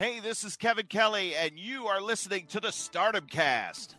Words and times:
Hey, 0.00 0.20
this 0.20 0.44
is 0.44 0.56
Kevin 0.56 0.86
Kelly, 0.86 1.34
and 1.34 1.58
you 1.58 1.88
are 1.88 2.00
listening 2.00 2.46
to 2.50 2.60
the 2.60 2.70
Stardom 2.70 3.26
Cast. 3.26 3.96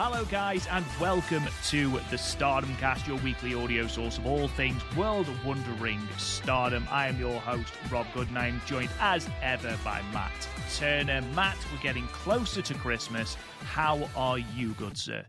Hello, 0.00 0.24
guys, 0.26 0.64
and 0.68 0.86
welcome 1.00 1.42
to 1.70 1.98
the 2.08 2.16
Stardom 2.16 2.72
Cast, 2.76 3.04
your 3.08 3.16
weekly 3.16 3.52
audio 3.52 3.88
source 3.88 4.16
of 4.16 4.28
all 4.28 4.46
things 4.46 4.80
world 4.96 5.26
wondering 5.44 6.00
stardom. 6.18 6.86
I 6.88 7.08
am 7.08 7.18
your 7.18 7.40
host, 7.40 7.74
Rob 7.90 8.06
Goodwin. 8.14 8.36
I 8.36 8.46
am 8.46 8.62
joined 8.64 8.90
as 9.00 9.28
ever 9.42 9.76
by 9.82 10.00
Matt 10.12 10.48
Turner. 10.76 11.20
Matt, 11.34 11.56
we're 11.72 11.82
getting 11.82 12.06
closer 12.06 12.62
to 12.62 12.74
Christmas. 12.74 13.36
How 13.64 14.08
are 14.14 14.38
you, 14.38 14.68
good 14.74 14.96
sir? 14.96 15.24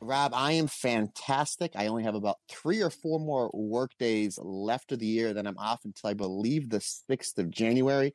Rob, 0.00 0.32
I 0.34 0.50
am 0.54 0.66
fantastic. 0.66 1.74
I 1.76 1.86
only 1.86 2.02
have 2.02 2.16
about 2.16 2.38
three 2.48 2.82
or 2.82 2.90
four 2.90 3.20
more 3.20 3.52
work 3.54 3.92
days 4.00 4.36
left 4.42 4.90
of 4.90 4.98
the 4.98 5.06
year. 5.06 5.32
Then 5.32 5.46
I'm 5.46 5.58
off 5.58 5.84
until 5.84 6.10
I 6.10 6.14
believe 6.14 6.70
the 6.70 6.78
6th 6.78 7.38
of 7.38 7.52
January. 7.52 8.14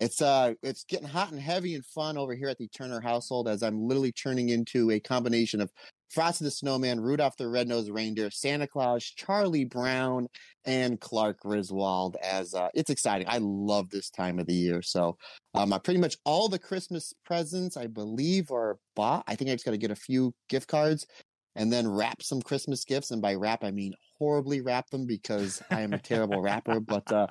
It's 0.00 0.22
uh 0.22 0.54
it's 0.62 0.84
getting 0.84 1.08
hot 1.08 1.32
and 1.32 1.40
heavy 1.40 1.74
and 1.74 1.84
fun 1.84 2.16
over 2.16 2.34
here 2.34 2.48
at 2.48 2.58
the 2.58 2.68
Turner 2.68 3.00
household 3.00 3.48
as 3.48 3.62
I'm 3.62 3.86
literally 3.86 4.12
turning 4.12 4.48
into 4.50 4.90
a 4.90 5.00
combination 5.00 5.60
of 5.60 5.70
Frosty 6.10 6.44
the 6.46 6.50
Snowman, 6.50 7.00
Rudolph 7.00 7.36
the 7.36 7.48
Red-Nosed 7.48 7.90
Reindeer, 7.90 8.30
Santa 8.30 8.66
Claus, 8.66 9.04
Charlie 9.04 9.66
Brown, 9.66 10.28
and 10.64 10.98
Clark 11.00 11.40
Griswold. 11.40 12.16
As 12.22 12.54
uh, 12.54 12.68
it's 12.74 12.90
exciting. 12.90 13.26
I 13.28 13.38
love 13.42 13.90
this 13.90 14.08
time 14.08 14.38
of 14.38 14.46
the 14.46 14.54
year. 14.54 14.80
So, 14.80 15.18
um, 15.54 15.72
I 15.72 15.78
pretty 15.78 16.00
much 16.00 16.16
all 16.24 16.48
the 16.48 16.58
Christmas 16.58 17.12
presents 17.26 17.76
I 17.76 17.88
believe 17.88 18.50
are 18.50 18.78
bought. 18.96 19.24
I 19.26 19.34
think 19.34 19.50
I 19.50 19.54
just 19.54 19.66
got 19.66 19.72
to 19.72 19.78
get 19.78 19.90
a 19.90 19.96
few 19.96 20.32
gift 20.48 20.68
cards 20.68 21.06
and 21.56 21.70
then 21.70 21.86
wrap 21.86 22.22
some 22.22 22.40
Christmas 22.40 22.84
gifts. 22.84 23.10
And 23.10 23.20
by 23.20 23.34
wrap, 23.34 23.62
I 23.62 23.70
mean 23.70 23.92
horribly 24.18 24.62
wrap 24.62 24.88
them 24.88 25.06
because 25.06 25.62
I 25.70 25.82
am 25.82 25.92
a 25.92 25.98
terrible 25.98 26.40
rapper. 26.40 26.80
But 26.80 27.12
uh, 27.12 27.26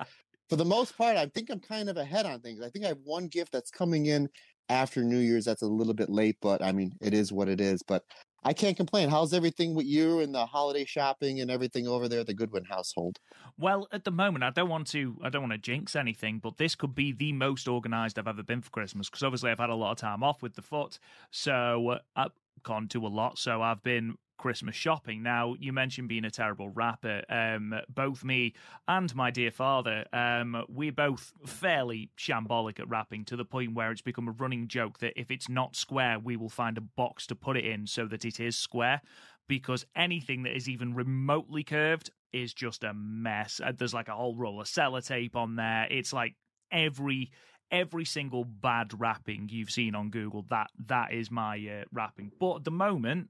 for 0.48 0.56
the 0.56 0.64
most 0.64 0.96
part, 0.96 1.16
I 1.16 1.26
think 1.26 1.50
I'm 1.50 1.60
kind 1.60 1.88
of 1.88 1.96
ahead 1.96 2.26
on 2.26 2.40
things. 2.40 2.60
I 2.62 2.70
think 2.70 2.84
I 2.84 2.88
have 2.88 3.00
one 3.04 3.28
gift 3.28 3.52
that's 3.52 3.70
coming 3.70 4.06
in 4.06 4.28
after 4.68 5.02
New 5.02 5.18
Year's 5.18 5.44
that's 5.44 5.62
a 5.62 5.66
little 5.66 5.94
bit 5.94 6.10
late, 6.10 6.36
but 6.40 6.62
I 6.62 6.72
mean, 6.72 6.92
it 7.00 7.14
is 7.14 7.32
what 7.32 7.48
it 7.48 7.60
is. 7.60 7.82
But 7.82 8.04
I 8.44 8.52
can't 8.52 8.76
complain. 8.76 9.08
How's 9.08 9.34
everything 9.34 9.74
with 9.74 9.86
you 9.86 10.20
and 10.20 10.34
the 10.34 10.46
holiday 10.46 10.84
shopping 10.84 11.40
and 11.40 11.50
everything 11.50 11.88
over 11.88 12.08
there 12.08 12.20
at 12.20 12.26
the 12.26 12.34
Goodwin 12.34 12.64
household? 12.64 13.18
Well, 13.58 13.88
at 13.92 14.04
the 14.04 14.10
moment, 14.10 14.44
I 14.44 14.50
don't 14.50 14.68
want 14.68 14.86
to. 14.88 15.18
I 15.22 15.28
don't 15.28 15.42
want 15.42 15.52
to 15.52 15.58
jinx 15.58 15.96
anything, 15.96 16.38
but 16.38 16.56
this 16.56 16.74
could 16.74 16.94
be 16.94 17.12
the 17.12 17.32
most 17.32 17.66
organised 17.66 18.18
I've 18.18 18.28
ever 18.28 18.42
been 18.42 18.62
for 18.62 18.70
Christmas 18.70 19.08
because 19.08 19.22
obviously 19.22 19.50
I've 19.50 19.58
had 19.58 19.70
a 19.70 19.74
lot 19.74 19.92
of 19.92 19.98
time 19.98 20.22
off 20.22 20.42
with 20.42 20.54
the 20.54 20.62
foot, 20.62 20.98
so 21.30 21.88
uh, 21.90 21.98
I've 22.14 22.32
gone 22.62 22.88
to 22.88 23.06
a 23.06 23.08
lot. 23.08 23.38
So 23.38 23.60
I've 23.60 23.82
been 23.82 24.16
Christmas 24.38 24.74
shopping. 24.74 25.22
Now, 25.22 25.54
you 25.58 25.72
mentioned 25.72 26.08
being 26.08 26.24
a 26.24 26.30
terrible 26.30 26.70
rapper. 26.70 27.22
Um, 27.28 27.74
both 27.88 28.24
me 28.24 28.54
and 28.86 29.14
my 29.14 29.30
dear 29.30 29.50
father, 29.50 30.06
um, 30.12 30.64
we're 30.68 30.92
both 30.92 31.32
fairly 31.44 32.10
shambolic 32.16 32.80
at 32.80 32.88
rapping 32.88 33.24
to 33.26 33.36
the 33.36 33.44
point 33.44 33.74
where 33.74 33.90
it's 33.90 34.00
become 34.00 34.28
a 34.28 34.32
running 34.32 34.68
joke 34.68 34.98
that 35.00 35.12
if 35.20 35.30
it's 35.30 35.48
not 35.48 35.76
square, 35.76 36.18
we 36.18 36.36
will 36.36 36.48
find 36.48 36.78
a 36.78 36.82
box 36.82 37.26
to 37.26 37.34
put 37.34 37.56
it 37.56 37.66
in 37.66 37.86
so 37.86 38.06
that 38.06 38.24
it 38.24 38.40
is 38.40 38.56
square. 38.56 39.02
Because 39.48 39.84
anything 39.96 40.42
that 40.42 40.54
is 40.54 40.68
even 40.68 40.94
remotely 40.94 41.64
curved 41.64 42.10
is 42.32 42.52
just 42.52 42.84
a 42.84 42.92
mess. 42.94 43.60
Uh, 43.64 43.72
there's 43.76 43.94
like 43.94 44.08
a 44.08 44.14
whole 44.14 44.36
roll 44.36 44.60
of 44.60 44.66
sellotape 44.66 45.34
on 45.34 45.56
there. 45.56 45.86
It's 45.90 46.12
like 46.12 46.34
every 46.70 47.30
every 47.70 48.04
single 48.04 48.44
bad 48.44 48.98
rapping 48.98 49.48
you've 49.50 49.70
seen 49.70 49.94
on 49.94 50.10
Google. 50.10 50.44
That 50.50 50.70
that 50.86 51.12
is 51.12 51.30
my 51.30 51.56
uh, 51.56 51.84
rapping. 51.92 52.32
But 52.38 52.56
at 52.56 52.64
the 52.64 52.70
moment, 52.70 53.28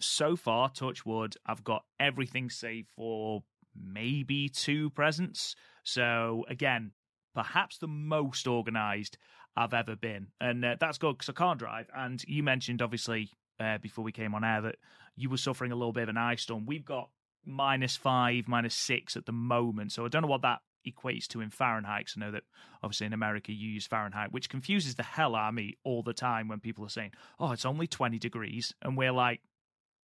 so 0.00 0.36
far, 0.36 0.70
touch 0.70 1.04
wood, 1.04 1.34
I've 1.46 1.64
got 1.64 1.84
everything 1.98 2.50
saved 2.50 2.88
for 2.96 3.42
maybe 3.74 4.48
two 4.48 4.90
presents. 4.90 5.54
So 5.84 6.44
again, 6.48 6.92
perhaps 7.34 7.78
the 7.78 7.88
most 7.88 8.46
organized 8.46 9.18
I've 9.56 9.74
ever 9.74 9.96
been, 9.96 10.28
and 10.40 10.64
uh, 10.64 10.76
that's 10.78 10.98
good 10.98 11.18
because 11.18 11.28
I 11.28 11.32
can't 11.32 11.58
drive. 11.58 11.90
And 11.94 12.22
you 12.26 12.42
mentioned 12.42 12.80
obviously 12.80 13.30
uh, 13.58 13.78
before 13.78 14.04
we 14.04 14.12
came 14.12 14.34
on 14.34 14.44
air 14.44 14.62
that 14.62 14.76
you 15.16 15.28
were 15.28 15.36
suffering 15.36 15.72
a 15.72 15.76
little 15.76 15.92
bit 15.92 16.04
of 16.04 16.10
an 16.10 16.16
ice 16.16 16.42
storm. 16.42 16.64
We've 16.64 16.84
got 16.84 17.10
minus 17.44 17.96
five, 17.96 18.46
minus 18.46 18.74
six 18.74 19.16
at 19.16 19.26
the 19.26 19.32
moment, 19.32 19.92
so 19.92 20.04
I 20.04 20.08
don't 20.08 20.22
know 20.22 20.28
what 20.28 20.42
that 20.42 20.60
equates 20.86 21.26
to 21.28 21.40
in 21.40 21.50
Fahrenheit. 21.50 22.06
Because 22.06 22.14
I 22.16 22.20
know 22.20 22.32
that 22.32 22.44
obviously 22.82 23.06
in 23.08 23.12
America 23.12 23.52
you 23.52 23.68
use 23.68 23.86
Fahrenheit, 23.86 24.32
which 24.32 24.48
confuses 24.48 24.94
the 24.94 25.02
hell 25.02 25.34
out 25.34 25.48
of 25.48 25.54
me 25.54 25.76
all 25.82 26.02
the 26.02 26.14
time 26.14 26.46
when 26.46 26.60
people 26.60 26.84
are 26.84 26.90
saying, 26.90 27.12
"Oh, 27.40 27.50
it's 27.50 27.66
only 27.66 27.88
twenty 27.88 28.18
degrees," 28.18 28.74
and 28.82 28.96
we're 28.96 29.12
like, 29.12 29.40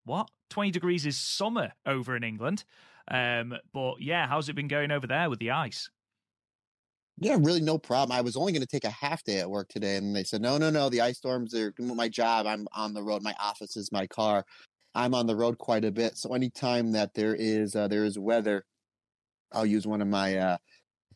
what 0.04 0.30
20 0.50 0.70
degrees 0.70 1.06
is 1.06 1.16
summer 1.16 1.72
over 1.86 2.16
in 2.16 2.24
England. 2.24 2.64
Um, 3.08 3.54
but 3.72 4.00
yeah, 4.00 4.26
how's 4.26 4.48
it 4.48 4.56
been 4.56 4.68
going 4.68 4.90
over 4.90 5.06
there 5.06 5.28
with 5.28 5.38
the 5.38 5.50
ice? 5.50 5.90
Yeah, 7.18 7.36
really 7.38 7.60
no 7.60 7.78
problem. 7.78 8.16
I 8.16 8.20
was 8.20 8.36
only 8.36 8.52
going 8.52 8.62
to 8.62 8.66
take 8.66 8.84
a 8.84 8.90
half 8.90 9.22
day 9.22 9.38
at 9.38 9.50
work 9.50 9.68
today, 9.68 9.96
and 9.96 10.16
they 10.16 10.24
said, 10.24 10.40
no, 10.40 10.56
no, 10.58 10.70
no. 10.70 10.88
The 10.88 11.02
ice 11.02 11.18
storms 11.18 11.54
are 11.54 11.72
my 11.78 12.08
job. 12.08 12.46
I'm 12.46 12.66
on 12.72 12.94
the 12.94 13.02
road. 13.02 13.22
My 13.22 13.34
office 13.38 13.76
is 13.76 13.92
my 13.92 14.06
car. 14.06 14.44
I'm 14.94 15.14
on 15.14 15.26
the 15.26 15.36
road 15.36 15.58
quite 15.58 15.84
a 15.84 15.92
bit. 15.92 16.16
So 16.16 16.34
anytime 16.34 16.92
that 16.92 17.14
there 17.14 17.34
is 17.34 17.76
uh, 17.76 17.88
there 17.88 18.04
is 18.04 18.19
weather, 18.19 18.64
I'll 19.52 19.66
use 19.66 19.86
one 19.86 20.02
of 20.02 20.08
my 20.08 20.36
uh, 20.36 20.56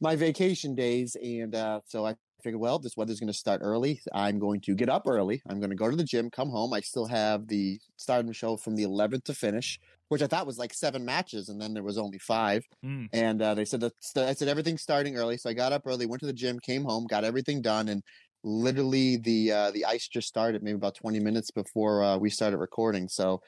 my 0.00 0.16
vacation 0.16 0.74
days, 0.74 1.16
and 1.16 1.54
uh, 1.54 1.80
so 1.86 2.06
I 2.06 2.14
figured, 2.46 2.60
well, 2.60 2.78
this 2.78 2.96
weather's 2.96 3.18
going 3.18 3.26
to 3.26 3.36
start 3.36 3.60
early. 3.64 4.00
I'm 4.14 4.38
going 4.38 4.60
to 4.60 4.74
get 4.76 4.88
up 4.88 5.02
early. 5.08 5.42
I'm 5.50 5.58
going 5.58 5.70
to 5.70 5.76
go 5.76 5.90
to 5.90 5.96
the 5.96 6.04
gym, 6.04 6.30
come 6.30 6.48
home. 6.48 6.72
I 6.72 6.80
still 6.80 7.06
have 7.06 7.48
the 7.48 7.80
stardom 7.96 8.30
show 8.32 8.56
from 8.56 8.76
the 8.76 8.84
11th 8.84 9.24
to 9.24 9.34
finish, 9.34 9.80
which 10.10 10.22
I 10.22 10.28
thought 10.28 10.46
was 10.46 10.56
like 10.56 10.72
seven 10.72 11.04
matches, 11.04 11.48
and 11.48 11.60
then 11.60 11.74
there 11.74 11.82
was 11.82 11.98
only 11.98 12.18
five. 12.18 12.64
Mm. 12.84 13.08
And 13.12 13.42
uh, 13.42 13.54
they 13.54 13.64
said 13.64 13.80
that 13.80 13.94
I 14.16 14.32
said 14.32 14.46
everything's 14.46 14.82
starting 14.82 15.16
early, 15.16 15.36
so 15.38 15.50
I 15.50 15.54
got 15.54 15.72
up 15.72 15.82
early, 15.86 16.06
went 16.06 16.20
to 16.20 16.26
the 16.26 16.32
gym, 16.32 16.60
came 16.60 16.84
home, 16.84 17.08
got 17.08 17.24
everything 17.24 17.62
done, 17.62 17.88
and 17.88 18.00
literally 18.44 19.16
the 19.16 19.50
uh, 19.50 19.70
the 19.72 19.84
ice 19.84 20.06
just 20.06 20.28
started 20.28 20.62
maybe 20.62 20.76
about 20.76 20.94
20 20.94 21.18
minutes 21.18 21.50
before 21.50 22.04
uh, 22.04 22.16
we 22.16 22.30
started 22.30 22.58
recording. 22.58 23.08
So 23.08 23.42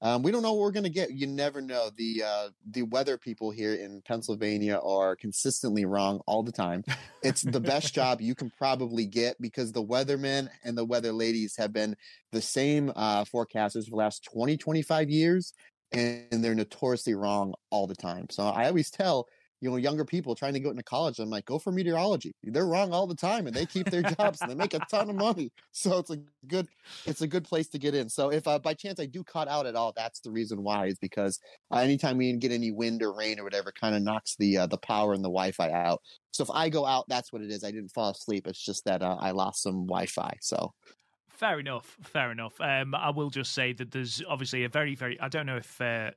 um, 0.00 0.22
we 0.22 0.30
don't 0.30 0.42
know 0.42 0.52
what 0.52 0.62
we're 0.62 0.70
going 0.70 0.84
to 0.84 0.90
get. 0.90 1.12
You 1.12 1.26
never 1.26 1.60
know. 1.60 1.90
The 1.96 2.22
uh, 2.24 2.48
the 2.70 2.82
weather 2.82 3.18
people 3.18 3.50
here 3.50 3.74
in 3.74 4.00
Pennsylvania 4.06 4.78
are 4.78 5.16
consistently 5.16 5.84
wrong 5.84 6.20
all 6.26 6.42
the 6.42 6.52
time. 6.52 6.84
It's 7.22 7.42
the 7.42 7.60
best 7.60 7.94
job 7.94 8.20
you 8.20 8.34
can 8.34 8.52
probably 8.56 9.06
get 9.06 9.40
because 9.40 9.72
the 9.72 9.82
weathermen 9.82 10.48
and 10.64 10.78
the 10.78 10.84
weather 10.84 11.12
ladies 11.12 11.56
have 11.56 11.72
been 11.72 11.96
the 12.30 12.40
same 12.40 12.92
uh, 12.94 13.24
forecasters 13.24 13.84
for 13.84 13.90
the 13.90 13.96
last 13.96 14.24
20, 14.32 14.56
25 14.56 15.10
years, 15.10 15.52
and 15.90 16.44
they're 16.44 16.54
notoriously 16.54 17.14
wrong 17.14 17.54
all 17.70 17.88
the 17.88 17.96
time. 17.96 18.26
So 18.30 18.44
I 18.44 18.66
always 18.66 18.90
tell 18.90 19.26
you 19.60 19.70
know 19.70 19.76
younger 19.76 20.04
people 20.04 20.34
trying 20.34 20.52
to 20.52 20.60
go 20.60 20.70
into 20.70 20.82
college 20.82 21.18
i'm 21.18 21.30
like 21.30 21.44
go 21.44 21.58
for 21.58 21.72
meteorology 21.72 22.32
they're 22.44 22.66
wrong 22.66 22.92
all 22.92 23.06
the 23.06 23.14
time 23.14 23.46
and 23.46 23.54
they 23.54 23.66
keep 23.66 23.90
their 23.90 24.02
jobs 24.02 24.40
and 24.40 24.50
they 24.50 24.54
make 24.54 24.74
a 24.74 24.80
ton 24.90 25.10
of 25.10 25.16
money 25.16 25.50
so 25.72 25.98
it's 25.98 26.10
a 26.10 26.18
good 26.46 26.68
it's 27.06 27.22
a 27.22 27.26
good 27.26 27.44
place 27.44 27.68
to 27.68 27.78
get 27.78 27.94
in 27.94 28.08
so 28.08 28.30
if 28.30 28.46
uh, 28.46 28.58
by 28.58 28.74
chance 28.74 29.00
i 29.00 29.06
do 29.06 29.22
cut 29.24 29.48
out 29.48 29.66
at 29.66 29.74
all 29.74 29.92
that's 29.96 30.20
the 30.20 30.30
reason 30.30 30.62
why 30.62 30.86
is 30.86 30.98
because 30.98 31.38
uh, 31.70 31.78
anytime 31.78 32.16
we 32.16 32.32
get 32.34 32.52
any 32.52 32.70
wind 32.70 33.02
or 33.02 33.12
rain 33.12 33.38
or 33.38 33.44
whatever 33.44 33.72
kind 33.72 33.94
of 33.94 34.02
knocks 34.02 34.36
the 34.38 34.56
uh, 34.56 34.66
the 34.66 34.78
power 34.78 35.12
and 35.12 35.24
the 35.24 35.28
wi-fi 35.28 35.70
out 35.70 36.00
so 36.30 36.42
if 36.42 36.50
i 36.50 36.68
go 36.68 36.86
out 36.86 37.04
that's 37.08 37.32
what 37.32 37.42
it 37.42 37.50
is 37.50 37.64
i 37.64 37.70
didn't 37.70 37.90
fall 37.90 38.10
asleep 38.10 38.46
it's 38.46 38.64
just 38.64 38.84
that 38.84 39.02
uh, 39.02 39.16
i 39.20 39.30
lost 39.30 39.62
some 39.62 39.86
wi-fi 39.86 40.36
so 40.40 40.72
Fair 41.30 41.60
enough. 41.60 41.96
Fair 42.02 42.32
enough. 42.32 42.60
Um, 42.60 42.96
I 42.96 43.10
will 43.10 43.30
just 43.30 43.54
say 43.54 43.72
that 43.74 43.92
there's 43.92 44.20
obviously 44.28 44.64
a 44.64 44.68
very, 44.68 44.96
very. 44.96 45.20
I 45.20 45.28
don't 45.28 45.46
know 45.46 45.58
if 45.58 45.80
uh, 45.80 46.10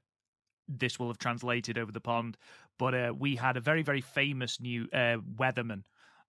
this 0.68 1.00
will 1.00 1.08
have 1.08 1.18
translated 1.18 1.78
over 1.78 1.92
the 1.92 2.02
pond. 2.02 2.38
But 2.82 2.96
uh, 2.96 3.14
we 3.16 3.36
had 3.36 3.58
a 3.58 3.62
very, 3.62 3.84
very 3.84 4.02
famous 4.02 4.60
new 4.60 4.88
uh, 4.92 5.18
weatherman 5.38 5.84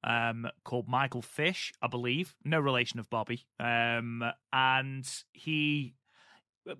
um, 0.04 0.46
called 0.64 0.86
Michael 0.86 1.22
Fish, 1.22 1.72
I 1.80 1.86
believe, 1.86 2.34
no 2.44 2.60
relation 2.60 3.00
of 3.00 3.08
Bobby. 3.08 3.46
Um, 3.58 4.22
and 4.52 5.08
he 5.32 5.94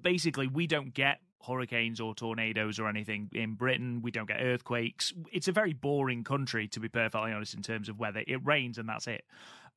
basically, 0.03 0.47
we 0.47 0.67
don't 0.67 0.93
get 0.93 1.21
hurricanes 1.47 2.03
or 2.03 2.15
tornadoes 2.15 2.79
or 2.79 2.87
anything 2.87 3.31
in 3.33 3.55
Britain. 3.55 4.03
We 4.03 4.11
don't 4.11 4.29
get 4.29 4.43
earthquakes. 4.43 5.15
It's 5.33 5.49
a 5.49 5.53
very 5.53 5.73
boring 5.73 6.23
country, 6.23 6.69
to 6.69 6.79
be 6.79 6.91
perfectly 6.91 7.33
honest, 7.33 7.55
in 7.55 7.63
terms 7.63 7.89
of 7.89 7.99
weather. 7.99 8.23
It 8.27 8.45
rains 8.45 8.77
and 8.77 8.87
that's 8.87 9.07
it. 9.07 9.25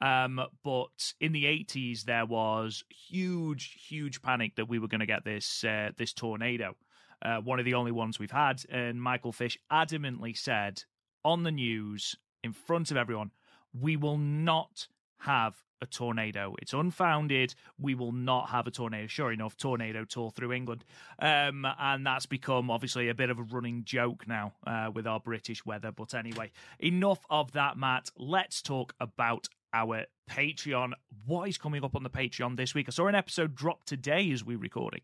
Um, 0.02 0.42
but 0.62 1.14
in 1.22 1.32
the 1.32 1.46
80s, 1.46 2.04
there 2.04 2.26
was 2.26 2.84
huge, 2.90 3.78
huge 3.88 4.22
panic 4.22 4.58
that 4.58 4.68
we 4.68 4.78
were 4.78 4.90
going 4.90 5.00
to 5.00 5.06
get 5.06 5.24
this 5.24 5.64
uh, 5.64 5.92
this 5.96 6.12
tornado. 6.12 6.76
Uh, 7.25 7.42
one 7.42 7.57
of 7.57 7.66
the 7.66 7.74
only 7.74 7.92
ones 7.92 8.19
we've 8.19 8.30
had. 8.30 8.62
And 8.69 9.01
Michael 9.01 9.31
Fish 9.31 9.57
adamantly 9.72 10.38
said 10.38 10.83
on 11.24 11.42
the 11.42 11.51
news 11.51 12.16
in 12.44 12.54
front 12.54 12.92
of 12.92 12.98
everyone, 12.98 13.31
we 13.74 13.98
will 13.98 14.19
not 14.19 14.88
have 15.19 15.63
a 15.81 15.86
tornado. 15.86 16.56
It's 16.62 16.74
unfounded. 16.74 17.56
We 17.80 17.95
will 17.95 18.12
not 18.12 18.50
have 18.50 18.68
a 18.68 18.72
tornado. 18.72 19.07
Sure 19.07 19.31
enough, 19.31 19.57
tornado 19.57 20.06
tore 20.06 20.31
through 20.31 20.54
England. 20.54 20.86
Um, 21.19 21.66
and 21.80 22.06
that's 22.06 22.25
become 22.27 22.69
obviously 22.69 23.10
a 23.10 23.16
bit 23.16 23.30
of 23.30 23.39
a 23.39 23.44
running 23.44 23.83
joke 23.83 24.27
now 24.27 24.54
uh, 24.66 24.92
with 24.94 25.07
our 25.07 25.19
British 25.19 25.66
weather. 25.66 25.92
But 25.92 26.13
anyway, 26.13 26.51
enough 26.80 27.25
of 27.30 27.54
that, 27.54 27.77
Matt. 27.77 28.10
Let's 28.18 28.62
talk 28.62 28.94
about 29.00 29.48
our 29.74 30.06
Patreon. 30.30 30.94
What 31.25 31.50
is 31.50 31.57
coming 31.57 31.83
up 31.83 31.95
on 31.95 32.04
the 32.04 32.10
Patreon 32.10 32.56
this 32.56 32.74
week? 32.74 32.88
I 32.88 32.92
saw 32.92 33.07
an 33.07 33.16
episode 33.16 33.56
drop 33.56 33.86
today 33.86 34.31
as 34.31 34.45
we 34.45 34.56
recording. 34.56 35.01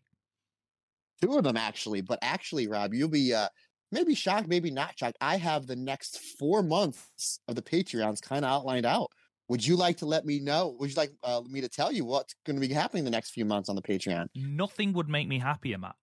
Two 1.22 1.38
of 1.38 1.44
them 1.44 1.56
actually, 1.56 2.00
but 2.00 2.18
actually, 2.20 2.66
Rob, 2.66 2.92
you'll 2.92 3.08
be 3.08 3.32
uh, 3.32 3.48
maybe 3.92 4.14
shocked, 4.14 4.48
maybe 4.48 4.70
not 4.70 4.98
shocked. 4.98 5.16
I 5.20 5.36
have 5.36 5.66
the 5.66 5.76
next 5.76 6.18
four 6.38 6.62
months 6.62 7.38
of 7.46 7.54
the 7.54 7.62
Patreons 7.62 8.20
kind 8.20 8.44
of 8.44 8.50
outlined 8.50 8.86
out. 8.86 9.08
Would 9.48 9.64
you 9.64 9.76
like 9.76 9.98
to 9.98 10.06
let 10.06 10.24
me 10.24 10.40
know? 10.40 10.74
Would 10.80 10.90
you 10.90 10.96
like 10.96 11.12
uh, 11.22 11.42
me 11.48 11.60
to 11.60 11.68
tell 11.68 11.92
you 11.92 12.04
what's 12.04 12.34
going 12.44 12.60
to 12.60 12.66
be 12.66 12.72
happening 12.72 13.04
the 13.04 13.10
next 13.10 13.30
few 13.30 13.44
months 13.44 13.68
on 13.68 13.76
the 13.76 13.82
Patreon? 13.82 14.26
Nothing 14.34 14.92
would 14.94 15.08
make 15.08 15.28
me 15.28 15.38
happier, 15.38 15.78
Matt. 15.78 15.94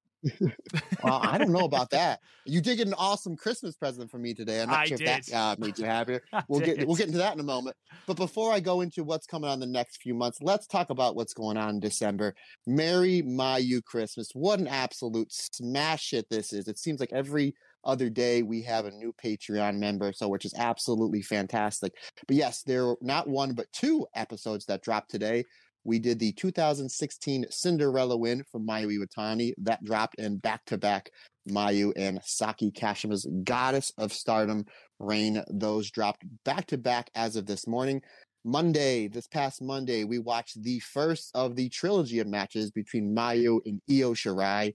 Well, 1.04 1.20
I 1.22 1.38
don't 1.38 1.52
know 1.52 1.66
about 1.66 1.90
that. 1.92 2.20
You 2.46 2.62
did 2.62 2.78
get 2.78 2.88
an 2.88 2.94
awesome 2.96 3.36
Christmas 3.36 3.76
present 3.76 4.10
from 4.12 4.22
me 4.22 4.34
today. 4.34 4.62
I'm 4.62 4.70
not 4.70 4.80
I 4.80 4.86
sure 4.86 4.98
did. 4.98 5.08
if 5.08 5.26
that 5.28 5.36
uh, 5.36 5.56
made 5.58 5.78
you 5.78 5.86
happier. 5.86 6.22
We'll 6.48 6.60
get 6.62 6.86
we'll 6.86 6.96
get 6.96 7.08
into 7.08 7.20
that 7.20 7.34
in 7.34 7.40
a 7.40 7.44
moment. 7.44 7.76
But 8.08 8.18
before 8.18 8.52
I 8.52 8.60
go 8.60 8.82
into 8.82 9.04
what's 9.04 9.26
coming 9.26 9.50
on 9.50 9.60
the 9.60 9.68
next 9.68 10.02
few 10.02 10.14
months, 10.14 10.40
let's 10.42 10.68
talk 10.68 10.90
about 10.90 11.16
what's 11.16 11.34
going 11.34 11.58
on 11.58 11.70
in 11.76 11.80
December. 11.80 12.36
Merry 12.68 13.22
Mayu 13.22 13.84
Christmas! 13.84 14.30
What 14.34 14.60
an 14.60 14.68
absolute 14.68 15.32
smash 15.32 16.12
hit 16.12 16.28
this 16.30 16.54
is! 16.54 16.68
It 16.68 16.80
seems 16.80 17.00
like 17.00 17.14
every 17.14 17.54
other 17.86 18.10
day 18.10 18.44
we 18.44 18.62
have 18.64 18.86
a 18.86 18.92
new 18.92 19.14
Patreon 19.24 19.78
member, 19.78 20.12
so 20.14 20.28
which 20.28 20.46
is 20.46 20.54
absolutely 20.58 21.22
fantastic. 21.22 21.94
But 22.28 22.36
yes, 22.36 22.64
there 22.64 22.88
are 22.88 22.98
not 23.02 23.28
one 23.28 23.54
but 23.54 23.72
two 23.72 24.06
episodes 24.16 24.66
that 24.66 24.84
dropped 24.84 25.12
today. 25.12 25.46
We 25.84 26.00
did 26.00 26.20
the 26.20 26.32
2016 26.34 27.46
Cinderella 27.50 28.18
win 28.18 28.44
from 28.52 28.68
Mayu 28.68 28.98
Iwatani. 28.98 29.54
That 29.60 29.84
dropped 29.84 30.16
in 30.16 30.38
back 30.38 30.66
to 30.66 30.78
back 30.78 31.10
Mayu 31.50 31.94
and 31.96 32.20
Saki 32.24 32.72
Kashima's 32.72 33.28
Goddess 33.44 33.92
of 33.98 34.14
Stardom 34.14 34.66
reign. 35.00 35.44
Those 35.50 35.90
dropped 35.92 36.24
back 36.44 36.68
to 36.68 36.78
back 36.78 37.10
as 37.16 37.36
of 37.36 37.46
this 37.46 37.68
morning. 37.68 38.02
Monday, 38.46 39.08
this 39.08 39.28
past 39.28 39.62
Monday, 39.62 40.06
we 40.06 40.20
watched 40.20 40.62
the 40.64 40.80
first 40.80 41.32
of 41.34 41.56
the 41.56 41.70
trilogy 41.70 42.20
of 42.20 42.28
matches 42.28 42.72
between 42.72 43.14
Mayu 43.14 43.60
and 43.66 43.82
Io 43.90 44.14
Shirai. 44.14 44.74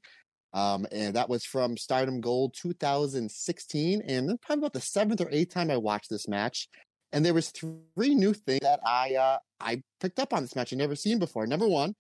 Um, 0.53 0.87
and 0.93 1.17
that 1.17 1.29
was 1.29 1.45
from 1.45 1.77
Stardom 1.77 2.21
Gold 2.21 2.55
2016. 2.61 4.03
And 4.03 4.41
probably 4.41 4.61
about 4.61 4.73
the 4.73 4.81
seventh 4.81 5.21
or 5.21 5.29
eighth 5.31 5.53
time 5.53 5.71
I 5.71 5.77
watched 5.77 6.11
this 6.11 6.29
match. 6.29 6.69
And 7.15 7.25
there 7.25 7.33
was 7.33 7.51
three 7.51 8.15
new 8.15 8.35
things 8.35 8.61
that 8.63 8.81
I 8.85 9.15
uh, 9.15 9.39
I 9.61 9.83
picked 10.01 10.19
up 10.19 10.35
on 10.35 10.43
this 10.43 10.57
match 10.57 10.73
I 10.73 10.77
never 10.77 10.97
seen 10.97 11.21
before. 11.21 11.47
Number 11.47 11.69
one, 11.69 11.95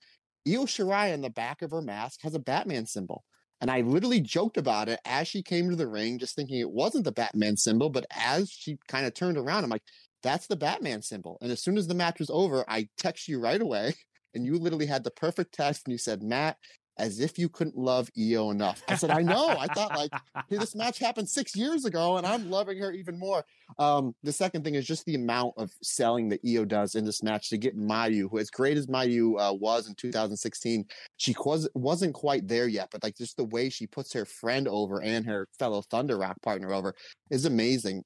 Io 0.47 0.65
Shirai 0.65 1.15
on 1.15 1.21
the 1.21 1.31
back 1.31 1.63
of 1.63 1.71
her 1.71 1.81
mask 1.81 2.21
has 2.23 2.35
a 2.35 2.41
Batman 2.41 2.85
symbol. 2.85 3.25
And 3.61 3.71
I 3.71 3.83
literally 3.83 4.21
joked 4.21 4.57
about 4.57 4.89
it 4.89 4.99
as 5.05 5.29
she 5.29 5.41
came 5.43 5.71
to 5.71 5.77
the 5.77 5.87
ring, 5.87 6.19
just 6.19 6.35
thinking 6.35 6.59
it 6.59 6.71
wasn't 6.71 7.05
the 7.05 7.13
Batman 7.13 7.57
symbol. 7.57 7.91
But 7.91 8.07
as 8.11 8.51
she 8.51 8.77
kind 8.89 9.07
of 9.07 9.15
turned 9.15 9.39
around, 9.39 9.63
I'm 9.63 9.71
like, 9.71 9.85
that's 10.25 10.49
the 10.49 10.57
Batman 10.57 11.01
symbol. 11.01 11.39
And 11.41 11.53
as 11.53 11.63
soon 11.63 11.79
as 11.79 11.87
the 11.87 11.95
match 11.95 12.19
was 12.19 12.31
over, 12.31 12.65
I 12.69 12.89
text 12.99 13.29
you 13.29 13.41
right 13.41 13.61
away. 13.61 13.95
And 14.37 14.45
you 14.45 14.59
literally 14.59 14.87
had 14.87 15.05
the 15.05 15.13
perfect 15.13 15.55
text. 15.55 15.83
And 15.87 15.93
you 15.93 15.99
said, 15.99 16.21
Matt, 16.21 16.57
as 16.97 17.21
if 17.21 17.39
you 17.39 17.49
couldn't 17.49 17.77
love 17.77 18.11
Io 18.19 18.51
enough. 18.51 18.83
I 18.89 18.97
said, 18.97 19.11
I 19.11 19.23
know. 19.23 19.49
I 19.49 19.67
thought 19.69 19.97
like, 19.97 20.13
hey, 20.49 20.57
this 20.57 20.75
match 20.75 20.99
happened 20.99 21.29
six 21.29 21.57
years 21.57 21.85
ago 21.85 22.17
and 22.17 22.27
I'm 22.27 22.51
loving 22.51 22.79
her 22.79 22.93
even 22.93 23.19
more. 23.19 23.45
Um, 23.79 24.15
the 24.23 24.33
second 24.33 24.63
thing 24.63 24.75
is 24.77 24.87
just 24.87 25.05
the 25.05 25.17
amount 25.17 25.55
of 25.57 25.73
selling 25.83 26.29
that 26.29 26.41
Io 26.47 26.65
does 26.65 26.95
in 26.95 27.05
this 27.05 27.23
match 27.23 27.49
to 27.51 27.59
get 27.59 27.77
Mayu, 27.77 28.31
who 28.31 28.39
as 28.39 28.51
great 28.51 28.77
as 28.77 28.87
Mayu 28.87 29.39
uh, 29.39 29.53
was 29.53 29.89
in 29.89 29.95
2016, 29.97 30.85
she 31.17 31.35
was, 31.45 31.69
wasn't 31.75 32.15
quite 32.15 32.47
there 32.47 32.69
yet, 32.69 32.89
but 32.93 33.03
like 33.03 33.17
just 33.17 33.37
the 33.37 33.45
way 33.45 33.69
she 33.69 33.87
puts 33.87 34.13
her 34.13 34.25
friend 34.25 34.69
over 34.69 35.03
and 35.03 35.27
her 35.27 35.49
fellow 35.59 35.83
Thunder 35.83 36.17
Rock 36.19 36.41
partner 36.43 36.73
over 36.73 36.95
is 37.31 37.45
amazing. 37.45 38.05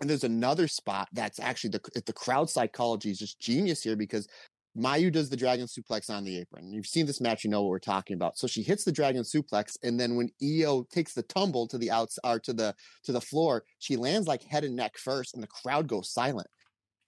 And 0.00 0.10
there's 0.10 0.24
another 0.24 0.66
spot 0.66 1.08
that's 1.12 1.38
actually 1.38 1.70
the 1.70 2.02
the 2.04 2.12
crowd 2.12 2.50
psychology 2.50 3.12
is 3.12 3.20
just 3.20 3.38
genius 3.38 3.84
here 3.84 3.94
because 3.94 4.26
Mayu 4.76 5.12
does 5.12 5.28
the 5.28 5.36
dragon 5.36 5.66
suplex 5.66 6.08
on 6.08 6.24
the 6.24 6.38
apron. 6.38 6.72
You've 6.72 6.86
seen 6.86 7.04
this 7.04 7.20
match, 7.20 7.44
you 7.44 7.50
know 7.50 7.62
what 7.62 7.70
we're 7.70 7.78
talking 7.78 8.14
about. 8.14 8.38
So 8.38 8.46
she 8.46 8.62
hits 8.62 8.84
the 8.84 8.92
dragon 8.92 9.22
suplex, 9.22 9.76
and 9.82 10.00
then 10.00 10.16
when 10.16 10.30
Io 10.42 10.84
takes 10.90 11.12
the 11.12 11.22
tumble 11.22 11.68
to 11.68 11.78
the 11.78 11.90
outs 11.90 12.18
or 12.24 12.38
to 12.40 12.52
the 12.52 12.74
to 13.04 13.12
the 13.12 13.20
floor, 13.20 13.64
she 13.78 13.96
lands 13.96 14.26
like 14.26 14.42
head 14.42 14.64
and 14.64 14.76
neck 14.76 14.96
first, 14.96 15.34
and 15.34 15.42
the 15.42 15.48
crowd 15.48 15.88
goes 15.88 16.12
silent. 16.12 16.48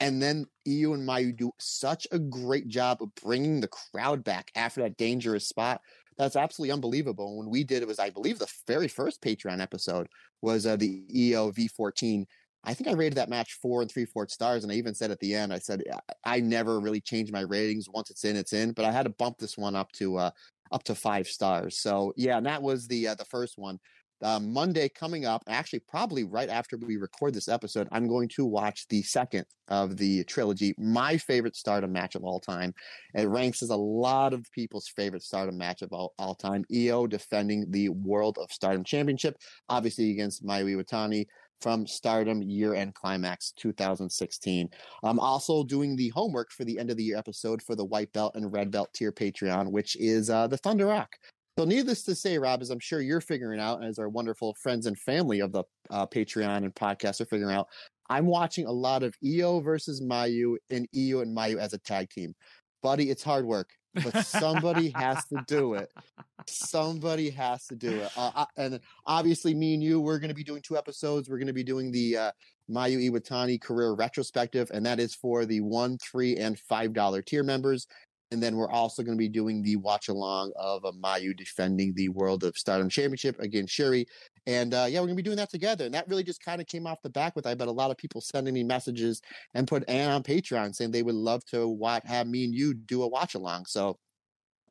And 0.00 0.22
then 0.22 0.44
Io 0.68 0.92
and 0.92 1.08
Mayu 1.08 1.34
do 1.34 1.52
such 1.58 2.06
a 2.12 2.18
great 2.18 2.68
job 2.68 3.00
of 3.00 3.14
bringing 3.22 3.60
the 3.60 3.68
crowd 3.68 4.24
back 4.24 4.50
after 4.54 4.82
that 4.82 4.98
dangerous 4.98 5.48
spot. 5.48 5.80
That's 6.18 6.36
absolutely 6.36 6.72
unbelievable. 6.72 7.38
When 7.38 7.48
we 7.48 7.64
did 7.64 7.82
it 7.82 7.88
was, 7.88 7.98
I 7.98 8.10
believe, 8.10 8.38
the 8.38 8.52
very 8.66 8.88
first 8.88 9.22
Patreon 9.22 9.60
episode 9.60 10.08
was 10.42 10.66
uh, 10.66 10.76
the 10.76 11.02
Io 11.10 11.50
V14 11.50 12.26
I 12.64 12.74
think 12.74 12.88
I 12.88 12.92
rated 12.92 13.16
that 13.16 13.28
match 13.28 13.58
four 13.60 13.82
and 13.82 13.90
three 13.90 14.06
fourths 14.06 14.34
stars, 14.34 14.64
and 14.64 14.72
I 14.72 14.76
even 14.76 14.94
said 14.94 15.10
at 15.10 15.20
the 15.20 15.34
end, 15.34 15.52
I 15.52 15.58
said 15.58 15.82
I 16.24 16.40
never 16.40 16.80
really 16.80 17.00
change 17.00 17.30
my 17.30 17.40
ratings. 17.40 17.88
Once 17.88 18.10
it's 18.10 18.24
in, 18.24 18.36
it's 18.36 18.52
in. 18.52 18.72
But 18.72 18.84
I 18.84 18.92
had 18.92 19.04
to 19.04 19.10
bump 19.10 19.38
this 19.38 19.56
one 19.58 19.76
up 19.76 19.92
to 19.92 20.16
uh, 20.16 20.30
up 20.72 20.82
to 20.84 20.94
five 20.94 21.26
stars. 21.26 21.78
So 21.78 22.12
yeah, 22.16 22.38
and 22.38 22.46
that 22.46 22.62
was 22.62 22.86
the 22.86 23.08
uh, 23.08 23.14
the 23.14 23.24
first 23.26 23.58
one. 23.58 23.78
Uh, 24.22 24.40
Monday 24.40 24.88
coming 24.88 25.26
up, 25.26 25.42
actually 25.48 25.80
probably 25.80 26.24
right 26.24 26.48
after 26.48 26.78
we 26.78 26.96
record 26.96 27.34
this 27.34 27.48
episode, 27.48 27.88
I'm 27.92 28.08
going 28.08 28.28
to 28.36 28.46
watch 28.46 28.86
the 28.88 29.02
second 29.02 29.44
of 29.68 29.98
the 29.98 30.24
trilogy, 30.24 30.74
my 30.78 31.18
favorite 31.18 31.56
Stardom 31.56 31.92
match 31.92 32.14
of 32.14 32.24
all 32.24 32.40
time. 32.40 32.72
It 33.14 33.28
ranks 33.28 33.62
as 33.62 33.68
a 33.68 33.76
lot 33.76 34.32
of 34.32 34.46
people's 34.52 34.88
favorite 34.88 35.22
Stardom 35.22 35.58
match 35.58 35.82
of 35.82 35.92
all, 35.92 36.14
all 36.18 36.34
time. 36.34 36.64
Io 36.74 37.06
defending 37.06 37.70
the 37.70 37.90
World 37.90 38.38
of 38.40 38.50
Stardom 38.50 38.84
Championship, 38.84 39.36
obviously 39.68 40.12
against 40.12 40.42
Mayu 40.42 40.74
Iwatani 40.74 41.26
from 41.64 41.86
Stardom 41.86 42.42
Year 42.42 42.74
End 42.74 42.92
Climax 42.92 43.54
2016. 43.56 44.68
I'm 45.02 45.18
also 45.18 45.64
doing 45.64 45.96
the 45.96 46.10
homework 46.10 46.52
for 46.52 46.62
the 46.62 46.78
end 46.78 46.90
of 46.90 46.98
the 46.98 47.04
year 47.04 47.16
episode 47.16 47.62
for 47.62 47.74
the 47.74 47.86
White 47.86 48.12
Belt 48.12 48.32
and 48.34 48.52
Red 48.52 48.70
Belt 48.70 48.90
tier 48.92 49.10
Patreon, 49.10 49.70
which 49.70 49.96
is 49.96 50.28
uh, 50.28 50.46
the 50.46 50.58
Thunder 50.58 50.84
Rock. 50.84 51.16
So, 51.58 51.64
needless 51.64 52.02
to 52.02 52.14
say, 52.14 52.36
Rob, 52.36 52.60
as 52.60 52.68
I'm 52.68 52.80
sure 52.80 53.00
you're 53.00 53.22
figuring 53.22 53.60
out, 53.60 53.82
as 53.82 53.98
our 53.98 54.10
wonderful 54.10 54.54
friends 54.60 54.84
and 54.84 54.98
family 54.98 55.40
of 55.40 55.52
the 55.52 55.64
uh, 55.88 56.06
Patreon 56.06 56.64
and 56.64 56.74
podcast 56.74 57.22
are 57.22 57.26
figuring 57.26 57.56
out, 57.56 57.68
I'm 58.10 58.26
watching 58.26 58.66
a 58.66 58.72
lot 58.72 59.02
of 59.02 59.14
Io 59.24 59.60
versus 59.60 60.02
Mayu 60.02 60.56
and 60.68 60.86
Io 60.94 61.20
and 61.20 61.34
Mayu 61.34 61.56
as 61.56 61.72
a 61.72 61.78
tag 61.78 62.10
team. 62.10 62.34
Buddy, 62.82 63.08
it's 63.08 63.22
hard 63.22 63.46
work, 63.46 63.70
but 64.02 64.24
somebody 64.26 64.90
has 64.94 65.24
to 65.26 65.42
do 65.46 65.74
it. 65.74 65.90
Somebody 66.46 67.30
has 67.30 67.66
to 67.66 67.76
do 67.76 68.00
it. 68.00 68.10
Uh, 68.16 68.30
I- 68.34 68.46
and 68.56 68.80
obviously, 69.06 69.54
me 69.54 69.74
and 69.74 69.82
you, 69.82 70.00
we're 70.00 70.18
going 70.18 70.28
to 70.28 70.34
be 70.34 70.44
doing 70.44 70.62
two 70.62 70.76
episodes. 70.76 71.28
We're 71.28 71.38
going 71.38 71.46
to 71.46 71.52
be 71.52 71.64
doing 71.64 71.90
the 71.90 72.16
uh, 72.16 72.32
Mayu 72.70 73.10
Iwatani 73.10 73.60
career 73.60 73.92
retrospective, 73.92 74.70
and 74.72 74.84
that 74.86 75.00
is 75.00 75.14
for 75.14 75.44
the 75.44 75.60
one, 75.60 75.98
three, 75.98 76.36
and 76.36 76.58
five 76.58 76.92
dollar 76.92 77.22
tier 77.22 77.42
members. 77.42 77.86
And 78.30 78.42
then 78.42 78.56
we're 78.56 78.70
also 78.70 79.02
going 79.02 79.16
to 79.16 79.18
be 79.22 79.28
doing 79.28 79.62
the 79.62 79.76
watch 79.76 80.08
along 80.08 80.52
of 80.56 80.84
uh, 80.84 80.92
Mayu 80.92 81.36
defending 81.36 81.92
the 81.94 82.08
World 82.08 82.42
of 82.42 82.56
Stardom 82.56 82.88
Championship 82.88 83.38
against 83.38 83.78
Syuri. 83.78 84.06
And 84.46 84.74
uh, 84.74 84.86
yeah, 84.88 85.00
we're 85.00 85.08
to 85.08 85.14
be 85.14 85.22
doing 85.22 85.36
that 85.38 85.50
together. 85.50 85.86
And 85.86 85.94
that 85.94 86.08
really 86.08 86.22
just 86.22 86.42
kind 86.42 86.60
of 86.60 86.66
came 86.66 86.86
off 86.86 87.02
the 87.02 87.10
back 87.10 87.34
with, 87.34 87.46
I 87.46 87.54
bet, 87.54 87.68
a 87.68 87.72
lot 87.72 87.90
of 87.90 87.96
people 87.96 88.20
sending 88.20 88.54
me 88.54 88.62
messages 88.62 89.22
and 89.54 89.66
put 89.66 89.84
and 89.88 90.12
on 90.12 90.22
Patreon 90.22 90.74
saying 90.74 90.90
they 90.90 91.02
would 91.02 91.14
love 91.14 91.44
to 91.46 91.66
watch, 91.66 92.02
have 92.04 92.26
me 92.26 92.44
and 92.44 92.54
you 92.54 92.74
do 92.74 93.02
a 93.02 93.08
watch 93.08 93.34
along. 93.34 93.66
So 93.66 93.98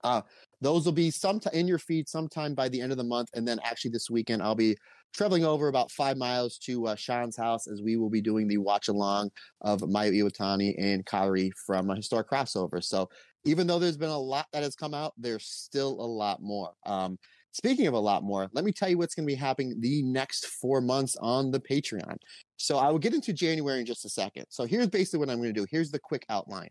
uh, 0.03 0.22
those 0.62 0.86
will 0.86 0.94
be 0.94 1.10
sometime 1.10 1.53
in 1.53 1.68
your 1.68 1.80
feed 1.80 2.08
sometime 2.08 2.53
by 2.53 2.70
the 2.70 2.82
end 2.82 2.92
of 2.92 2.98
the 2.98 3.03
month. 3.03 3.30
And 3.34 3.48
then 3.48 3.60
actually 3.63 3.92
this 3.92 4.10
weekend, 4.10 4.44
I'll 4.44 4.56
be 4.56 4.77
traveling 5.13 5.46
over 5.46 5.68
about 5.68 5.92
five 5.92 6.18
miles 6.18 6.58
to 6.58 6.88
uh, 6.88 6.96
Sean's 6.96 7.38
house 7.38 7.68
as 7.68 7.82
we 7.82 7.98
will 7.98 8.10
be 8.10 8.22
doing 8.22 8.48
the 8.48 8.58
watch 8.58 8.88
along 8.88 9.32
of 9.62 9.82
Mayu 9.82 10.24
Iwatani 10.24 10.75
and 10.77 11.06
Kairi 11.06 11.51
from 11.65 11.89
a 11.89 11.96
historic 11.96 12.30
crossover. 12.30 12.84
So 12.84 13.10
even 13.46 13.68
though 13.68 13.80
there's 13.80 13.98
been 13.98 14.10
a 14.10 14.18
lot 14.18 14.48
that 14.53 14.63
has 14.63 14.75
come 14.75 14.94
out, 14.94 15.13
there's 15.18 15.46
still 15.46 15.92
a 16.00 16.06
lot 16.06 16.42
more. 16.42 16.72
Um, 16.86 17.18
Speaking 17.53 17.86
of 17.86 17.93
a 17.93 18.00
lot 18.00 18.24
more, 18.24 18.50
let 18.53 18.65
me 18.65 18.72
tell 18.72 18.89
you 18.89 18.98
what's 18.98 19.13
going 19.13 19.27
to 19.27 19.31
be 19.31 19.39
happening 19.39 19.79
the 19.79 20.01
next 20.01 20.48
four 20.48 20.81
months 20.81 21.15
on 21.22 21.51
the 21.51 21.60
Patreon. 21.60 22.17
So 22.57 22.79
I 22.79 22.89
will 22.89 23.00
get 23.00 23.13
into 23.13 23.31
January 23.31 23.79
in 23.79 23.86
just 23.86 24.05
a 24.05 24.10
second. 24.10 24.45
So 24.50 24.65
here's 24.65 24.88
basically 24.88 25.19
what 25.19 25.29
I'm 25.29 25.38
going 25.38 25.53
to 25.53 25.60
do. 25.60 25.67
Here's 25.69 25.91
the 25.91 26.00
quick 26.00 26.25
outline. 26.29 26.69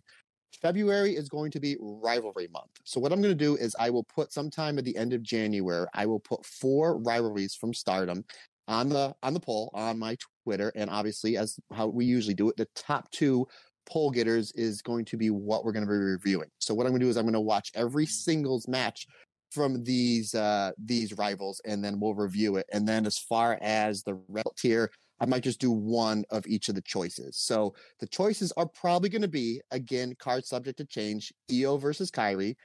February 0.60 1.14
is 1.14 1.28
going 1.28 1.52
to 1.52 1.60
be 1.60 1.76
rivalry 1.80 2.48
month. 2.52 2.70
So 2.84 3.00
what 3.00 3.12
I'm 3.12 3.22
going 3.22 3.36
to 3.36 3.44
do 3.44 3.56
is 3.56 3.76
I 3.78 3.90
will 3.90 4.04
put 4.04 4.32
sometime 4.32 4.76
at 4.76 4.84
the 4.84 4.96
end 4.96 5.12
of 5.12 5.22
January, 5.22 5.86
I 5.94 6.04
will 6.04 6.20
put 6.20 6.44
four 6.44 6.98
rivalries 6.98 7.54
from 7.54 7.72
Stardom 7.72 8.24
on 8.68 8.88
the 8.88 9.14
on 9.22 9.34
the 9.34 9.40
poll 9.40 9.70
on 9.74 9.98
my 9.98 10.16
Twitter, 10.44 10.72
and 10.74 10.90
obviously 10.90 11.36
as 11.36 11.58
how 11.72 11.86
we 11.86 12.04
usually 12.04 12.34
do 12.34 12.48
it, 12.48 12.56
the 12.56 12.68
top 12.74 13.10
two 13.10 13.46
poll 13.86 14.10
getters 14.10 14.52
is 14.52 14.82
going 14.82 15.04
to 15.04 15.16
be 15.16 15.30
what 15.30 15.64
we're 15.64 15.72
going 15.72 15.84
to 15.84 15.90
be 15.90 15.96
reviewing. 15.96 16.48
So 16.58 16.74
what 16.74 16.86
I'm 16.86 16.92
going 16.92 17.00
to 17.00 17.06
do 17.06 17.10
is 17.10 17.16
I'm 17.16 17.24
going 17.24 17.32
to 17.34 17.40
watch 17.40 17.70
every 17.74 18.06
singles 18.06 18.68
match 18.68 19.06
from 19.52 19.84
these 19.84 20.34
uh 20.34 20.72
these 20.82 21.12
rivals, 21.18 21.60
and 21.64 21.84
then 21.84 22.00
we'll 22.00 22.14
review 22.14 22.56
it. 22.56 22.66
And 22.72 22.88
then 22.88 23.06
as 23.06 23.18
far 23.18 23.58
as 23.60 24.02
the 24.02 24.20
red 24.28 24.46
tier, 24.56 24.90
I 25.20 25.26
might 25.26 25.42
just 25.42 25.60
do 25.60 25.70
one 25.70 26.24
of 26.30 26.46
each 26.46 26.68
of 26.68 26.74
the 26.74 26.82
choices. 26.82 27.36
So 27.36 27.74
the 28.00 28.06
choices 28.06 28.52
are 28.56 28.66
probably 28.66 29.08
going 29.08 29.22
to 29.22 29.28
be 29.28 29.60
again 29.70 30.14
card 30.18 30.44
subject 30.44 30.78
to 30.78 30.84
change: 30.84 31.32
Io 31.52 31.76
versus 31.76 32.10
Kairi, 32.10 32.56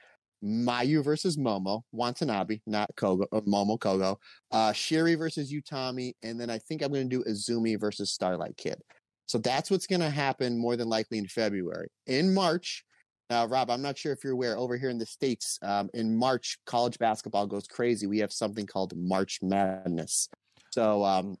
Mayu 0.42 1.02
versus 1.02 1.36
Momo, 1.36 1.82
Watanabe, 1.92 2.60
not 2.66 2.88
Kogo, 2.96 3.26
uh, 3.32 3.40
Momo 3.42 3.78
Kogo, 3.78 4.16
uh, 4.50 4.70
Syuri 4.70 5.18
versus 5.18 5.52
Utami, 5.52 6.12
and 6.22 6.40
then 6.40 6.50
I 6.50 6.58
think 6.58 6.82
I'm 6.82 6.92
going 6.92 7.08
to 7.08 7.16
do 7.16 7.30
Azumi 7.30 7.78
versus 7.78 8.12
Starlight 8.12 8.56
Kid. 8.56 8.80
So 9.26 9.38
that's 9.38 9.70
what's 9.70 9.86
going 9.86 10.00
to 10.00 10.10
happen 10.10 10.58
more 10.58 10.76
than 10.76 10.88
likely 10.88 11.18
in 11.18 11.26
February. 11.26 11.88
In 12.06 12.32
March, 12.32 12.84
uh, 13.30 13.46
Rob, 13.48 13.70
I'm 13.70 13.82
not 13.82 13.98
sure 13.98 14.12
if 14.12 14.24
you're 14.24 14.32
aware, 14.32 14.56
over 14.56 14.76
here 14.76 14.90
in 14.90 14.98
the 14.98 15.06
States, 15.06 15.58
um, 15.62 15.90
in 15.94 16.16
March, 16.16 16.58
college 16.66 16.98
basketball 16.98 17.46
goes 17.46 17.66
crazy. 17.66 18.06
We 18.06 18.18
have 18.20 18.32
something 18.32 18.66
called 18.66 18.96
March 18.96 19.40
Madness. 19.42 20.28
So 20.70 21.04
um, 21.04 21.36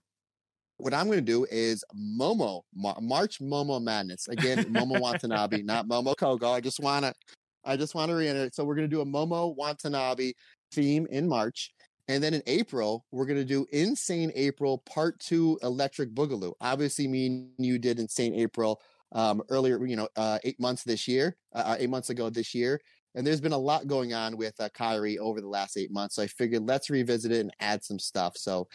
what 0.76 0.92
I'm 0.92 1.06
going 1.06 1.18
to 1.18 1.24
do 1.24 1.46
is 1.50 1.84
Momo 1.96 2.62
Mar- 2.74 2.98
March 3.00 3.40
Momo 3.40 3.82
Madness 3.82 4.28
again. 4.28 4.64
Momo 4.72 5.00
Watanabe, 5.00 5.62
not 5.62 5.86
Momo 5.88 6.14
Kogo. 6.14 6.52
I 6.52 6.60
just 6.60 6.80
want 6.80 7.04
to, 7.04 7.14
I 7.64 7.76
just 7.76 7.94
want 7.94 8.10
to 8.10 8.16
reiterate. 8.16 8.54
So 8.54 8.64
we're 8.64 8.74
going 8.74 8.88
to 8.88 8.94
do 8.94 9.00
a 9.00 9.06
Momo 9.06 9.54
Watanabe 9.56 10.32
theme 10.72 11.06
in 11.10 11.26
March, 11.26 11.72
and 12.08 12.22
then 12.22 12.34
in 12.34 12.42
April 12.46 13.06
we're 13.12 13.26
going 13.26 13.38
to 13.38 13.44
do 13.44 13.66
Insane 13.72 14.30
April 14.34 14.78
Part 14.78 15.18
Two 15.20 15.58
Electric 15.62 16.14
Boogaloo. 16.14 16.52
Obviously, 16.60 17.08
me 17.08 17.26
and 17.26 17.50
you 17.58 17.78
did 17.78 17.98
Insane 17.98 18.34
April 18.34 18.80
um, 19.12 19.42
earlier. 19.48 19.84
You 19.84 19.96
know, 19.96 20.08
uh, 20.16 20.38
eight 20.44 20.60
months 20.60 20.84
this 20.84 21.08
year, 21.08 21.36
uh, 21.54 21.64
uh 21.66 21.76
eight 21.78 21.90
months 21.90 22.10
ago 22.10 22.30
this 22.30 22.54
year. 22.54 22.80
And 23.14 23.26
there's 23.26 23.40
been 23.40 23.52
a 23.52 23.58
lot 23.58 23.86
going 23.86 24.12
on 24.12 24.36
with 24.36 24.54
uh, 24.60 24.68
Kairi 24.68 25.18
over 25.18 25.40
the 25.40 25.48
last 25.48 25.76
eight 25.76 25.90
months. 25.90 26.16
So 26.16 26.22
I 26.22 26.26
figured 26.26 26.68
let's 26.68 26.90
revisit 26.90 27.32
it 27.32 27.40
and 27.40 27.52
add 27.58 27.82
some 27.82 27.98
stuff. 27.98 28.36
So 28.36 28.68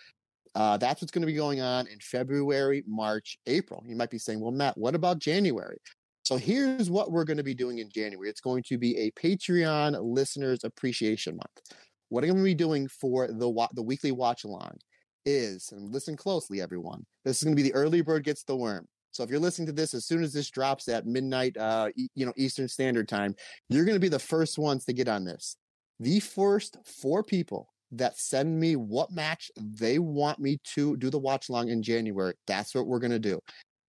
uh, 0.55 0.77
that's 0.77 1.01
what's 1.01 1.11
going 1.11 1.21
to 1.21 1.27
be 1.27 1.33
going 1.33 1.61
on 1.61 1.87
in 1.87 1.99
February, 1.99 2.83
March, 2.87 3.37
April. 3.47 3.83
You 3.87 3.95
might 3.95 4.09
be 4.09 4.17
saying, 4.17 4.39
well, 4.39 4.51
Matt, 4.51 4.77
what 4.77 4.95
about 4.95 5.19
January? 5.19 5.77
So 6.23 6.37
here's 6.37 6.89
what 6.89 7.11
we're 7.11 7.25
going 7.25 7.37
to 7.37 7.43
be 7.43 7.53
doing 7.53 7.79
in 7.79 7.89
January. 7.89 8.29
It's 8.29 8.41
going 8.41 8.63
to 8.67 8.77
be 8.77 8.97
a 8.97 9.11
Patreon 9.11 9.97
listeners 10.01 10.63
appreciation 10.63 11.35
month. 11.35 11.77
What 12.09 12.23
I'm 12.23 12.29
going 12.29 12.39
to 12.39 12.43
be 12.43 12.53
doing 12.53 12.87
for 12.87 13.27
the 13.27 13.67
the 13.73 13.81
weekly 13.81 14.11
watch 14.11 14.43
along 14.43 14.77
is, 15.25 15.71
and 15.71 15.91
listen 15.91 16.15
closely, 16.15 16.61
everyone. 16.61 17.05
This 17.25 17.37
is 17.37 17.43
going 17.43 17.55
to 17.55 17.61
be 17.61 17.67
the 17.67 17.75
early 17.75 18.01
bird 18.01 18.23
gets 18.23 18.43
the 18.43 18.55
worm. 18.55 18.87
So 19.13 19.23
if 19.23 19.29
you're 19.29 19.39
listening 19.39 19.67
to 19.67 19.73
this 19.73 19.93
as 19.93 20.05
soon 20.05 20.23
as 20.23 20.33
this 20.33 20.49
drops 20.49 20.87
at 20.87 21.05
midnight, 21.05 21.55
uh, 21.55 21.89
you 21.95 22.25
know 22.25 22.33
Eastern 22.35 22.67
Standard 22.67 23.07
Time, 23.07 23.35
you're 23.69 23.85
going 23.85 23.95
to 23.95 23.99
be 23.99 24.09
the 24.09 24.19
first 24.19 24.57
ones 24.57 24.85
to 24.85 24.93
get 24.93 25.07
on 25.07 25.23
this. 25.23 25.55
The 25.99 26.19
first 26.19 26.77
four 26.83 27.23
people 27.23 27.69
that 27.91 28.17
send 28.17 28.59
me 28.59 28.75
what 28.75 29.11
match 29.11 29.51
they 29.55 29.99
want 29.99 30.39
me 30.39 30.59
to 30.73 30.97
do 30.97 31.11
the 31.11 31.19
watch 31.19 31.49
along 31.49 31.69
in 31.69 31.83
January. 31.83 32.33
That's 32.47 32.73
what 32.73 32.87
we're 32.87 32.99
going 32.99 33.11
to 33.11 33.19
do. 33.19 33.39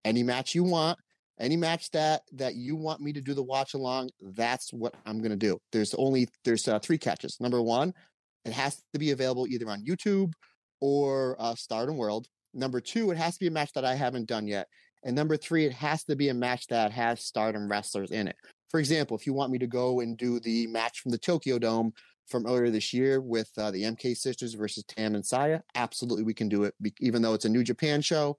Any 0.05 0.21
match 0.21 0.53
you 0.53 0.63
want, 0.63 0.99
any 1.39 1.57
match 1.57 1.89
that 1.91 2.21
that 2.33 2.53
you 2.53 2.75
want 2.75 3.01
me 3.01 3.11
to 3.13 3.21
do 3.21 3.33
the 3.33 3.43
watch 3.43 3.73
along, 3.73 4.11
that's 4.21 4.71
what 4.71 4.93
I'm 5.07 5.17
going 5.17 5.31
to 5.31 5.37
do. 5.37 5.57
There's 5.71 5.95
only 5.95 6.27
there's 6.43 6.67
uh, 6.67 6.77
three 6.77 6.99
catches. 6.99 7.37
Number 7.41 7.63
1, 7.63 7.91
it 8.45 8.53
has 8.53 8.79
to 8.93 8.99
be 8.99 9.09
available 9.09 9.47
either 9.47 9.67
on 9.69 9.83
YouTube 9.83 10.33
or 10.81 11.35
uh, 11.39 11.55
Stardom 11.55 11.97
World. 11.97 12.27
Number 12.53 12.79
2, 12.79 13.09
it 13.09 13.17
has 13.17 13.33
to 13.33 13.39
be 13.39 13.47
a 13.47 13.51
match 13.51 13.73
that 13.73 13.83
I 13.83 13.95
haven't 13.95 14.27
done 14.27 14.47
yet. 14.47 14.67
And 15.05 15.15
number 15.15 15.37
3, 15.37 15.65
it 15.65 15.73
has 15.73 16.03
to 16.05 16.15
be 16.15 16.29
a 16.29 16.33
match 16.33 16.67
that 16.67 16.91
has 16.91 17.23
Stardom 17.23 17.69
wrestlers 17.69 18.11
in 18.11 18.27
it. 18.27 18.35
For 18.69 18.79
example, 18.79 19.15
if 19.15 19.25
you 19.25 19.33
want 19.33 19.51
me 19.51 19.59
to 19.59 19.67
go 19.67 20.01
and 20.01 20.17
do 20.17 20.39
the 20.39 20.67
match 20.67 20.99
from 20.99 21.11
the 21.11 21.17
Tokyo 21.17 21.59
Dome 21.59 21.93
from 22.27 22.45
earlier 22.45 22.71
this 22.71 22.93
year 22.93 23.21
with 23.21 23.49
uh, 23.57 23.71
the 23.71 23.83
MK 23.83 24.17
Sisters 24.17 24.53
versus 24.53 24.83
Tam 24.85 25.15
and 25.15 25.25
Saya. 25.25 25.61
Absolutely, 25.75 26.23
we 26.23 26.33
can 26.33 26.49
do 26.49 26.63
it. 26.63 26.73
Even 26.99 27.21
though 27.21 27.33
it's 27.33 27.45
a 27.45 27.49
New 27.49 27.63
Japan 27.63 28.01
show, 28.01 28.37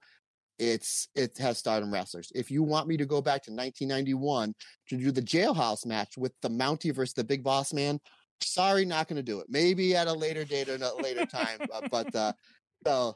it's 0.59 1.07
it 1.15 1.37
has 1.37 1.57
Stardom 1.57 1.93
wrestlers. 1.93 2.31
If 2.35 2.51
you 2.51 2.63
want 2.63 2.87
me 2.87 2.97
to 2.97 3.05
go 3.05 3.21
back 3.21 3.43
to 3.43 3.51
1991 3.51 4.53
to 4.89 4.97
do 4.97 5.11
the 5.11 5.21
Jailhouse 5.21 5.85
match 5.85 6.17
with 6.17 6.33
the 6.41 6.49
Mountie 6.49 6.93
versus 6.93 7.13
the 7.13 7.23
Big 7.23 7.43
Boss 7.43 7.73
Man, 7.73 7.99
sorry, 8.41 8.85
not 8.85 9.07
going 9.07 9.17
to 9.17 9.23
do 9.23 9.39
it. 9.39 9.47
Maybe 9.49 9.95
at 9.95 10.07
a 10.07 10.13
later 10.13 10.43
date 10.43 10.69
or 10.69 10.75
a 10.75 11.01
later 11.01 11.25
time. 11.25 11.59
uh, 11.73 11.81
but 11.89 12.13
uh, 12.15 12.33
so 12.85 13.15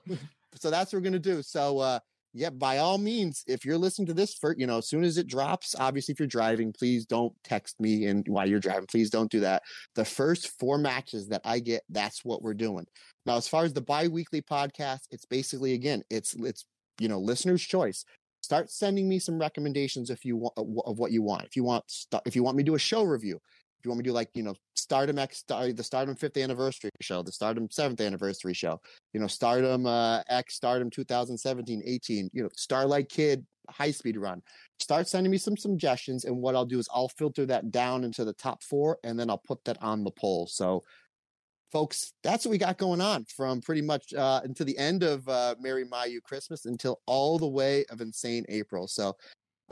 so 0.55 0.69
that's 0.69 0.93
what 0.93 0.99
we're 0.99 1.09
going 1.09 1.13
to 1.13 1.19
do. 1.19 1.41
So 1.41 1.79
uh, 1.79 1.99
yeah, 2.33 2.49
by 2.49 2.77
all 2.77 2.97
means, 2.97 3.43
if 3.47 3.65
you're 3.65 3.77
listening 3.77 4.07
to 4.07 4.13
this 4.13 4.33
for, 4.33 4.55
you 4.57 4.65
know, 4.65 4.77
as 4.77 4.87
soon 4.87 5.03
as 5.03 5.17
it 5.17 5.27
drops, 5.27 5.75
obviously, 5.77 6.13
if 6.13 6.19
you're 6.19 6.27
driving, 6.27 6.71
please 6.71 7.05
don't 7.05 7.33
text 7.43 7.79
me 7.79 8.05
and 8.05 8.25
while 8.27 8.47
you're 8.47 8.59
driving, 8.59 8.87
please 8.87 9.09
don't 9.09 9.31
do 9.31 9.41
that. 9.41 9.63
The 9.95 10.05
first 10.05 10.57
four 10.59 10.77
matches 10.77 11.27
that 11.27 11.41
I 11.43 11.59
get, 11.59 11.83
that's 11.89 12.23
what 12.23 12.41
we're 12.41 12.53
doing. 12.53 12.85
Now, 13.25 13.35
as 13.35 13.47
far 13.47 13.65
as 13.65 13.73
the 13.73 13.81
bi-weekly 13.81 14.41
podcast, 14.41 15.01
it's 15.11 15.25
basically, 15.25 15.73
again, 15.73 16.03
it's, 16.09 16.33
it's, 16.35 16.65
you 16.99 17.07
know, 17.07 17.19
listener's 17.19 17.63
choice. 17.63 18.05
Start 18.41 18.71
sending 18.71 19.07
me 19.07 19.19
some 19.19 19.37
recommendations 19.37 20.09
if 20.09 20.25
you 20.25 20.37
want 20.37 20.53
of 20.57 20.97
what 20.97 21.11
you 21.11 21.21
want. 21.21 21.43
If 21.43 21.55
you 21.55 21.63
want, 21.63 21.83
if 22.25 22.35
you 22.35 22.43
want 22.43 22.57
me 22.57 22.63
to 22.63 22.71
do 22.71 22.75
a 22.75 22.79
show 22.79 23.03
review, 23.03 23.39
you 23.85 23.89
want 23.91 23.99
me 23.99 24.03
to 24.03 24.09
do 24.09 24.13
like, 24.13 24.29
you 24.33 24.43
know, 24.43 24.55
Stardom 24.75 25.19
X, 25.19 25.39
Star, 25.39 25.71
the 25.71 25.83
Stardom 25.83 26.15
fifth 26.15 26.37
anniversary 26.37 26.91
show, 27.01 27.21
the 27.21 27.31
Stardom 27.31 27.67
seventh 27.71 28.01
anniversary 28.01 28.53
show, 28.53 28.79
you 29.13 29.19
know, 29.19 29.27
Stardom 29.27 29.85
uh, 29.85 30.21
X, 30.27 30.55
Stardom 30.55 30.89
2017, 30.89 31.81
18, 31.85 32.29
you 32.33 32.43
know, 32.43 32.49
Starlight 32.55 33.09
Kid 33.09 33.45
high 33.69 33.91
speed 33.91 34.17
run. 34.17 34.41
Start 34.79 35.07
sending 35.07 35.31
me 35.31 35.37
some 35.37 35.57
suggestions, 35.57 36.25
and 36.25 36.35
what 36.37 36.55
I'll 36.55 36.65
do 36.65 36.79
is 36.79 36.87
I'll 36.93 37.09
filter 37.09 37.45
that 37.47 37.71
down 37.71 38.03
into 38.03 38.25
the 38.25 38.33
top 38.33 38.63
four, 38.63 38.97
and 39.03 39.19
then 39.19 39.29
I'll 39.29 39.37
put 39.45 39.63
that 39.65 39.81
on 39.81 40.03
the 40.03 40.11
poll. 40.11 40.47
So, 40.47 40.83
folks, 41.71 42.13
that's 42.23 42.45
what 42.45 42.51
we 42.51 42.57
got 42.57 42.77
going 42.77 43.01
on 43.01 43.25
from 43.35 43.61
pretty 43.61 43.81
much 43.81 44.13
uh, 44.13 44.41
until 44.43 44.65
the 44.65 44.77
end 44.77 45.03
of 45.03 45.27
uh, 45.29 45.55
Merry 45.59 45.85
Mayu 45.85 46.21
Christmas 46.21 46.65
until 46.65 46.99
all 47.05 47.39
the 47.39 47.47
way 47.47 47.85
of 47.89 48.01
Insane 48.01 48.45
April. 48.49 48.87
So 48.87 49.15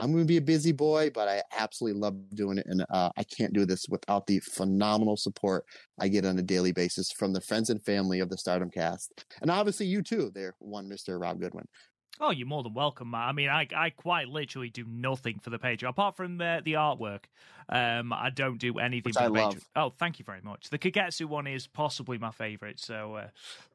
I'm 0.00 0.12
going 0.12 0.24
to 0.24 0.28
be 0.28 0.38
a 0.38 0.42
busy 0.42 0.72
boy, 0.72 1.10
but 1.12 1.28
I 1.28 1.42
absolutely 1.56 2.00
love 2.00 2.16
doing 2.34 2.58
it. 2.58 2.66
And 2.66 2.84
uh, 2.90 3.10
I 3.16 3.24
can't 3.24 3.52
do 3.52 3.66
this 3.66 3.86
without 3.88 4.26
the 4.26 4.40
phenomenal 4.40 5.16
support 5.16 5.64
I 5.98 6.08
get 6.08 6.24
on 6.24 6.38
a 6.38 6.42
daily 6.42 6.72
basis 6.72 7.12
from 7.12 7.32
the 7.32 7.40
friends 7.40 7.70
and 7.70 7.82
family 7.82 8.20
of 8.20 8.30
the 8.30 8.38
Stardom 8.38 8.70
cast. 8.70 9.24
And 9.42 9.50
obviously, 9.50 9.86
you 9.86 10.02
too, 10.02 10.30
there, 10.34 10.54
one 10.58 10.88
Mr. 10.88 11.20
Rob 11.20 11.40
Goodwin. 11.40 11.66
Oh, 12.22 12.30
you're 12.30 12.46
more 12.46 12.62
than 12.62 12.74
welcome, 12.74 13.12
Matt. 13.12 13.28
I 13.28 13.32
mean, 13.32 13.48
I 13.48 13.66
I 13.74 13.88
quite 13.90 14.28
literally 14.28 14.68
do 14.68 14.84
nothing 14.86 15.38
for 15.38 15.48
the 15.48 15.58
page 15.58 15.82
apart 15.82 16.16
from 16.16 16.36
the 16.36 16.60
the 16.62 16.74
artwork. 16.74 17.24
Um, 17.70 18.12
I 18.12 18.28
don't 18.28 18.58
do 18.58 18.78
anything. 18.78 19.10
Which 19.10 19.16
I 19.16 19.28
love. 19.28 19.64
Oh, 19.74 19.90
thank 19.98 20.18
you 20.18 20.24
very 20.26 20.42
much. 20.42 20.68
The 20.68 20.78
Kagetsu 20.78 21.24
one 21.26 21.46
is 21.46 21.66
possibly 21.66 22.18
my 22.18 22.30
favorite. 22.30 22.78
So, 22.78 23.14
uh, 23.14 23.28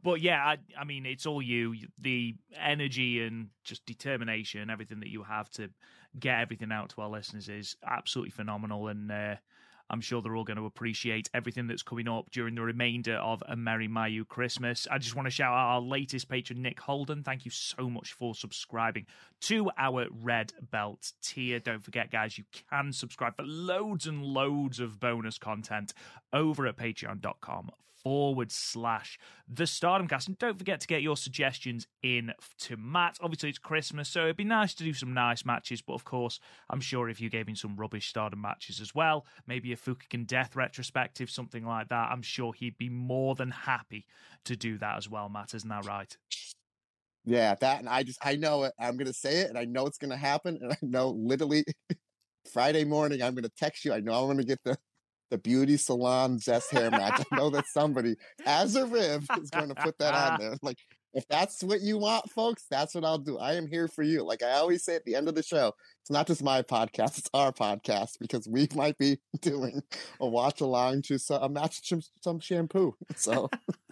but 0.03 0.22
yeah, 0.22 0.46
I, 0.46 0.58
I 0.79 0.84
mean, 0.84 1.08
it's 1.08 1.25
all 1.25 1.41
you. 1.41 1.75
The 2.00 2.36
energy 2.62 3.24
and 3.24 3.48
just 3.63 3.84
determination, 3.88 4.70
everything 4.70 5.00
that 5.00 5.10
you 5.10 5.24
have 5.24 5.50
to 5.51 5.70
get 6.19 6.39
everything 6.39 6.72
out 6.72 6.89
to 6.89 7.01
our 7.01 7.10
listeners 7.10 7.50
is 7.50 7.75
absolutely 7.86 8.31
phenomenal. 8.31 8.88
And 8.88 9.12
uh, 9.12 9.36
I'm 9.89 10.01
sure 10.01 10.22
they're 10.22 10.36
all 10.36 10.43
going 10.43 10.57
to 10.57 10.65
appreciate 10.65 11.29
everything 11.34 11.67
that's 11.67 11.84
coming 11.84 12.07
up 12.07 12.31
during 12.31 12.55
the 12.55 12.62
remainder 12.62 13.15
of 13.15 13.43
a 13.48 13.55
Merry 13.55 13.88
Mayu 13.88 14.27
Christmas. 14.27 14.88
I 14.89 14.98
just 14.98 15.15
want 15.15 15.27
to 15.27 15.31
shout 15.31 15.53
out 15.53 15.75
our 15.75 15.81
latest 15.81 16.27
patron, 16.27 16.62
Nick 16.62 16.79
Holden. 16.79 17.24
Thank 17.24 17.45
you 17.45 17.51
so 17.51 17.89
much 17.89 18.13
for 18.13 18.34
subscribing 18.34 19.05
to 19.41 19.69
our 19.77 20.07
Red 20.12 20.53
Belt 20.72 21.12
tier. 21.22 21.60
Don't 21.60 21.84
forget, 21.84 22.12
guys, 22.12 22.38
you 22.38 22.45
can 22.69 22.93
subscribe 22.93 23.36
for 23.36 23.43
loads 23.45 24.07
and 24.07 24.24
loads 24.24 24.79
of 24.79 25.00
bonus 25.00 25.38
content 25.38 25.93
over 26.34 26.65
at 26.65 26.77
patreon.com 26.77 27.72
forward 28.05 28.51
slash 28.51 29.17
the 29.47 29.65
Stardom 29.65 30.07
Cast. 30.07 30.27
And 30.27 30.38
don't 30.38 30.59
forget 30.59 30.79
to 30.79 30.88
get 30.88 31.01
your 31.01 31.17
suggestions 31.17 31.88
in 32.03 32.31
to 32.59 32.77
Matt. 32.77 33.17
Obviously, 33.19 33.50
it's 33.50 33.57
Christmas, 33.57 34.07
so 34.07 34.25
it'd 34.25 34.38
be 34.38 34.43
nice 34.43 34.75
to 34.75 34.83
do 34.83 34.93
some 34.93 35.12
nice 35.12 35.43
matches. 35.43 35.81
But 35.81 35.93
of 35.95 36.03
course, 36.03 36.39
I'm 36.69 36.81
sure 36.81 37.09
if 37.09 37.19
you 37.19 37.31
gave 37.31 37.50
him 37.50 37.55
some 37.55 37.75
rubbish 37.75 38.07
Stardom 38.07 38.41
matches 38.41 38.79
as 38.79 38.93
well, 38.93 39.25
maybe 39.47 39.74
a 39.74 39.75
Fukigen 39.75 40.27
Death 40.27 40.55
retrospective, 40.55 41.31
something 41.31 41.65
like 41.65 41.89
that, 41.89 42.12
I'm 42.12 42.21
sure 42.21 42.53
he'd 42.53 42.77
be 42.77 42.89
more 42.89 43.33
than 43.33 43.50
happy 43.50 44.05
to 44.43 44.55
do 44.55 44.77
that 44.77 44.97
as 44.97 45.09
well, 45.09 45.27
Matt. 45.27 45.55
Isn't 45.55 45.69
that 45.69 45.88
right? 45.88 46.15
Yeah, 47.25 47.55
that 47.55 47.79
and 47.79 47.89
I 47.89 48.03
just 48.03 48.19
I 48.24 48.35
know 48.35 48.65
it. 48.65 48.74
I'm 48.79 48.97
gonna 48.97 49.13
say 49.13 49.39
it, 49.39 49.50
and 49.50 49.57
I 49.57 49.65
know 49.65 49.88
it's 49.88 49.97
gonna 49.97 50.15
happen, 50.15 50.59
and 50.62 50.71
I 50.71 50.77
know 50.83 51.09
literally 51.09 51.65
Friday 52.53 52.83
morning 52.83 53.24
I'm 53.24 53.33
gonna 53.33 53.50
text 53.57 53.83
you. 53.83 53.93
I 53.93 54.00
know 54.00 54.13
I'm 54.13 54.27
gonna 54.27 54.43
get 54.43 54.59
the 54.63 54.77
the 55.32 55.38
beauty 55.38 55.77
salon 55.77 56.39
zest 56.39 56.72
hair 56.72 56.91
match. 56.91 57.24
I 57.32 57.36
know 57.36 57.50
that 57.51 57.65
somebody, 57.67 58.15
as 58.46 58.75
a 58.75 58.86
Riv, 58.86 59.25
is 59.41 59.50
going 59.50 59.70
to 59.74 59.75
put 59.75 59.98
that 60.00 60.13
on 60.13 60.39
there. 60.39 60.58
Like, 60.62 60.77
if 61.15 61.25
that's 61.29 61.63
what 61.63 61.79
you 61.79 61.98
want, 61.98 62.29
folks, 62.29 62.65
that's 62.70 62.94
what 62.94 63.05
I'll 63.05 63.17
do. 63.17 63.38
I 63.38 63.53
am 63.53 63.67
here 63.67 63.88
for 63.88 64.03
you. 64.03 64.24
Like 64.24 64.44
I 64.44 64.51
always 64.51 64.84
say 64.84 64.96
at 64.96 65.05
the 65.05 65.15
end 65.15 65.29
of 65.29 65.36
the 65.36 65.41
show, 65.41 65.72
it's 66.01 66.12
not 66.12 66.27
just 66.27 66.44
my 66.44 66.62
podcast, 66.62 67.17
it's 67.17 67.29
our 67.34 67.53
podcast 67.53 68.20
because 68.20 68.48
we 68.50 68.67
might 68.75 68.98
be 68.98 69.17
doing 69.41 69.82
a 70.20 70.27
watch 70.27 70.60
along 70.60 71.03
to 71.03 71.17
some, 71.17 71.41
a 71.41 71.48
match 71.48 71.88
some, 71.88 72.01
some 72.22 72.41
shampoo. 72.41 72.96
So 73.15 73.50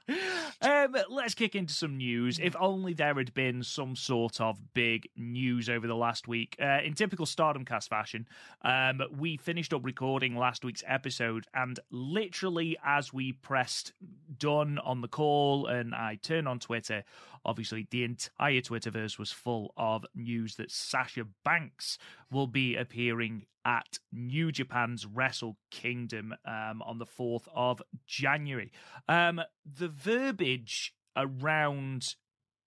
um, 0.62 0.96
let's 1.10 1.34
kick 1.34 1.54
into 1.54 1.74
some 1.74 1.96
news. 1.96 2.38
If 2.38 2.56
only 2.58 2.94
there 2.94 3.14
had 3.14 3.34
been 3.34 3.62
some 3.62 3.96
sort 3.96 4.40
of 4.40 4.58
big 4.74 5.08
news 5.16 5.68
over 5.68 5.86
the 5.86 5.96
last 5.96 6.28
week. 6.28 6.56
Uh, 6.60 6.78
in 6.84 6.94
typical 6.94 7.26
Stardom 7.26 7.64
cast 7.64 7.88
fashion, 7.88 8.26
um, 8.62 9.00
we 9.16 9.36
finished 9.36 9.72
up 9.72 9.84
recording 9.84 10.36
last 10.36 10.64
week's 10.64 10.84
episode, 10.86 11.46
and 11.54 11.78
literally 11.90 12.76
as 12.84 13.12
we 13.12 13.32
pressed 13.32 13.92
done 14.38 14.78
on 14.78 15.00
the 15.00 15.08
call 15.08 15.66
and 15.66 15.94
I 15.94 16.18
turned 16.22 16.48
on 16.48 16.58
Twitter, 16.58 17.04
obviously 17.44 17.86
the 17.90 18.04
entire 18.04 18.60
Twitterverse 18.60 19.18
was 19.18 19.32
full 19.32 19.72
of 19.76 20.04
news 20.14 20.56
that 20.56 20.70
Sasha 20.70 21.26
Banks 21.44 21.98
will 22.30 22.46
be 22.46 22.76
appearing 22.76 23.46
at 23.64 23.98
New 24.12 24.50
Japan's 24.50 25.06
Wrestle 25.06 25.56
Kingdom 25.70 26.34
um, 26.44 26.82
on 26.82 26.98
the 26.98 27.06
4th 27.06 27.46
of 27.54 27.80
January. 28.06 28.72
Um, 29.08 29.40
the 29.64 29.88
verbiage 29.88 30.94
around 31.16 32.14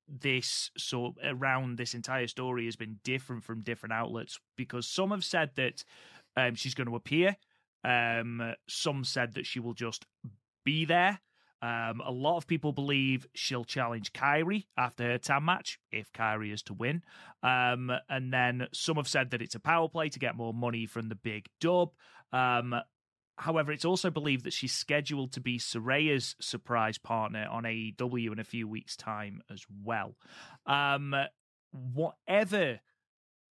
this 0.08 0.70
sort 0.78 1.16
around 1.24 1.78
this 1.78 1.96
entire 1.96 2.28
story 2.28 2.66
has 2.66 2.76
been 2.76 3.00
different 3.04 3.44
from 3.44 3.62
different 3.62 3.92
outlets 3.94 4.40
because 4.56 4.88
some 4.88 5.10
have 5.10 5.24
said 5.24 5.50
that 5.56 5.84
um, 6.38 6.54
she's 6.56 6.76
going 6.76 6.88
to 6.88 6.96
appear. 6.96 7.36
Um, 7.84 8.54
some 8.68 9.04
said 9.04 9.34
that 9.34 9.46
she 9.46 9.60
will 9.60 9.74
just 9.74 10.06
be 10.64 10.86
there. 10.86 11.20
Um, 11.66 12.00
a 12.06 12.12
lot 12.12 12.38
of 12.38 12.46
people 12.46 12.74
believe 12.74 13.26
she'll 13.34 13.64
challenge 13.64 14.14
Kairi 14.14 14.68
after 14.78 15.04
her 15.04 15.18
TAM 15.18 15.46
match 15.46 15.80
if 15.92 16.14
Kairi 16.14 16.54
is 16.54 16.62
to 16.64 16.76
win. 16.76 17.02
Um, 17.42 17.92
and 18.08 18.32
then 18.32 18.68
some 18.72 18.98
have 18.98 19.08
said 19.08 19.32
that 19.32 19.42
it's 19.42 19.56
a 19.56 19.60
power 19.60 19.90
play 19.90 20.10
to 20.10 20.20
get 20.20 20.36
more 20.36 20.54
money 20.54 20.86
from 20.86 21.10
the 21.10 21.16
big 21.16 21.48
dub. 21.60 21.90
Um, 22.32 22.76
however, 23.38 23.72
it's 23.72 23.86
also 23.86 24.12
believed 24.12 24.44
that 24.44 24.54
she's 24.54 24.74
scheduled 24.74 25.32
to 25.32 25.42
be 25.42 25.58
Saraya's 25.58 26.36
surprise 26.40 27.00
partner 27.00 27.48
on 27.50 27.64
AEW 27.64 28.32
in 28.32 28.38
a 28.38 28.44
few 28.44 28.68
weeks' 28.68 28.96
time 28.96 29.42
as 29.52 29.66
well. 29.84 30.16
Um, 30.68 31.16
whatever 31.72 32.80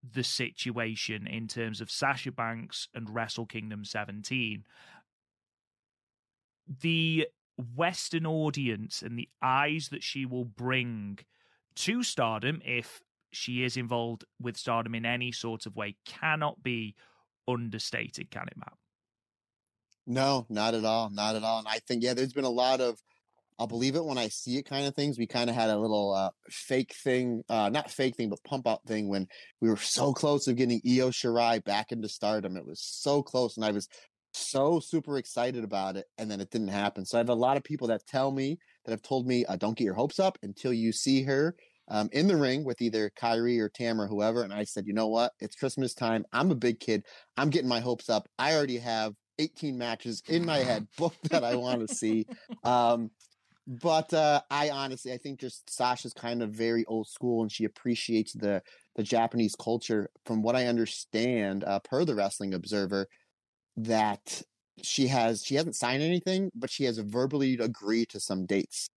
the 0.03 0.25
situation 0.25 1.29
in 1.29 1.47
terms 1.47 1.81
of 1.81 1.93
Sasha 1.93 2.33
Banks 2.33 2.89
and 2.93 3.15
Wrestle 3.15 3.47
Kingdom 3.47 3.85
17, 3.85 4.65
the 6.83 7.29
Western 7.61 8.27
audience 8.27 9.03
and 9.03 9.19
the 9.19 9.29
eyes 9.43 9.89
that 9.91 10.03
she 10.03 10.27
will 10.27 10.45
bring 10.45 11.19
to 11.77 12.03
stardom 12.03 12.61
if 12.65 13.01
she 13.33 13.63
is 13.63 13.77
involved 13.77 14.25
with 14.41 14.57
stardom 14.57 14.95
in 14.95 15.07
any 15.07 15.33
sort 15.33 15.67
of 15.67 15.77
way 15.77 15.97
cannot 16.05 16.63
be 16.63 16.95
understated, 17.47 18.31
can 18.31 18.49
it, 18.49 18.57
Matt? 18.57 18.73
No, 20.07 20.47
not 20.49 20.75
at 20.75 20.85
all. 20.85 21.11
Not 21.11 21.37
at 21.37 21.45
all. 21.45 21.61
And 21.61 21.69
I 21.69 21.79
think, 21.87 22.03
yeah, 22.03 22.15
there's 22.15 22.33
been 22.33 22.45
a 22.45 22.51
lot 22.51 22.81
of, 22.81 22.99
I'll 23.59 23.67
believe 23.67 23.95
it 23.95 24.05
when 24.05 24.19
I 24.19 24.29
see 24.29 24.57
it 24.57 24.65
kind 24.65 24.87
of 24.87 24.95
things. 24.95 25.19
We 25.19 25.27
kind 25.27 25.51
of 25.51 25.55
had 25.55 25.71
a 25.71 25.79
little 25.79 26.15
uh, 26.15 26.31
fake 26.49 26.95
thing, 26.95 27.43
uh, 27.49 27.69
not 27.69 27.91
fake 27.91 28.17
thing, 28.17 28.31
but 28.31 28.43
pump 28.43 28.67
out 28.67 28.83
thing 28.87 29.09
when 29.09 29.29
we 29.61 29.69
were 29.69 29.77
so 29.77 30.13
close 30.13 30.49
of 30.49 30.57
getting 30.57 30.81
Io 30.85 31.11
Shirai 31.11 31.63
back 31.63 31.93
into 31.93 32.09
stardom. 32.09 32.57
It 32.57 32.67
was 32.67 32.81
so 32.81 33.23
close. 33.23 33.57
And 33.57 33.65
I 33.65 33.71
was 33.71 33.87
so 34.33 34.81
super 34.81 35.19
excited 35.19 35.65
about 35.65 35.97
it 35.97 36.07
and 36.19 36.31
then 36.31 36.41
it 36.41 36.51
didn't 36.51 36.69
happen. 36.69 37.05
So 37.05 37.19
i 37.19 37.21
have 37.21 37.29
a 37.29 37.35
lot 37.35 37.57
of 37.57 37.65
people 37.65 37.89
that 37.89 38.07
tell 38.07 38.31
me 38.31 38.59
that 38.85 38.93
have 38.93 39.03
told 39.03 39.27
me 39.27 39.45
uh, 39.45 39.57
don't 39.57 39.77
get 39.77 39.85
your 39.85 39.95
hopes 39.95 40.19
up 40.19 40.39
until 40.43 40.73
you 40.73 40.93
see 40.93 41.23
her 41.23 41.55
um, 41.89 42.09
in 42.13 42.29
the 42.29 42.37
ring 42.37 42.65
with 42.65 42.81
either 42.81 43.11
Kairi 43.21 43.59
or 43.59 43.69
Tam 43.69 44.01
or 44.01 44.07
whoever 44.07 44.43
and 44.43 44.53
i 44.53 44.65
said 44.65 44.87
you 44.87 44.93
know 44.93 45.09
what? 45.09 45.33
It's 45.41 45.57
christmas 45.57 45.95
time. 45.95 46.25
I'm 46.33 46.51
a 46.51 46.57
big 46.57 46.81
kid. 46.81 47.05
I'm 47.37 47.51
getting 47.51 47.69
my 47.69 47.81
hopes 47.81 48.09
up. 48.09 48.29
I 48.39 48.55
already 48.55 48.79
have 48.79 49.15
18 49.39 49.79
matches 49.79 50.23
in 50.29 50.45
my 50.45 50.59
head 50.59 50.87
booked 50.99 51.31
that 51.31 51.45
i 51.45 51.55
want 51.55 51.87
to 51.87 51.95
see. 51.95 52.27
Um, 52.65 53.11
but 53.67 54.13
uh, 54.13 54.41
I 54.51 54.71
honestly, 54.71 55.13
I 55.13 55.19
think 55.19 55.39
just 55.39 55.73
Sasha's 55.73 56.13
kind 56.13 56.43
of 56.43 56.51
very 56.51 56.85
old 56.87 57.07
school, 57.07 57.43
and 57.43 57.53
she 57.53 57.65
appreciates 57.65 58.33
the 58.33 58.63
the 58.97 59.05
Japanese 59.05 59.55
culture. 59.55 60.11
From 60.27 60.43
what 60.43 60.57
I 60.57 60.67
understand, 60.67 61.63
uh, 61.63 61.79
per 61.79 62.05
the 62.05 62.17
Wrestling 62.17 62.55
Observer, 62.55 63.07
that 63.85 64.43
she 64.83 65.07
has 65.09 65.45
she 65.45 65.55
hasn't 65.55 65.77
signed 65.77 66.03
anything, 66.03 66.51
but 66.55 66.71
she 66.71 66.85
has 66.85 66.99
verbally 66.99 67.59
agreed 67.61 68.09
to 68.11 68.21
some 68.21 68.47
dates. 68.47 68.89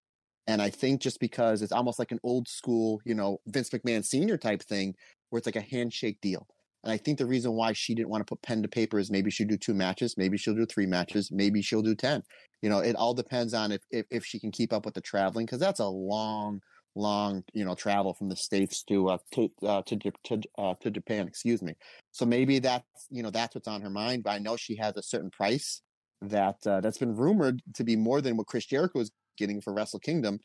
And 0.47 0.61
I 0.61 0.71
think 0.71 1.01
just 1.01 1.21
because 1.21 1.63
it's 1.63 1.73
almost 1.73 1.99
like 1.99 2.13
an 2.13 2.21
old 2.23 2.49
school, 2.49 3.01
you 3.05 3.15
know, 3.15 3.39
Vince 3.47 3.71
McMahon 3.71 4.05
senior 4.05 4.37
type 4.37 4.63
thing 4.63 4.95
where 5.31 5.39
it's 5.39 5.47
like 5.47 5.57
a 5.57 5.61
handshake 5.61 6.19
deal. 6.21 6.47
And 6.83 6.93
I 6.93 6.97
think 6.97 7.19
the 7.19 7.27
reason 7.27 7.53
why 7.53 7.73
she 7.73 7.95
didn't 7.95 8.09
want 8.09 8.27
to 8.27 8.31
put 8.31 8.43
pen 8.43 8.63
to 8.63 8.69
paper 8.69 8.99
is 8.99 9.11
maybe 9.11 9.31
she'll 9.31 9.47
do 9.47 9.57
two 9.57 9.75
matches, 9.75 10.17
maybe 10.19 10.37
she'll 10.37 10.55
do 10.55 10.67
three 10.67 10.87
matches, 10.87 11.31
maybe 11.31 11.63
she'll 11.63 11.83
do 11.83 11.95
10. 11.95 12.23
You 12.61 12.71
know, 12.71 12.81
it 12.81 12.97
all 12.97 13.15
depends 13.15 13.55
on 13.55 13.71
if, 13.71 13.83
if, 13.91 14.07
if 14.11 14.25
she 14.25 14.41
can 14.41 14.51
keep 14.51 14.73
up 14.73 14.85
with 14.85 14.95
the 14.95 15.01
traveling 15.01 15.47
because 15.47 15.61
that's 15.61 15.81
a 15.81 15.87
long, 15.87 16.61
long 16.95 17.43
you 17.55 17.65
know 17.65 17.75
travel 17.75 18.15
from 18.15 18.29
the 18.29 18.37
states 18.37 18.83
to 18.85 19.09
uh, 19.09 19.19
to 19.33 19.51
uh, 19.63 19.83
to 19.83 19.97
to, 20.25 20.41
uh, 20.59 20.75
to 20.81 20.91
Japan. 20.91 21.27
Excuse 21.27 21.63
me. 21.63 21.75
So 22.11 22.27
maybe 22.27 22.59
that's 22.59 23.07
you 23.11 23.23
know 23.23 23.31
that's 23.31 23.55
what's 23.55 23.69
on 23.69 23.83
her 23.83 23.91
mind. 23.91 24.25
But 24.25 24.31
I 24.31 24.39
know 24.39 24.57
she 24.57 24.77
has 24.77 24.97
a 24.97 25.03
certain 25.03 25.31
price 25.31 25.83
that 26.23 26.57
uh, 26.67 26.81
that's 26.81 26.99
been 26.99 27.17
rumored 27.17 27.63
to 27.75 27.85
be 27.85 27.97
more 27.97 28.21
than 28.21 28.37
what 28.37 28.47
Chris 28.47 28.67
Jericho 28.67 29.01
is 29.01 29.11
getting 29.39 29.61
for 29.61 29.73
Wrestle 29.73 30.01
Kingdom. 30.01 30.39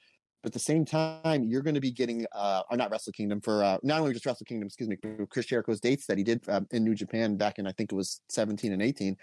But 0.44 0.50
at 0.50 0.54
the 0.54 0.60
same 0.60 0.86
time, 0.86 1.44
you're 1.44 1.64
going 1.64 1.76
to 1.76 1.82
be 1.82 1.92
getting, 1.92 2.26
uh, 2.32 2.62
or 2.70 2.78
not 2.78 2.92
Wrestle 2.92 3.12
Kingdom 3.12 3.42
for 3.42 3.64
uh, 3.64 3.80
not 3.82 4.02
only 4.02 4.14
just 4.14 4.26
Wrestle 4.26 4.46
Kingdom, 4.46 4.68
excuse 4.68 4.88
me, 4.88 4.98
Chris 5.30 5.48
Jericho's 5.48 5.80
dates 5.80 6.06
that 6.06 6.18
he 6.18 6.24
did 6.24 6.48
uh, 6.48 6.62
in 6.72 6.84
New 6.84 6.94
Japan 6.94 7.38
back 7.38 7.58
in 7.58 7.66
I 7.66 7.72
think 7.72 7.92
it 7.92 7.96
was 7.96 8.22
17 8.30 8.72
and 8.72 8.82
18 8.82 9.18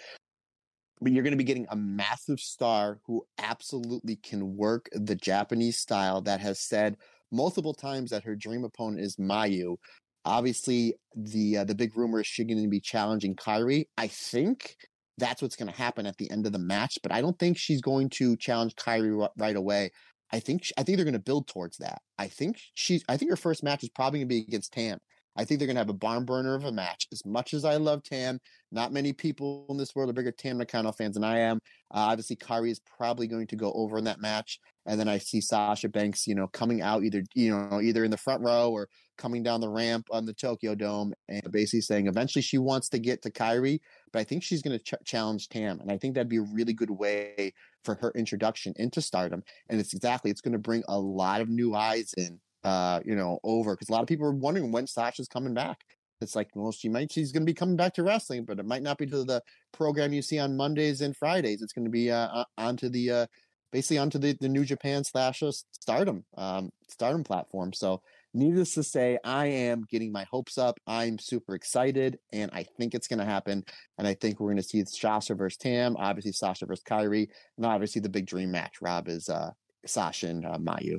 but 1.01 1.13
you're 1.13 1.23
going 1.23 1.33
to 1.33 1.39
be 1.39 1.45
getting 1.45 1.67
a 1.71 1.77
massive 1.77 2.41
star 2.41 2.99
who 3.07 3.27
absolutely 3.39 4.17
can 4.17 4.57
work 4.57 4.89
the 4.93 5.15
Japanese 5.15 5.79
style 5.79 6.23
that 6.23 6.41
has 6.41 6.61
said 6.61 6.97
multiple 7.33 7.75
times 7.75 8.11
that 8.11 8.25
her 8.25 8.37
dream 8.37 8.65
opponent 8.65 9.01
is 9.01 9.17
Mayu. 9.17 9.77
Obviously, 10.25 10.95
the 11.15 11.59
uh, 11.59 11.65
the 11.65 11.75
big 11.75 11.97
rumor 11.97 12.21
is 12.21 12.27
she's 12.27 12.47
going 12.47 12.63
to 12.63 12.69
be 12.69 12.81
challenging 12.81 13.37
Kairi. 13.37 13.87
I 13.99 14.07
think 14.07 14.77
that's 15.19 15.43
what's 15.43 15.57
going 15.57 15.71
to 15.71 15.77
happen 15.77 16.07
at 16.07 16.17
the 16.17 16.31
end 16.31 16.47
of 16.47 16.53
the 16.53 16.59
match, 16.59 16.99
but 17.03 17.13
I 17.13 17.21
don't 17.21 17.39
think 17.39 17.59
she's 17.59 17.81
going 17.81 18.09
to 18.11 18.37
challenge 18.37 18.75
Kairi 18.75 19.21
r- 19.23 19.31
right 19.37 19.57
away. 19.57 19.91
I 20.33 20.41
think 20.41 20.67
I 20.79 20.83
think 20.83 20.97
they're 20.97 21.05
going 21.05 21.13
to 21.13 21.21
build 21.21 21.47
towards 21.47 21.77
that. 21.79 22.01
I 22.19 22.29
think 22.29 22.59
she's 22.75 23.05
I 23.09 23.17
think 23.17 23.31
her 23.31 23.37
first 23.37 23.63
match 23.63 23.83
is 23.83 23.91
probably 23.91 24.21
going 24.21 24.29
to 24.29 24.35
be 24.35 24.41
against 24.41 24.73
Tam. 24.73 24.99
I 25.37 25.45
think 25.45 25.59
they're 25.59 25.67
going 25.67 25.77
to 25.77 25.81
have 25.81 25.91
a 25.91 25.95
barn 25.95 26.25
burner 26.25 26.55
of 26.55 26.65
a 26.65 26.73
match. 26.73 27.07
As 27.13 27.25
much 27.25 27.55
as 27.55 27.65
I 27.65 27.77
love 27.77 28.03
Tam, 28.03 28.39
not 28.71 28.93
many 28.93 29.13
people 29.13 29.67
in 29.69 29.77
this 29.77 29.95
world 29.95 30.11
are 30.11 30.13
bigger 30.13 30.33
Tam 30.33 30.59
Nakano 30.59 30.93
fans 30.93 31.15
than 31.15 31.25
I 31.25 31.39
am. 31.39 31.59
Uh, 31.93 32.11
obviously, 32.11 32.37
Kairi 32.37 32.71
is 32.71 32.81
probably 32.81 33.27
going 33.27 33.47
to 33.49 33.57
go 33.57 33.73
over 33.73 33.99
in 33.99 34.05
that 34.05 34.21
match, 34.21 34.59
and 34.87 34.99
then 34.99 35.09
I 35.09 35.19
see 35.19 35.41
Sasha 35.41 35.89
Banks, 35.89 36.27
you 36.27 36.35
know, 36.35 36.49
coming 36.49 36.83
out 36.83 37.05
either 37.05 37.23
you 37.35 37.57
know 37.57 37.81
either 37.81 38.05
in 38.05 38.11
the 38.11 38.17
front 38.17 38.43
row 38.43 38.71
or 38.71 38.89
coming 39.17 39.43
down 39.43 39.61
the 39.61 39.69
ramp 39.69 40.07
on 40.11 40.25
the 40.25 40.35
Tokyo 40.35 40.75
Dome, 40.75 41.13
and 41.29 41.51
basically 41.51 41.81
saying 41.81 42.07
eventually 42.07 42.43
she 42.43 42.59
wants 42.59 42.89
to 42.91 42.99
get 42.99 43.23
to 43.23 43.31
Kairi, 43.31 43.81
but 44.13 44.19
I 44.21 44.25
think 44.25 44.43
she's 44.43 44.63
going 44.63 44.79
to 44.79 44.85
ch- 44.85 45.05
challenge 45.05 45.49
Tam, 45.49 45.81
and 45.81 45.91
I 45.91 45.99
think 45.99 46.15
that'd 46.15 46.29
be 46.29 46.39
a 46.39 46.43
really 46.43 46.73
good 46.73 46.91
way 46.91 47.53
for 47.85 47.95
her 47.97 48.13
introduction 48.17 48.73
into 48.77 49.01
Stardom. 49.01 49.43
And 49.69 49.79
it's 49.79 49.95
exactly 49.95 50.31
it's 50.31 50.41
going 50.41 50.53
to 50.53 50.59
bring 50.59 50.83
a 50.89 50.99
lot 50.99 51.41
of 51.41 51.49
new 51.49 51.75
eyes 51.75 52.15
in 52.17 52.41
uh, 52.65 53.01
you 53.05 53.15
know, 53.15 53.39
over 53.45 53.75
because 53.75 53.89
a 53.89 53.93
lot 53.93 54.03
of 54.03 54.09
people 54.09 54.27
are 54.27 54.33
wondering 54.33 54.73
when 54.73 54.87
Sasha's 54.87 55.29
coming 55.29 55.55
back. 55.55 55.85
It's 56.21 56.35
like, 56.35 56.49
well, 56.55 56.73
she 56.73 56.89
might, 56.89 57.13
she's 57.13 57.33
going 57.33 57.43
to 57.43 57.51
be 57.51 57.55
coming 57.55 57.77
back 57.77 57.95
to 57.95 58.03
wrestling, 58.03 58.45
but 58.45 58.59
it 58.59 58.65
might 58.65 58.83
not 58.83 58.99
be 58.99 59.07
to 59.07 59.25
the 59.25 59.43
program 59.73 60.13
you 60.13 60.23
see 60.23 60.39
on 60.39 60.57
Mondays 60.57 61.01
and 61.01 61.17
Fridays. 61.17 61.61
It's 61.61 61.73
going 61.73 61.85
to 61.85 61.91
be 61.91 62.11
uh, 62.11 62.45
onto 62.57 62.89
the, 62.89 63.11
uh, 63.11 63.27
basically 63.73 63.99
onto 63.99 64.19
the, 64.19 64.37
the 64.41 64.49
New 64.49 64.65
Japan 64.65 65.05
slash 65.05 65.43
uh, 65.43 65.53
Stardom, 65.73 66.25
um, 66.39 66.71
Stardom 66.89 67.25
platform. 67.25 67.73
So, 67.73 68.01
needless 68.33 68.75
to 68.75 68.83
say, 68.83 69.19
I 69.25 69.47
am 69.47 69.85
getting 69.91 70.13
my 70.13 70.25
hopes 70.31 70.59
up. 70.59 70.79
I'm 70.87 71.19
super 71.19 71.55
excited, 71.55 72.19
and 72.33 72.51
I 72.53 72.65
think 72.65 72.95
it's 72.95 73.09
going 73.09 73.21
to 73.21 73.25
happen. 73.25 73.65
And 73.99 74.07
I 74.07 74.15
think 74.15 74.41
we're 74.41 74.49
going 74.49 74.57
to 74.57 74.63
see 74.63 74.85
Sasha 74.85 75.35
versus 75.35 75.57
Tam, 75.57 75.97
obviously 75.97 76.33
Sasha 76.33 76.67
versus 76.67 76.85
Kairi, 76.85 77.29
and 77.57 77.67
obviously 77.67 78.01
the 78.01 78.09
big 78.09 78.27
dream 78.27 78.51
match. 78.51 78.77
Rob 78.81 79.09
is 79.09 79.29
uh, 79.29 79.51
Sasha 79.87 80.29
and 80.29 80.45
uh, 80.45 80.59
Mayu. 80.59 80.99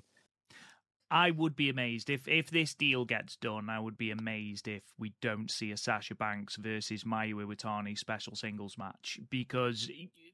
I 1.12 1.30
would 1.32 1.56
be 1.56 1.70
amazed 1.70 2.10
if 2.10 2.28
if 2.28 2.50
this 2.50 2.74
deal 2.74 3.06
gets 3.06 3.36
done. 3.36 3.70
I 3.70 3.80
would 3.80 3.98
be 3.98 4.10
amazed 4.10 4.68
if 4.68 4.84
we 4.98 5.14
don't 5.22 5.52
see 5.52 5.72
a 5.72 5.78
Sasha 5.78 6.16
Banks 6.16 6.56
versus 6.56 7.04
Mayu 7.04 7.36
Iwatani 7.36 7.98
special 7.98 8.36
singles 8.36 8.78
match 8.78 9.20
because 9.30 9.90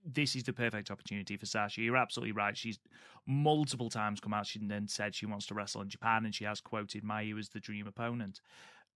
this 0.06 0.36
is 0.36 0.44
the 0.44 0.54
perfect 0.54 0.90
opportunity 0.90 1.36
for 1.36 1.46
Sasha. 1.46 1.82
You're 1.82 1.98
absolutely 1.98 2.32
right. 2.32 2.56
She's 2.56 2.80
multiple 3.28 3.90
times 3.90 4.22
come 4.22 4.34
out 4.34 4.56
and 4.56 4.72
then 4.72 4.88
said 4.88 5.14
she 5.14 5.26
wants 5.26 5.46
to 5.48 5.54
wrestle 5.54 5.82
in 5.82 5.90
Japan, 5.90 6.26
and 6.26 6.34
she 6.34 6.46
has 6.46 6.62
quoted 6.62 7.04
Mayu 7.04 7.38
as 7.38 7.50
the 7.50 7.60
dream 7.60 7.86
opponent. 7.86 8.40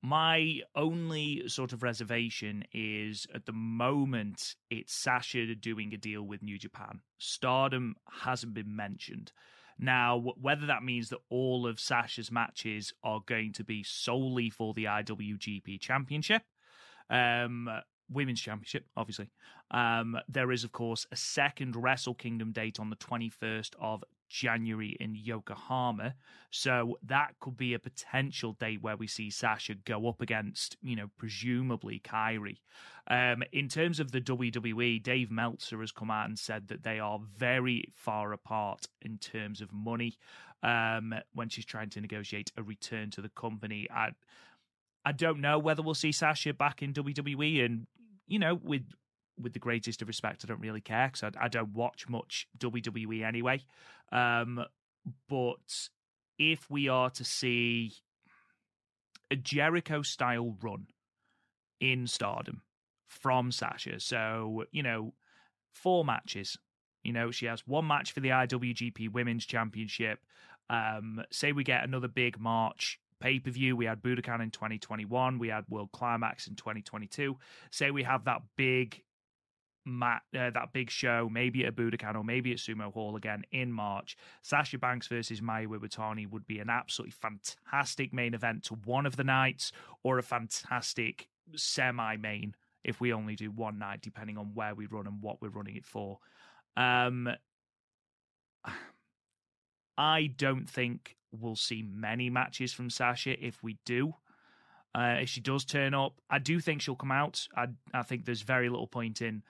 My 0.02 0.62
only 0.76 1.48
sort 1.48 1.74
of 1.74 1.82
reservation 1.82 2.64
is 2.74 3.26
at 3.34 3.46
the 3.46 3.54
moment 3.54 4.56
it's 4.70 4.94
Sasha 4.94 5.56
doing 5.56 5.94
a 5.94 5.98
deal 5.98 6.22
with 6.22 6.44
New 6.44 6.58
Japan. 6.60 7.02
Stardom 7.18 7.96
hasn't 8.22 8.54
been 8.54 8.76
mentioned. 8.76 9.32
Now, 9.78 10.34
whether 10.40 10.66
that 10.68 10.84
means 10.84 11.10
that 11.10 11.20
all 11.30 11.68
of 11.68 11.80
Sasha's 11.80 12.32
matches 12.32 12.94
are 13.04 13.22
going 13.26 13.54
to 13.54 13.64
be 13.64 13.84
solely 13.84 14.50
for 14.50 14.74
the 14.74 14.86
IWGP 14.86 15.80
Championship, 15.82 16.44
um, 17.10 17.70
Women's 18.10 18.40
Championship, 18.40 18.86
obviously. 18.96 19.30
Um, 19.72 20.18
there 20.30 20.52
is, 20.52 20.64
of 20.64 20.72
course, 20.72 21.06
a 21.12 21.16
second 21.16 21.76
Wrestle 21.76 22.14
Kingdom 22.14 22.52
date 22.52 22.80
on 22.80 22.90
the 22.90 22.96
21st 22.96 23.72
of 23.80 24.04
January 24.36 24.98
in 25.00 25.16
Yokohama. 25.16 26.16
So 26.52 26.98
that 27.04 27.36
could 27.40 27.56
be 27.56 27.74
a 27.74 27.80
potential 27.80 28.54
date 28.54 28.82
where 28.82 28.98
we 28.98 29.08
see 29.08 29.30
Sasha 29.30 29.76
go 29.76 30.08
up 30.10 30.22
against, 30.22 30.76
you 30.82 30.96
know, 30.96 31.10
presumably 31.18 32.02
Kairi. 32.04 32.58
Um, 33.08 33.44
in 33.54 33.70
terms 33.70 34.00
of 34.00 34.12
the 34.12 34.20
WWE, 34.20 35.02
Dave 35.02 35.32
Meltzer 35.32 35.80
has 35.80 35.92
come 35.92 36.12
out 36.12 36.28
and 36.28 36.38
said 36.38 36.68
that 36.68 36.84
they 36.84 37.00
are 37.00 37.20
very 37.38 37.86
far 37.94 38.34
apart 38.34 38.88
in 39.02 39.18
terms 39.20 39.62
of 39.62 39.72
money 39.72 40.18
um, 40.64 41.14
when 41.34 41.48
she's 41.48 41.66
trying 41.66 41.90
to 41.92 42.02
negotiate 42.02 42.52
a 42.58 42.64
return 42.64 43.12
to 43.12 43.22
the 43.22 43.30
company. 43.30 43.88
I, 43.94 44.10
I 45.06 45.14
don't 45.14 45.40
know 45.40 45.60
whether 45.60 45.82
we'll 45.82 45.94
see 45.94 46.12
Sasha 46.12 46.54
back 46.54 46.82
in 46.82 46.94
WWE, 46.94 47.64
and 47.64 47.88
you 48.28 48.40
know, 48.40 48.56
with 48.56 48.84
with 49.42 49.54
the 49.54 49.60
greatest 49.60 50.02
of 50.02 50.08
respect, 50.08 50.44
I 50.44 50.48
don't 50.48 50.62
really 50.62 50.82
care 50.82 51.08
because 51.08 51.24
I, 51.24 51.46
I, 51.46 51.48
don't 51.48 51.74
watch 51.74 52.08
much 52.08 52.48
WWE 52.58 53.24
anyway. 53.26 53.62
Um, 54.12 54.64
but 55.30 55.90
if 56.38 56.70
we 56.70 56.88
are 56.88 57.10
to 57.12 57.24
see 57.24 57.94
a 59.32 59.36
Jericho 59.36 60.02
style 60.02 60.56
run 60.62 60.88
in 61.80 62.08
Stardom 62.08 62.62
from 63.08 63.52
Sasha, 63.52 64.00
so 64.00 64.64
you 64.72 64.84
know, 64.84 65.14
four 65.74 66.06
matches. 66.06 66.58
You 67.04 67.14
know, 67.14 67.30
she 67.30 67.46
has 67.46 67.68
one 67.68 67.86
match 67.86 68.14
for 68.14 68.20
the 68.20 68.30
IWGP 68.30 69.12
Women's 69.12 69.46
Championship. 69.46 70.20
Um, 70.70 71.24
say 71.32 71.52
we 71.52 71.64
get 71.64 71.84
another 71.84 72.08
big 72.08 72.40
March 72.40 73.00
pay 73.20 73.40
per 73.40 73.52
view. 73.52 73.76
We 73.76 73.86
had 73.86 74.02
Budokan 74.02 74.42
in 74.42 74.52
2021. 74.52 75.40
We 75.40 75.50
had 75.50 75.66
World 75.70 75.92
Climax 75.92 76.48
in 76.48 76.56
2022. 76.56 77.38
Say 77.72 77.92
we 77.92 78.04
have 78.04 78.26
that 78.26 78.42
big 78.58 79.02
mat, 79.86 80.24
uh, 80.38 80.50
that 80.50 80.74
big 80.74 80.90
show, 80.90 81.30
maybe 81.32 81.64
at 81.64 81.70
a 81.70 81.72
Budokan 81.72 82.16
or 82.16 82.24
maybe 82.24 82.52
at 82.52 82.58
Sumo 82.58 82.92
Hall 82.92 83.16
again 83.16 83.44
in 83.52 83.72
March. 83.72 84.18
Sasha 84.42 84.78
Banks 84.78 85.08
versus 85.08 85.42
Mayu 85.42 85.68
Iwatani 85.68 86.30
would 86.30 86.48
be 86.48 86.60
an 86.60 86.70
absolutely 86.70 87.14
fantastic 87.14 88.12
main 88.14 88.34
event 88.34 88.64
to 88.64 88.74
one 88.74 89.06
of 89.06 89.16
the 89.16 89.24
nights, 89.24 89.72
or 90.04 90.18
a 90.18 90.24
fantastic 90.24 91.30
semi-main 91.56 92.56
if 92.84 93.00
we 93.02 93.14
only 93.14 93.36
do 93.36 93.52
one 93.52 93.80
night, 93.80 94.02
depending 94.02 94.38
on 94.38 94.52
where 94.54 94.76
we 94.76 94.86
run 94.86 95.08
and 95.08 95.22
what 95.22 95.42
we're 95.42 95.50
running 95.50 95.76
it 95.76 95.86
for. 95.86 96.20
Um, 96.78 97.30
I 99.98 100.28
don't 100.38 100.70
think 100.70 101.16
we'll 101.32 101.56
see 101.56 101.84
many 101.84 102.30
matches 102.30 102.74
from 102.74 102.90
Sasha 102.90 103.44
if 103.44 103.62
we 103.64 103.78
do. 103.86 104.14
Uh, 104.94 105.18
if 105.22 105.30
she 105.30 105.42
does 105.42 105.66
turn 105.66 105.94
up, 105.94 106.22
I 106.30 106.40
do 106.40 106.60
think 106.60 106.82
she'll 106.82 106.96
come 106.96 107.12
out. 107.12 107.48
I 107.56 107.68
I 107.94 108.04
think 108.04 108.26
there's 108.26 108.44
very 108.44 108.70
little 108.70 108.88
point 108.88 109.22
in 109.22 109.44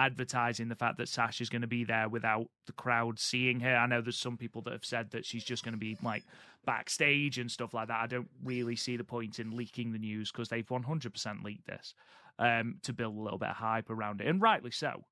advertising 0.00 0.68
the 0.68 0.74
fact 0.74 0.96
that 0.96 1.08
Sasha's 1.08 1.50
going 1.50 1.60
to 1.60 1.68
be 1.68 1.84
there 1.84 2.08
without 2.08 2.46
the 2.66 2.72
crowd 2.72 3.18
seeing 3.18 3.60
her. 3.60 3.76
I 3.76 3.86
know 3.86 4.00
there's 4.00 4.16
some 4.16 4.38
people 4.38 4.62
that 4.62 4.72
have 4.72 4.84
said 4.84 5.10
that 5.10 5.26
she's 5.26 5.44
just 5.44 5.62
going 5.62 5.74
to 5.74 5.78
be 5.78 5.98
like 6.02 6.24
backstage 6.64 7.38
and 7.38 7.50
stuff 7.50 7.74
like 7.74 7.88
that. 7.88 8.00
I 8.00 8.06
don't 8.06 8.30
really 8.42 8.76
see 8.76 8.96
the 8.96 9.04
point 9.04 9.38
in 9.38 9.54
leaking 9.54 9.92
the 9.92 9.98
news 9.98 10.32
because 10.32 10.48
they've 10.48 10.66
100% 10.66 11.44
leaked 11.44 11.66
this 11.66 11.94
um, 12.38 12.78
to 12.82 12.94
build 12.94 13.14
a 13.14 13.20
little 13.20 13.38
bit 13.38 13.50
of 13.50 13.56
hype 13.56 13.90
around 13.90 14.22
it, 14.22 14.26
and 14.26 14.40
rightly 14.40 14.70
so. 14.70 15.04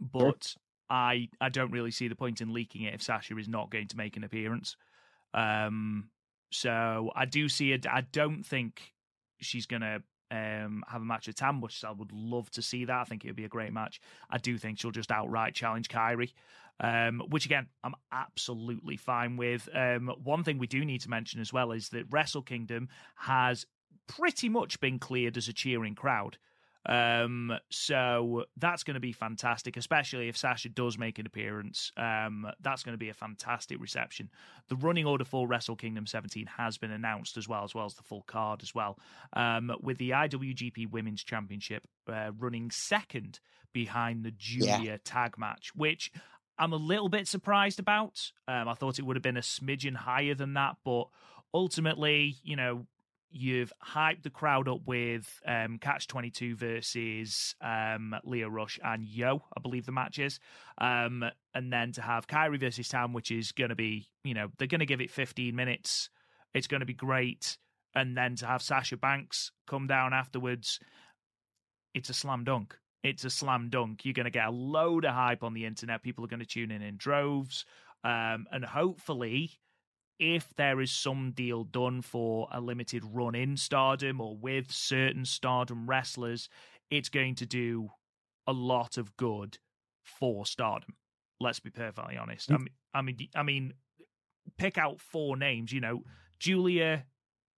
But 0.00 0.54
I 0.90 1.28
I 1.40 1.48
don't 1.48 1.70
really 1.70 1.92
see 1.92 2.08
the 2.08 2.16
point 2.16 2.40
in 2.40 2.52
leaking 2.52 2.82
it 2.82 2.94
if 2.94 3.02
Sasha 3.02 3.38
is 3.38 3.48
not 3.48 3.70
going 3.70 3.88
to 3.88 3.96
make 3.96 4.16
an 4.16 4.24
appearance. 4.24 4.76
Um, 5.32 6.10
so 6.50 7.12
I 7.14 7.26
do 7.26 7.48
see 7.48 7.70
it. 7.70 7.86
I 7.86 8.00
don't 8.00 8.42
think 8.42 8.92
she's 9.40 9.66
going 9.66 9.82
to 9.82 10.02
um, 10.34 10.82
have 10.88 11.02
a 11.02 11.04
match 11.04 11.26
with 11.26 11.36
Tam, 11.36 11.60
which 11.60 11.84
I 11.84 11.92
would 11.92 12.12
love 12.12 12.50
to 12.52 12.62
see 12.62 12.84
that. 12.86 13.00
I 13.00 13.04
think 13.04 13.24
it 13.24 13.28
would 13.28 13.36
be 13.36 13.44
a 13.44 13.48
great 13.48 13.72
match. 13.72 14.00
I 14.28 14.38
do 14.38 14.58
think 14.58 14.78
she'll 14.78 14.90
just 14.90 15.12
outright 15.12 15.54
challenge 15.54 15.88
Kairi, 15.88 16.32
um, 16.80 17.22
which 17.28 17.46
again, 17.46 17.68
I'm 17.84 17.94
absolutely 18.10 18.96
fine 18.96 19.36
with. 19.36 19.68
Um, 19.72 20.10
one 20.22 20.42
thing 20.42 20.58
we 20.58 20.66
do 20.66 20.84
need 20.84 21.02
to 21.02 21.10
mention 21.10 21.40
as 21.40 21.52
well 21.52 21.72
is 21.72 21.90
that 21.90 22.06
Wrestle 22.10 22.42
Kingdom 22.42 22.88
has 23.16 23.64
pretty 24.06 24.48
much 24.48 24.80
been 24.80 24.98
cleared 24.98 25.36
as 25.36 25.48
a 25.48 25.52
cheering 25.52 25.94
crowd. 25.94 26.36
Um, 26.86 27.52
so 27.70 28.44
that's 28.56 28.84
going 28.84 28.94
to 28.94 29.00
be 29.00 29.12
fantastic, 29.12 29.76
especially 29.76 30.28
if 30.28 30.36
Sasha 30.36 30.68
does 30.68 30.98
make 30.98 31.18
an 31.18 31.26
appearance. 31.26 31.92
Um, 31.96 32.46
that's 32.60 32.82
going 32.82 32.92
to 32.94 32.98
be 32.98 33.08
a 33.08 33.14
fantastic 33.14 33.80
reception. 33.80 34.30
The 34.68 34.76
running 34.76 35.06
order 35.06 35.24
for 35.24 35.46
Wrestle 35.46 35.76
Kingdom 35.76 36.06
17 36.06 36.46
has 36.58 36.78
been 36.78 36.90
announced 36.90 37.36
as 37.36 37.48
well, 37.48 37.64
as 37.64 37.74
well 37.74 37.86
as 37.86 37.94
the 37.94 38.02
full 38.02 38.22
card 38.22 38.62
as 38.62 38.74
well. 38.74 38.98
Um, 39.32 39.72
with 39.80 39.98
the 39.98 40.10
IWGP 40.10 40.90
Women's 40.90 41.24
Championship 41.24 41.84
uh, 42.12 42.32
running 42.38 42.70
second 42.70 43.40
behind 43.72 44.24
the 44.24 44.30
junior 44.30 44.92
yeah. 44.92 44.96
tag 45.04 45.38
match, 45.38 45.72
which 45.74 46.12
I'm 46.58 46.72
a 46.72 46.76
little 46.76 47.08
bit 47.08 47.26
surprised 47.26 47.78
about. 47.78 48.30
Um, 48.46 48.68
I 48.68 48.74
thought 48.74 48.98
it 48.98 49.02
would 49.02 49.16
have 49.16 49.22
been 49.22 49.36
a 49.36 49.40
smidgen 49.40 49.96
higher 49.96 50.34
than 50.34 50.54
that, 50.54 50.76
but 50.84 51.08
ultimately, 51.52 52.36
you 52.42 52.56
know, 52.56 52.86
you've 53.34 53.72
hyped 53.84 54.22
the 54.22 54.30
crowd 54.30 54.68
up 54.68 54.80
with 54.86 55.28
um, 55.46 55.78
Catch 55.78 56.06
22 56.06 56.54
versus 56.54 57.54
um, 57.60 58.14
Lio 58.24 58.48
Rush 58.48 58.78
and 58.82 59.04
Yo, 59.04 59.42
I 59.56 59.60
believe 59.60 59.86
the 59.86 59.92
match 59.92 60.20
is. 60.20 60.38
Um, 60.78 61.24
and 61.52 61.72
then 61.72 61.92
to 61.92 62.02
have 62.02 62.28
Kairi 62.28 62.60
versus 62.60 62.88
Tam, 62.88 63.12
which 63.12 63.32
is 63.32 63.50
going 63.52 63.70
to 63.70 63.74
be, 63.74 64.08
you 64.22 64.34
know, 64.34 64.48
they're 64.56 64.68
going 64.68 64.80
to 64.80 64.86
give 64.86 65.00
it 65.00 65.10
15 65.10 65.54
minutes. 65.54 66.10
It's 66.54 66.68
going 66.68 66.80
to 66.80 66.86
be 66.86 66.94
great. 66.94 67.58
And 67.94 68.16
then 68.16 68.36
to 68.36 68.46
have 68.46 68.62
Sasha 68.62 68.96
Banks 68.96 69.50
come 69.66 69.88
down 69.88 70.12
afterwards, 70.12 70.78
it's 71.92 72.10
a 72.10 72.14
slam 72.14 72.44
dunk. 72.44 72.76
It's 73.02 73.24
a 73.24 73.30
slam 73.30 73.68
dunk. 73.68 74.04
You're 74.04 74.14
going 74.14 74.24
to 74.24 74.30
get 74.30 74.46
a 74.46 74.50
load 74.50 75.04
of 75.04 75.14
hype 75.14 75.42
on 75.42 75.54
the 75.54 75.66
internet. 75.66 76.02
People 76.02 76.24
are 76.24 76.28
going 76.28 76.40
to 76.40 76.46
tune 76.46 76.70
in 76.70 76.82
in 76.82 76.96
droves. 76.96 77.64
Um, 78.04 78.46
and 78.52 78.64
hopefully, 78.64 79.58
if 80.18 80.54
there 80.56 80.80
is 80.80 80.90
some 80.90 81.32
deal 81.32 81.64
done 81.64 82.02
for 82.02 82.48
a 82.52 82.60
limited 82.60 83.02
run 83.04 83.34
in 83.34 83.56
stardom 83.56 84.20
or 84.20 84.36
with 84.36 84.70
certain 84.70 85.24
stardom 85.24 85.88
wrestlers, 85.88 86.48
it's 86.90 87.08
going 87.08 87.34
to 87.36 87.46
do 87.46 87.90
a 88.46 88.52
lot 88.52 88.96
of 88.96 89.16
good 89.16 89.58
for 90.02 90.46
stardom. 90.46 90.94
Let's 91.40 91.60
be 91.60 91.70
perfectly 91.70 92.16
honest. 92.16 92.50
I 92.50 92.54
mm. 92.54 92.58
mean, 92.58 92.68
I 92.94 93.02
mean, 93.02 93.28
I 93.34 93.42
mean, 93.42 93.74
pick 94.56 94.78
out 94.78 95.00
four 95.00 95.36
names. 95.36 95.72
You 95.72 95.80
know, 95.80 96.02
Giulia, 96.38 97.04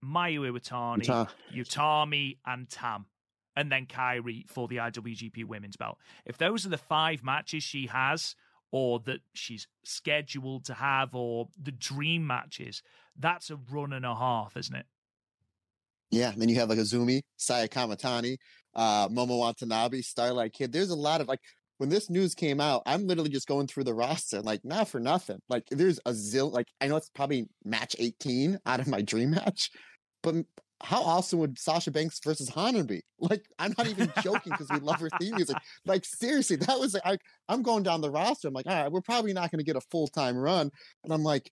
Mayu 0.04 0.50
Iwatani, 0.50 1.28
Utami, 1.54 2.38
and 2.46 2.68
Tam, 2.70 3.06
and 3.54 3.70
then 3.70 3.86
Kairi 3.86 4.48
for 4.48 4.68
the 4.68 4.76
IWGP 4.76 5.44
Women's 5.44 5.76
Belt. 5.76 5.98
If 6.24 6.38
those 6.38 6.64
are 6.64 6.70
the 6.70 6.78
five 6.78 7.22
matches 7.22 7.62
she 7.62 7.86
has 7.88 8.34
or 8.76 9.00
that 9.00 9.20
she's 9.32 9.66
scheduled 9.84 10.66
to 10.66 10.74
have 10.74 11.14
or 11.14 11.48
the 11.62 11.72
dream 11.72 12.26
matches, 12.26 12.82
that's 13.18 13.48
a 13.48 13.56
run 13.72 13.94
and 13.94 14.04
a 14.04 14.14
half, 14.14 14.54
isn't 14.54 14.76
it? 14.76 14.84
Yeah, 16.10 16.30
and 16.30 16.42
then 16.42 16.50
you 16.50 16.56
have 16.56 16.68
like 16.68 16.78
Azumi, 16.78 17.22
Saya 17.38 17.68
Kamitani, 17.68 18.36
uh, 18.74 19.08
Momo 19.08 19.38
Watanabe, 19.38 20.02
Starlight 20.02 20.52
Kid. 20.52 20.72
There's 20.72 20.90
a 20.90 20.94
lot 20.94 21.22
of 21.22 21.26
like 21.26 21.40
when 21.78 21.88
this 21.88 22.10
news 22.10 22.34
came 22.34 22.60
out, 22.60 22.82
I'm 22.84 23.06
literally 23.06 23.30
just 23.30 23.48
going 23.48 23.66
through 23.66 23.84
the 23.84 23.94
roster, 23.94 24.42
like 24.42 24.62
not 24.62 24.88
for 24.88 25.00
nothing. 25.00 25.38
Like 25.48 25.64
there's 25.70 25.98
a 26.04 26.10
zill. 26.10 26.52
Like 26.52 26.68
I 26.78 26.88
know 26.88 26.96
it's 26.96 27.08
probably 27.08 27.48
match 27.64 27.96
18 27.98 28.58
out 28.66 28.80
of 28.80 28.88
my 28.88 29.00
dream 29.00 29.30
match, 29.30 29.70
but 30.22 30.36
how 30.82 31.02
awesome 31.02 31.38
would 31.38 31.58
Sasha 31.58 31.90
Banks 31.90 32.20
versus 32.24 32.48
Hana 32.48 32.84
be? 32.84 33.02
Like, 33.18 33.46
I'm 33.58 33.74
not 33.78 33.86
even 33.88 34.12
joking 34.22 34.52
because 34.52 34.68
we 34.70 34.78
love 34.78 35.00
her 35.00 35.08
theme 35.18 35.34
music. 35.36 35.56
Like, 35.86 36.04
seriously, 36.04 36.56
that 36.56 36.78
was 36.78 36.92
like, 36.92 37.18
I, 37.48 37.52
am 37.52 37.62
going 37.62 37.82
down 37.82 38.02
the 38.02 38.10
roster. 38.10 38.48
I'm 38.48 38.54
like, 38.54 38.66
all 38.66 38.82
right, 38.82 38.92
we're 38.92 39.00
probably 39.00 39.32
not 39.32 39.50
going 39.50 39.58
to 39.58 39.64
get 39.64 39.74
a 39.74 39.80
full 39.90 40.06
time 40.06 40.36
run. 40.36 40.70
And 41.02 41.12
I'm 41.14 41.22
like, 41.22 41.50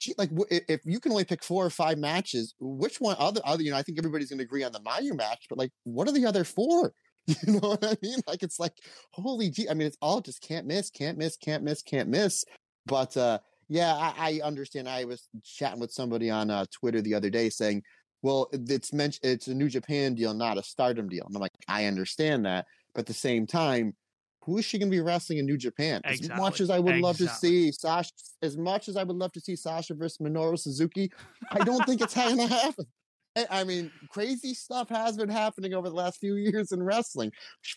gee, 0.00 0.14
like, 0.16 0.30
if 0.50 0.80
you 0.84 1.00
can 1.00 1.10
only 1.10 1.24
pick 1.24 1.42
four 1.42 1.66
or 1.66 1.70
five 1.70 1.98
matches, 1.98 2.54
which 2.60 3.00
one, 3.00 3.16
other, 3.18 3.40
other, 3.44 3.62
you 3.62 3.72
know, 3.72 3.76
I 3.76 3.82
think 3.82 3.98
everybody's 3.98 4.28
going 4.28 4.38
to 4.38 4.44
agree 4.44 4.62
on 4.62 4.72
the 4.72 4.80
Mayu 4.80 5.16
match, 5.16 5.46
but 5.48 5.58
like, 5.58 5.72
what 5.82 6.06
are 6.06 6.12
the 6.12 6.26
other 6.26 6.44
four? 6.44 6.92
You 7.46 7.54
know 7.54 7.68
what 7.68 7.84
I 7.84 7.94
mean? 8.00 8.20
Like, 8.26 8.42
it's 8.42 8.58
like, 8.58 8.72
holy 9.12 9.50
gee, 9.50 9.68
I 9.68 9.74
mean, 9.74 9.86
it's 9.86 9.98
all 10.00 10.22
just 10.22 10.40
can't 10.40 10.66
miss, 10.66 10.88
can't 10.88 11.18
miss, 11.18 11.36
can't 11.36 11.62
miss, 11.62 11.82
can't 11.82 12.08
miss. 12.08 12.44
But, 12.86 13.16
uh, 13.18 13.40
yeah, 13.68 13.92
I, 13.94 14.14
I 14.16 14.40
understand. 14.46 14.88
I 14.88 15.04
was 15.04 15.28
chatting 15.44 15.80
with 15.80 15.92
somebody 15.92 16.30
on 16.30 16.50
uh, 16.50 16.64
Twitter 16.72 17.02
the 17.02 17.14
other 17.14 17.28
day 17.28 17.50
saying, 17.50 17.82
well, 18.22 18.48
it's 18.52 18.92
mentioned 18.92 19.24
it's 19.24 19.46
a 19.46 19.54
New 19.54 19.68
Japan 19.68 20.14
deal, 20.14 20.34
not 20.34 20.58
a 20.58 20.62
Stardom 20.62 21.08
deal. 21.08 21.24
And 21.26 21.36
I'm 21.36 21.40
like, 21.40 21.52
I 21.68 21.86
understand 21.86 22.46
that, 22.46 22.66
but 22.94 23.00
at 23.00 23.06
the 23.06 23.14
same 23.14 23.46
time, 23.46 23.94
who 24.42 24.56
is 24.56 24.64
she 24.64 24.78
going 24.78 24.90
to 24.90 24.96
be 24.96 25.02
wrestling 25.02 25.38
in 25.38 25.46
New 25.46 25.58
Japan? 25.58 26.00
Exactly. 26.04 26.32
As 26.32 26.40
much 26.40 26.60
as 26.60 26.70
I 26.70 26.78
would 26.78 26.96
exactly. 26.96 27.02
love 27.02 27.16
to 27.18 27.28
see 27.28 27.70
Sasha, 27.70 28.10
as 28.42 28.56
much 28.56 28.88
as 28.88 28.96
I 28.96 29.04
would 29.04 29.16
love 29.16 29.32
to 29.32 29.40
see 29.40 29.54
Sasha 29.54 29.94
versus 29.94 30.18
Minoru 30.18 30.58
Suzuki, 30.58 31.12
I 31.50 31.58
don't 31.58 31.84
think 31.84 32.00
it's 32.00 32.14
going 32.14 32.36
to 32.38 32.46
happen. 32.46 32.86
Eh, 33.38 33.46
I 33.50 33.62
mean, 33.62 33.92
crazy 34.10 34.52
stuff 34.52 34.88
has 34.88 35.16
been 35.16 35.28
happening 35.28 35.72
over 35.72 35.88
the 35.88 35.94
last 35.94 36.18
few 36.18 36.34
years 36.36 36.72
in 36.72 36.82
wrestling. 36.82 37.30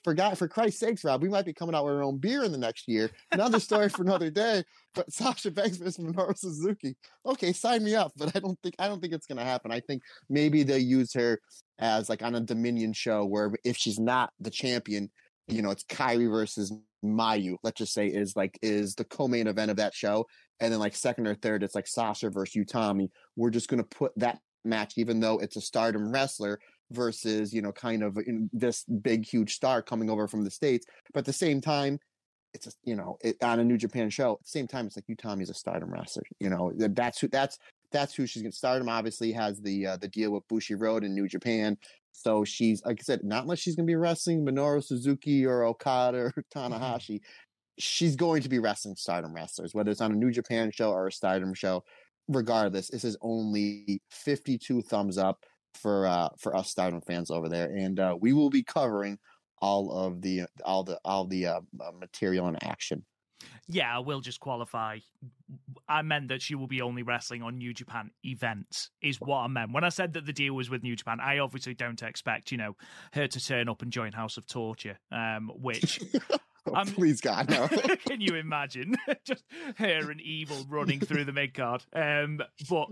Forgot 0.04 0.38
for 0.38 0.48
Christ's 0.48 0.80
sakes, 0.80 1.04
Rob, 1.04 1.22
we 1.22 1.30
might 1.30 1.46
be 1.46 1.54
coming 1.54 1.76
out 1.76 1.86
with 1.86 1.94
our 1.94 2.04
own 2.04 2.18
beer 2.18 2.44
in 2.44 2.52
the 2.52 2.58
next 2.58 2.88
year. 2.88 3.12
Another 3.32 3.60
story 3.60 3.88
for 3.90 4.02
another 4.02 4.32
day. 4.32 4.64
But 4.96 5.12
Sasha 5.14 5.52
Banks 5.52 5.78
versus 5.78 6.04
Minoru 6.04 6.36
Suzuki. 6.36 6.96
Okay, 7.26 7.54
sign 7.54 7.84
me 7.84 7.96
up. 7.96 8.12
But 8.18 8.36
I 8.36 8.40
don't 8.40 8.60
think 8.64 8.76
I 8.80 8.88
don't 8.88 9.00
think 9.02 9.14
it's 9.14 9.28
gonna 9.28 9.46
happen. 9.46 9.72
I 9.72 9.82
think 9.82 10.02
maybe 10.30 10.64
they 10.64 10.80
use 10.80 11.14
her 11.14 11.40
as 11.80 12.10
like 12.10 12.24
on 12.24 12.36
a 12.36 12.42
Dominion 12.42 12.94
show 12.94 13.26
where 13.26 13.52
if 13.64 13.78
she's 13.78 14.00
not 14.00 14.32
the 14.40 14.50
champion, 14.50 15.12
you 15.48 15.62
know, 15.62 15.70
it's 15.70 15.84
Kairi 15.84 16.30
versus 16.30 16.74
Mayu, 17.06 17.56
let's 17.64 17.78
just 17.78 17.94
say, 17.94 18.08
is 18.08 18.36
like 18.36 18.58
is 18.62 18.96
the 18.96 19.06
co-main 19.06 19.48
event 19.48 19.72
of 19.72 19.78
that 19.78 19.94
show. 19.94 20.26
And 20.60 20.72
then 20.72 20.80
like 20.80 20.96
second 20.96 21.28
or 21.28 21.36
third, 21.36 21.64
it's 21.64 21.76
like 21.76 21.88
Sasha 21.88 22.30
versus 22.30 22.56
Utami. 22.56 23.10
We're 23.36 23.50
just 23.52 23.68
gonna 23.68 23.84
put 23.84 24.12
that 24.18 24.40
match, 24.64 24.94
even 24.98 25.20
though 25.20 25.40
it's 25.40 25.56
a 25.56 25.62
stardom 25.62 26.12
wrestler 26.12 26.60
versus, 26.92 27.54
you 27.54 27.62
know, 27.62 27.72
kind 27.72 28.04
of 28.04 28.18
this 28.52 28.84
big, 28.84 29.26
huge 29.26 29.54
star 29.54 29.82
coming 29.82 30.10
over 30.10 30.28
from 30.28 30.44
the 30.44 30.52
States. 30.52 30.86
But 31.14 31.20
at 31.20 31.26
the 31.26 31.34
same 31.34 31.62
time, 31.62 32.00
it's 32.54 32.68
a, 32.68 32.72
you 32.84 32.96
know, 32.96 33.18
it, 33.22 33.42
on 33.42 33.60
a 33.60 33.64
New 33.64 33.78
Japan 33.78 34.10
show. 34.10 34.34
At 34.34 34.44
the 34.44 34.50
same 34.50 34.68
time, 34.68 34.86
it's 34.86 34.98
like 34.98 35.06
you 35.08 35.16
Utami's 35.16 35.50
a 35.50 35.54
stardom 35.54 35.92
wrestler. 35.92 36.24
You 36.40 36.50
know, 36.50 36.74
that's 36.76 37.20
who 37.20 37.28
that's 37.28 37.58
that's 37.92 38.14
who 38.14 38.26
she's 38.26 38.42
going 38.42 38.52
to. 38.52 38.58
Stardom 38.58 38.90
obviously 38.90 39.32
has 39.32 39.62
the 39.62 39.88
uh, 39.88 39.98
the 39.98 40.08
deal 40.08 40.32
with 40.32 40.48
Bushiroad 40.48 41.04
in 41.04 41.14
New 41.14 41.28
Japan, 41.28 41.78
so 42.12 42.44
she's 42.44 42.84
like 42.86 43.00
I 43.00 43.04
said, 43.04 43.24
not 43.24 43.44
unless 43.44 43.60
she's 43.60 43.76
going 43.76 43.86
to 43.86 43.92
be 43.92 43.96
wrestling 43.96 44.46
Minoru 44.46 44.84
Suzuki 44.84 45.46
or 45.46 45.64
Okada 45.64 46.18
or 46.18 46.32
mm-hmm. 46.38 46.60
Tanahashi. 46.60 47.16
Mm-hmm. 47.16 47.26
She's 47.78 48.16
going 48.16 48.42
to 48.44 48.50
be 48.50 48.60
wrestling 48.60 48.96
Stardom 48.96 49.34
wrestlers, 49.34 49.74
whether 49.74 49.92
it's 49.92 50.02
on 50.02 50.12
a 50.12 50.16
New 50.16 50.32
Japan 50.32 50.72
show 50.72 50.92
or 50.92 51.08
a 51.08 51.12
Stardom 51.12 51.54
show. 51.54 51.84
Regardless, 52.28 52.90
this 52.90 53.04
is 53.04 53.18
only 53.22 54.02
52 54.10 54.82
thumbs 54.84 55.18
up 55.18 55.46
for 55.74 56.06
uh 56.06 56.30
for 56.38 56.56
us 56.56 56.70
Stardom 56.70 57.02
fans 57.02 57.32
over 57.32 57.50
there, 57.50 57.74
and 57.76 58.00
uh, 58.00 58.18
we 58.20 58.34
will 58.34 58.50
be 58.50 58.64
covering 58.64 59.18
all 59.62 59.92
of 59.92 60.22
the 60.22 60.44
all 60.66 60.84
the 60.84 61.00
all 61.06 61.26
the 61.26 61.48
uh, 61.48 61.62
uh 61.80 61.92
material 61.92 62.48
and 62.48 62.62
action 62.64 63.04
yeah, 63.68 63.96
I 63.96 64.00
will 64.00 64.22
just 64.22 64.40
qualify. 64.40 65.00
I 65.88 66.02
meant 66.02 66.30
that 66.30 66.42
she 66.42 66.56
will 66.56 66.68
be 66.68 66.82
only 66.82 67.04
wrestling 67.04 67.42
on 67.42 67.58
New 67.58 67.74
Japan 67.74 68.12
events, 68.24 68.90
is 69.02 69.18
what 69.20 69.38
I 69.38 69.48
meant. 69.48 69.72
When 69.72 69.84
I 69.84 69.90
said 69.90 70.14
that 70.14 70.26
the 70.26 70.34
deal 70.34 70.54
was 70.54 70.70
with 70.70 70.84
New 70.84 70.96
Japan, 70.96 71.20
I 71.20 71.40
obviously 71.40 71.74
don't 71.74 72.02
expect, 72.02 72.52
you 72.52 72.58
know, 72.58 72.76
her 73.14 73.28
to 73.28 73.46
turn 73.46 73.70
up 73.70 73.82
and 73.82 73.92
join 73.92 74.12
House 74.12 74.38
of 74.38 74.48
Torture, 74.48 74.98
um, 75.12 75.52
which. 75.56 76.00
oh, 76.66 76.84
please, 76.86 77.22
God, 77.22 77.50
no. 77.50 77.68
can 78.08 78.22
you 78.22 78.36
imagine? 78.36 78.96
just 79.26 79.44
her 79.78 80.12
and 80.12 80.22
Evil 80.22 80.66
running 80.70 81.00
through 81.00 81.26
the 81.26 81.34
mid 81.34 81.54
card. 81.54 81.84
Um, 81.94 82.40
but 82.70 82.90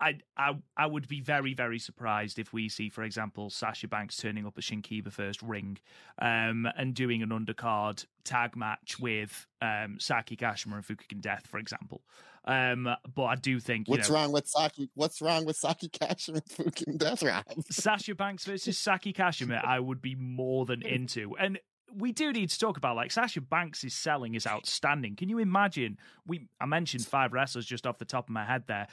I, 0.00 0.18
I 0.36 0.52
I 0.76 0.86
would 0.86 1.08
be 1.08 1.20
very 1.20 1.54
very 1.54 1.78
surprised 1.78 2.38
if 2.38 2.52
we 2.52 2.68
see, 2.68 2.88
for 2.88 3.02
example, 3.02 3.50
Sasha 3.50 3.88
Banks 3.88 4.16
turning 4.16 4.46
up 4.46 4.56
at 4.56 4.64
Shinkiba 4.64 5.12
First 5.12 5.42
Ring, 5.42 5.78
um, 6.20 6.66
and 6.76 6.94
doing 6.94 7.22
an 7.22 7.30
undercard 7.30 8.04
tag 8.24 8.56
match 8.56 8.98
with 9.00 9.46
um, 9.60 9.96
Saki 9.98 10.36
Kashima 10.36 10.74
and 10.74 10.84
Fukigen 10.84 11.20
Death, 11.20 11.46
for 11.46 11.58
example. 11.58 12.02
Um, 12.44 12.88
but 13.14 13.24
I 13.24 13.34
do 13.34 13.60
think 13.60 13.88
what's 13.88 14.08
know, 14.08 14.16
wrong 14.16 14.32
with 14.32 14.46
Saki? 14.48 14.88
What's 14.94 15.20
wrong 15.20 15.44
with 15.44 15.56
Saki 15.56 15.88
Kashima 15.88 16.36
and 16.36 16.44
Fukigen 16.44 16.98
Death? 16.98 17.22
Rob? 17.22 17.44
Sasha 17.70 18.14
Banks 18.14 18.44
versus 18.44 18.78
Saki 18.78 19.12
Kashima, 19.12 19.64
I 19.64 19.80
would 19.80 20.00
be 20.00 20.14
more 20.14 20.64
than 20.64 20.82
into, 20.86 21.36
and 21.36 21.58
we 21.94 22.12
do 22.12 22.32
need 22.32 22.50
to 22.50 22.58
talk 22.58 22.76
about 22.76 22.96
like 22.96 23.10
Sasha 23.10 23.40
Banks' 23.40 23.84
selling 23.94 24.34
is 24.34 24.46
outstanding. 24.46 25.16
Can 25.16 25.28
you 25.28 25.38
imagine? 25.38 25.98
We 26.26 26.48
I 26.60 26.66
mentioned 26.66 27.06
five 27.06 27.32
wrestlers 27.32 27.66
just 27.66 27.86
off 27.86 27.98
the 27.98 28.04
top 28.04 28.28
of 28.28 28.32
my 28.34 28.44
head 28.44 28.64
there 28.66 28.86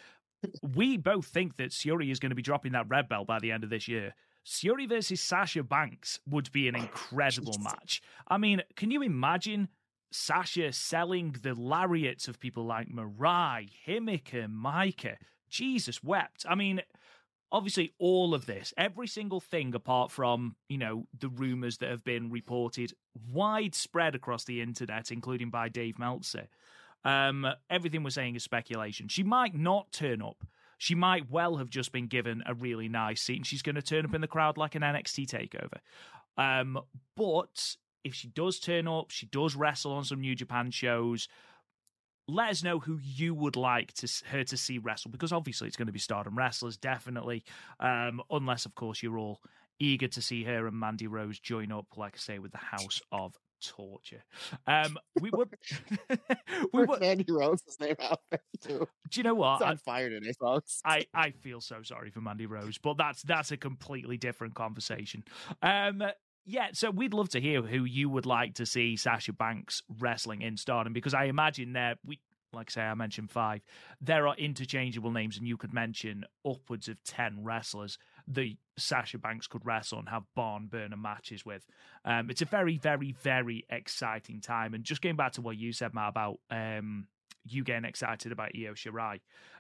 we 0.62 0.98
both 0.98 1.26
think 1.26 1.58
that 1.58 1.72
Syuri 1.72 2.12
is 2.12 2.20
going 2.20 2.30
to 2.30 2.36
be 2.36 2.42
dropping 2.42 2.74
that 2.74 2.90
red 2.90 3.10
belt 3.10 3.28
by 3.28 3.40
the 3.40 3.52
end 3.52 3.64
of 3.64 3.70
this 3.70 3.88
year. 3.88 4.14
Syuri 4.46 4.88
versus 4.88 5.22
Sasha 5.22 5.64
Banks 5.64 6.20
would 6.28 6.52
be 6.52 6.68
an 6.68 6.76
incredible 6.76 7.58
match. 7.64 8.02
I 8.28 8.38
mean, 8.38 8.62
can 8.76 8.92
you 8.92 9.02
imagine 9.02 9.70
Sasha 10.12 10.72
selling 10.72 11.36
the 11.42 11.56
lariats 11.56 12.28
of 12.28 12.40
people 12.40 12.66
like 12.66 12.88
Mirai, 12.90 13.70
Himeka, 13.88 14.48
Maika? 14.48 15.16
Jesus 15.50 16.04
wept. 16.04 16.46
I 16.48 16.56
mean, 16.56 16.82
obviously 17.56 17.94
all 18.00 18.34
of 18.34 18.46
this, 18.46 18.74
every 18.78 19.08
single 19.08 19.40
thing 19.40 19.74
apart 19.74 20.12
from, 20.12 20.58
you 20.68 20.78
know, 20.78 21.08
the 21.18 21.30
rumors 21.30 21.78
that 21.78 21.90
have 21.90 22.04
been 22.04 22.30
reported 22.30 22.92
widespread 23.32 24.14
across 24.14 24.44
the 24.44 24.62
internet, 24.62 25.10
including 25.10 25.50
by 25.50 25.70
Dave 25.70 25.98
Meltzer, 25.98 26.50
um, 27.06 27.48
everything 27.70 28.04
we're 28.04 28.10
saying 28.10 28.36
is 28.36 28.44
speculation. 28.44 29.08
She 29.08 29.24
might 29.24 29.56
not 29.56 29.94
turn 29.94 30.22
up. 30.22 30.44
She 30.78 30.96
might 30.96 31.32
well 31.32 31.56
have 31.56 31.70
just 31.70 31.94
been 31.94 32.08
given 32.08 32.44
a 32.46 32.54
really 32.54 32.90
nice 32.90 33.22
seat 33.22 33.38
and 33.38 33.48
she's 33.48 33.62
going 33.62 33.76
to 33.76 33.82
turn 33.82 34.04
up 34.04 34.14
in 34.14 34.20
the 34.20 34.28
crowd 34.28 34.58
like 34.58 34.76
an 34.76 34.82
NXT 34.82 35.26
takeover. 35.26 35.80
Um, 36.38 36.78
but 37.16 37.78
if 38.04 38.14
she 38.14 38.28
does 38.28 38.60
turn 38.60 38.86
up, 38.86 39.12
she 39.12 39.28
does 39.28 39.56
wrestle 39.56 39.94
on 39.94 40.04
some 40.04 40.20
New 40.20 40.36
Japan 40.36 40.72
shows. 40.72 41.30
Let 42.28 42.50
us 42.50 42.64
know 42.64 42.80
who 42.80 43.00
you 43.04 43.34
would 43.36 43.56
like 43.56 43.94
to 43.94 44.08
her 44.28 44.44
to 44.44 44.58
see 44.58 44.78
wrestle 44.80 45.12
because 45.12 45.32
obviously 45.32 45.68
it's 45.68 45.78
going 45.78 45.88
to 45.88 45.94
be 45.94 46.00
Stardom 46.00 46.38
wrestlers, 46.38 46.78
definitely. 46.78 47.44
Um, 47.80 48.22
unless, 48.30 48.66
of 48.66 48.76
course, 48.76 49.04
you're 49.04 49.18
all 49.18 49.42
eager 49.80 50.08
to 50.08 50.22
see 50.22 50.44
her 50.44 50.68
and 50.68 50.80
Mandy 50.80 51.08
Rose 51.08 51.40
join 51.40 51.72
up, 51.72 51.86
like 51.98 52.16
I 52.16 52.20
say, 52.20 52.40
with 52.40 52.52
the 52.52 52.58
House 52.58 53.02
of 53.12 53.36
torture. 53.62 54.24
Um, 54.68 54.98
we 55.20 55.30
were. 55.32 55.48
we 56.74 56.86
were. 56.86 57.00
Mandy 57.00 57.26
Rose's 57.30 57.80
name 57.80 57.96
out 58.00 58.22
there 58.30 58.42
too. 58.62 58.88
Do 59.10 59.20
you 59.20 59.24
know 59.24 59.36
what? 59.36 59.62
It's 59.62 59.70
on 59.70 59.78
fire 59.78 60.10
today, 60.10 60.34
folks. 60.40 60.82
I 60.86 61.06
I 61.14 61.32
feel 61.32 61.62
so 61.62 61.82
sorry 61.84 62.10
for 62.12 62.22
Mandy 62.22 62.46
Rose, 62.46 62.78
but 62.78 62.98
that's 62.98 63.22
that's 63.24 63.52
a 63.52 63.58
completely 63.58 64.18
different 64.18 64.56
conversation. 64.56 65.24
Um. 65.62 66.04
Yeah, 66.46 66.70
so 66.74 66.92
we'd 66.92 67.14
love 67.14 67.30
to 67.30 67.42
hear 67.42 67.62
who 67.64 67.86
you 67.86 68.10
would 68.10 68.28
like 68.28 68.56
to 68.56 68.66
see 68.66 68.96
Sasha 68.96 69.34
Banks 69.34 69.82
wrestling 70.00 70.42
in 70.42 70.58
Stardom 70.58 70.94
because 70.94 71.16
I 71.16 71.26
imagine 71.26 71.74
there 71.74 71.96
we 72.06 72.20
like 72.56 72.70
I 72.70 72.72
say, 72.72 72.82
I 72.84 72.94
mentioned 72.94 73.30
five. 73.30 73.62
There 74.02 74.28
are 74.28 74.36
interchangeable 74.38 75.12
names, 75.12 75.38
and 75.38 75.48
you 75.48 75.58
could 75.58 75.74
mention 75.74 76.26
upwards 76.48 76.88
of 76.88 77.04
10 77.04 77.44
wrestlers 77.44 77.98
the 78.28 78.58
Sasha 78.78 79.20
Banks 79.20 79.46
could 79.46 79.66
wrestle 79.66 80.00
and 80.00 80.10
have 80.10 80.24
barn 80.36 80.68
burner 80.68 80.98
matches 80.98 81.46
with. 81.46 81.66
Um, 82.06 82.30
it's 82.30 82.42
a 82.42 82.46
very, 82.46 82.78
very, 82.78 83.12
very 83.22 83.66
exciting 83.70 84.42
time. 84.42 84.74
And 84.74 84.84
just 84.84 85.02
going 85.02 85.16
back 85.16 85.34
to 85.34 85.42
what 85.42 85.58
you 85.58 85.72
said, 85.74 85.94
Matt, 85.94 86.10
about 86.10 86.40
um, 86.50 87.08
you 87.44 87.64
getting 87.64 87.86
excited 87.86 88.32
about 88.32 88.52
Io 88.56 88.74
Shirai. 88.74 89.20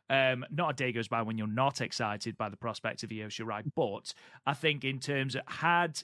Um, 0.09 0.45
not 0.49 0.71
a 0.71 0.73
day 0.73 0.91
goes 0.91 1.07
by 1.07 1.21
when 1.21 1.37
you're 1.37 1.47
not 1.47 1.81
excited 1.81 2.37
by 2.37 2.49
the 2.49 2.57
prospect 2.57 3.03
of 3.03 3.11
Io 3.11 3.27
Shirai, 3.27 3.63
but 3.75 4.13
I 4.47 4.53
think 4.53 4.83
in 4.83 4.99
terms 4.99 5.35
of 5.35 5.41
had 5.47 6.01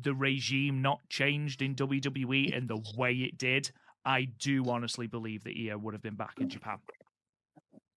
the 0.00 0.14
regime 0.14 0.82
not 0.82 1.00
changed 1.08 1.62
in 1.62 1.74
WWE 1.74 2.54
in 2.54 2.66
the 2.66 2.82
way 2.96 3.12
it 3.12 3.38
did, 3.38 3.70
I 4.04 4.28
do 4.38 4.64
honestly 4.68 5.06
believe 5.06 5.44
that 5.44 5.54
Io 5.58 5.78
would 5.78 5.94
have 5.94 6.02
been 6.02 6.16
back 6.16 6.34
in 6.38 6.48
Japan. 6.48 6.78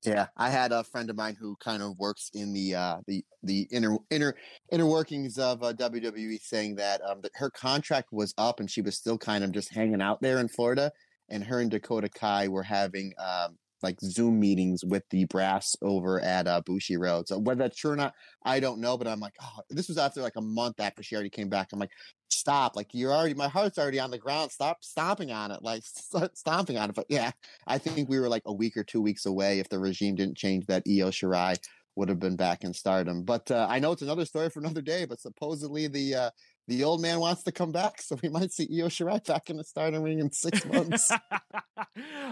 Yeah, 0.05 0.27
I 0.37 0.49
had 0.49 0.71
a 0.71 0.83
friend 0.83 1.09
of 1.09 1.17
mine 1.17 1.35
who 1.37 1.57
kind 1.57 1.83
of 1.83 1.97
works 1.97 2.31
in 2.33 2.53
the 2.53 2.73
uh, 2.73 2.97
the 3.05 3.23
the 3.43 3.67
inner 3.69 3.97
inner 4.09 4.33
inner 4.71 4.85
workings 4.85 5.37
of 5.37 5.61
uh, 5.61 5.73
WWE, 5.73 6.41
saying 6.41 6.75
that 6.75 7.01
um, 7.01 7.19
that 7.21 7.31
her 7.35 7.49
contract 7.49 8.07
was 8.11 8.33
up 8.37 8.61
and 8.61 8.71
she 8.71 8.81
was 8.81 8.95
still 8.95 9.17
kind 9.17 9.43
of 9.43 9.51
just 9.51 9.73
hanging 9.73 10.01
out 10.01 10.21
there 10.21 10.39
in 10.39 10.47
Florida, 10.47 10.89
and 11.29 11.43
her 11.43 11.59
and 11.59 11.69
Dakota 11.69 12.07
Kai 12.07 12.47
were 12.47 12.63
having 12.63 13.11
um, 13.19 13.57
like 13.81 13.99
Zoom 14.01 14.39
meetings 14.39 14.83
with 14.83 15.03
the 15.09 15.25
brass 15.25 15.75
over 15.81 16.19
at 16.19 16.47
uh, 16.47 16.61
Bushiroad. 16.61 17.27
So 17.27 17.37
whether 17.37 17.59
that's 17.59 17.77
true 17.77 17.91
or 17.91 17.95
not, 17.95 18.13
I 18.43 18.59
don't 18.59 18.79
know. 18.79 18.97
But 18.97 19.07
I'm 19.07 19.19
like, 19.19 19.35
oh, 19.41 19.61
this 19.69 19.87
was 19.87 19.97
after 19.97 20.21
like 20.21 20.35
a 20.35 20.41
month 20.41 20.79
after 20.79 21.03
she 21.03 21.15
already 21.15 21.29
came 21.29 21.49
back. 21.49 21.69
I'm 21.71 21.79
like, 21.79 21.91
stop! 22.29 22.75
Like 22.75 22.87
you're 22.93 23.13
already, 23.13 23.33
my 23.33 23.47
heart's 23.47 23.77
already 23.77 23.99
on 23.99 24.11
the 24.11 24.17
ground. 24.17 24.51
Stop 24.51 24.83
stomping 24.83 25.31
on 25.31 25.51
it, 25.51 25.61
like 25.61 25.83
st- 25.85 26.37
stomping 26.37 26.77
on 26.77 26.89
it. 26.89 26.95
But 26.95 27.07
yeah, 27.09 27.31
I 27.67 27.77
think 27.77 28.09
we 28.09 28.19
were 28.19 28.29
like 28.29 28.43
a 28.45 28.53
week 28.53 28.77
or 28.77 28.83
two 28.83 29.01
weeks 29.01 29.25
away 29.25 29.59
if 29.59 29.69
the 29.69 29.79
regime 29.79 30.15
didn't 30.15 30.37
change 30.37 30.65
that 30.67 30.83
Io 30.87 31.09
Shirai 31.09 31.57
would 31.95 32.09
have 32.09 32.19
been 32.19 32.35
back 32.35 32.63
in 32.63 32.73
stardom. 32.73 33.23
But 33.23 33.51
uh, 33.51 33.67
I 33.69 33.79
know 33.79 33.91
it's 33.91 34.01
another 34.01 34.25
story 34.25 34.49
for 34.49 34.59
another 34.59 34.81
day. 34.81 35.05
But 35.05 35.19
supposedly 35.19 35.87
the 35.87 36.15
uh, 36.15 36.29
the 36.67 36.83
old 36.83 37.01
man 37.01 37.19
wants 37.19 37.43
to 37.43 37.51
come 37.51 37.71
back, 37.71 38.01
so 38.01 38.17
we 38.21 38.29
might 38.29 38.51
see 38.51 38.67
Io 38.71 38.87
Shirai 38.87 39.25
back 39.25 39.49
in 39.49 39.57
the 39.57 39.63
stardom 39.63 40.03
ring 40.03 40.19
in 40.19 40.31
six 40.31 40.65
months. 40.65 41.11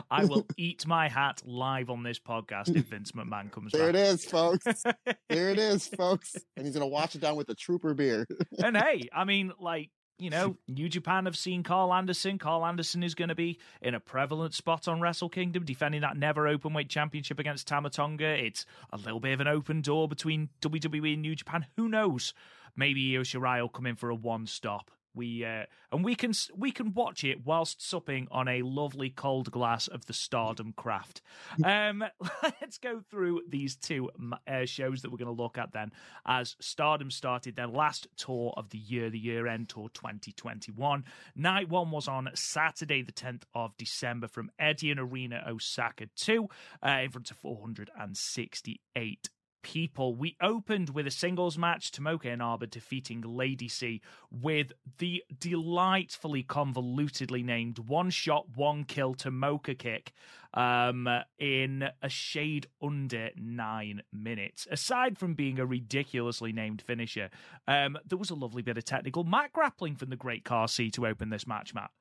I 0.10 0.26
will 0.26 0.46
eat 0.58 0.86
my 0.88 1.10
hat 1.10 1.42
live 1.46 1.90
on 1.90 2.04
this 2.04 2.20
podcast 2.20 2.76
if 2.76 2.86
Vince 2.86 3.12
McMahon 3.12 3.52
comes 3.52 3.72
there 3.72 3.92
back. 3.92 3.94
There 3.94 4.04
it 4.04 4.14
is, 4.14 4.26
folks. 4.26 4.66
there 5.30 5.50
it 5.50 5.60
is, 5.60 5.88
folks. 5.88 6.36
And 6.56 6.66
he's 6.66 6.76
gonna 6.76 6.88
wash 6.88 7.16
it 7.16 7.22
down 7.22 7.36
with 7.36 7.50
a 7.50 7.56
trooper 7.56 7.94
beer. 7.94 8.28
and 8.58 8.78
hey, 8.78 9.10
I 9.14 9.24
mean, 9.24 9.52
like 9.60 9.90
you 10.20 10.30
know, 10.32 10.58
New 10.68 10.90
Japan 10.90 11.26
have 11.26 11.38
seen 11.38 11.62
Karl 11.62 11.94
Anderson. 11.94 12.40
Karl 12.40 12.66
Anderson 12.66 13.04
is 13.04 13.14
going 13.14 13.30
to 13.30 13.36
be 13.36 13.60
in 13.84 13.94
a 13.94 14.00
prevalent 14.00 14.56
spot 14.56 14.88
on 14.88 15.00
Wrestle 15.00 15.30
Kingdom, 15.30 15.64
defending 15.64 16.02
that 16.02 16.18
never 16.18 16.46
openweight 16.46 16.90
championship 16.90 17.38
against 17.38 17.68
Tama 17.68 17.92
Tonga. 17.92 18.44
It's 18.44 18.66
a 18.92 18.98
little 18.98 19.20
bit 19.20 19.34
of 19.34 19.42
an 19.42 19.48
open 19.48 19.82
door 19.82 20.08
between 20.08 20.50
WWE 20.62 21.14
and 21.14 21.22
New 21.22 21.36
Japan. 21.36 21.68
Who 21.76 21.88
knows? 21.88 22.34
Maybe 22.76 23.16
Io 23.16 23.22
Shirai 23.22 23.62
will 23.62 23.70
come 23.70 23.86
in 23.86 23.96
for 23.96 24.10
a 24.10 24.16
one 24.16 24.48
stop 24.48 24.90
We 25.18 25.44
uh, 25.44 25.64
and 25.92 26.06
we 26.06 26.16
can 26.16 26.32
we 26.56 26.72
can 26.72 26.94
watch 26.94 27.24
it 27.24 27.46
whilst 27.46 27.86
supping 27.88 28.28
on 28.32 28.48
a 28.48 28.62
lovely 28.62 29.10
cold 29.10 29.52
glass 29.52 29.88
of 29.88 30.06
the 30.06 30.14
Stardom 30.14 30.74
Craft. 30.76 31.22
Um, 31.64 32.04
let's 32.62 32.78
go 32.78 33.02
through 33.10 33.42
these 33.50 33.76
two 33.76 34.10
uh, 34.48 34.66
shows 34.66 35.02
that 35.02 35.12
we're 35.12 35.18
going 35.18 35.36
to 35.36 35.42
look 35.42 35.58
at 35.58 35.74
then. 35.74 35.92
As 36.26 36.56
Stardom 36.60 37.10
started 37.10 37.56
their 37.56 37.68
last 37.68 38.08
tour 38.16 38.54
of 38.56 38.70
the 38.70 38.78
year, 38.78 39.10
the 39.10 39.20
year 39.20 39.48
end 39.48 39.70
tour 39.70 39.90
2021. 39.94 41.04
Night 41.36 41.70
one 41.70 41.92
was 41.92 42.08
on 42.08 42.30
Saturday, 42.36 43.02
the 43.02 43.12
10th 43.12 43.44
of 43.54 43.76
December, 43.78 44.28
from 44.28 44.52
Edion 44.62 45.00
Arena, 45.00 45.44
Osaka 45.48 46.08
2, 46.16 46.48
uh, 46.86 46.90
in 47.04 47.10
front 47.10 47.32
of 47.32 47.38
468 47.38 49.30
people. 49.68 50.16
We 50.16 50.38
opened 50.42 50.92
with 50.92 51.08
a 51.08 51.12
singles 51.12 51.58
match, 51.58 51.92
Tomoka 51.92 52.28
Inaba 52.28 52.68
defeating 52.68 53.20
Lady 53.22 53.68
C 53.68 54.02
with 54.32 54.72
the 54.98 55.26
delightfully 55.38 56.42
convolutedly 56.42 57.44
named 57.44 57.78
one 57.80 58.10
shot, 58.10 58.46
one 58.56 58.86
kill 58.86 59.14
Tomoka 59.14 59.78
kick 59.78 60.14
um, 60.54 61.10
in 61.38 61.90
a 62.02 62.08
shade 62.08 62.68
under 62.82 63.32
nine 63.36 64.04
minutes. 64.14 64.68
Aside 64.72 65.18
from 65.18 65.34
being 65.34 65.60
a 65.60 65.66
ridiculously 65.66 66.54
named 66.54 66.82
finisher, 66.82 67.30
um, 67.68 67.98
there 68.08 68.18
was 68.18 68.30
a 68.30 68.36
lovely 68.36 68.62
bit 68.62 68.78
of 68.78 68.86
technical 68.86 69.26
mat 69.26 69.52
grappling 69.52 69.98
from 69.98 70.10
the 70.10 70.16
great 70.16 70.46
Car 70.46 70.70
C 70.70 70.90
to 70.92 71.06
open 71.06 71.30
this 71.30 71.46
match, 71.46 71.74
Matt. 71.74 71.92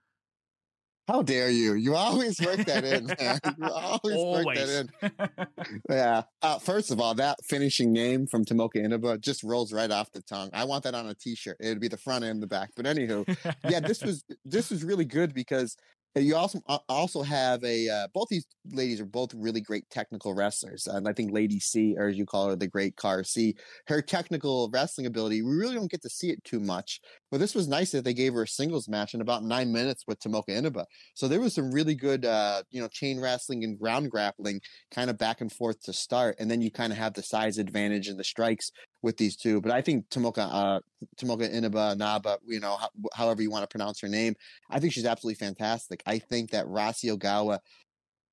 How 1.09 1.23
dare 1.23 1.51
you? 1.51 1.75
You 1.75 1.95
always 1.95 2.41
work 2.41 2.65
that 2.67 2.85
in, 2.85 3.07
man. 3.21 3.39
You 3.59 3.71
always, 3.71 4.17
always. 4.17 4.45
work 4.47 4.57
that 4.57 5.49
in. 5.49 5.81
yeah. 5.91 6.23
Uh, 6.43 6.59
first 6.59 6.91
of 6.91 7.01
all, 7.01 7.15
that 7.15 7.39
finishing 7.45 7.93
name 7.93 8.27
from 8.27 8.45
Tomoka 8.45 8.77
Inaba 8.77 9.19
just 9.19 9.45
rolls 9.45 9.73
right 9.73 9.91
off 9.91 10.11
the 10.13 10.23
tongue. 10.23 10.51
I 10.53 10.65
want 10.65 10.83
that 10.85 10.95
on 10.95 11.07
a 11.07 11.15
t-shirt. 11.15 11.59
It'd 11.61 11.81
be 11.81 11.89
the 11.89 11.97
front 11.97 12.25
and 12.25 12.43
the 12.43 12.49
back. 12.49 12.71
But 12.75 12.87
anywho, 12.87 13.25
yeah, 13.69 13.81
this 13.81 14.03
was 14.03 14.25
this 14.45 14.71
was 14.71 14.83
really 14.83 15.05
good 15.05 15.33
because 15.33 15.77
you 16.17 16.35
also 16.35 16.61
also 16.89 17.23
have 17.23 17.63
a 17.63 17.89
uh, 17.89 18.09
both 18.15 18.29
these 18.29 18.47
ladies 18.73 19.01
are 19.01 19.07
both 19.07 19.35
really 19.35 19.61
great 19.61 19.89
technical 19.91 20.35
wrestlers, 20.35 20.87
and 20.87 21.07
I 21.07 21.13
think 21.13 21.33
Lady 21.33 21.61
C, 21.61 21.95
or 21.99 22.09
as 22.09 22.17
you 22.17 22.25
call 22.25 22.49
her, 22.49 22.57
the 22.57 22.67
Great 22.67 22.97
Car 22.97 23.23
C, 23.23 23.55
her 23.87 24.01
technical 24.01 24.71
wrestling 24.73 25.07
ability 25.07 25.43
we 25.43 25.55
really 25.55 25.75
don't 25.75 25.91
get 25.91 26.03
to 26.03 26.09
see 26.09 26.31
it 26.31 26.43
too 26.45 26.61
much. 26.61 27.01
But 27.31 27.41
this 27.41 27.55
was 27.55 27.69
nice 27.69 27.93
that 27.93 28.05
they 28.05 28.15
gave 28.15 28.35
her 28.35 28.43
a 28.43 28.49
singles 28.49 28.89
match 28.89 29.15
in 29.15 29.21
about 29.21 29.43
nine 29.43 29.73
minutes 29.73 30.05
with 30.07 30.21
Tomoka 30.21 30.51
Inaba. 30.51 30.87
So 31.15 31.27
there 31.27 31.41
was 31.41 31.55
some 31.55 31.73
really 31.73 31.95
good, 31.95 32.25
uh, 32.25 32.63
you 32.71 32.81
know, 32.81 32.89
chain 32.89 33.21
wrestling 33.21 33.65
and 33.65 33.79
ground 33.79 34.11
grappling, 34.11 34.61
kind 34.91 35.11
of 35.11 35.19
back 35.19 35.41
and 35.41 35.53
forth 35.53 35.81
to 35.83 35.93
start, 35.93 36.37
and 36.39 36.51
then 36.51 36.63
you 36.63 36.71
kind 36.71 36.93
of 36.93 36.99
have 36.99 37.15
the 37.15 37.23
size 37.23 37.59
advantage 37.59 38.09
and 38.09 38.19
the 38.19 38.25
strikes 38.25 38.71
with 39.03 39.17
these 39.17 39.37
two. 39.37 39.61
But 39.61 39.73
I 39.73 39.83
think 39.83 40.09
Tomoka 40.09 40.49
uh, 40.51 40.81
Tomoka 41.17 41.53
Inaba 41.53 41.97
Naba, 41.97 42.39
you 42.47 42.61
know, 42.61 42.77
ho- 42.77 43.09
however 43.15 43.43
you 43.43 43.51
want 43.51 43.63
to 43.63 43.69
pronounce 43.69 44.01
her 44.01 44.09
name, 44.09 44.35
I 44.71 44.79
think 44.79 44.93
she's 44.93 45.07
absolutely 45.07 45.45
fantastic. 45.45 46.03
I 46.07 46.19
think 46.19 46.51
that 46.51 46.67
Rossy 46.67 47.17
Ogawa 47.17 47.59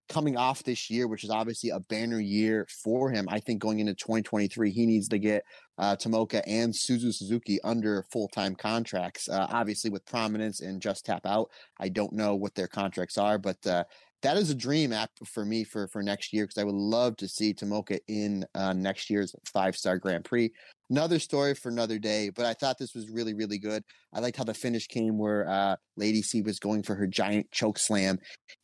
coming 0.09 0.37
off 0.37 0.63
this 0.63 0.89
year, 0.89 1.07
which 1.07 1.23
is 1.23 1.29
obviously 1.29 1.69
a 1.69 1.79
banner 1.79 2.19
year 2.19 2.67
for 2.83 3.09
him, 3.09 3.27
I 3.29 3.39
think 3.39 3.61
going 3.61 3.79
into 3.79 3.93
2023, 3.93 4.71
he 4.71 4.85
needs 4.85 5.07
to 5.09 5.17
get 5.17 5.43
uh, 5.77 5.95
Tomoka 5.95 6.41
and 6.45 6.73
Suzu 6.73 7.13
Suzuki 7.13 7.59
under 7.63 8.03
full 8.11 8.27
time 8.27 8.55
contracts. 8.55 9.29
Uh, 9.29 9.47
obviously, 9.49 9.89
with 9.89 10.05
prominence 10.05 10.61
and 10.61 10.81
just 10.81 11.05
tap 11.05 11.25
out. 11.25 11.49
I 11.79 11.89
don't 11.89 12.13
know 12.13 12.35
what 12.35 12.55
their 12.55 12.67
contracts 12.67 13.17
are, 13.17 13.37
but 13.37 13.65
uh, 13.65 13.83
that 14.23 14.37
is 14.37 14.49
a 14.49 14.55
dream 14.55 14.93
app 14.93 15.11
for 15.25 15.45
me 15.45 15.63
for 15.63 15.87
for 15.89 16.01
next 16.01 16.33
year 16.33 16.45
because 16.45 16.57
I 16.57 16.63
would 16.63 16.75
love 16.75 17.17
to 17.17 17.27
see 17.27 17.53
Tomoka 17.53 17.99
in 18.07 18.45
uh, 18.55 18.73
next 18.73 19.09
year's 19.09 19.35
five 19.53 19.75
star 19.75 19.97
Grand 19.97 20.23
Prix. 20.23 20.51
Another 20.89 21.19
story 21.19 21.53
for 21.53 21.69
another 21.69 21.99
day, 21.99 22.29
but 22.29 22.45
I 22.45 22.53
thought 22.53 22.77
this 22.77 22.95
was 22.95 23.09
really 23.09 23.33
really 23.33 23.59
good. 23.59 23.83
I 24.13 24.19
liked 24.21 24.37
how 24.37 24.45
the 24.45 24.53
finish 24.53 24.87
came 24.87 25.17
where 25.17 25.47
uh, 25.49 25.75
Lady 25.97 26.21
C 26.21 26.41
was 26.41 26.57
going 26.59 26.83
for 26.83 26.95
her 26.95 27.05
giant 27.05 27.51
choke 27.51 27.77
slam, 27.77 28.17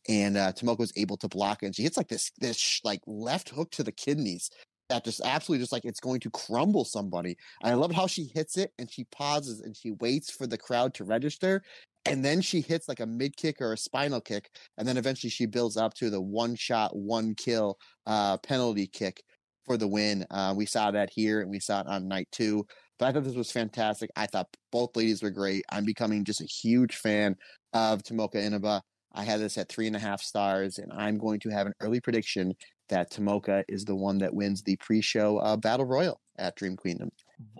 and 0.08 0.36
uh, 0.36 0.52
Tomoka 0.52 0.78
was 0.78 0.92
able 0.96 1.18
to 1.18 1.28
block. 1.28 1.62
And 1.62 1.76
she 1.76 1.82
hits 1.82 1.96
like 1.96 2.08
this 2.08 2.32
this 2.40 2.80
like 2.82 3.00
left 3.06 3.50
hook 3.50 3.70
to 3.72 3.82
the 3.82 3.92
kidneys 3.92 4.50
that 4.90 5.04
just 5.04 5.22
absolutely 5.24 5.62
just 5.62 5.72
like 5.72 5.84
it's 5.84 6.00
going 6.00 6.20
to 6.20 6.30
crumble 6.30 6.84
somebody. 6.84 7.36
And 7.62 7.72
I 7.72 7.74
love 7.74 7.92
how 7.92 8.06
she 8.06 8.30
hits 8.34 8.56
it 8.56 8.72
and 8.78 8.90
she 8.90 9.04
pauses 9.04 9.60
and 9.60 9.76
she 9.76 9.92
waits 9.92 10.30
for 10.30 10.46
the 10.46 10.58
crowd 10.58 10.94
to 10.94 11.04
register 11.04 11.62
and 12.06 12.24
then 12.24 12.40
she 12.40 12.60
hits 12.60 12.88
like 12.88 13.00
a 13.00 13.06
mid 13.06 13.36
kick 13.36 13.60
or 13.60 13.72
a 13.72 13.76
spinal 13.76 14.20
kick 14.20 14.50
and 14.78 14.86
then 14.86 14.96
eventually 14.96 15.30
she 15.30 15.46
builds 15.46 15.76
up 15.76 15.94
to 15.94 16.10
the 16.10 16.20
one 16.20 16.54
shot 16.54 16.94
one 16.96 17.34
kill 17.34 17.78
uh, 18.06 18.36
penalty 18.38 18.86
kick 18.86 19.22
for 19.64 19.76
the 19.76 19.88
win. 19.88 20.26
Uh, 20.30 20.52
we 20.56 20.66
saw 20.66 20.90
that 20.90 21.10
here 21.12 21.40
and 21.40 21.50
we 21.50 21.60
saw 21.60 21.80
it 21.80 21.86
on 21.86 22.08
night 22.08 22.28
two 22.32 22.66
but 22.98 23.06
i 23.06 23.12
thought 23.12 23.24
this 23.24 23.34
was 23.34 23.50
fantastic. 23.50 24.10
I 24.14 24.26
thought 24.26 24.48
both 24.70 24.94
ladies 24.94 25.22
were 25.22 25.30
great. 25.30 25.64
I'm 25.70 25.86
becoming 25.86 26.22
just 26.24 26.42
a 26.42 26.46
huge 26.46 26.96
fan 26.96 27.36
of 27.72 28.02
tomoka 28.02 28.36
inaba. 28.36 28.82
I 29.14 29.24
had 29.24 29.40
this 29.40 29.56
at 29.56 29.68
three 29.68 29.86
and 29.86 29.96
a 29.96 30.00
half 30.00 30.20
stars 30.20 30.78
and 30.78 30.92
i'm 30.92 31.18
going 31.18 31.40
to 31.40 31.50
have 31.50 31.66
an 31.66 31.72
early 31.80 32.00
prediction 32.00 32.54
that 32.90 33.10
tomoka 33.10 33.64
is 33.68 33.84
the 33.84 33.96
one 33.96 34.18
that 34.18 34.34
wins 34.34 34.62
the 34.62 34.76
pre-show 34.76 35.38
uh, 35.38 35.56
battle 35.56 35.86
royal 35.86 36.20
at 36.38 36.54
dream 36.56 36.76
queendom 36.76 37.10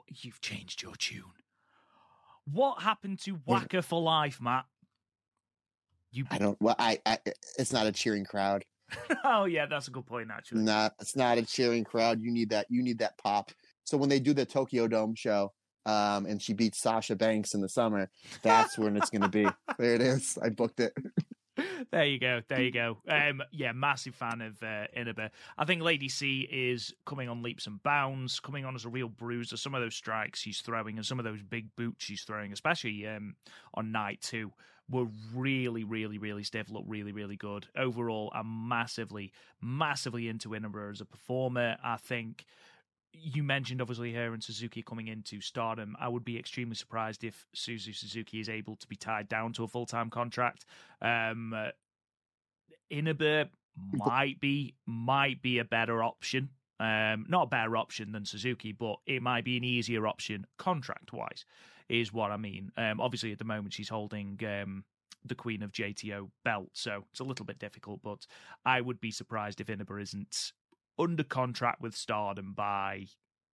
you've 0.09 0.41
changed 0.41 0.83
your 0.83 0.95
tune 0.97 1.33
what 2.53 2.83
happened 2.83 3.21
to 3.21 3.39
Waka 3.47 3.83
for 3.83 4.01
life, 4.01 4.41
Matt? 4.41 4.65
You... 6.13 6.25
I 6.31 6.39
don't. 6.39 6.61
Well, 6.61 6.77
I, 6.79 6.99
I. 7.07 7.19
It's 7.59 7.73
not 7.73 7.87
a 7.87 7.93
cheering 7.93 8.25
crowd. 8.25 8.65
oh 9.25 9.45
yeah, 9.45 9.67
that's 9.67 9.89
a 9.89 9.91
good 9.91 10.07
point. 10.07 10.31
Actually, 10.33 10.63
not. 10.63 10.95
It's 11.01 11.17
not 11.17 11.39
a 11.39 11.43
cheering 11.43 11.85
crowd. 11.85 12.21
You 12.21 12.33
need 12.33 12.51
that. 12.51 12.67
You 12.69 12.83
need 12.83 12.99
that 12.99 13.19
pop. 13.19 13.53
So 13.85 13.97
when 13.97 14.09
they 14.09 14.21
do 14.21 14.33
the 14.33 14.45
Tokyo 14.45 14.89
Dome 14.89 15.15
show, 15.15 15.53
um, 15.87 16.27
and 16.27 16.43
she 16.43 16.53
beats 16.53 16.81
Sasha 16.81 17.15
Banks 17.15 17.55
in 17.55 17.61
the 17.61 17.69
summer, 17.69 18.11
that's 18.43 18.77
when 18.79 18.97
it's 18.97 19.11
going 19.11 19.23
to 19.23 19.29
be. 19.29 19.47
There 19.79 19.95
it 19.95 20.03
is. 20.03 20.37
I 20.43 20.51
booked 20.51 20.81
it. 20.81 20.93
There 21.91 22.05
you 22.05 22.19
go. 22.19 22.41
There 22.49 22.63
you 22.63 22.71
go. 22.71 22.99
Um, 23.09 23.43
yeah, 23.53 23.73
massive 23.73 24.15
fan 24.15 24.41
of 24.41 24.63
uh, 24.63 24.87
Inaba. 24.95 25.31
I 25.59 25.65
think 25.65 25.83
Lady 25.83 26.09
C 26.09 26.49
is 26.51 26.95
coming 27.07 27.29
on 27.29 27.43
leaps 27.43 27.67
and 27.67 27.83
bounds, 27.83 28.41
coming 28.41 28.65
on 28.65 28.75
as 28.75 28.85
a 28.85 28.89
real 28.89 29.09
bruiser. 29.09 29.57
Some 29.57 29.75
of 29.75 29.83
those 29.83 29.95
strikes 29.95 30.41
she's 30.41 30.61
throwing 30.61 30.97
and 30.97 31.07
some 31.07 31.19
of 31.19 31.25
those 31.25 31.43
big 31.43 31.75
boots 31.77 32.05
she's 32.05 32.23
throwing, 32.23 32.53
especially 32.53 33.07
um, 33.07 33.35
on 33.75 33.93
night 33.93 34.21
two, 34.21 34.53
were 34.91 35.07
really, 35.35 35.85
really, 35.85 36.19
really 36.19 36.43
stiff. 36.43 36.71
Look 36.71 36.85
really, 36.87 37.13
really 37.13 37.37
good. 37.37 37.67
Overall, 37.77 38.33
I'm 38.35 38.69
massively, 38.69 39.33
massively 39.61 40.29
into 40.29 40.55
Inaba 40.55 40.91
as 40.91 41.01
a 41.01 41.05
performer. 41.05 41.77
I 41.83 41.97
think 41.97 42.45
you 43.13 43.43
mentioned 43.43 43.81
obviously 43.81 44.13
her 44.15 44.33
and 44.33 44.43
Suzuki 44.43 44.83
coming 44.83 45.09
into 45.09 45.41
stardom. 45.41 45.97
I 46.01 46.09
would 46.09 46.25
be 46.25 46.39
extremely 46.39 46.77
surprised 46.77 47.25
if 47.25 47.47
Suzu 47.55 47.95
Suzuki 47.95 48.41
is 48.41 48.49
able 48.49 48.77
to 48.77 48.87
be 48.87 48.97
tied 48.97 49.29
down 49.29 49.53
to 49.55 49.65
a 49.65 49.69
full 49.69 49.87
time 49.87 50.11
contract. 50.11 50.65
Um, 51.03 51.55
Inaba 52.91 53.49
might 53.93 54.41
be 54.41 54.75
might 54.87 55.43
be 55.43 55.59
a 55.59 55.65
better 55.65 56.03
option. 56.03 56.51
Um, 56.79 57.27
not 57.29 57.43
a 57.43 57.47
better 57.47 57.77
option 57.77 58.13
than 58.13 58.25
Suzuki, 58.25 58.73
but 58.73 58.97
it 59.07 59.23
might 59.23 59.45
be 59.45 59.57
an 59.57 59.65
easier 59.65 60.07
option 60.07 60.47
contract 60.57 61.13
wise, 61.13 61.45
is 61.91 62.11
what 62.13 62.31
I 62.31 62.39
mean. 62.39 62.71
Um, 62.77 63.01
obviously, 63.01 63.33
at 63.33 63.39
the 63.39 63.45
moment, 63.45 63.75
she's 63.75 63.91
holding 63.91 64.41
um, 64.47 64.85
the 65.23 65.35
Queen 65.35 65.63
of 65.63 65.73
JTO 65.73 66.31
belt, 66.43 66.71
so 66.73 67.05
it's 67.11 67.21
a 67.21 67.25
little 67.25 67.45
bit 67.45 67.59
difficult. 67.59 68.01
But 68.03 68.27
I 68.65 68.81
would 68.81 68.99
be 68.99 69.11
surprised 69.11 69.61
if 69.61 69.69
Inaba 69.69 69.99
isn't 69.99 70.53
under 71.01 71.25
contract 71.25 71.81
with 71.81 71.95
Stardom 71.95 72.53
by 72.53 73.07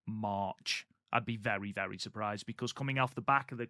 March. 0.07 0.87
I'd 1.13 1.25
be 1.25 1.37
very, 1.37 1.73
very 1.73 1.99
surprised 1.99 2.47
because 2.47 2.73
coming 2.73 2.99
off 2.99 3.15
the 3.15 3.21
back 3.21 3.53
of 3.53 3.59
the 3.59 3.69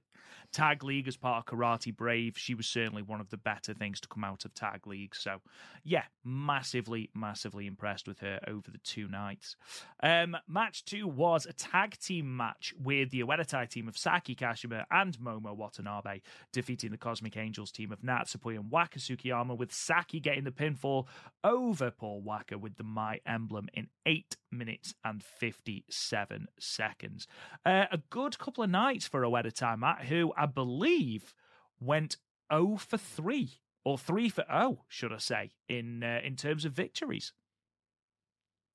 Tag 0.52 0.82
League 0.82 1.08
as 1.08 1.16
part 1.16 1.38
of 1.38 1.58
Karate 1.58 1.94
Brave, 1.94 2.36
she 2.36 2.54
was 2.54 2.66
certainly 2.66 3.02
one 3.02 3.20
of 3.20 3.30
the 3.30 3.36
better 3.36 3.74
things 3.74 4.00
to 4.00 4.08
come 4.08 4.24
out 4.24 4.44
of 4.44 4.54
Tag 4.54 4.86
League. 4.86 5.14
So, 5.14 5.40
yeah, 5.84 6.04
massively, 6.24 7.10
massively 7.14 7.66
impressed 7.66 8.08
with 8.08 8.20
her 8.20 8.40
over 8.46 8.70
the 8.70 8.78
two 8.78 9.08
nights. 9.08 9.56
Um, 10.02 10.36
match 10.48 10.84
two 10.84 11.06
was 11.06 11.46
a 11.46 11.52
tag 11.52 11.98
team 11.98 12.36
match 12.36 12.74
with 12.82 13.10
the 13.10 13.20
Oedo 13.20 13.68
team 13.68 13.88
of 13.88 13.98
Saki 13.98 14.34
Kashima 14.34 14.84
and 14.90 15.16
Momo 15.18 15.56
Watanabe 15.56 16.20
defeating 16.52 16.90
the 16.90 16.96
Cosmic 16.96 17.36
Angels 17.36 17.70
team 17.70 17.92
of 17.92 18.00
Natsupoi 18.00 18.56
and 18.56 18.70
Waka 18.70 18.98
Tsukiyama, 18.98 19.56
with 19.56 19.72
Saki 19.72 20.20
getting 20.20 20.44
the 20.44 20.50
pinfall 20.50 21.06
over 21.44 21.90
Paul 21.90 22.22
Waka 22.22 22.58
with 22.58 22.76
the 22.76 22.84
My 22.84 23.20
Emblem 23.26 23.68
in 23.74 23.88
8 24.04 24.36
minutes 24.50 24.94
and 25.04 25.22
57 25.22 26.48
seconds. 26.58 27.25
Uh, 27.64 27.86
a 27.90 27.98
good 28.10 28.38
couple 28.38 28.62
of 28.62 28.70
nights 28.70 29.06
for 29.06 29.22
Oedo 29.22 29.52
Tai, 29.52 29.76
Matt, 29.76 30.04
who 30.04 30.32
I 30.36 30.46
believe 30.46 31.34
went 31.80 32.16
0 32.52 32.76
for 32.76 32.96
3 32.96 33.50
or 33.84 33.98
3 33.98 34.28
for 34.28 34.44
0, 34.50 34.84
should 34.88 35.12
I 35.12 35.18
say, 35.18 35.50
in 35.68 36.02
uh, 36.02 36.20
in 36.24 36.36
terms 36.36 36.64
of 36.64 36.72
victories. 36.72 37.32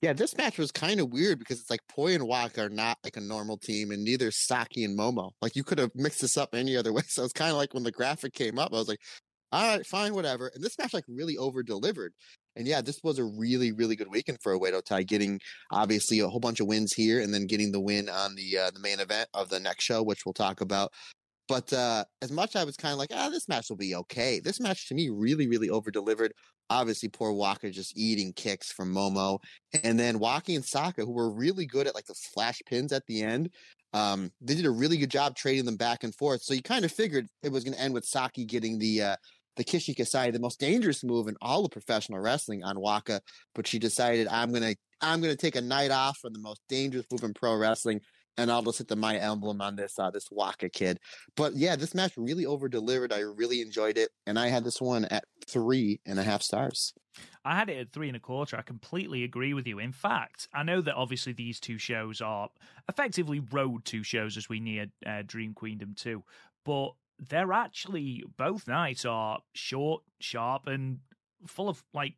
Yeah, 0.02 0.14
this 0.14 0.36
match 0.36 0.58
was 0.58 0.72
kind 0.72 1.00
of 1.00 1.12
weird 1.12 1.38
because 1.38 1.60
it's 1.60 1.70
like 1.70 1.82
Poi 1.88 2.16
and 2.16 2.28
Waka 2.28 2.66
are 2.66 2.70
not 2.70 2.98
like 3.04 3.18
a 3.18 3.22
normal 3.22 3.58
team, 3.58 3.92
and 3.92 4.04
neither 4.04 4.32
Saki 4.32 4.84
and 4.84 4.98
Momo. 4.98 5.32
Like 5.42 5.56
you 5.56 5.64
could 5.64 5.78
have 5.78 5.92
mixed 5.94 6.22
this 6.22 6.38
up 6.38 6.56
any 6.56 6.76
other 6.76 6.92
way. 6.94 7.04
So 7.08 7.24
it's 7.24 7.34
kind 7.34 7.52
of 7.52 7.58
like 7.58 7.74
when 7.74 7.84
the 7.84 7.92
graphic 7.92 8.34
came 8.34 8.58
up, 8.58 8.74
I 8.74 8.78
was 8.78 8.88
like, 8.88 9.02
all 9.52 9.78
right, 9.78 9.86
fine, 9.86 10.16
whatever. 10.16 10.52
And 10.56 10.64
this 10.64 10.78
match 10.80 10.94
like 10.94 11.04
really 11.08 11.38
over 11.38 11.62
delivered. 11.62 12.14
And 12.56 12.68
yeah, 12.68 12.82
this 12.82 13.00
was 13.04 13.20
a 13.20 13.24
really, 13.24 13.72
really 13.72 13.96
good 13.96 14.12
weekend 14.12 14.40
for 14.42 14.58
Oedo 14.58 14.84
Tai, 14.84 15.04
getting 15.04 15.40
obviously 15.72 16.20
a 16.20 16.28
whole 16.28 16.40
bunch 16.40 16.60
of 16.60 16.68
wins 16.68 16.94
here 16.94 17.22
and 17.22 17.34
then 17.34 17.48
getting 17.48 17.72
the 17.72 17.80
win 17.80 18.10
on 18.10 18.36
the 18.36 18.58
uh, 18.58 18.72
the 18.72 18.80
main 18.80 19.00
event 19.00 19.30
of 19.34 19.50
the 19.50 19.60
next 19.60 19.84
show, 19.84 20.04
which 20.04 20.26
we'll 20.26 20.34
talk 20.34 20.62
about. 20.62 20.92
But 21.48 21.74
uh, 21.74 22.06
as 22.22 22.32
much 22.32 22.56
I 22.56 22.64
was 22.64 22.78
kind 22.78 22.94
of 22.94 23.00
like, 23.00 23.12
ah, 23.14 23.30
this 23.30 23.50
match 23.50 23.66
will 23.70 23.78
be 23.78 23.96
okay. 23.96 24.40
This 24.40 24.60
match 24.60 24.88
to 24.88 24.96
me 24.96 25.10
really, 25.10 25.48
really 25.48 25.70
over 25.70 25.92
delivered. 25.92 26.34
Obviously, 26.70 27.10
poor 27.10 27.34
Waka 27.34 27.70
just 27.70 27.98
eating 27.98 28.32
kicks 28.34 28.72
from 28.72 28.94
Momo, 28.94 29.40
and 29.84 30.00
then 30.00 30.20
Waki 30.20 30.56
and 30.56 30.64
Saka, 30.64 31.04
who 31.04 31.12
were 31.12 31.30
really 31.30 31.66
good 31.66 31.88
at 31.88 31.96
like 31.96 32.06
the 32.06 32.16
flash 32.34 32.62
pins 32.66 32.94
at 32.94 33.06
the 33.08 33.22
end. 33.22 33.50
Um, 33.94 34.32
they 34.40 34.56
did 34.56 34.66
a 34.66 34.72
really 34.72 34.98
good 34.98 35.12
job 35.12 35.36
trading 35.36 35.66
them 35.66 35.76
back 35.76 36.06
and 36.06 36.16
forth. 36.16 36.42
So 36.44 36.54
you 36.54 36.62
kind 36.62 36.86
of 36.86 36.92
figured 36.94 37.28
it 37.44 37.52
was 37.52 37.66
going 37.66 37.76
to 37.76 37.82
end 37.82 37.94
with 37.94 38.06
Saki 38.06 38.46
getting 38.46 38.80
the 38.80 39.02
uh, 39.02 39.16
the 39.58 39.64
Kishi 39.64 39.96
Kaisei, 39.96 40.32
the 40.32 40.40
most 40.40 40.60
dangerous 40.60 41.04
move 41.04 41.28
in 41.28 41.36
all 41.42 41.66
of 41.66 41.72
professional 41.72 42.20
wrestling 42.20 42.64
on 42.64 42.80
Waka, 42.80 43.22
but 43.54 43.68
she 43.68 43.80
decided 43.80 44.28
I'm 44.28 44.52
gonna 44.52 44.76
I'm 45.02 45.22
gonna 45.22 45.36
take 45.36 45.56
a 45.56 45.62
night 45.62 45.92
off 45.92 46.20
from 46.20 46.34
the 46.34 46.40
most 46.40 46.62
dangerous 46.70 47.06
move 47.12 47.24
in 47.24 47.34
pro 47.34 47.56
wrestling, 47.56 48.02
and 48.38 48.52
I'll 48.52 48.62
just 48.62 48.78
hit 48.78 48.88
the 48.88 48.96
my 48.96 49.18
emblem 49.18 49.62
on 49.62 49.76
this 49.76 49.98
uh, 50.00 50.12
this 50.12 50.28
Waka 50.32 50.70
kid. 50.70 51.00
But 51.36 51.56
yeah, 51.56 51.76
this 51.76 51.94
match 51.94 52.14
really 52.18 52.46
over 52.46 52.70
delivered. 52.70 53.14
I 53.14 53.20
really 53.20 53.62
enjoyed 53.62 53.98
it, 53.98 54.10
and 54.26 54.40
I 54.40 54.48
had 54.48 54.64
this 54.64 54.82
one 54.82 55.06
at 55.06 55.24
three 55.48 56.00
and 56.06 56.20
a 56.20 56.24
half 56.24 56.42
stars. 56.42 56.94
I 57.44 57.56
had 57.56 57.70
it 57.70 57.78
at 57.78 57.92
three 57.92 58.08
and 58.08 58.16
a 58.16 58.22
quarter. 58.22 58.56
I 58.56 58.62
completely 58.62 59.24
agree 59.24 59.54
with 59.54 59.68
you. 59.68 59.80
In 59.80 59.92
fact, 59.92 60.48
I 60.54 60.64
know 60.64 60.80
that 60.82 60.96
obviously 60.96 61.34
these 61.34 61.60
two 61.60 61.78
shows 61.78 62.22
are 62.22 62.50
effectively 62.88 63.42
road 63.52 63.84
to 63.86 64.04
shows 64.04 64.38
as 64.38 64.48
we 64.48 64.60
near 64.60 64.88
uh, 65.06 65.24
Dream 65.26 65.54
Queendom 65.54 65.96
2, 65.96 66.24
but 66.64 66.92
they're 67.30 67.54
actually 67.54 68.24
both 68.38 68.68
nights 68.68 69.06
are 69.06 69.40
short, 69.54 70.04
sharp, 70.20 70.68
and 70.68 71.00
full 71.46 71.70
of 71.70 71.84
like 71.94 72.16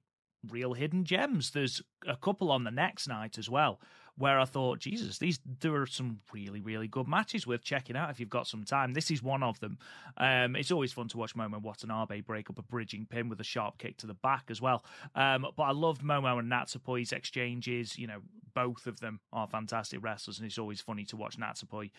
real 0.50 0.74
hidden 0.74 1.04
gems. 1.04 1.52
There's 1.52 1.82
a 2.08 2.16
couple 2.16 2.52
on 2.52 2.64
the 2.64 2.72
next 2.72 3.08
night 3.08 3.38
as 3.38 3.50
well 3.50 3.80
where 4.16 4.40
I 4.40 4.46
thought, 4.46 4.80
Jesus, 4.80 5.18
these 5.18 5.40
there 5.62 5.76
are 5.76 5.88
some 5.88 6.20
really, 6.32 6.62
really 6.62 6.88
good 6.88 7.08
matches 7.08 7.48
worth 7.48 7.64
checking 7.64 7.96
out 7.96 8.12
if 8.12 8.20
you've 8.20 8.30
got 8.30 8.48
some 8.48 8.64
time. 8.64 8.94
This 8.94 9.10
is 9.10 9.24
one 9.24 9.42
of 9.42 9.60
them. 9.60 9.80
Um, 10.18 10.56
it's 10.56 10.72
always 10.72 10.94
fun 10.94 11.08
to 11.10 11.18
watch 11.18 11.36
Momo 11.36 11.56
and 11.56 11.64
Watanabe 11.64 12.22
break 12.22 12.50
up 12.50 12.60
a 12.60 12.62
bridging 12.62 13.08
pin 13.08 13.28
with 13.28 13.40
a 13.40 13.44
sharp 13.44 13.80
kick 13.80 13.98
to 13.98 14.08
the 14.08 14.14
back 14.14 14.46
as 14.50 14.62
well. 14.62 14.86
Um, 15.16 15.48
but 15.56 15.64
I 15.64 15.72
loved 15.72 16.04
Momo 16.04 16.38
and 16.38 16.52
Natsupoi's 16.52 17.12
exchanges. 17.12 17.98
You 17.98 18.08
know, 18.08 18.20
both 18.54 18.86
of 18.86 19.00
them 19.00 19.20
are 19.32 19.48
fantastic 19.48 20.04
wrestlers, 20.04 20.38
and 20.38 20.46
it's 20.46 20.60
always 20.60 20.80
funny 20.80 21.06
to 21.06 21.18
watch 21.18 21.40
Natsupoi 21.40 21.90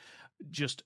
just 0.51 0.85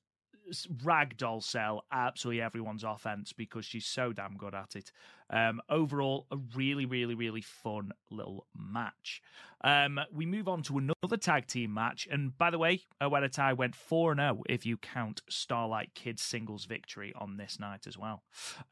ragdoll 0.85 1.43
sell 1.43 1.85
absolutely 1.93 2.43
everyone's 2.43 2.85
offense 2.85 3.33
because 3.33 3.65
she's 3.65 3.87
so 3.87 4.13
damn 4.13 4.37
good 4.37 4.55
at 4.55 4.77
it. 4.77 4.93
Um, 5.31 5.61
overall, 5.68 6.26
a 6.31 6.37
really, 6.55 6.87
really, 6.87 7.14
really 7.14 7.43
fun 7.43 7.93
little 8.11 8.47
match. 8.57 9.22
Um, 9.62 9.99
we 10.12 10.24
move 10.24 10.49
on 10.49 10.62
to 10.64 10.79
another 10.79 11.16
tag 11.16 11.47
team 11.47 11.74
match. 11.74 12.07
And 12.11 12.37
by 12.37 12.51
the 12.51 12.59
way, 12.59 12.83
Oedo 13.01 13.57
went 13.57 13.74
4 13.74 14.14
0 14.14 14.43
if 14.49 14.64
you 14.64 14.76
count 14.76 15.22
Starlight 15.29 15.95
Kid's 15.95 16.22
singles 16.22 16.64
victory 16.64 17.12
on 17.16 17.37
this 17.37 17.59
night 17.59 17.87
as 17.87 17.99
well. 17.99 18.22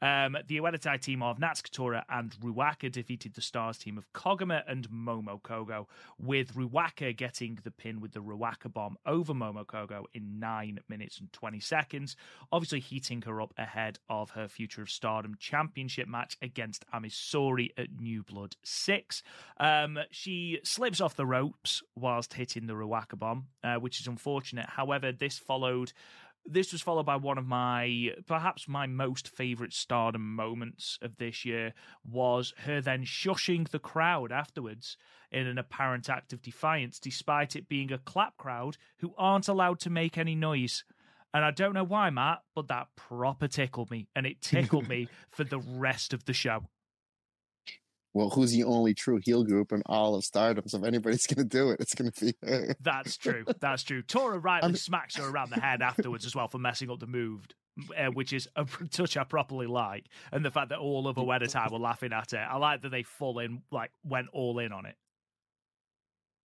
Um, 0.01 0.37
the 0.47 0.57
Oedo 0.57 1.01
team 1.01 1.21
of 1.21 1.39
Natsuko 1.39 1.71
Tora 1.71 2.05
and 2.09 2.31
Ruaka 2.39 2.91
defeated 2.91 3.33
the 3.33 3.41
Stars 3.41 3.77
team 3.77 3.97
of 3.97 4.11
Koguma 4.13 4.63
and 4.67 4.89
Momo 4.89 5.41
Kogo, 5.41 5.87
with 6.17 6.55
Ruaka 6.55 7.15
getting 7.15 7.59
the 7.63 7.71
pin 7.71 7.99
with 7.99 8.13
the 8.13 8.21
Ruaka 8.21 8.71
bomb 8.71 8.97
over 9.05 9.33
Momo 9.33 9.65
Kogo 9.65 10.05
in 10.13 10.39
9 10.39 10.79
minutes 10.87 11.19
and 11.19 11.31
20 11.33 11.59
seconds, 11.59 12.15
obviously 12.51 12.79
heating 12.79 13.21
her 13.23 13.41
up 13.41 13.53
ahead 13.57 13.99
of 14.09 14.31
her 14.31 14.47
Future 14.47 14.81
of 14.81 14.89
Stardom 14.89 15.35
championship 15.39 16.07
match 16.07 16.37
against 16.47 16.85
Ami 16.91 17.09
Sohrei 17.09 17.69
at 17.77 17.99
New 17.99 18.23
Blood 18.23 18.55
6. 18.63 19.21
Um, 19.59 19.99
she 20.09 20.59
slips 20.63 20.99
off 20.99 21.15
the 21.15 21.25
ropes 21.25 21.83
whilst 21.95 22.33
hitting 22.33 22.65
the 22.65 22.73
Ruaka 22.73 23.17
bomb, 23.17 23.47
uh, 23.63 23.75
which 23.75 23.99
is 23.99 24.07
unfortunate. 24.07 24.67
However, 24.69 25.11
this 25.11 25.37
followed 25.37 25.93
this 26.49 26.71
was 26.71 26.81
followed 26.81 27.05
by 27.05 27.17
one 27.17 27.37
of 27.37 27.45
my 27.45 28.11
perhaps 28.25 28.67
my 28.67 28.87
most 28.87 29.27
favorite 29.27 29.73
stardom 29.73 30.35
moments 30.35 30.97
of 31.01 31.17
this 31.17 31.43
year 31.43 31.73
was 32.09 32.53
her 32.59 32.79
then 32.79 33.03
shushing 33.03 33.67
the 33.69 33.79
crowd 33.79 34.31
afterwards 34.31 34.97
in 35.31 35.45
an 35.45 35.57
apparent 35.57 36.09
act 36.09 36.31
of 36.31 36.41
defiance 36.41 36.99
despite 36.99 37.55
it 37.55 37.67
being 37.67 37.91
a 37.91 37.97
clap 37.97 38.37
crowd 38.37 38.77
who 38.99 39.13
aren't 39.17 39.49
allowed 39.49 39.79
to 39.79 39.89
make 39.89 40.17
any 40.17 40.35
noise 40.35 40.85
and 41.37 41.45
I 41.45 41.51
don't 41.51 41.75
know 41.75 41.83
why, 41.83 42.09
Matt, 42.09 42.39
but 42.55 42.67
that 42.69 42.87
proper 42.95 43.47
tickled 43.47 43.91
me, 43.91 44.07
and 44.15 44.25
it 44.25 44.41
tickled 44.41 44.89
me 44.89 45.07
for 45.29 45.43
the 45.43 45.59
rest 45.59 46.11
of 46.11 46.25
the 46.25 46.33
show. 46.33 46.63
Well, 48.15 48.31
who's 48.31 48.51
the 48.53 48.63
only 48.63 48.95
true 48.95 49.19
heel 49.23 49.43
group 49.43 49.71
in 49.71 49.83
all 49.85 50.15
of 50.15 50.23
Stardom? 50.25 50.67
So 50.67 50.79
if 50.79 50.83
anybody's 50.83 51.27
going 51.27 51.47
to 51.47 51.57
do 51.57 51.69
it, 51.69 51.79
it's 51.79 51.93
going 51.93 52.09
to 52.09 52.25
be 52.25 52.33
her. 52.41 52.75
That's 52.81 53.17
true. 53.17 53.45
That's 53.59 53.83
true. 53.83 54.01
Tora 54.01 54.39
rightly 54.39 54.69
I'm... 54.69 54.75
smacks 54.75 55.17
her 55.17 55.29
around 55.29 55.51
the 55.51 55.61
head 55.61 55.83
afterwards 55.83 56.25
as 56.25 56.35
well 56.35 56.47
for 56.47 56.57
messing 56.57 56.89
up 56.89 56.99
the 56.99 57.05
move, 57.05 57.45
uh, 57.95 58.07
which 58.07 58.33
is 58.33 58.47
a 58.55 58.65
touch 58.89 59.15
I 59.15 59.23
properly 59.23 59.67
like. 59.67 60.07
And 60.31 60.43
the 60.43 60.49
fact 60.49 60.69
that 60.69 60.79
all 60.79 61.07
of 61.07 61.17
Oedo 61.17 61.47
Tai 61.47 61.67
were 61.71 61.77
laughing 61.77 62.13
at 62.13 62.33
it. 62.33 62.37
I 62.37 62.57
like 62.57 62.81
that 62.81 62.89
they 62.89 63.03
full 63.03 63.37
in, 63.37 63.61
like, 63.71 63.91
went 64.03 64.29
all 64.33 64.57
in 64.57 64.71
on 64.71 64.87
it. 64.87 64.95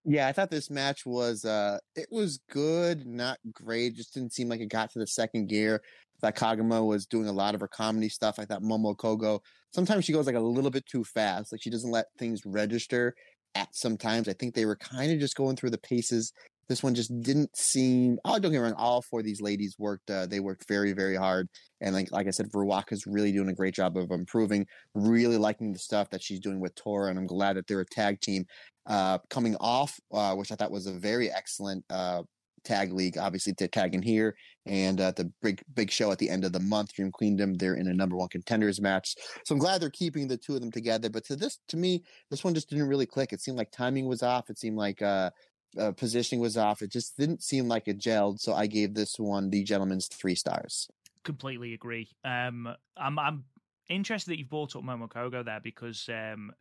Yeah, 0.05 0.27
I 0.27 0.33
thought 0.33 0.51
this 0.51 0.69
match 0.69 1.05
was 1.05 1.45
uh 1.45 1.79
it 1.95 2.07
was 2.11 2.39
good, 2.49 3.05
not 3.05 3.39
great. 3.53 3.95
Just 3.95 4.13
didn't 4.13 4.33
seem 4.33 4.49
like 4.49 4.59
it 4.59 4.67
got 4.67 4.91
to 4.91 4.99
the 4.99 5.07
second 5.07 5.47
gear. 5.47 5.81
I 6.21 6.31
thought 6.31 6.35
Koguma 6.57 6.85
was 6.85 7.05
doing 7.05 7.27
a 7.27 7.31
lot 7.33 7.55
of 7.55 7.61
her 7.61 7.67
comedy 7.67 8.09
stuff. 8.09 8.37
I 8.39 8.45
thought 8.45 8.61
Momo 8.61 8.95
Kogo 8.95 9.39
sometimes 9.71 10.05
she 10.05 10.13
goes 10.13 10.25
like 10.25 10.35
a 10.35 10.39
little 10.39 10.71
bit 10.71 10.85
too 10.85 11.03
fast. 11.05 11.51
Like 11.51 11.61
she 11.61 11.69
doesn't 11.69 11.91
let 11.91 12.07
things 12.17 12.45
register 12.45 13.15
at 13.55 13.73
sometimes. 13.75 14.27
I 14.27 14.33
think 14.33 14.55
they 14.55 14.65
were 14.65 14.75
kind 14.75 15.11
of 15.11 15.19
just 15.19 15.35
going 15.35 15.55
through 15.55 15.71
the 15.71 15.77
paces. 15.77 16.33
This 16.69 16.83
one 16.83 16.95
just 16.95 17.11
didn't 17.21 17.55
seem. 17.55 18.17
Oh, 18.25 18.39
don't 18.39 18.51
get 18.51 18.53
me 18.53 18.57
wrong. 18.57 18.73
All 18.73 19.01
four 19.01 19.19
of 19.19 19.25
these 19.25 19.41
ladies 19.41 19.75
worked. 19.77 20.09
Uh, 20.09 20.25
they 20.25 20.39
worked 20.39 20.67
very, 20.67 20.93
very 20.93 21.15
hard. 21.15 21.47
And 21.81 21.93
like, 21.93 22.11
like 22.11 22.27
I 22.27 22.31
said, 22.31 22.47
is 22.91 23.07
really 23.07 23.31
doing 23.31 23.49
a 23.49 23.53
great 23.53 23.75
job 23.75 23.97
of 23.97 24.11
improving. 24.11 24.65
Really 24.95 25.37
liking 25.37 25.73
the 25.73 25.79
stuff 25.79 26.09
that 26.11 26.23
she's 26.23 26.39
doing 26.39 26.59
with 26.59 26.75
Tora, 26.75 27.09
and 27.09 27.19
I'm 27.19 27.27
glad 27.27 27.57
that 27.57 27.67
they're 27.67 27.81
a 27.81 27.85
tag 27.85 28.21
team 28.21 28.45
uh, 28.85 29.19
coming 29.29 29.55
off, 29.59 29.99
uh, 30.13 30.35
which 30.35 30.51
I 30.51 30.55
thought 30.55 30.71
was 30.71 30.87
a 30.87 30.93
very 30.93 31.31
excellent 31.31 31.83
uh, 31.89 32.23
tag 32.63 32.93
league. 32.93 33.17
Obviously, 33.17 33.53
to 33.55 33.67
tag 33.67 33.93
in 33.93 34.01
here 34.01 34.35
and 34.65 35.01
uh, 35.01 35.11
the 35.11 35.31
big 35.41 35.61
big 35.73 35.91
show 35.91 36.11
at 36.11 36.19
the 36.19 36.29
end 36.29 36.45
of 36.45 36.53
the 36.53 36.59
month, 36.59 36.93
Dream 36.93 37.11
Queendom. 37.11 37.55
They're 37.55 37.75
in 37.75 37.87
a 37.87 37.93
number 37.93 38.15
one 38.15 38.29
contenders 38.29 38.81
match, 38.81 39.15
so 39.45 39.53
I'm 39.53 39.59
glad 39.59 39.81
they're 39.81 39.89
keeping 39.89 40.27
the 40.27 40.37
two 40.37 40.55
of 40.55 40.61
them 40.61 40.71
together. 40.71 41.09
But 41.09 41.25
to 41.25 41.35
this, 41.35 41.59
to 41.69 41.77
me, 41.77 42.03
this 42.31 42.43
one 42.43 42.53
just 42.53 42.69
didn't 42.69 42.87
really 42.87 43.05
click. 43.05 43.33
It 43.33 43.41
seemed 43.41 43.57
like 43.57 43.71
timing 43.71 44.07
was 44.07 44.23
off. 44.23 44.49
It 44.49 44.57
seemed 44.57 44.77
like 44.77 45.01
uh, 45.01 45.31
uh, 45.77 45.91
positioning 45.91 46.41
was 46.41 46.57
off. 46.57 46.81
It 46.81 46.91
just 46.91 47.17
didn't 47.17 47.43
seem 47.43 47.67
like 47.67 47.87
it 47.87 47.99
gelled. 47.99 48.39
So 48.39 48.53
I 48.53 48.67
gave 48.67 48.93
this 48.93 49.19
one 49.19 49.49
the 49.49 49.63
gentleman's 49.63 50.07
three 50.07 50.35
stars. 50.35 50.89
Completely 51.23 51.73
agree. 51.73 52.09
Um, 52.23 52.67
I'm 52.97 53.17
I'm 53.17 53.45
interested 53.89 54.31
that 54.31 54.39
you've 54.39 54.49
brought 54.49 54.75
up 54.75 54.83
Momo 54.83 55.09
Kogo 55.09 55.43
there 55.43 55.61
because 55.61 56.09
um, 56.09 56.51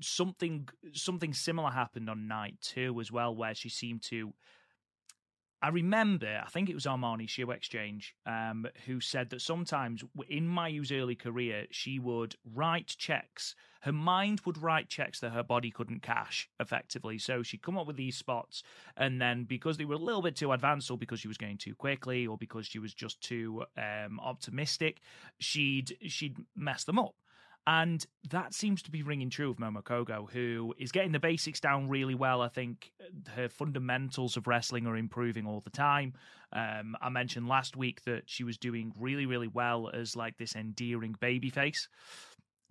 something 0.00 0.68
something 0.92 1.32
similar 1.32 1.70
happened 1.70 2.10
on 2.10 2.28
night 2.28 2.56
two 2.60 3.00
as 3.00 3.10
well, 3.10 3.34
where 3.34 3.54
she 3.54 3.68
seemed 3.68 4.02
to. 4.04 4.32
I 5.62 5.68
remember, 5.68 6.42
I 6.44 6.48
think 6.48 6.68
it 6.68 6.74
was 6.74 6.86
Armani 6.86 7.28
Shoe 7.28 7.52
Exchange, 7.52 8.16
um, 8.26 8.66
who 8.84 8.98
said 8.98 9.30
that 9.30 9.40
sometimes 9.40 10.02
in 10.28 10.48
Mayu's 10.48 10.90
early 10.90 11.14
career, 11.14 11.66
she 11.70 12.00
would 12.00 12.34
write 12.52 12.96
checks. 12.98 13.54
Her 13.82 13.92
mind 13.92 14.40
would 14.44 14.60
write 14.60 14.88
checks 14.88 15.20
that 15.20 15.30
her 15.30 15.44
body 15.44 15.70
couldn't 15.70 16.02
cash 16.02 16.48
effectively. 16.58 17.16
So 17.18 17.44
she'd 17.44 17.62
come 17.62 17.78
up 17.78 17.86
with 17.86 17.96
these 17.96 18.16
spots, 18.16 18.64
and 18.96 19.20
then 19.20 19.44
because 19.44 19.76
they 19.76 19.84
were 19.84 19.94
a 19.94 19.98
little 19.98 20.22
bit 20.22 20.34
too 20.34 20.50
advanced, 20.50 20.90
or 20.90 20.98
because 20.98 21.20
she 21.20 21.28
was 21.28 21.38
going 21.38 21.58
too 21.58 21.76
quickly, 21.76 22.26
or 22.26 22.36
because 22.36 22.66
she 22.66 22.80
was 22.80 22.92
just 22.92 23.20
too 23.20 23.64
um, 23.76 24.18
optimistic, 24.20 25.00
she'd 25.38 25.96
she'd 26.08 26.38
mess 26.56 26.82
them 26.82 26.98
up. 26.98 27.14
And 27.66 28.04
that 28.30 28.54
seems 28.54 28.82
to 28.82 28.90
be 28.90 29.02
ringing 29.02 29.30
true 29.30 29.50
of 29.50 29.56
Momo 29.56 29.84
Kogo, 29.84 30.28
who 30.30 30.74
is 30.78 30.90
getting 30.90 31.12
the 31.12 31.20
basics 31.20 31.60
down 31.60 31.88
really 31.88 32.14
well. 32.14 32.42
I 32.42 32.48
think 32.48 32.90
her 33.36 33.48
fundamentals 33.48 34.36
of 34.36 34.48
wrestling 34.48 34.86
are 34.86 34.96
improving 34.96 35.46
all 35.46 35.60
the 35.60 35.70
time. 35.70 36.14
Um, 36.52 36.96
I 37.00 37.08
mentioned 37.08 37.46
last 37.46 37.76
week 37.76 38.02
that 38.04 38.24
she 38.26 38.42
was 38.42 38.58
doing 38.58 38.92
really, 38.98 39.26
really 39.26 39.46
well 39.46 39.90
as 39.94 40.16
like 40.16 40.38
this 40.38 40.56
endearing 40.56 41.14
baby 41.20 41.50
face. 41.50 41.88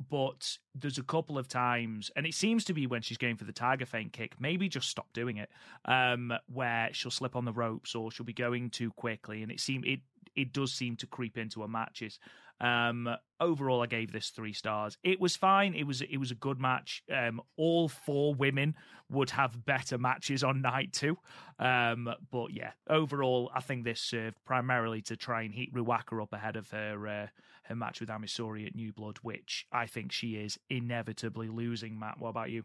But 0.09 0.57
there's 0.73 0.97
a 0.97 1.03
couple 1.03 1.37
of 1.37 1.47
times, 1.47 2.09
and 2.15 2.25
it 2.25 2.33
seems 2.33 2.65
to 2.65 2.73
be 2.73 2.87
when 2.87 3.01
she's 3.01 3.17
going 3.19 3.37
for 3.37 3.43
the 3.43 3.53
tiger 3.53 3.85
feint 3.85 4.13
kick, 4.13 4.33
maybe 4.39 4.67
just 4.67 4.89
stop 4.89 5.13
doing 5.13 5.37
it, 5.37 5.49
um, 5.85 6.33
where 6.51 6.89
she'll 6.91 7.11
slip 7.11 7.35
on 7.35 7.45
the 7.45 7.53
ropes 7.53 7.93
or 7.93 8.11
she'll 8.11 8.25
be 8.25 8.33
going 8.33 8.71
too 8.71 8.91
quickly, 8.91 9.43
and 9.43 9.51
it 9.51 9.59
seem 9.59 9.83
it 9.85 9.99
it 10.35 10.53
does 10.53 10.73
seem 10.73 10.95
to 10.97 11.07
creep 11.07 11.37
into 11.37 11.61
her 11.61 11.67
matches. 11.67 12.19
Um, 12.61 13.09
overall, 13.39 13.81
I 13.81 13.87
gave 13.87 14.11
this 14.11 14.29
three 14.29 14.53
stars. 14.53 14.97
It 15.03 15.19
was 15.19 15.35
fine. 15.35 15.73
It 15.73 15.85
was 15.85 16.01
it 16.01 16.17
was 16.17 16.31
a 16.31 16.35
good 16.35 16.59
match. 16.59 17.03
Um, 17.11 17.41
all 17.57 17.89
four 17.89 18.35
women 18.35 18.75
would 19.09 19.31
have 19.31 19.65
better 19.65 19.97
matches 19.97 20.43
on 20.43 20.61
night 20.61 20.93
two. 20.93 21.17
Um, 21.59 22.07
but 22.31 22.53
yeah, 22.53 22.71
overall, 22.87 23.51
I 23.53 23.61
think 23.61 23.83
this 23.83 23.99
served 23.99 24.37
primarily 24.45 25.01
to 25.03 25.17
try 25.17 25.41
and 25.41 25.53
heat 25.53 25.73
Ruaka 25.73 26.21
up 26.21 26.33
ahead 26.33 26.55
of 26.55 26.69
her 26.69 27.07
uh, 27.07 27.27
her 27.63 27.75
match 27.75 27.99
with 27.99 28.09
Ami 28.09 28.27
Sohrei 28.27 28.67
at 28.67 28.75
New 28.75 28.93
Blood, 28.93 29.17
which 29.23 29.65
I 29.71 29.87
think 29.87 30.11
she 30.11 30.35
is 30.35 30.59
inevitably 30.69 31.47
losing. 31.47 31.99
Matt, 31.99 32.19
what 32.19 32.29
about 32.29 32.51
you? 32.51 32.63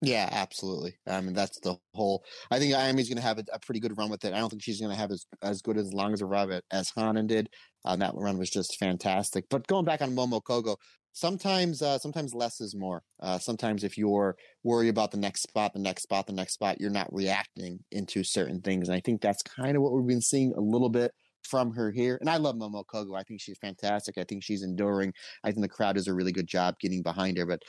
Yeah, 0.00 0.28
absolutely. 0.30 0.96
I 1.08 1.20
mean, 1.20 1.34
that's 1.34 1.58
the 1.60 1.76
whole. 1.94 2.22
I 2.52 2.58
think 2.60 2.72
Ayami's 2.72 3.08
going 3.08 3.16
to 3.16 3.22
have 3.22 3.38
a, 3.38 3.44
a, 3.52 3.58
pretty 3.58 3.80
good 3.80 3.98
run 3.98 4.10
with 4.10 4.24
it. 4.24 4.32
I 4.32 4.38
don't 4.38 4.48
think 4.48 4.62
she's 4.62 4.80
going 4.80 4.92
to 4.92 4.96
have 4.96 5.10
as 5.10 5.26
as 5.42 5.60
good 5.60 5.76
as 5.76 5.92
long 5.92 6.12
as 6.12 6.20
a 6.20 6.26
run 6.26 6.60
as 6.70 6.92
Hanan 6.94 7.26
did. 7.26 7.48
Uh, 7.84 7.96
that 7.96 8.14
run 8.14 8.38
was 8.38 8.50
just 8.50 8.78
fantastic. 8.78 9.46
But 9.50 9.66
going 9.66 9.84
back 9.84 10.00
on 10.00 10.14
Momo 10.14 10.40
Kogo, 10.40 10.76
sometimes 11.12 11.82
uh, 11.82 11.98
sometimes 11.98 12.32
less 12.32 12.60
is 12.60 12.76
more. 12.76 13.02
Uh, 13.20 13.38
sometimes 13.38 13.82
if 13.82 13.98
you're 13.98 14.36
worried 14.62 14.88
about 14.88 15.10
the 15.10 15.16
next 15.16 15.42
spot, 15.42 15.72
the 15.72 15.80
next 15.80 16.04
spot, 16.04 16.28
the 16.28 16.32
next 16.32 16.54
spot, 16.54 16.80
you're 16.80 16.90
not 16.90 17.12
reacting 17.12 17.80
into 17.90 18.22
certain 18.22 18.60
things. 18.60 18.88
And 18.88 18.96
I 18.96 19.00
think 19.00 19.20
that's 19.20 19.42
kind 19.42 19.76
of 19.76 19.82
what 19.82 19.92
we've 19.92 20.06
been 20.06 20.20
seeing 20.20 20.52
a 20.56 20.60
little 20.60 20.90
bit 20.90 21.10
from 21.42 21.72
her 21.72 21.90
here. 21.90 22.18
And 22.20 22.30
I 22.30 22.36
love 22.36 22.54
Momo 22.54 22.84
Kogo. 22.84 23.18
I 23.18 23.24
think 23.24 23.40
she's 23.40 23.58
fantastic. 23.58 24.16
I 24.16 24.24
think 24.24 24.44
she's 24.44 24.62
enduring. 24.62 25.12
I 25.42 25.50
think 25.50 25.62
the 25.62 25.68
crowd 25.68 25.96
does 25.96 26.06
a 26.06 26.14
really 26.14 26.32
good 26.32 26.46
job 26.46 26.76
getting 26.80 27.02
behind 27.02 27.36
her. 27.38 27.46
But 27.46 27.62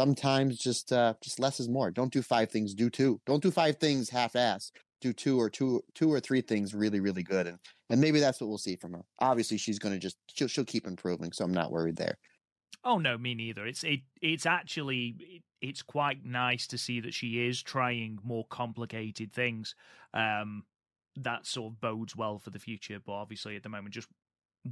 sometimes 0.00 0.56
just 0.56 0.92
uh, 0.92 1.12
just 1.22 1.38
less 1.38 1.60
is 1.60 1.68
more. 1.68 1.90
Don't 1.90 2.12
do 2.12 2.22
five 2.22 2.50
things, 2.50 2.72
do 2.72 2.88
two. 2.88 3.20
Don't 3.26 3.42
do 3.42 3.50
five 3.50 3.76
things 3.76 4.08
half-ass. 4.08 4.72
Do 5.02 5.12
two 5.12 5.38
or 5.38 5.50
two 5.50 5.82
two 5.94 6.10
or 6.12 6.20
three 6.20 6.40
things 6.40 6.74
really 6.74 7.00
really 7.00 7.22
good, 7.22 7.46
and 7.46 7.58
and 7.90 8.00
maybe 8.00 8.20
that's 8.20 8.40
what 8.40 8.48
we'll 8.48 8.58
see 8.58 8.76
from 8.76 8.92
her. 8.92 9.02
Obviously, 9.18 9.58
she's 9.58 9.78
going 9.78 9.94
to 9.94 9.98
just 9.98 10.16
she'll 10.34 10.48
she'll 10.48 10.64
keep 10.64 10.86
improving, 10.86 11.32
so 11.32 11.44
I'm 11.44 11.54
not 11.54 11.70
worried 11.70 11.96
there. 11.96 12.16
Oh 12.84 12.98
no, 12.98 13.18
me 13.18 13.34
neither. 13.34 13.66
It's 13.66 13.84
it 13.84 14.00
it's 14.22 14.46
actually 14.46 15.16
it, 15.18 15.42
it's 15.60 15.82
quite 15.82 16.24
nice 16.24 16.66
to 16.68 16.78
see 16.78 17.00
that 17.00 17.14
she 17.14 17.46
is 17.46 17.62
trying 17.62 18.18
more 18.24 18.46
complicated 18.50 19.32
things. 19.32 19.74
Um, 20.14 20.64
that 21.16 21.46
sort 21.46 21.72
of 21.72 21.80
bodes 21.80 22.16
well 22.16 22.38
for 22.38 22.50
the 22.50 22.58
future. 22.58 22.98
But 23.04 23.12
obviously, 23.12 23.56
at 23.56 23.62
the 23.62 23.68
moment, 23.68 23.94
just 23.94 24.08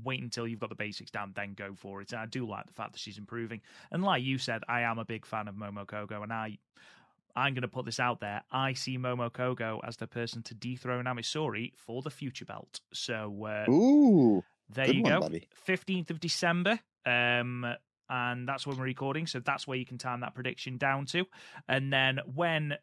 wait 0.04 0.22
until 0.22 0.46
you've 0.46 0.60
got 0.60 0.68
the 0.68 0.74
basics 0.74 1.10
down, 1.10 1.32
then 1.34 1.54
go 1.54 1.74
for 1.74 2.00
it. 2.00 2.12
And 2.12 2.20
I 2.20 2.26
do 2.26 2.46
like 2.46 2.66
the 2.66 2.72
fact 2.72 2.92
that 2.92 3.00
she's 3.00 3.18
improving. 3.18 3.60
And 3.90 4.02
like 4.02 4.22
you 4.22 4.38
said, 4.38 4.62
I 4.68 4.82
am 4.82 4.98
a 4.98 5.04
big 5.04 5.26
fan 5.26 5.48
of 5.48 5.54
Momo 5.54 5.86
Kogo, 5.86 6.22
and 6.22 6.32
I 6.32 6.58
I'm 7.36 7.54
going 7.54 7.62
to 7.62 7.68
put 7.68 7.84
this 7.84 8.00
out 8.00 8.20
there. 8.20 8.42
I 8.50 8.72
see 8.72 8.98
Momo 8.98 9.30
Kogo 9.30 9.80
as 9.86 9.96
the 9.96 10.08
person 10.08 10.42
to 10.44 10.54
dethrone 10.54 11.06
Ami 11.06 11.22
Sourei 11.22 11.72
for 11.76 12.02
the 12.02 12.10
future 12.10 12.44
belt. 12.44 12.80
So, 12.92 13.46
uh, 13.46 13.70
ooh, 13.70 14.42
there 14.68 14.92
you 14.92 15.02
one, 15.02 15.20
go. 15.20 15.38
Fifteenth 15.54 16.10
of 16.10 16.18
December. 16.18 16.80
Um, 17.06 17.64
and 18.10 18.48
that's 18.48 18.66
when 18.66 18.76
we're 18.78 18.84
recording. 18.84 19.26
So 19.26 19.38
that's 19.38 19.66
where 19.66 19.78
you 19.78 19.86
can 19.86 19.98
time 19.98 20.20
that 20.20 20.34
prediction 20.34 20.78
down 20.78 21.06
to. 21.06 21.26
And 21.68 21.92
then 21.92 22.20
when 22.34 22.74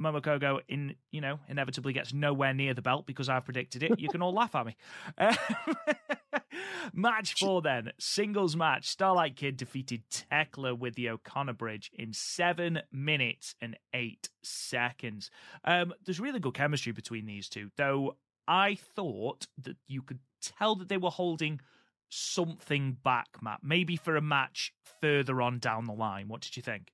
Momo 0.00 0.20
Kogo 0.20 0.60
in 0.68 0.94
you 1.10 1.20
know 1.20 1.38
inevitably 1.48 1.92
gets 1.92 2.12
nowhere 2.12 2.52
near 2.52 2.74
the 2.74 2.82
belt 2.82 3.06
because 3.06 3.28
I've 3.28 3.44
predicted 3.44 3.82
it. 3.82 3.98
You 3.98 4.08
can 4.08 4.22
all 4.22 4.34
laugh 4.34 4.54
at 4.54 4.66
me. 4.66 4.76
match 6.92 7.34
four 7.38 7.62
then 7.62 7.92
singles 7.98 8.56
match. 8.56 8.88
Starlight 8.88 9.36
Kid 9.36 9.56
defeated 9.56 10.02
Tekla 10.10 10.74
with 10.74 10.94
the 10.94 11.10
O'Connor 11.10 11.54
Bridge 11.54 11.90
in 11.94 12.12
seven 12.12 12.80
minutes 12.92 13.54
and 13.60 13.76
eight 13.94 14.28
seconds. 14.42 15.30
Um, 15.64 15.94
there's 16.04 16.20
really 16.20 16.40
good 16.40 16.54
chemistry 16.54 16.92
between 16.92 17.26
these 17.26 17.48
two, 17.48 17.70
though. 17.76 18.16
I 18.48 18.76
thought 18.94 19.48
that 19.62 19.76
you 19.88 20.02
could 20.02 20.20
tell 20.40 20.76
that 20.76 20.88
they 20.88 20.98
were 20.98 21.10
holding 21.10 21.60
something 22.08 22.96
back, 23.02 23.28
Matt. 23.42 23.60
Maybe 23.62 23.96
for 23.96 24.16
a 24.16 24.20
match 24.20 24.72
further 25.00 25.42
on 25.42 25.58
down 25.58 25.86
the 25.86 25.92
line. 25.92 26.28
What 26.28 26.42
did 26.42 26.56
you 26.56 26.62
think? 26.62 26.92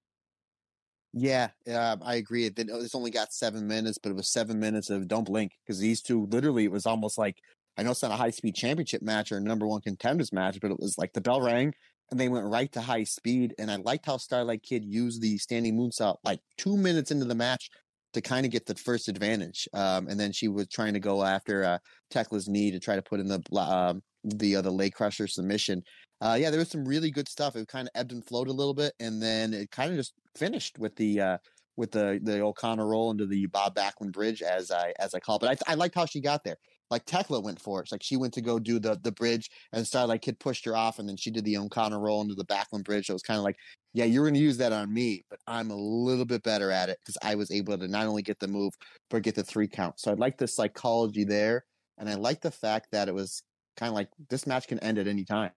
Yeah, 1.12 1.50
uh, 1.68 1.96
I 2.02 2.14
agree. 2.16 2.46
It's 2.56 2.94
only 2.94 3.10
got 3.10 3.32
seven 3.32 3.66
minutes, 3.66 3.98
but 3.98 4.10
it 4.10 4.16
was 4.16 4.28
seven 4.28 4.58
minutes 4.58 4.88
of 4.88 5.08
don't 5.08 5.24
blink 5.24 5.52
because 5.66 5.78
these 5.78 6.00
two 6.00 6.26
literally 6.26 6.64
it 6.64 6.72
was 6.72 6.86
almost 6.86 7.18
like 7.18 7.36
I 7.76 7.82
know 7.82 7.90
it's 7.90 8.02
not 8.02 8.12
a 8.12 8.16
high 8.16 8.30
speed 8.30 8.54
championship 8.54 9.02
match 9.02 9.30
or 9.30 9.36
a 9.36 9.40
number 9.40 9.66
one 9.66 9.82
contenders 9.82 10.32
match, 10.32 10.58
but 10.60 10.70
it 10.70 10.78
was 10.80 10.96
like 10.98 11.12
the 11.12 11.20
bell 11.20 11.40
rang 11.42 11.74
and 12.10 12.18
they 12.18 12.28
went 12.28 12.46
right 12.46 12.70
to 12.72 12.80
high 12.80 13.04
speed. 13.04 13.54
And 13.58 13.70
I 13.70 13.76
liked 13.76 14.06
how 14.06 14.16
Starlight 14.16 14.62
Kid 14.62 14.84
used 14.84 15.20
the 15.20 15.36
standing 15.38 15.76
moonsault 15.76 16.16
like 16.24 16.40
two 16.56 16.76
minutes 16.78 17.10
into 17.10 17.26
the 17.26 17.34
match 17.34 17.68
to 18.14 18.20
kind 18.20 18.44
of 18.46 18.52
get 18.52 18.66
the 18.66 18.74
first 18.74 19.08
advantage. 19.08 19.68
Um, 19.74 20.08
and 20.08 20.18
then 20.18 20.32
she 20.32 20.48
was 20.48 20.68
trying 20.68 20.94
to 20.94 21.00
go 21.00 21.22
after 21.24 21.64
uh, 21.64 21.78
Tekla's 22.10 22.48
knee 22.48 22.70
to 22.70 22.80
try 22.80 22.96
to 22.96 23.02
put 23.02 23.20
in 23.20 23.28
the 23.28 23.40
um, 23.58 24.02
the 24.24 24.56
uh, 24.56 24.62
the 24.62 24.70
leg 24.70 24.94
crusher 24.94 25.26
submission. 25.26 25.82
Uh, 26.22 26.36
yeah, 26.38 26.50
there 26.50 26.60
was 26.60 26.70
some 26.70 26.84
really 26.84 27.10
good 27.10 27.28
stuff. 27.28 27.56
It 27.56 27.66
kind 27.66 27.88
of 27.88 28.00
ebbed 28.00 28.12
and 28.12 28.24
flowed 28.24 28.46
a 28.46 28.52
little 28.52 28.74
bit, 28.74 28.94
and 29.00 29.20
then 29.20 29.52
it 29.52 29.72
kind 29.72 29.90
of 29.90 29.96
just 29.96 30.14
finished 30.36 30.78
with 30.78 30.94
the 30.94 31.20
uh, 31.20 31.38
with 31.76 31.90
the 31.90 32.20
the 32.22 32.40
O'Connor 32.40 32.86
roll 32.86 33.10
into 33.10 33.26
the 33.26 33.46
Bob 33.46 33.74
Backlund 33.74 34.12
bridge, 34.12 34.40
as 34.40 34.70
I 34.70 34.94
as 35.00 35.14
I 35.14 35.18
call 35.18 35.36
it. 35.36 35.40
But 35.40 35.62
I, 35.66 35.72
I 35.72 35.74
liked 35.74 35.96
how 35.96 36.06
she 36.06 36.20
got 36.20 36.44
there. 36.44 36.58
Like 36.92 37.06
Tekla 37.06 37.40
went 37.40 37.60
for 37.60 37.80
it. 37.80 37.84
It's 37.84 37.92
like 37.92 38.04
she 38.04 38.16
went 38.16 38.34
to 38.34 38.40
go 38.40 38.60
do 38.60 38.78
the 38.78 39.00
the 39.02 39.10
bridge, 39.10 39.50
and 39.72 39.84
Starlight 39.84 40.22
Kid 40.22 40.38
pushed 40.38 40.64
her 40.64 40.76
off, 40.76 41.00
and 41.00 41.08
then 41.08 41.16
she 41.16 41.32
did 41.32 41.44
the 41.44 41.56
O'Connor 41.56 41.98
roll 41.98 42.22
into 42.22 42.36
the 42.36 42.44
Backlund 42.44 42.84
bridge. 42.84 43.06
So 43.06 43.12
it 43.12 43.16
was 43.16 43.22
kind 43.22 43.38
of 43.38 43.42
like, 43.42 43.56
yeah, 43.92 44.04
you're 44.04 44.24
going 44.24 44.34
to 44.34 44.40
use 44.40 44.58
that 44.58 44.72
on 44.72 44.94
me, 44.94 45.24
but 45.28 45.40
I'm 45.48 45.72
a 45.72 45.76
little 45.76 46.24
bit 46.24 46.44
better 46.44 46.70
at 46.70 46.88
it 46.88 46.98
because 47.04 47.18
I 47.24 47.34
was 47.34 47.50
able 47.50 47.76
to 47.76 47.88
not 47.88 48.06
only 48.06 48.22
get 48.22 48.38
the 48.38 48.46
move 48.46 48.74
but 49.10 49.24
get 49.24 49.34
the 49.34 49.42
three 49.42 49.66
count. 49.66 49.98
So 49.98 50.12
I 50.12 50.14
like 50.14 50.38
the 50.38 50.46
psychology 50.46 51.24
there, 51.24 51.64
and 51.98 52.08
I 52.08 52.14
like 52.14 52.42
the 52.42 52.52
fact 52.52 52.92
that 52.92 53.08
it 53.08 53.14
was 53.14 53.42
kind 53.76 53.88
of 53.88 53.94
like 53.94 54.10
this 54.30 54.46
match 54.46 54.68
can 54.68 54.78
end 54.78 54.98
at 54.98 55.08
any 55.08 55.24
time. 55.24 55.50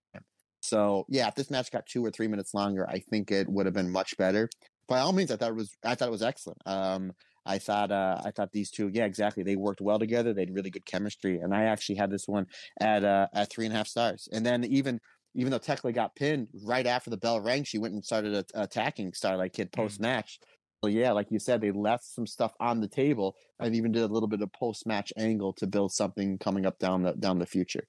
So 0.68 1.06
yeah, 1.10 1.28
if 1.28 1.36
this 1.36 1.52
match 1.52 1.72
got 1.72 1.86
two 1.86 2.04
or 2.06 2.12
three 2.12 2.28
minutes 2.28 2.54
longer, 2.54 2.88
I 2.90 3.00
think 3.00 3.32
it 3.32 3.48
would 3.50 3.66
have 3.66 3.76
been 3.76 3.92
much 3.92 4.18
better. 4.18 4.50
By 4.88 5.00
all 5.00 5.14
means, 5.14 5.32
I 5.32 5.38
thought 5.38 5.50
it 5.50 5.56
was 5.56 5.76
I 5.84 5.96
thought 5.96 6.08
it 6.08 6.12
was 6.12 6.22
excellent. 6.22 6.60
Um, 6.66 7.14
I 7.46 7.60
thought 7.60 7.92
uh, 7.92 8.22
I 8.24 8.32
thought 8.32 8.52
these 8.52 8.72
two, 8.72 8.90
yeah, 8.94 9.06
exactly. 9.06 9.44
They 9.44 9.56
worked 9.56 9.82
well 9.82 10.00
together. 10.00 10.34
They 10.34 10.42
had 10.42 10.56
really 10.56 10.72
good 10.72 10.86
chemistry, 10.86 11.40
and 11.40 11.54
I 11.54 11.66
actually 11.66 11.96
had 11.96 12.10
this 12.10 12.28
one 12.28 12.48
at 12.80 13.04
uh, 13.04 13.28
at 13.34 13.52
three 13.52 13.66
and 13.66 13.74
a 13.74 13.78
half 13.78 13.88
stars. 13.88 14.28
And 14.32 14.46
then 14.46 14.64
even 14.66 15.00
even 15.36 15.52
though 15.52 15.60
Tekla 15.60 15.92
got 15.92 16.16
pinned 16.16 16.48
right 16.64 16.88
after 16.88 17.10
the 17.10 17.18
bell 17.18 17.42
rang, 17.42 17.64
she 17.64 17.78
went 17.78 17.94
and 17.94 18.04
started 18.04 18.34
a- 18.34 18.62
attacking 18.62 19.14
Starlight 19.14 19.54
Kid 19.54 19.72
post 19.72 20.00
match. 20.00 20.40
So 20.84 20.90
yeah, 20.90 21.12
like 21.12 21.28
you 21.32 21.40
said, 21.40 21.62
they 21.62 21.72
left 21.72 22.06
some 22.06 22.28
stuff 22.28 22.54
on 22.60 22.80
the 22.80 22.88
table 22.88 23.36
and 23.60 23.76
even 23.76 23.92
did 23.92 24.04
a 24.04 24.08
little 24.08 24.28
bit 24.28 24.42
of 24.42 24.52
post 24.54 24.86
match 24.86 25.12
angle 25.18 25.54
to 25.54 25.68
build 25.68 25.92
something 25.92 26.38
coming 26.38 26.66
up 26.66 26.80
down 26.80 27.04
the 27.04 27.14
down 27.14 27.40
the 27.40 27.46
future. 27.46 27.88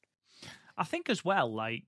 I 0.76 0.84
think 0.84 1.08
as 1.08 1.24
well, 1.24 1.52
like 1.54 1.84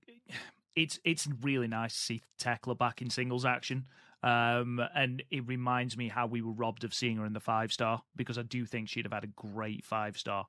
it's 0.79 0.97
it's 1.03 1.27
really 1.41 1.67
nice 1.67 1.93
to 1.93 1.99
see 1.99 2.21
Tekla 2.39 2.75
back 2.75 3.01
in 3.01 3.09
singles 3.09 3.45
action. 3.45 3.85
Um, 4.21 4.81
and 4.95 5.23
it 5.31 5.47
reminds 5.47 5.95
me 5.95 6.09
how 6.09 6.27
we 6.27 6.41
were 6.41 6.51
robbed 6.51 6.83
of 6.83 6.93
seeing 6.93 7.17
her 7.17 7.25
in 7.25 7.31
the 7.33 7.39
five 7.39 7.71
star 7.71 8.01
because 8.15 8.37
I 8.37 8.41
do 8.41 8.65
think 8.65 8.89
she'd 8.89 9.05
have 9.05 9.13
had 9.13 9.23
a 9.23 9.27
great 9.27 9.85
five 9.85 10.17
star. 10.17 10.45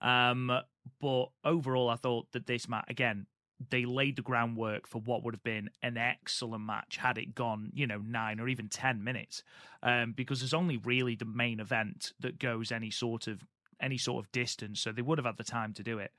Um, 0.00 0.52
but 1.00 1.26
overall, 1.44 1.88
I 1.88 1.96
thought 1.96 2.32
that 2.32 2.46
this 2.46 2.68
match 2.68 2.86
again 2.88 3.26
they 3.70 3.84
laid 3.84 4.16
the 4.16 4.22
groundwork 4.22 4.86
for 4.86 5.00
what 5.00 5.22
would 5.22 5.32
have 5.32 5.44
been 5.44 5.70
an 5.82 5.96
excellent 5.96 6.64
match 6.64 6.96
had 6.96 7.16
it 7.16 7.34
gone, 7.34 7.70
you 7.72 7.86
know, 7.86 7.98
nine 7.98 8.40
or 8.40 8.48
even 8.48 8.68
ten 8.68 9.04
minutes. 9.04 9.42
Um, 9.82 10.12
because 10.12 10.40
there's 10.40 10.54
only 10.54 10.78
really 10.78 11.14
the 11.14 11.24
main 11.24 11.60
event 11.60 12.12
that 12.20 12.38
goes 12.38 12.72
any 12.72 12.90
sort 12.90 13.26
of 13.26 13.44
any 13.80 13.98
sort 13.98 14.24
of 14.24 14.32
distance, 14.32 14.80
so 14.80 14.92
they 14.92 15.02
would 15.02 15.18
have 15.18 15.26
had 15.26 15.36
the 15.36 15.44
time 15.44 15.72
to 15.74 15.82
do 15.82 15.98
it. 15.98 16.12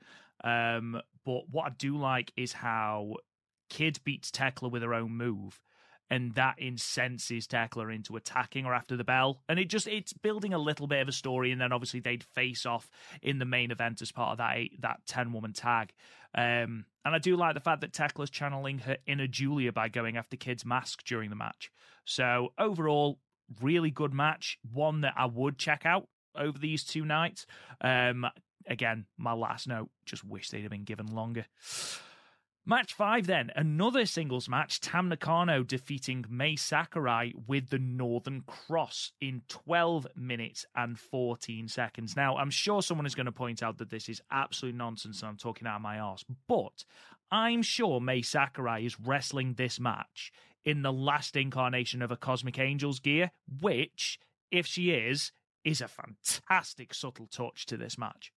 Um, 0.44 1.00
but 1.24 1.48
what 1.50 1.66
I 1.66 1.70
do 1.70 1.96
like 1.96 2.32
is 2.36 2.52
how 2.52 3.14
Kid 3.68 4.00
beats 4.04 4.30
Tekla 4.30 4.68
with 4.68 4.82
her 4.82 4.94
own 4.94 5.12
move, 5.12 5.60
and 6.08 6.34
that 6.34 6.58
incenses 6.58 7.46
Tekla 7.46 7.88
into 7.88 8.16
attacking 8.16 8.64
her 8.64 8.74
after 8.74 8.96
the 8.96 9.04
bell. 9.04 9.42
And 9.48 9.58
it 9.58 9.68
just 9.68 9.86
it's 9.88 10.12
building 10.12 10.54
a 10.54 10.58
little 10.58 10.86
bit 10.86 11.02
of 11.02 11.08
a 11.08 11.12
story, 11.12 11.52
and 11.52 11.60
then 11.60 11.72
obviously 11.72 12.00
they'd 12.00 12.24
face 12.24 12.64
off 12.66 12.88
in 13.22 13.38
the 13.38 13.44
main 13.44 13.70
event 13.70 14.02
as 14.02 14.12
part 14.12 14.32
of 14.32 14.38
that 14.38 14.56
eight, 14.56 14.80
that 14.82 15.00
ten 15.06 15.32
woman 15.32 15.52
tag. 15.52 15.92
Um, 16.34 16.84
and 17.04 17.14
I 17.14 17.18
do 17.18 17.36
like 17.36 17.54
the 17.54 17.60
fact 17.60 17.80
that 17.80 17.92
Tekla's 17.92 18.30
channeling 18.30 18.78
her 18.80 18.98
inner 19.06 19.26
Giulia 19.26 19.72
by 19.72 19.88
going 19.88 20.16
after 20.16 20.36
Kid's 20.36 20.66
mask 20.66 21.02
during 21.04 21.30
the 21.30 21.36
match. 21.36 21.70
So 22.04 22.52
overall, 22.58 23.18
really 23.62 23.90
good 23.90 24.12
match, 24.12 24.58
one 24.72 25.00
that 25.00 25.14
I 25.16 25.26
would 25.26 25.56
check 25.58 25.86
out 25.86 26.08
over 26.36 26.58
these 26.58 26.84
two 26.84 27.04
nights. 27.04 27.46
Um, 27.80 28.26
again, 28.66 29.06
my 29.16 29.32
last 29.32 29.66
note, 29.66 29.88
just 30.04 30.24
wish 30.24 30.50
they'd 30.50 30.62
have 30.62 30.70
been 30.70 30.84
given 30.84 31.06
longer. 31.14 31.46
Match 32.68 32.94
five, 32.94 33.28
then 33.28 33.52
another 33.54 34.06
singles 34.06 34.48
match. 34.48 34.80
Tam 34.80 35.08
Nakano 35.08 35.62
defeating 35.62 36.24
Mai 36.28 36.56
Sakurai 36.56 37.32
with 37.46 37.70
the 37.70 37.78
Northern 37.78 38.40
Cross 38.40 39.12
in 39.20 39.42
12 39.46 40.08
minutes 40.16 40.66
and 40.74 40.98
14 40.98 41.68
seconds. 41.68 42.16
Now, 42.16 42.36
I'm 42.36 42.50
sure 42.50 42.82
someone 42.82 43.06
is 43.06 43.14
going 43.14 43.26
to 43.26 43.32
point 43.32 43.62
out 43.62 43.78
that 43.78 43.90
this 43.90 44.08
is 44.08 44.20
absolute 44.32 44.74
nonsense 44.74 45.22
and 45.22 45.28
I'm 45.28 45.36
talking 45.36 45.68
out 45.68 45.76
of 45.76 45.82
my 45.82 46.00
arse, 46.00 46.24
but 46.48 46.84
I'm 47.30 47.62
sure 47.62 48.00
Mai 48.00 48.22
Sakurai 48.22 48.84
is 48.84 48.98
wrestling 48.98 49.54
this 49.54 49.78
match 49.78 50.32
in 50.64 50.82
the 50.82 50.92
last 50.92 51.36
incarnation 51.36 52.02
of 52.02 52.10
a 52.10 52.16
Cosmic 52.16 52.58
Angels 52.58 52.98
gear, 52.98 53.30
which, 53.60 54.18
if 54.50 54.66
she 54.66 54.90
is, 54.90 55.30
is 55.62 55.80
a 55.80 55.86
fantastic 55.86 56.94
subtle 56.94 57.28
touch 57.28 57.64
to 57.66 57.76
this 57.76 57.96
match. 57.96 58.32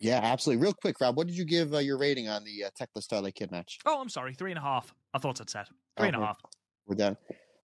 Yeah, 0.00 0.20
absolutely. 0.22 0.62
Real 0.62 0.74
quick, 0.74 1.00
Rob, 1.00 1.16
what 1.16 1.26
did 1.26 1.36
you 1.36 1.44
give 1.44 1.74
uh, 1.74 1.78
your 1.78 1.98
rating 1.98 2.28
on 2.28 2.44
the 2.44 2.64
uh, 2.64 2.70
Tekla 2.78 3.02
Starlight 3.02 3.34
Kid 3.34 3.50
match? 3.50 3.78
Oh, 3.84 4.00
I'm 4.00 4.08
sorry, 4.08 4.32
three 4.34 4.52
and 4.52 4.58
a 4.58 4.62
half. 4.62 4.94
I 5.12 5.18
thought 5.18 5.40
I'd 5.40 5.50
said 5.50 5.66
three 5.96 6.06
oh, 6.06 6.08
and 6.08 6.16
a 6.16 6.20
half. 6.20 6.38
We're 6.86 6.94
done. 6.94 7.16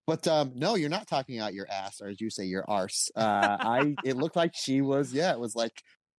But 0.07 0.27
um, 0.29 0.53
no, 0.55 0.75
you're 0.75 0.91
not 0.91 1.07
talking 1.07 1.39
out 1.39 1.55
your 1.55 1.67
ass, 1.71 2.01
or 2.01 2.09
as 2.09 2.21
you 2.21 2.31
say, 2.31 2.45
your 2.45 2.65
arse. 2.69 3.09
Uh, 3.17 3.57
I 3.61 3.95
it 4.05 4.17
looked 4.17 4.37
like 4.37 4.53
she 4.55 4.83
was. 4.83 5.15
Yeah, 5.15 5.33
it 5.33 5.41
was 5.41 5.55
like, 5.55 5.73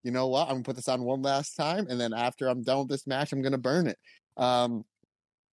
you 0.04 0.12
know 0.12 0.28
what? 0.28 0.48
I'm 0.48 0.56
gonna 0.56 0.64
put 0.64 0.76
this 0.76 0.88
on 0.88 1.04
one 1.04 1.22
last 1.22 1.56
time, 1.56 1.86
and 1.90 2.00
then 2.00 2.14
after 2.14 2.48
I'm 2.48 2.64
done 2.64 2.80
with 2.80 2.90
this 2.90 3.06
match, 3.06 3.32
I'm 3.32 3.42
gonna 3.42 3.58
burn 3.58 3.88
it. 3.88 3.98
Um, 4.38 4.86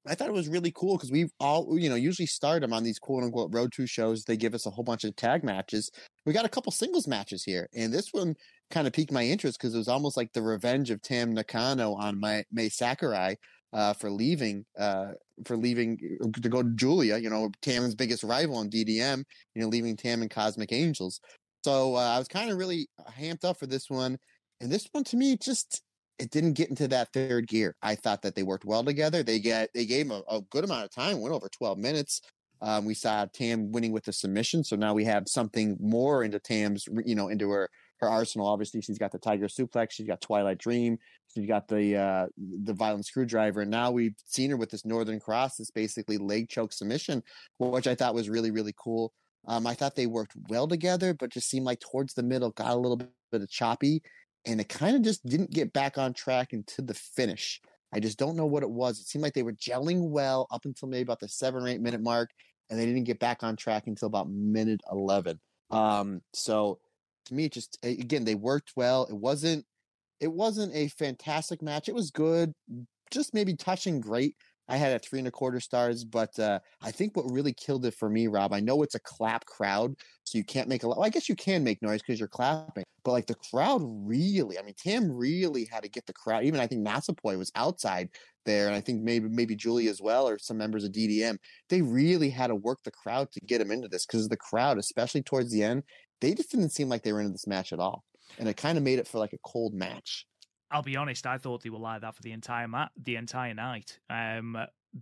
I 0.06 0.14
thought 0.14 0.28
it 0.28 0.34
was 0.34 0.48
really 0.48 0.72
cool 0.74 0.96
because 0.96 1.12
we've 1.12 1.30
all, 1.38 1.78
you 1.78 1.88
know, 1.88 1.94
usually 1.94 2.26
start 2.26 2.62
them 2.62 2.72
on 2.72 2.82
these 2.82 2.98
quote 2.98 3.22
unquote 3.22 3.54
road 3.54 3.72
to 3.74 3.86
shows. 3.86 4.24
They 4.24 4.36
give 4.36 4.54
us 4.54 4.66
a 4.66 4.70
whole 4.70 4.82
bunch 4.82 5.04
of 5.04 5.14
tag 5.14 5.44
matches. 5.44 5.90
We 6.26 6.32
got 6.32 6.44
a 6.44 6.48
couple 6.48 6.72
singles 6.72 7.06
matches 7.06 7.44
here. 7.44 7.68
And 7.74 7.92
this 7.92 8.08
one 8.10 8.34
kind 8.72 8.86
of 8.86 8.92
piqued 8.92 9.12
my 9.12 9.22
interest 9.22 9.58
because 9.58 9.74
it 9.74 9.78
was 9.78 9.88
almost 9.88 10.16
like 10.16 10.32
the 10.32 10.42
revenge 10.42 10.90
of 10.90 11.00
Tam 11.02 11.32
Nakano 11.32 11.94
on 11.94 12.18
my 12.18 12.44
Mai 12.50 12.68
Sakurai 12.68 13.36
uh, 13.72 13.92
for 13.92 14.10
leaving, 14.10 14.64
uh, 14.78 15.12
for 15.44 15.56
leaving 15.56 16.18
uh, 16.22 16.28
to 16.40 16.48
go 16.48 16.62
to 16.62 16.70
Giulia, 16.70 17.18
you 17.18 17.30
know, 17.30 17.50
Tam's 17.62 17.94
biggest 17.94 18.24
rival 18.24 18.60
in 18.60 18.70
DDM, 18.70 19.22
you 19.54 19.62
know, 19.62 19.68
leaving 19.68 19.96
Tam 19.96 20.22
and 20.22 20.30
Cosmic 20.30 20.72
Angels. 20.72 21.20
So 21.64 21.94
uh, 21.94 22.14
I 22.14 22.18
was 22.18 22.28
kind 22.28 22.50
of 22.50 22.58
really 22.58 22.88
hamped 23.14 23.44
up 23.44 23.58
for 23.58 23.66
this 23.66 23.88
one. 23.88 24.18
And 24.60 24.70
this 24.70 24.88
one 24.92 25.04
to 25.04 25.16
me 25.16 25.36
just 25.36 25.82
it 26.18 26.30
didn't 26.30 26.52
get 26.52 26.70
into 26.70 26.88
that 26.88 27.12
third 27.12 27.48
gear. 27.48 27.74
I 27.82 27.94
thought 27.94 28.22
that 28.22 28.34
they 28.34 28.42
worked 28.42 28.64
well 28.64 28.84
together. 28.84 29.22
They 29.22 29.38
get 29.38 29.70
they 29.74 29.86
gave 29.86 30.10
a, 30.10 30.22
a 30.28 30.40
good 30.50 30.64
amount 30.64 30.84
of 30.84 30.90
time, 30.90 31.20
went 31.20 31.34
over 31.34 31.48
12 31.48 31.78
minutes. 31.78 32.20
Um, 32.60 32.84
we 32.84 32.94
saw 32.94 33.26
Tam 33.34 33.72
winning 33.72 33.90
with 33.90 34.04
the 34.04 34.12
submission, 34.12 34.62
so 34.62 34.76
now 34.76 34.94
we 34.94 35.04
have 35.04 35.24
something 35.26 35.76
more 35.80 36.22
into 36.22 36.38
Tam's, 36.38 36.86
you 37.04 37.16
know, 37.16 37.26
into 37.26 37.50
her 37.50 37.68
her 38.02 38.08
arsenal. 38.08 38.46
Obviously, 38.46 38.82
she's 38.82 38.98
got 38.98 39.12
the 39.12 39.18
Tiger 39.18 39.46
Suplex, 39.46 39.92
she's 39.92 40.06
got 40.06 40.20
Twilight 40.20 40.58
Dream, 40.58 40.98
she's 41.34 41.46
got 41.46 41.66
the 41.68 41.96
uh, 41.96 42.26
the 42.36 42.74
Violent 42.74 43.06
Screwdriver, 43.06 43.62
and 43.62 43.70
now 43.70 43.90
we've 43.90 44.14
seen 44.26 44.50
her 44.50 44.56
with 44.56 44.70
this 44.70 44.84
Northern 44.84 45.18
Cross, 45.18 45.56
this 45.56 45.70
basically 45.70 46.18
leg 46.18 46.48
choke 46.48 46.72
submission, 46.72 47.22
which 47.58 47.86
I 47.86 47.94
thought 47.94 48.14
was 48.14 48.28
really 48.28 48.50
really 48.50 48.74
cool. 48.76 49.12
Um, 49.48 49.66
I 49.66 49.74
thought 49.74 49.96
they 49.96 50.06
worked 50.06 50.34
well 50.48 50.68
together, 50.68 51.14
but 51.14 51.30
just 51.30 51.50
seemed 51.50 51.66
like 51.66 51.80
towards 51.80 52.14
the 52.14 52.22
middle 52.22 52.50
got 52.50 52.70
a 52.70 52.76
little 52.76 52.96
bit 52.96 53.10
of 53.42 53.50
choppy 53.50 54.02
and 54.44 54.60
it 54.60 54.68
kind 54.68 54.96
of 54.96 55.02
just 55.02 55.24
didn't 55.26 55.50
get 55.50 55.72
back 55.72 55.98
on 55.98 56.12
track 56.12 56.52
into 56.52 56.82
the 56.82 56.94
finish. 56.94 57.60
I 57.92 58.00
just 58.00 58.18
don't 58.18 58.36
know 58.36 58.46
what 58.46 58.62
it 58.62 58.70
was. 58.70 58.98
It 58.98 59.06
seemed 59.06 59.22
like 59.22 59.34
they 59.34 59.42
were 59.42 59.52
gelling 59.52 60.10
well 60.10 60.46
up 60.50 60.64
until 60.64 60.88
maybe 60.88 61.02
about 61.02 61.20
the 61.20 61.28
seven 61.28 61.62
or 61.62 61.68
eight 61.68 61.80
minute 61.80 62.00
mark, 62.00 62.30
and 62.70 62.78
they 62.78 62.86
didn't 62.86 63.04
get 63.04 63.18
back 63.18 63.42
on 63.42 63.56
track 63.56 63.86
until 63.86 64.06
about 64.06 64.30
minute 64.30 64.80
eleven. 64.90 65.38
Um, 65.70 66.22
so 66.32 66.78
to 67.26 67.34
me, 67.34 67.48
just 67.48 67.78
again, 67.82 68.24
they 68.24 68.34
worked 68.34 68.72
well. 68.76 69.04
It 69.06 69.14
wasn't 69.16 69.64
it 70.20 70.32
wasn't 70.32 70.74
a 70.74 70.88
fantastic 70.88 71.62
match. 71.62 71.88
It 71.88 71.94
was 71.94 72.10
good, 72.10 72.52
just 73.10 73.34
maybe 73.34 73.54
touching 73.56 74.00
great. 74.00 74.36
I 74.68 74.76
had 74.76 74.92
at 74.92 75.04
three 75.04 75.18
and 75.18 75.28
a 75.28 75.32
quarter 75.32 75.60
stars, 75.60 76.04
but 76.04 76.38
uh, 76.38 76.60
I 76.80 76.90
think 76.90 77.16
what 77.16 77.30
really 77.30 77.52
killed 77.52 77.84
it 77.84 77.94
for 77.94 78.08
me, 78.08 78.26
Rob, 78.28 78.52
I 78.52 78.60
know 78.60 78.82
it's 78.82 78.94
a 78.94 79.00
clap 79.00 79.44
crowd, 79.44 79.94
so 80.24 80.38
you 80.38 80.44
can't 80.44 80.68
make 80.68 80.82
a 80.82 80.88
lot. 80.88 80.98
Well, 80.98 81.06
I 81.06 81.10
guess 81.10 81.28
you 81.28 81.34
can 81.34 81.64
make 81.64 81.82
noise 81.82 82.00
because 82.00 82.18
you're 82.18 82.28
clapping, 82.28 82.84
but 83.04 83.12
like 83.12 83.26
the 83.26 83.34
crowd 83.34 83.82
really, 83.84 84.58
I 84.58 84.62
mean, 84.62 84.74
Tam 84.74 85.10
really 85.10 85.64
had 85.64 85.82
to 85.82 85.88
get 85.88 86.06
the 86.06 86.12
crowd. 86.12 86.44
Even 86.44 86.60
I 86.60 86.66
think 86.66 86.86
Natsupoi 86.86 87.36
was 87.36 87.50
outside 87.54 88.08
there, 88.44 88.66
and 88.66 88.74
I 88.74 88.80
think 88.80 89.02
maybe 89.02 89.28
maybe 89.28 89.56
Giulia 89.56 89.90
as 89.90 90.00
well, 90.00 90.28
or 90.28 90.38
some 90.38 90.58
members 90.58 90.84
of 90.84 90.92
DDM. 90.92 91.38
They 91.68 91.82
really 91.82 92.30
had 92.30 92.48
to 92.48 92.54
work 92.54 92.78
the 92.84 92.90
crowd 92.90 93.30
to 93.32 93.40
get 93.40 93.60
him 93.60 93.70
into 93.70 93.88
this 93.88 94.06
because 94.06 94.28
the 94.28 94.36
crowd, 94.36 94.78
especially 94.78 95.22
towards 95.22 95.50
the 95.50 95.62
end, 95.62 95.82
they 96.20 96.34
just 96.34 96.50
didn't 96.50 96.70
seem 96.70 96.88
like 96.88 97.02
they 97.02 97.12
were 97.12 97.20
into 97.20 97.32
this 97.32 97.46
match 97.46 97.72
at 97.72 97.80
all, 97.80 98.04
and 98.38 98.48
it 98.48 98.56
kind 98.56 98.78
of 98.78 98.84
made 98.84 98.98
it 98.98 99.08
for 99.08 99.18
like 99.18 99.32
a 99.32 99.38
cold 99.44 99.74
match. 99.74 100.26
I'll 100.72 100.82
be 100.82 100.96
honest, 100.96 101.26
I 101.26 101.38
thought 101.38 101.62
they 101.62 101.70
were 101.70 101.78
like 101.78 102.00
that 102.00 102.14
for 102.14 102.22
the 102.22 102.32
entire 102.32 102.68
ma- 102.68 102.88
the 102.96 103.16
entire 103.16 103.54
night. 103.54 103.98
Um, 104.08 104.56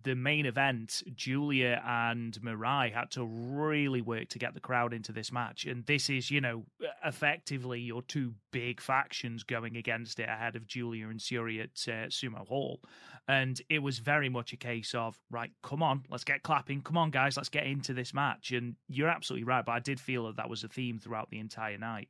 the 0.04 0.14
main 0.14 0.46
event, 0.46 1.02
Giulia 1.16 1.82
and 1.84 2.32
Mirai 2.40 2.92
had 2.92 3.10
to 3.12 3.24
really 3.24 4.00
work 4.00 4.28
to 4.28 4.38
get 4.38 4.54
the 4.54 4.60
crowd 4.60 4.92
into 4.92 5.10
this 5.10 5.32
match. 5.32 5.64
And 5.64 5.84
this 5.86 6.08
is, 6.08 6.30
you 6.30 6.40
know, 6.40 6.64
effectively 7.04 7.80
your 7.80 8.02
two 8.02 8.34
big 8.52 8.80
factions 8.80 9.42
going 9.42 9.76
against 9.76 10.20
it 10.20 10.28
ahead 10.28 10.54
of 10.54 10.68
Giulia 10.68 11.08
and 11.08 11.18
Syuri 11.18 11.60
at 11.60 11.92
uh, 11.92 12.06
Sumo 12.06 12.46
Hall. 12.46 12.80
And 13.26 13.60
it 13.68 13.80
was 13.80 13.98
very 13.98 14.28
much 14.28 14.52
a 14.52 14.56
case 14.56 14.94
of, 14.94 15.18
right, 15.28 15.50
come 15.62 15.82
on, 15.82 16.04
let's 16.08 16.24
get 16.24 16.44
clapping. 16.44 16.82
Come 16.82 16.96
on, 16.96 17.10
guys, 17.10 17.36
let's 17.36 17.48
get 17.48 17.66
into 17.66 17.92
this 17.92 18.14
match. 18.14 18.52
And 18.52 18.76
you're 18.88 19.08
absolutely 19.08 19.44
right. 19.44 19.64
But 19.64 19.72
I 19.72 19.80
did 19.80 19.98
feel 19.98 20.26
that 20.26 20.36
that 20.36 20.48
was 20.48 20.62
a 20.62 20.68
theme 20.68 21.00
throughout 21.00 21.30
the 21.30 21.40
entire 21.40 21.78
night. 21.78 22.08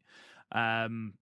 Um, 0.53 1.15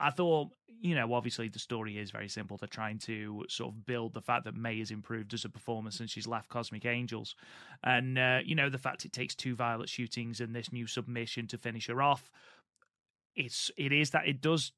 I 0.00 0.10
thought, 0.10 0.48
you 0.80 0.94
know, 0.94 1.12
obviously 1.12 1.48
the 1.48 1.58
story 1.58 1.98
is 1.98 2.10
very 2.10 2.28
simple. 2.28 2.56
They're 2.56 2.68
trying 2.68 2.98
to 3.00 3.44
sort 3.48 3.74
of 3.74 3.86
build 3.86 4.14
the 4.14 4.22
fact 4.22 4.44
that 4.44 4.56
Mai 4.56 4.76
has 4.76 4.90
improved 4.90 5.34
as 5.34 5.44
a 5.44 5.48
performer 5.48 5.90
since 5.90 6.10
she's 6.10 6.26
left 6.26 6.48
Cosmic 6.48 6.86
Angels. 6.86 7.36
And, 7.84 8.18
uh, 8.18 8.40
you 8.44 8.54
know, 8.54 8.70
the 8.70 8.78
fact 8.78 9.04
it 9.04 9.12
takes 9.12 9.34
two 9.34 9.54
Violet 9.54 9.88
shootings 9.88 10.40
and 10.40 10.54
this 10.54 10.72
new 10.72 10.86
submission 10.86 11.46
to 11.48 11.58
finish 11.58 11.88
her 11.88 12.00
off. 12.00 12.30
It's, 13.36 13.70
it 13.76 13.92
is 13.92 14.10
that 14.10 14.26
it 14.26 14.40
does 14.40 14.72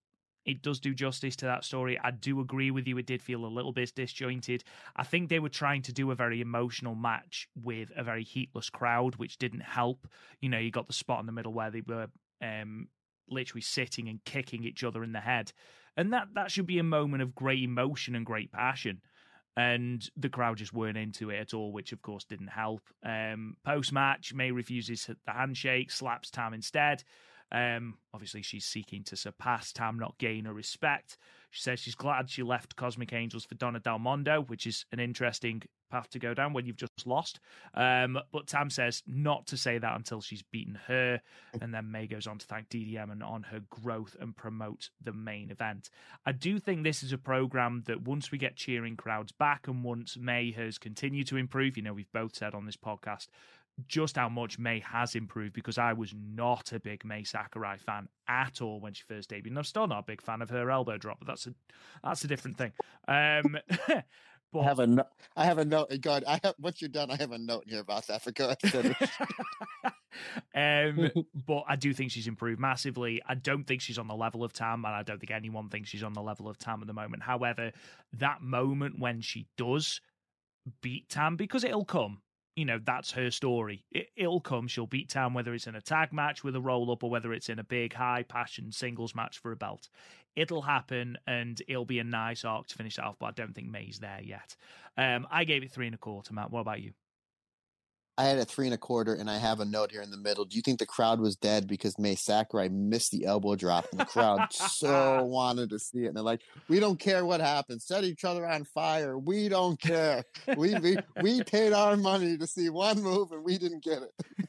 it 0.44 0.62
does 0.62 0.80
do 0.80 0.94
justice 0.94 1.36
to 1.36 1.44
that 1.46 1.64
story. 1.64 1.98
I 2.02 2.10
do 2.10 2.40
agree 2.40 2.70
with 2.70 2.86
you. 2.86 2.98
It 2.98 3.06
did 3.06 3.22
feel 3.22 3.44
a 3.44 3.46
little 3.46 3.72
bit 3.72 3.92
disjointed. 3.94 4.64
I 4.96 5.04
think 5.04 5.28
they 5.28 5.38
were 5.38 5.48
trying 5.48 5.82
to 5.82 5.92
do 5.92 6.10
a 6.10 6.16
very 6.16 6.40
emotional 6.40 6.94
match 6.94 7.48
with 7.54 7.90
a 7.96 8.02
very 8.02 8.24
heatless 8.24 8.70
crowd, 8.70 9.16
which 9.16 9.38
didn't 9.38 9.60
help. 9.60 10.08
You 10.40 10.48
know, 10.48 10.58
you 10.58 10.70
got 10.70 10.88
the 10.88 10.92
spot 10.92 11.20
in 11.20 11.26
the 11.26 11.32
middle 11.32 11.52
where 11.52 11.70
they 11.70 11.82
were 11.86 12.08
um, 12.42 12.88
literally 13.32 13.62
sitting 13.62 14.08
and 14.08 14.24
kicking 14.24 14.64
each 14.64 14.84
other 14.84 15.02
in 15.02 15.12
the 15.12 15.20
head. 15.20 15.52
And 15.96 16.12
that, 16.12 16.28
that 16.34 16.50
should 16.50 16.66
be 16.66 16.78
a 16.78 16.84
moment 16.84 17.22
of 17.22 17.34
great 17.34 17.62
emotion 17.62 18.14
and 18.14 18.24
great 18.24 18.52
passion. 18.52 19.02
And 19.56 20.08
the 20.16 20.30
crowd 20.30 20.56
just 20.56 20.72
weren't 20.72 20.96
into 20.96 21.28
it 21.30 21.38
at 21.38 21.54
all, 21.54 21.72
which 21.72 21.92
of 21.92 22.00
course 22.00 22.24
didn't 22.24 22.48
help. 22.48 22.82
Um, 23.04 23.56
Post 23.64 23.92
match, 23.92 24.32
Mai 24.32 24.48
refuses 24.48 25.06
the 25.06 25.32
handshake, 25.32 25.90
slaps 25.90 26.30
Tam 26.30 26.54
instead. 26.54 27.04
Um, 27.50 27.98
obviously, 28.14 28.40
she's 28.40 28.64
seeking 28.64 29.04
to 29.04 29.16
surpass 29.16 29.72
Tam, 29.72 29.98
not 29.98 30.16
gain 30.16 30.46
her 30.46 30.54
respect. 30.54 31.18
She 31.50 31.60
says 31.60 31.80
she's 31.80 31.94
glad 31.94 32.30
she 32.30 32.42
left 32.42 32.76
Cosmic 32.76 33.12
Angels 33.12 33.44
for 33.44 33.56
Donna 33.56 33.78
Del 33.78 33.98
Mondo, 33.98 34.40
which 34.40 34.66
is 34.66 34.86
an 34.90 35.00
interesting 35.00 35.62
path 35.92 36.08
to 36.10 36.18
go 36.18 36.34
down 36.34 36.52
when 36.52 36.66
you've 36.66 36.76
just 36.76 37.06
lost. 37.06 37.38
Um, 37.74 38.18
but 38.32 38.46
Tam 38.46 38.70
says 38.70 39.02
not 39.06 39.46
to 39.48 39.56
say 39.56 39.78
that 39.78 39.96
until 39.96 40.20
she's 40.20 40.42
beaten 40.42 40.78
her. 40.88 41.20
And 41.60 41.72
then 41.72 41.92
Mai 41.92 42.06
goes 42.06 42.26
on 42.26 42.38
to 42.38 42.46
thank 42.46 42.68
DDM 42.68 43.12
and 43.12 43.22
on 43.22 43.44
her 43.44 43.60
growth 43.70 44.16
and 44.18 44.34
promote 44.34 44.90
the 45.02 45.12
main 45.12 45.50
event. 45.50 45.90
I 46.26 46.32
do 46.32 46.58
think 46.58 46.82
this 46.82 47.02
is 47.02 47.12
a 47.12 47.18
program 47.18 47.84
that 47.86 48.02
once 48.02 48.32
we 48.32 48.38
get 48.38 48.56
cheering 48.56 48.96
crowds 48.96 49.32
back 49.32 49.68
and 49.68 49.84
once 49.84 50.16
Mai 50.18 50.52
has 50.56 50.78
continued 50.78 51.28
to 51.28 51.36
improve, 51.36 51.76
you 51.76 51.82
know, 51.82 51.92
we've 51.92 52.12
both 52.12 52.34
said 52.34 52.54
on 52.54 52.66
this 52.66 52.76
podcast 52.76 53.28
just 53.86 54.16
how 54.16 54.28
much 54.28 54.58
Mai 54.58 54.82
has 54.84 55.14
improved 55.14 55.54
because 55.54 55.78
I 55.78 55.92
was 55.92 56.14
not 56.14 56.72
a 56.72 56.80
big 56.80 57.04
Mai 57.04 57.22
Sakurai 57.22 57.78
fan 57.78 58.08
at 58.28 58.60
all 58.60 58.80
when 58.80 58.92
she 58.92 59.02
first 59.08 59.30
debuted. 59.30 59.48
And 59.48 59.58
I'm 59.58 59.64
still 59.64 59.86
not 59.86 60.00
a 60.00 60.06
big 60.06 60.22
fan 60.22 60.42
of 60.42 60.50
her 60.50 60.70
elbow 60.70 60.98
drop, 60.98 61.18
but 61.20 61.28
that's 61.28 61.46
a 61.46 61.54
that's 62.04 62.24
a 62.24 62.28
different 62.28 62.58
thing. 62.58 62.72
Um, 63.08 63.58
I 64.54 64.64
have 64.64 64.78
a 64.78 64.86
no- 64.86 65.08
I 65.36 65.44
have 65.44 65.58
a 65.58 65.64
note. 65.64 65.92
God, 66.00 66.24
I 66.26 66.40
have 66.42 66.54
once 66.58 66.80
you're 66.80 66.88
done, 66.88 67.10
I 67.10 67.16
have 67.16 67.32
a 67.32 67.38
note 67.38 67.64
here 67.66 67.80
about 67.80 68.06
that. 68.08 68.22
For 68.22 68.32
um, 70.54 71.10
but 71.46 71.64
I 71.68 71.76
do 71.76 71.94
think 71.94 72.10
she's 72.10 72.26
improved 72.26 72.60
massively. 72.60 73.22
I 73.26 73.34
don't 73.34 73.64
think 73.64 73.80
she's 73.80 73.98
on 73.98 74.08
the 74.08 74.14
level 74.14 74.44
of 74.44 74.52
Tam, 74.52 74.84
and 74.84 74.94
I 74.94 75.02
don't 75.02 75.18
think 75.18 75.30
anyone 75.30 75.68
thinks 75.68 75.88
she's 75.88 76.02
on 76.02 76.12
the 76.12 76.22
level 76.22 76.48
of 76.48 76.58
Tam 76.58 76.80
at 76.80 76.86
the 76.86 76.92
moment. 76.92 77.22
However, 77.22 77.72
that 78.14 78.42
moment 78.42 78.98
when 78.98 79.20
she 79.20 79.46
does 79.56 80.00
beat 80.82 81.08
Tam, 81.08 81.36
because 81.36 81.64
it'll 81.64 81.84
come 81.84 82.22
you 82.54 82.64
know, 82.66 82.78
that's 82.84 83.12
her 83.12 83.30
story. 83.30 83.84
It, 83.90 84.08
will 84.18 84.40
come. 84.40 84.68
She'll 84.68 84.86
beat 84.86 85.08
Tam, 85.08 85.32
whether 85.32 85.54
it's 85.54 85.66
in 85.66 85.74
a 85.74 85.80
tag 85.80 86.12
match 86.12 86.44
with 86.44 86.54
a 86.54 86.60
roll 86.60 86.90
up 86.90 87.02
or 87.02 87.10
whether 87.10 87.32
it's 87.32 87.48
in 87.48 87.58
a 87.58 87.64
big, 87.64 87.94
high 87.94 88.24
passion 88.24 88.72
singles 88.72 89.14
match 89.14 89.38
for 89.38 89.52
a 89.52 89.56
belt. 89.56 89.88
It'll 90.34 90.62
happen 90.62 91.18
and 91.26 91.60
it'll 91.68 91.84
be 91.84 91.98
a 91.98 92.04
nice 92.04 92.44
arc 92.44 92.66
to 92.68 92.74
finish 92.74 92.98
it 92.98 93.04
off, 93.04 93.16
but 93.18 93.26
I 93.26 93.30
don't 93.32 93.54
think 93.54 93.68
Mai's 93.68 93.98
there 93.98 94.20
yet. 94.22 94.56
Um, 94.96 95.26
I 95.30 95.44
gave 95.44 95.62
it 95.62 95.70
three 95.70 95.86
and 95.86 95.94
a 95.94 95.98
quarter, 95.98 96.32
Matt. 96.32 96.50
What 96.50 96.60
about 96.60 96.80
you? 96.80 96.92
I 98.22 98.26
had 98.26 98.38
a 98.38 98.44
three 98.44 98.66
and 98.68 98.74
a 98.74 98.78
quarter, 98.78 99.14
and 99.14 99.28
I 99.28 99.38
have 99.38 99.58
a 99.58 99.64
note 99.64 99.90
here 99.90 100.00
in 100.00 100.12
the 100.12 100.16
middle. 100.16 100.44
Do 100.44 100.54
you 100.54 100.62
think 100.62 100.78
the 100.78 100.86
crowd 100.86 101.18
was 101.18 101.34
dead 101.34 101.66
because 101.66 101.98
Mai 101.98 102.14
Sakurai 102.14 102.68
missed 102.68 103.10
the 103.10 103.24
elbow 103.24 103.56
drop, 103.56 103.86
and 103.90 103.98
the 103.98 104.04
crowd 104.04 104.52
so 104.52 105.24
wanted 105.28 105.70
to 105.70 105.80
see 105.80 106.04
it? 106.04 106.06
And 106.06 106.16
they're 106.16 106.22
like, 106.22 106.42
"We 106.68 106.78
don't 106.78 107.00
care 107.00 107.26
what 107.26 107.40
happens. 107.40 107.84
Set 107.84 108.04
each 108.04 108.24
other 108.24 108.46
on 108.48 108.62
fire. 108.62 109.18
We 109.18 109.48
don't 109.48 109.80
care. 109.80 110.22
we 110.56 110.78
we 110.78 110.98
we 111.20 111.42
paid 111.46 111.72
our 111.72 111.96
money 111.96 112.38
to 112.38 112.46
see 112.46 112.68
one 112.68 113.02
move, 113.02 113.32
and 113.32 113.42
we 113.42 113.58
didn't 113.58 113.82
get 113.82 114.02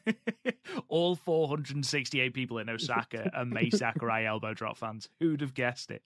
it." 0.06 0.56
All 0.88 1.16
468 1.16 2.32
people 2.32 2.60
in 2.60 2.70
Osaka 2.70 3.32
are 3.36 3.46
Mai 3.46 3.70
Sakurai 3.70 4.26
elbow 4.26 4.54
drop 4.54 4.78
fans. 4.78 5.10
Who'd 5.20 5.42
have 5.42 5.56
guessed 5.56 5.90
it? 5.90 6.04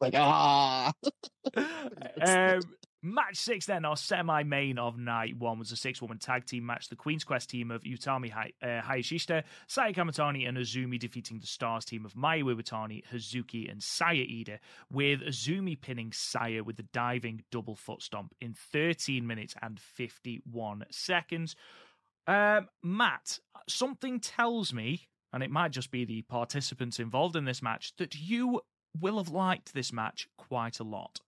like 0.00 0.14
ah. 0.14 0.90
um, 1.54 2.60
Match 3.02 3.36
six, 3.36 3.66
then, 3.66 3.84
our 3.84 3.96
semi 3.96 4.42
main 4.42 4.78
of 4.78 4.98
night 4.98 5.36
one 5.36 5.58
was 5.58 5.70
a 5.70 5.76
six 5.76 6.00
woman 6.00 6.18
tag 6.18 6.46
team 6.46 6.64
match. 6.64 6.88
The 6.88 6.96
Queen's 6.96 7.24
Quest 7.24 7.50
team 7.50 7.70
of 7.70 7.82
Utami 7.82 8.32
Hay- 8.32 8.54
uh, 8.62 9.42
Saya 9.66 9.92
Kamitani, 9.92 10.48
and 10.48 10.56
Azumi 10.56 10.98
defeating 10.98 11.38
the 11.38 11.46
Stars 11.46 11.84
team 11.84 12.04
of 12.06 12.14
Mayu 12.14 12.44
Iwatani, 12.44 13.04
Hazuki, 13.12 13.70
and 13.70 13.82
Saya 13.82 14.24
Iida, 14.24 14.58
with 14.90 15.20
Azumi 15.20 15.80
pinning 15.80 16.10
Saya 16.12 16.64
with 16.64 16.76
the 16.76 16.84
diving 16.84 17.44
double 17.50 17.76
foot 17.76 18.02
stomp 18.02 18.34
in 18.40 18.54
13 18.54 19.26
minutes 19.26 19.54
and 19.60 19.78
51 19.78 20.86
seconds. 20.90 21.54
Um, 22.26 22.68
Matt, 22.82 23.38
something 23.68 24.20
tells 24.20 24.72
me, 24.72 25.08
and 25.32 25.42
it 25.42 25.50
might 25.50 25.70
just 25.70 25.90
be 25.90 26.04
the 26.04 26.22
participants 26.22 26.98
involved 26.98 27.36
in 27.36 27.44
this 27.44 27.62
match, 27.62 27.94
that 27.98 28.14
you 28.16 28.62
will 28.98 29.18
have 29.18 29.28
liked 29.28 29.74
this 29.74 29.92
match 29.92 30.28
quite 30.38 30.80
a 30.80 30.84
lot. 30.84 31.20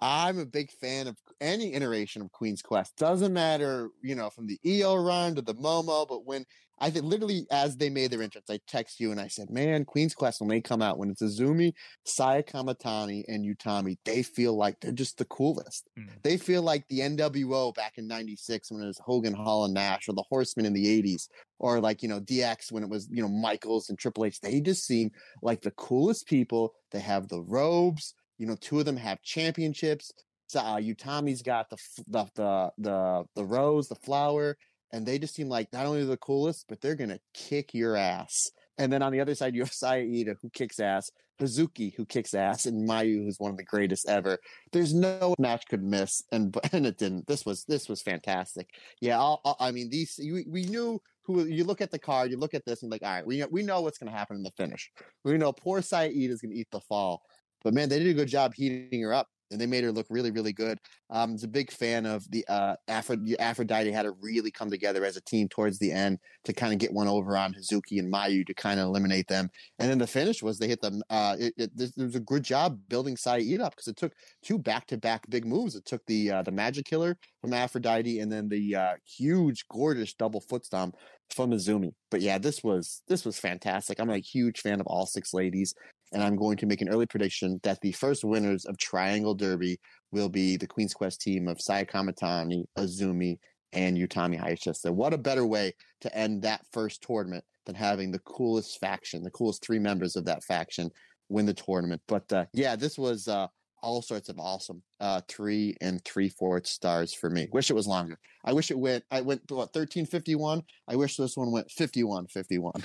I'm 0.00 0.38
a 0.38 0.46
big 0.46 0.70
fan 0.70 1.06
of 1.06 1.16
any 1.40 1.74
iteration 1.74 2.22
of 2.22 2.32
Queen's 2.32 2.62
Quest. 2.62 2.96
Doesn't 2.96 3.32
matter, 3.32 3.90
you 4.02 4.14
know, 4.14 4.30
from 4.30 4.46
the 4.46 4.58
Io 4.66 4.96
run 4.96 5.34
to 5.34 5.42
the 5.42 5.54
Momo, 5.54 6.08
but 6.08 6.24
when 6.24 6.46
I 6.82 6.88
think 6.88 7.04
literally 7.04 7.46
as 7.50 7.76
they 7.76 7.90
made 7.90 8.10
their 8.10 8.22
entrance, 8.22 8.48
I 8.48 8.58
text 8.66 9.00
you 9.00 9.10
and 9.10 9.20
I 9.20 9.28
said, 9.28 9.50
Man, 9.50 9.84
Queen's 9.84 10.14
Quest 10.14 10.40
when 10.40 10.48
they 10.48 10.62
come 10.62 10.80
out, 10.80 10.96
when 10.96 11.10
it's 11.10 11.22
Azumi, 11.22 11.74
Saya 12.04 12.42
Kamitani, 12.42 13.24
and 13.28 13.44
Utami, 13.44 13.98
they 14.06 14.22
feel 14.22 14.56
like 14.56 14.80
they're 14.80 14.90
just 14.90 15.18
the 15.18 15.26
coolest. 15.26 15.88
Mm. 15.98 16.08
They 16.22 16.38
feel 16.38 16.62
like 16.62 16.88
the 16.88 17.00
NWO 17.00 17.74
back 17.74 17.98
in 17.98 18.08
'96 18.08 18.72
when 18.72 18.82
it 18.82 18.86
was 18.86 19.00
Hogan, 19.04 19.34
Hall, 19.34 19.66
and 19.66 19.74
Nash, 19.74 20.08
or 20.08 20.14
the 20.14 20.24
Horsemen 20.30 20.64
in 20.64 20.72
the 20.72 21.02
'80s, 21.02 21.28
or 21.58 21.80
like 21.80 22.02
you 22.02 22.08
know 22.08 22.20
DX 22.20 22.72
when 22.72 22.82
it 22.82 22.88
was 22.88 23.08
you 23.10 23.20
know 23.22 23.28
Michaels 23.28 23.90
and 23.90 23.98
Triple 23.98 24.24
H. 24.24 24.40
They 24.40 24.60
just 24.62 24.86
seem 24.86 25.10
like 25.42 25.60
the 25.60 25.72
coolest 25.72 26.26
people. 26.26 26.72
They 26.92 27.00
have 27.00 27.28
the 27.28 27.42
robes 27.42 28.14
you 28.40 28.46
know, 28.46 28.56
two 28.58 28.78
of 28.78 28.86
them 28.86 28.96
have 28.96 29.20
championships. 29.22 30.12
So, 30.46 30.60
uh, 30.60 30.78
Utami's 30.78 31.42
got 31.42 31.68
the, 31.68 31.76
the 32.08 32.26
the 32.34 32.70
the 32.78 33.24
the 33.36 33.44
rose, 33.44 33.86
the 33.86 33.94
flower, 33.94 34.56
and 34.92 35.04
they 35.04 35.18
just 35.18 35.34
seem 35.34 35.48
like 35.48 35.70
not 35.74 35.84
only 35.84 36.04
the 36.04 36.16
coolest, 36.16 36.64
but 36.66 36.80
they're 36.80 36.96
gonna 36.96 37.20
kick 37.34 37.74
your 37.74 37.96
ass. 37.96 38.50
And 38.78 38.90
then 38.90 39.02
on 39.02 39.12
the 39.12 39.20
other 39.20 39.34
side, 39.34 39.54
you 39.54 39.60
have 39.60 39.72
Saya 39.72 40.06
who 40.40 40.48
kicks 40.54 40.80
ass, 40.80 41.10
Hazuki, 41.38 41.94
who 41.94 42.06
kicks 42.06 42.32
ass, 42.32 42.64
and 42.64 42.88
Mayu, 42.88 43.22
who's 43.22 43.38
one 43.38 43.50
of 43.50 43.58
the 43.58 43.64
greatest 43.64 44.08
ever. 44.08 44.38
There's 44.72 44.94
no 44.94 45.34
match 45.38 45.64
could 45.68 45.82
miss, 45.82 46.22
and 46.32 46.56
and 46.72 46.86
it 46.86 46.96
didn't. 46.96 47.26
This 47.26 47.44
was 47.44 47.64
this 47.64 47.90
was 47.90 48.00
fantastic. 48.00 48.70
Yeah, 49.02 49.18
I'll, 49.18 49.42
I'll, 49.44 49.56
i 49.60 49.70
mean, 49.70 49.90
these 49.90 50.18
we, 50.18 50.46
we 50.48 50.64
knew 50.64 50.98
who. 51.24 51.44
You 51.44 51.64
look 51.64 51.82
at 51.82 51.90
the 51.90 51.98
card, 51.98 52.30
you 52.30 52.38
look 52.38 52.54
at 52.54 52.64
this, 52.64 52.82
and 52.82 52.90
like, 52.90 53.02
all 53.02 53.12
right, 53.12 53.26
we 53.26 53.44
we 53.50 53.62
know 53.62 53.82
what's 53.82 53.98
going 53.98 54.10
to 54.10 54.18
happen 54.18 54.36
in 54.36 54.42
the 54.42 54.52
finish. 54.56 54.90
We 55.24 55.36
know 55.36 55.52
poor 55.52 55.82
Saya 55.82 56.08
is 56.10 56.40
going 56.40 56.52
to 56.52 56.58
eat 56.58 56.70
the 56.72 56.80
fall. 56.80 57.22
But 57.62 57.74
man, 57.74 57.88
they 57.88 57.98
did 57.98 58.08
a 58.08 58.14
good 58.14 58.28
job 58.28 58.54
heating 58.54 59.02
her 59.02 59.12
up 59.12 59.28
and 59.50 59.60
they 59.60 59.66
made 59.66 59.84
her 59.84 59.92
look 59.92 60.06
really, 60.10 60.30
really 60.30 60.52
good. 60.52 60.78
Um, 61.10 61.36
a 61.42 61.48
big 61.48 61.72
fan 61.72 62.06
of 62.06 62.28
the 62.30 62.44
uh, 62.48 62.76
Aphrodite. 62.88 63.38
Aphrodite 63.38 63.90
had 63.90 64.04
to 64.04 64.12
really 64.20 64.50
come 64.50 64.70
together 64.70 65.04
as 65.04 65.16
a 65.16 65.20
team 65.22 65.48
towards 65.48 65.78
the 65.78 65.90
end 65.90 66.18
to 66.44 66.52
kind 66.52 66.72
of 66.72 66.78
get 66.78 66.92
one 66.92 67.08
over 67.08 67.36
on 67.36 67.54
Hazuki 67.54 67.98
and 67.98 68.12
Mayu 68.12 68.46
to 68.46 68.54
kind 68.54 68.78
of 68.78 68.86
eliminate 68.86 69.26
them. 69.26 69.50
And 69.78 69.90
then 69.90 69.98
the 69.98 70.06
finish 70.06 70.42
was 70.42 70.58
they 70.58 70.68
hit 70.68 70.80
them. 70.80 71.02
Uh, 71.10 71.36
it, 71.38 71.54
it, 71.56 71.70
there 71.76 72.06
was 72.06 72.14
a 72.14 72.20
good 72.20 72.44
job 72.44 72.78
building 72.88 73.16
Saeed 73.16 73.60
up 73.60 73.74
because 73.74 73.88
it 73.88 73.96
took 73.96 74.12
two 74.42 74.58
back 74.58 74.86
to 74.86 74.98
back 74.98 75.28
big 75.28 75.44
moves. 75.44 75.74
It 75.74 75.84
took 75.84 76.04
the 76.06 76.30
uh, 76.30 76.42
the 76.42 76.52
Magic 76.52 76.86
Killer 76.86 77.16
from 77.40 77.52
Aphrodite 77.52 78.20
and 78.20 78.30
then 78.30 78.48
the 78.48 78.76
uh, 78.76 78.92
huge, 79.04 79.66
gorgeous 79.68 80.14
double 80.14 80.40
foot 80.40 80.64
stomp 80.64 80.96
from 81.34 81.50
Azumi. 81.50 81.92
But 82.10 82.20
yeah, 82.20 82.38
this 82.38 82.62
was 82.62 83.02
this 83.08 83.24
was 83.24 83.38
fantastic. 83.38 83.98
I'm 83.98 84.10
a 84.10 84.18
huge 84.18 84.60
fan 84.60 84.80
of 84.80 84.86
all 84.86 85.06
six 85.06 85.34
ladies 85.34 85.74
and 86.12 86.22
I'm 86.22 86.36
going 86.36 86.56
to 86.58 86.66
make 86.66 86.80
an 86.80 86.88
early 86.88 87.06
prediction 87.06 87.60
that 87.62 87.80
the 87.80 87.92
first 87.92 88.24
winners 88.24 88.64
of 88.64 88.76
Triangle 88.78 89.34
Derby 89.34 89.78
will 90.12 90.28
be 90.28 90.56
the 90.56 90.66
Queen's 90.66 90.94
Quest 90.94 91.20
team 91.20 91.48
of 91.48 91.60
Saya 91.60 91.84
Kamitani, 91.84 92.64
Azumi, 92.76 93.38
and 93.72 93.96
Utami 93.96 94.40
Hayashishita. 94.40 94.90
What 94.90 95.14
a 95.14 95.18
better 95.18 95.46
way 95.46 95.72
to 96.00 96.16
end 96.16 96.42
that 96.42 96.66
first 96.72 97.02
tournament 97.02 97.44
than 97.66 97.74
having 97.74 98.10
the 98.10 98.18
coolest 98.20 98.80
faction, 98.80 99.22
the 99.22 99.30
coolest 99.30 99.64
three 99.64 99.78
members 99.78 100.16
of 100.16 100.24
that 100.24 100.42
faction 100.42 100.90
win 101.28 101.46
the 101.46 101.54
tournament. 101.54 102.02
But 102.08 102.32
uh, 102.32 102.46
yeah, 102.52 102.74
this 102.74 102.98
was 102.98 103.28
uh, 103.28 103.46
all 103.82 104.02
sorts 104.02 104.28
of 104.28 104.38
awesome. 104.38 104.82
Uh, 105.00 105.20
three 105.28 105.76
and 105.80 106.04
three 106.04 106.28
fourths 106.28 106.70
stars 106.70 107.14
for 107.14 107.30
me. 107.30 107.48
Wish 107.52 107.70
it 107.70 107.74
was 107.74 107.86
longer. 107.86 108.18
I 108.44 108.52
wish 108.52 108.70
it 108.70 108.78
went. 108.78 109.04
I 109.10 109.20
went 109.20 109.50
what 109.50 109.72
thirteen 109.72 110.06
fifty 110.06 110.34
one. 110.34 110.62
I 110.88 110.96
wish 110.96 111.16
this 111.16 111.36
one 111.36 111.52
went 111.52 111.70
fifty 111.70 112.04
one 112.04 112.26
fifty 112.26 112.58
one. 112.58 112.82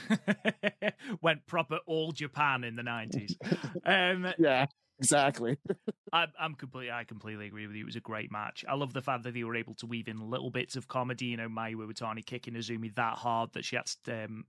went 1.22 1.46
proper 1.48 1.80
all 1.86 2.12
Japan 2.12 2.64
in 2.64 2.76
the 2.76 2.84
nineties. 2.84 3.36
Um, 3.86 4.28
yeah. 4.40 4.66
Exactly. 5.00 5.58
I, 6.14 6.28
I'm 6.40 6.56
completely. 6.56 6.92
I 6.92 7.04
completely 7.04 7.48
agree 7.48 7.68
with 7.68 7.76
you. 7.76 7.84
It 7.84 7.86
was 7.86 7.96
a 7.96 8.02
great 8.02 8.32
match. 8.32 8.64
I 8.68 8.76
love 8.76 8.94
the 8.94 9.02
fact 9.02 9.24
that 9.24 9.34
they 9.34 9.44
were 9.44 9.56
able 9.56 9.76
to 9.76 9.86
weave 9.86 10.08
in 10.08 10.30
little 10.30 10.50
bits 10.50 10.76
of 10.76 10.88
comedy. 10.88 11.26
You 11.26 11.38
know, 11.38 11.50
Mayu 11.50 11.76
Iwatani 11.76 12.26
kicking 12.26 12.54
Azumi 12.54 12.96
that 12.96 13.18
hard 13.18 13.54
that 13.54 13.66
she 13.66 13.76
had 13.76 13.86
to 14.06 14.26
um, 14.26 14.46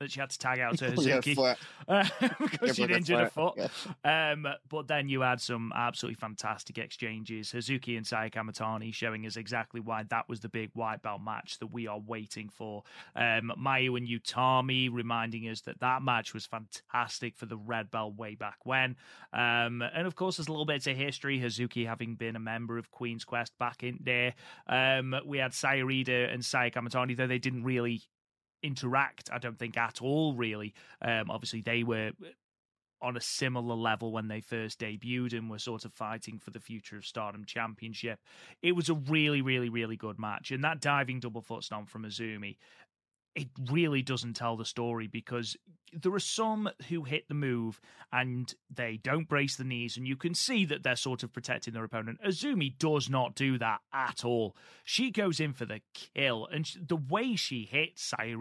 that 0.00 0.10
she 0.10 0.20
had 0.20 0.30
to 0.30 0.38
tag 0.38 0.60
out 0.60 0.78
to 0.78 0.90
Hazuki 0.90 1.56
uh, 1.88 2.04
because 2.38 2.76
she'd 2.76 2.90
injured 2.90 3.20
her 3.20 3.30
foot. 3.30 3.54
Yeah. 3.56 4.32
Um, 4.32 4.46
but 4.68 4.88
then 4.88 5.08
you 5.08 5.22
had 5.22 5.40
some 5.40 5.72
absolutely 5.74 6.16
fantastic 6.16 6.78
exchanges. 6.78 7.52
Hazuki 7.52 7.96
and 7.96 8.06
Saya 8.06 8.30
Kamitani 8.30 8.92
showing 8.92 9.26
us 9.26 9.36
exactly 9.36 9.80
why 9.80 10.04
that 10.10 10.28
was 10.28 10.40
the 10.40 10.48
big 10.48 10.70
white 10.74 11.02
belt 11.02 11.22
match 11.24 11.58
that 11.60 11.68
we 11.68 11.86
are 11.86 11.98
waiting 11.98 12.48
for. 12.48 12.82
Um, 13.14 13.52
Mayu 13.58 13.96
and 13.96 14.06
Utami 14.06 14.88
reminding 14.92 15.44
us 15.48 15.62
that 15.62 15.80
that 15.80 16.02
match 16.02 16.34
was 16.34 16.46
fantastic 16.46 17.36
for 17.36 17.46
the 17.46 17.56
red 17.56 17.90
belt 17.90 18.16
way 18.16 18.34
back 18.34 18.58
when. 18.64 18.96
Um, 19.32 19.82
and 19.82 20.06
of 20.06 20.14
course, 20.14 20.36
there's 20.36 20.48
a 20.48 20.52
little 20.52 20.66
bit 20.66 20.86
of 20.86 20.96
history. 20.96 21.40
Hazuki 21.40 21.86
having 21.86 22.16
been 22.16 22.36
a 22.36 22.40
member 22.40 22.78
of 22.78 22.90
Queen's 22.90 23.24
Quest 23.24 23.52
back 23.58 23.82
in 23.82 23.98
there. 24.02 24.34
Um, 24.66 25.14
we 25.24 25.38
had 25.38 25.54
Saya 25.54 25.84
Iida 25.84 26.32
and 26.32 26.44
Saya 26.44 26.70
Kamitani, 26.70 27.16
though 27.16 27.26
they 27.26 27.38
didn't 27.38 27.64
really 27.64 28.02
interact, 28.66 29.30
I 29.32 29.38
don't 29.38 29.58
think, 29.58 29.76
at 29.76 30.02
all, 30.02 30.34
really. 30.34 30.74
Um, 31.00 31.30
obviously, 31.30 31.60
they 31.60 31.82
were 31.82 32.12
on 33.02 33.16
a 33.16 33.20
similar 33.20 33.74
level 33.74 34.10
when 34.10 34.28
they 34.28 34.40
first 34.40 34.80
debuted 34.80 35.34
and 35.34 35.50
were 35.50 35.58
sort 35.58 35.84
of 35.84 35.92
fighting 35.92 36.38
for 36.38 36.50
the 36.50 36.60
future 36.60 36.96
of 36.96 37.04
Stardom 37.04 37.44
Championship. 37.44 38.18
It 38.62 38.72
was 38.72 38.88
a 38.88 38.94
really, 38.94 39.42
really, 39.42 39.68
really 39.68 39.96
good 39.96 40.18
match. 40.18 40.50
And 40.50 40.64
that 40.64 40.80
diving 40.80 41.20
double 41.20 41.42
foot 41.42 41.64
stomp 41.64 41.90
from 41.90 42.04
Azumi 42.04 42.56
it 43.36 43.48
really 43.70 44.02
doesn't 44.02 44.34
tell 44.34 44.56
the 44.56 44.64
story 44.64 45.06
because 45.06 45.56
there 45.92 46.12
are 46.12 46.18
some 46.18 46.68
who 46.88 47.04
hit 47.04 47.28
the 47.28 47.34
move 47.34 47.80
and 48.12 48.54
they 48.74 48.98
don't 49.02 49.28
brace 49.28 49.56
the 49.56 49.64
knees, 49.64 49.96
and 49.96 50.08
you 50.08 50.16
can 50.16 50.34
see 50.34 50.64
that 50.64 50.82
they're 50.82 50.96
sort 50.96 51.22
of 51.22 51.32
protecting 51.32 51.74
their 51.74 51.84
opponent. 51.84 52.18
Azumi 52.26 52.76
does 52.78 53.08
not 53.08 53.34
do 53.34 53.58
that 53.58 53.80
at 53.92 54.24
all. 54.24 54.56
She 54.84 55.10
goes 55.10 55.38
in 55.38 55.52
for 55.52 55.66
the 55.66 55.80
kill, 55.94 56.48
and 56.50 56.66
the 56.88 56.96
way 56.96 57.36
she 57.36 57.68
hits 57.70 58.12
Saya 58.18 58.36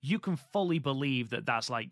you 0.00 0.18
can 0.18 0.36
fully 0.36 0.78
believe 0.78 1.30
that 1.30 1.44
that's 1.44 1.68
like 1.68 1.90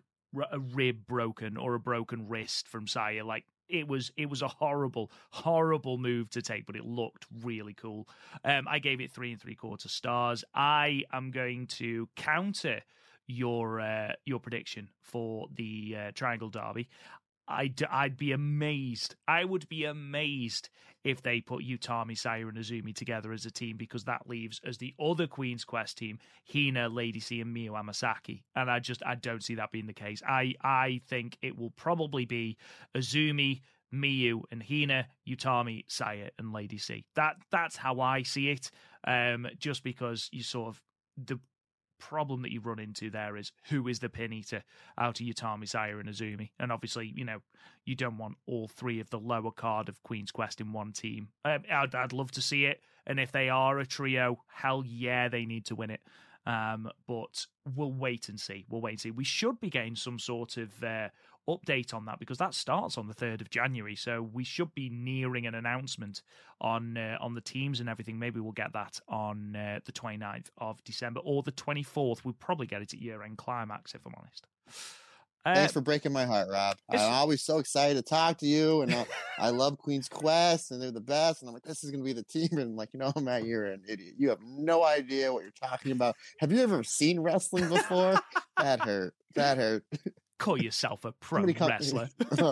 a 0.53 0.59
rib 0.61 1.07
broken 1.07 1.57
or 1.57 1.75
a 1.75 1.81
broken 1.81 2.29
wrist 2.29 2.69
from 2.69 2.87
Saya. 2.87 3.25
Like 3.25 3.45
it 3.69 3.87
was 3.87 4.11
it 4.17 4.29
was 4.29 4.43
a 4.43 4.49
horrible 4.49 5.11
horrible 5.31 5.99
move 5.99 6.31
to 6.31 6.43
take 6.43 6.67
but 6.67 6.77
it 6.77 6.85
looked 6.85 7.27
really 7.43 7.75
cool 7.75 8.09
um, 8.45 8.67
i 8.69 8.79
gave 8.79 9.01
it 9.01 9.13
three 9.13 9.33
and 9.33 9.41
three 9.41 9.55
quarter 9.55 9.89
stars 9.89 10.45
i 10.55 11.03
am 11.13 11.31
going 11.31 11.67
to 11.67 12.09
counter 12.17 12.81
your 13.27 13.81
uh, 13.81 14.13
your 14.25 14.41
prediction 14.41 14.89
for 15.03 15.47
the 15.55 15.97
uh, 15.99 16.11
triangle 16.15 16.49
derby 16.49 16.89
I'd, 17.51 17.83
I'd 17.91 18.19
be 18.19 18.33
amazed. 18.33 19.15
I 19.27 19.45
would 19.45 19.69
be 19.69 19.85
amazed 19.87 20.69
if 21.05 21.23
they 21.23 21.41
put 21.41 21.65
Utami, 21.65 22.17
Saya, 22.17 22.47
and 22.47 22.59
Azumi 22.59 22.95
together 22.95 23.33
as 23.33 23.47
a 23.47 23.51
team 23.51 23.77
because 23.77 24.05
that 24.05 24.29
leaves 24.29 24.61
as 24.65 24.79
the 24.79 24.95
other 25.01 25.27
Queen's 25.27 25.65
Quest 25.65 25.99
team 25.99 26.19
Hina, 26.53 26.89
Lady 26.89 27.21
C, 27.21 27.41
and 27.41 27.55
Miyu 27.55 27.71
Amasaki. 27.71 28.43
And 28.55 28.71
I 28.71 28.79
just 28.79 29.03
I 29.07 29.15
don't 29.15 29.43
see 29.43 29.55
that 29.57 29.73
being 29.73 29.87
the 29.87 29.93
case. 29.93 30.23
I 30.27 30.55
I 30.63 31.01
think 31.09 31.39
it 31.43 31.57
will 31.57 31.71
probably 31.71 32.25
be 32.25 32.57
Azumi, 32.97 33.63
Miyu, 33.95 34.43
and 34.51 34.63
Hina, 34.63 35.07
Utami, 35.29 35.85
Saya, 35.89 36.31
and 36.39 36.53
Lady 36.53 36.79
C. 36.79 37.05
That 37.15 37.37
that's 37.51 37.77
how 37.77 38.01
I 38.01 38.23
see 38.23 38.51
it. 38.51 38.71
Um, 39.07 39.47
just 39.59 39.85
because 39.85 40.29
you 40.33 40.43
sort 40.43 40.69
of 40.69 40.83
the 41.17 41.39
problem 41.99 42.43
that 42.43 42.53
you 42.53 42.61
run 42.61 42.79
into 42.79 43.11
there 43.11 43.37
is 43.37 43.53
who 43.71 43.89
is 43.89 43.99
the 43.99 44.09
pin 44.09 44.33
eater 44.33 44.63
out 44.97 45.21
of 45.21 45.27
Utami, 45.27 45.69
Saya, 45.69 45.99
and 45.99 46.09
Azumi. 46.09 46.51
And 46.59 46.73
obviously, 46.73 47.13
you 47.15 47.25
know, 47.25 47.41
you 47.85 47.95
don't 47.95 48.19
want 48.19 48.37
all 48.47 48.69
three 48.69 49.01
of 49.01 49.11
the 49.11 49.19
lower 49.19 49.51
card 49.51 49.89
of 49.89 50.03
Queen's 50.03 50.31
Quest 50.31 50.61
in 50.61 50.73
one 50.73 50.93
team. 50.93 51.29
Um, 51.45 51.63
I'd, 51.71 51.95
I'd 51.95 52.13
love 52.13 52.31
to 52.33 52.43
see 52.43 52.65
it. 52.65 52.81
And 53.07 53.19
if 53.19 53.33
they 53.33 53.49
are 53.49 53.79
a 53.79 53.87
trio, 53.87 54.43
hell 54.49 54.85
yeah, 54.87 55.29
they 55.29 55.47
need 55.47 55.67
to 55.67 55.75
win 55.75 55.91
it. 55.91 56.01
Um, 56.47 56.91
but 57.07 57.47
we'll 57.75 57.93
wait 57.93 58.29
and 58.29 58.41
see. 58.41 58.65
We'll 58.69 58.81
wait 58.81 58.93
and 58.93 59.01
see. 59.01 59.11
We 59.11 59.25
should 59.25 59.61
be 59.61 59.71
getting 59.71 59.97
some 59.97 60.19
sort 60.19 60.57
of 60.57 60.83
uh, 60.83 61.09
update 61.49 61.95
on 61.95 62.05
that 62.05 62.19
because 62.19 62.39
that 62.39 62.55
starts 62.55 62.99
on 62.99 63.09
the 63.09 63.15
3rd 63.15 63.41
of 63.41 63.51
January. 63.51 63.97
So 63.97 64.23
we 64.23 64.45
should 64.45 64.75
be 64.75 64.89
nearing 64.91 65.47
an 65.47 65.55
announcement 65.55 66.23
on 66.61 66.97
uh, 66.97 67.17
on 67.21 67.35
the 67.35 67.41
teams 67.41 67.81
and 67.81 67.89
everything. 67.89 68.19
Maybe 68.19 68.41
we'll 68.41 68.53
get 68.53 68.73
that 68.75 69.01
on 69.09 69.57
uh, 69.57 69.81
the 69.85 69.93
29th 69.93 70.47
of 70.59 70.83
December 70.85 71.21
or 71.25 71.43
the 71.43 71.53
24th. 71.53 72.25
We'll 72.25 72.35
probably 72.39 72.67
get 72.67 72.83
it 72.83 72.93
at 72.93 73.01
year 73.01 73.23
end 73.23 73.39
climax, 73.39 73.95
if 73.95 74.05
I'm 74.07 74.15
honest. 74.17 74.47
Uh, 75.47 75.55
Thanks 75.55 75.73
for 75.73 75.81
breaking 75.81 76.13
my 76.13 76.27
heart, 76.27 76.49
Rob. 76.51 76.77
I'm 76.91 76.99
always 77.01 77.43
so 77.43 77.59
excited 77.59 77.95
to 77.95 78.03
talk 78.03 78.39
to 78.39 78.47
you, 78.47 78.83
and 78.83 78.93
uh, 78.93 79.05
I 79.39 79.51
love 79.51 79.79
Queen's 79.79 80.09
Quest, 80.09 80.73
and 80.73 80.83
they're 80.83 80.91
the 80.91 81.01
best. 81.01 81.41
And 81.41 81.49
I'm 81.49 81.55
like, 81.55 81.63
this 81.63 81.85
is 81.85 81.91
going 81.91 82.03
to 82.03 82.05
be 82.05 82.13
the 82.13 82.25
team. 82.25 82.49
And 82.53 82.61
I'm 82.61 82.77
like, 82.77 82.93
you 82.93 82.99
know, 82.99 83.13
Matt, 83.21 83.45
you're 83.45 83.67
an 83.67 83.83
idiot. 83.89 84.15
You 84.19 84.29
have 84.31 84.41
no 84.43 84.85
idea 84.85 85.33
what 85.33 85.45
you're 85.45 85.53
talking 85.53 85.93
about. 85.93 86.17
Have 86.41 86.53
you 86.53 86.61
ever 86.61 86.83
seen 86.83 87.21
wrestling 87.21 87.69
before? 87.69 88.21
that 88.59 88.81
hurt. 88.81 89.15
That 89.35 89.57
hurt. 89.57 89.85
Call 90.39 90.57
yourself 90.63 91.05
a 91.05 91.13
pro 91.13 91.45
wrestler. 91.45 92.09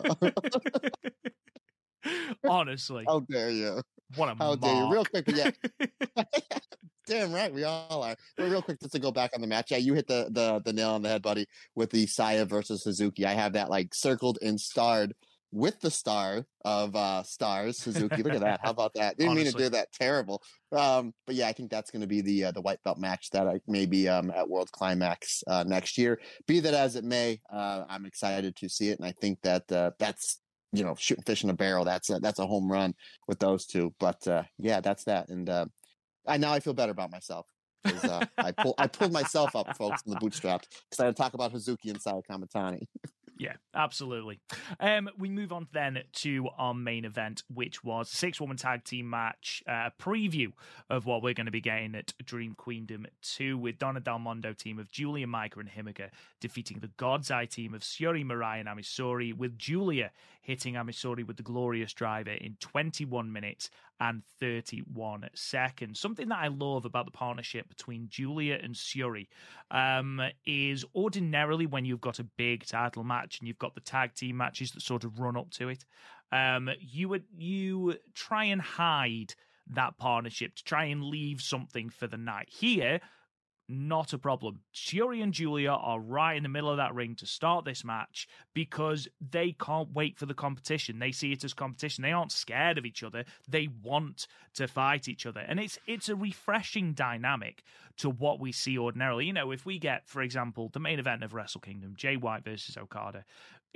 Honestly, 2.48 3.04
how 3.06 3.20
dare 3.20 3.50
you? 3.50 3.80
What 4.14 4.28
a 4.28 4.34
how 4.36 4.54
dare 4.54 4.74
you? 4.74 4.92
Real 4.92 5.04
quick, 5.04 5.24
yeah. 5.28 5.50
Damn 7.06 7.32
right, 7.32 7.52
we 7.52 7.64
all 7.64 8.02
are. 8.02 8.16
But 8.36 8.50
real 8.50 8.62
quick, 8.62 8.80
just 8.80 8.92
to 8.92 8.98
go 8.98 9.12
back 9.12 9.30
on 9.34 9.40
the 9.40 9.46
match, 9.46 9.70
yeah, 9.70 9.76
you 9.76 9.94
hit 9.94 10.06
the 10.08 10.28
the 10.30 10.60
the 10.64 10.72
nail 10.72 10.90
on 10.90 11.02
the 11.02 11.08
head, 11.08 11.22
buddy, 11.22 11.46
with 11.74 11.90
the 11.90 12.06
Saya 12.06 12.44
versus 12.44 12.82
Suzuki. 12.82 13.24
I 13.26 13.32
have 13.32 13.52
that 13.54 13.70
like 13.70 13.94
circled 13.94 14.38
and 14.42 14.60
starred 14.60 15.14
with 15.52 15.80
the 15.80 15.90
star 15.90 16.44
of 16.64 16.94
uh 16.96 17.22
stars 17.22 17.78
Hazuki. 17.78 18.22
Look 18.22 18.34
at 18.34 18.40
that. 18.40 18.60
How 18.62 18.70
about 18.76 18.94
that? 18.94 19.16
Didn't 19.16 19.30
Honestly. 19.30 19.44
mean 19.44 19.52
to 19.52 19.58
do 19.58 19.68
that. 19.70 19.92
Terrible. 19.92 20.42
Um, 20.72 21.12
but 21.26 21.34
yeah, 21.34 21.48
I 21.48 21.52
think 21.52 21.70
that's 21.70 21.90
going 21.90 22.02
to 22.02 22.06
be 22.06 22.20
the 22.20 22.44
uh, 22.44 22.52
the 22.52 22.60
white 22.60 22.82
belt 22.84 22.98
match 22.98 23.30
that 23.30 23.46
I 23.46 23.60
maybe 23.66 24.08
um 24.08 24.30
at 24.30 24.48
World 24.48 24.70
Climax 24.72 25.42
uh, 25.46 25.64
next 25.66 25.98
year. 25.98 26.20
Be 26.46 26.60
that 26.60 26.74
as 26.74 26.96
it 26.96 27.04
may, 27.04 27.40
uh, 27.52 27.84
I'm 27.88 28.06
excited 28.06 28.56
to 28.56 28.68
see 28.68 28.90
it, 28.90 28.98
and 28.98 29.06
I 29.06 29.12
think 29.12 29.40
that 29.42 29.70
uh, 29.70 29.92
that's 29.98 30.40
you 30.72 30.84
know 30.84 30.94
shooting 30.98 31.24
fish 31.24 31.44
in 31.44 31.50
a 31.50 31.54
barrel. 31.54 31.84
That's 31.84 32.10
a, 32.10 32.18
that's 32.20 32.38
a 32.38 32.46
home 32.46 32.70
run 32.70 32.94
with 33.28 33.38
those 33.38 33.66
two. 33.66 33.94
But 33.98 34.26
uh, 34.26 34.42
yeah, 34.58 34.80
that's 34.80 35.04
that. 35.04 35.28
And 35.28 35.48
uh, 35.48 35.66
I 36.26 36.36
now 36.36 36.52
I 36.52 36.60
feel 36.60 36.74
better 36.74 36.92
about 36.92 37.10
myself 37.10 37.46
because 37.84 38.04
uh, 38.04 38.26
I 38.38 38.52
pull 38.52 38.74
I 38.78 38.86
pulled 38.86 39.12
myself 39.12 39.54
up, 39.56 39.76
folks, 39.76 40.02
in 40.06 40.12
the 40.12 40.18
bootstraps 40.18 40.68
because 40.68 41.00
I 41.00 41.06
had 41.06 41.16
to 41.16 41.22
talk 41.22 41.34
about 41.34 41.52
Hazuki 41.52 41.90
and 41.90 42.00
Saya 42.00 42.20
Kamitani. 42.28 42.86
Yeah, 43.38 43.54
absolutely. 43.74 44.40
Um, 44.80 45.10
we 45.18 45.28
move 45.28 45.52
on 45.52 45.68
then 45.72 46.02
to 46.14 46.48
our 46.56 46.72
main 46.72 47.04
event, 47.04 47.42
which 47.52 47.84
was 47.84 48.08
six 48.08 48.40
woman 48.40 48.56
tag 48.56 48.84
team 48.84 49.10
match, 49.10 49.62
uh, 49.68 49.90
preview 50.00 50.52
of 50.88 51.04
what 51.04 51.22
we're 51.22 51.34
going 51.34 51.46
to 51.46 51.52
be 51.52 51.60
getting 51.60 51.94
at 51.94 52.14
Dream 52.24 52.54
Queendom 52.54 53.06
2 53.20 53.58
with 53.58 53.78
Donna 53.78 54.00
Del 54.00 54.18
Mondo 54.18 54.54
team 54.54 54.78
of 54.78 54.90
Giulia, 54.90 55.26
Maika, 55.26 55.58
and 55.58 55.68
Himeka 55.68 56.08
defeating 56.40 56.78
the 56.78 56.90
God's 56.96 57.30
Eye 57.30 57.44
team 57.44 57.74
of 57.74 57.82
Syuri 57.82 58.24
Mirai, 58.24 58.58
and 58.60 58.68
Ami 58.70 58.82
Sohrei, 58.82 59.36
with 59.36 59.58
Giulia 59.58 60.12
hitting 60.46 60.76
Ami 60.76 60.92
Sohrei 60.92 61.26
with 61.26 61.36
the 61.36 61.42
glorious 61.42 61.92
driver 61.92 62.30
in 62.30 62.56
21 62.60 63.32
minutes 63.32 63.68
and 63.98 64.22
31 64.38 65.28
seconds. 65.34 65.98
Something 65.98 66.28
that 66.28 66.38
I 66.38 66.46
love 66.46 66.84
about 66.84 67.04
the 67.04 67.10
partnership 67.10 67.68
between 67.68 68.08
Giulia 68.08 68.58
and 68.62 68.72
Syuri 68.72 69.26
um, 69.72 70.22
is 70.46 70.84
ordinarily 70.94 71.66
when 71.66 71.84
you've 71.84 72.00
got 72.00 72.20
a 72.20 72.24
big 72.24 72.64
title 72.64 73.02
match 73.02 73.40
and 73.40 73.48
you've 73.48 73.58
got 73.58 73.74
the 73.74 73.80
tag 73.80 74.14
team 74.14 74.36
matches 74.36 74.70
that 74.70 74.82
sort 74.82 75.02
of 75.02 75.18
run 75.18 75.36
up 75.36 75.50
to 75.52 75.68
it, 75.68 75.84
um, 76.30 76.70
you 76.78 77.08
would 77.08 77.24
you 77.36 77.96
try 78.14 78.44
and 78.44 78.62
hide 78.62 79.34
that 79.74 79.98
partnership 79.98 80.54
to 80.54 80.64
try 80.64 80.84
and 80.84 81.02
leave 81.02 81.40
something 81.40 81.90
for 81.90 82.06
the 82.06 82.16
night. 82.16 82.48
Here, 82.48 83.00
not 83.68 84.12
a 84.12 84.18
problem. 84.18 84.60
Syuri 84.74 85.22
and 85.22 85.32
Giulia 85.32 85.70
are 85.70 86.00
right 86.00 86.36
in 86.36 86.42
the 86.42 86.48
middle 86.48 86.70
of 86.70 86.76
that 86.76 86.94
ring 86.94 87.14
to 87.16 87.26
start 87.26 87.64
this 87.64 87.84
match 87.84 88.28
because 88.54 89.08
they 89.20 89.52
can't 89.52 89.92
wait 89.92 90.16
for 90.16 90.26
the 90.26 90.34
competition. 90.34 90.98
They 90.98 91.12
see 91.12 91.32
it 91.32 91.44
as 91.44 91.54
competition. 91.54 92.02
They 92.02 92.12
aren't 92.12 92.32
scared 92.32 92.78
of 92.78 92.86
each 92.86 93.02
other. 93.02 93.24
They 93.48 93.68
want 93.82 94.26
to 94.54 94.68
fight 94.68 95.08
each 95.08 95.26
other. 95.26 95.40
And 95.40 95.58
it's 95.58 95.78
it's 95.86 96.08
a 96.08 96.16
refreshing 96.16 96.92
dynamic 96.92 97.62
to 97.98 98.10
what 98.10 98.40
we 98.40 98.52
see 98.52 98.78
ordinarily. 98.78 99.26
You 99.26 99.32
know, 99.32 99.50
if 99.50 99.66
we 99.66 99.78
get, 99.78 100.08
for 100.08 100.22
example, 100.22 100.70
the 100.72 100.80
main 100.80 100.98
event 100.98 101.24
of 101.24 101.34
Wrestle 101.34 101.60
Kingdom, 101.60 101.94
Jay 101.96 102.16
White 102.16 102.44
versus 102.44 102.76
Okada, 102.76 103.24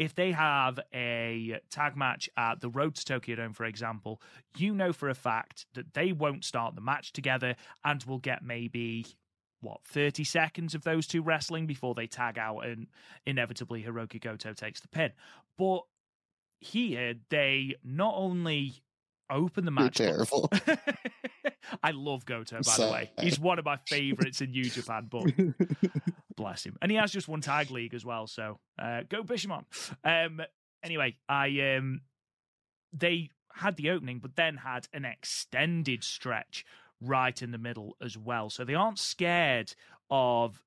if 0.01 0.15
they 0.15 0.33
have 0.33 0.81
a 0.95 1.61
tag 1.71 1.95
match 1.97 2.31
at 2.37 2.61
the 2.61 2.71
Road 2.71 2.95
to 2.95 3.05
Tokyo 3.05 3.37
Dome, 3.37 3.53
for 3.53 3.67
example, 3.67 4.23
you 4.57 4.75
know 4.75 4.95
for 4.95 5.11
a 5.11 5.15
fact 5.15 5.67
that 5.75 5.93
they 5.93 6.13
won't 6.13 6.45
start 6.45 6.75
the 6.75 6.81
match 6.81 7.13
together 7.13 7.55
and 7.85 8.03
will 8.05 8.19
get 8.19 8.43
maybe 8.43 9.05
what 9.61 9.81
30 9.85 10.25
seconds 10.25 10.75
of 10.75 10.83
those 10.83 11.07
two 11.07 11.23
wrestling 11.23 11.67
before 11.67 11.95
they 11.95 12.07
tag 12.07 12.39
out 12.39 12.61
and 12.61 12.87
inevitably 13.27 13.83
Hiroki 13.83 14.21
Goto 14.21 14.53
takes 14.53 14.81
the 14.81 14.89
pin. 14.89 15.13
But 15.59 15.83
here 16.61 17.15
they 17.31 17.75
not 17.85 18.15
only 18.17 18.83
open 19.31 19.65
the 19.65 19.71
match. 19.71 20.01
You're 20.01 20.09
terrible. 20.09 20.51
I 21.83 21.93
love 21.93 22.25
Goto, 22.27 22.61
by 22.63 22.77
the 22.77 22.93
way. 22.93 23.11
He's 23.21 23.39
one 23.39 23.59
of 23.59 23.65
my 23.65 23.77
favorites 23.87 24.41
in 24.41 24.51
New 24.51 24.65
Japan, 24.65 25.09
but 25.11 25.25
bless 26.37 26.65
him. 26.65 26.77
And 26.83 26.91
he 26.91 26.97
has 26.97 27.13
just 27.13 27.29
won 27.29 27.41
Tag 27.41 27.71
League 27.71 27.95
as 27.95 28.05
well, 28.05 28.27
so 28.27 28.59
uh, 28.79 29.03
go 29.09 29.23
Bishamon. 29.23 29.65
Um, 30.05 30.41
anyway, 30.83 31.17
I 31.29 31.77
um, 31.77 32.01
they 32.93 33.31
had 33.55 33.77
the 33.77 33.91
opening, 33.91 34.19
but 34.19 34.37
then 34.37 34.57
had 34.57 34.89
an 34.93 35.05
extended 35.05 36.05
stretch 36.05 36.65
right 37.01 37.41
in 37.41 37.51
the 37.51 37.59
middle 37.59 37.97
as 38.03 38.17
well. 38.17 38.51
So 38.51 38.65
they 38.65 38.75
aren't 38.75 38.99
scared 38.99 39.75
of 40.11 40.61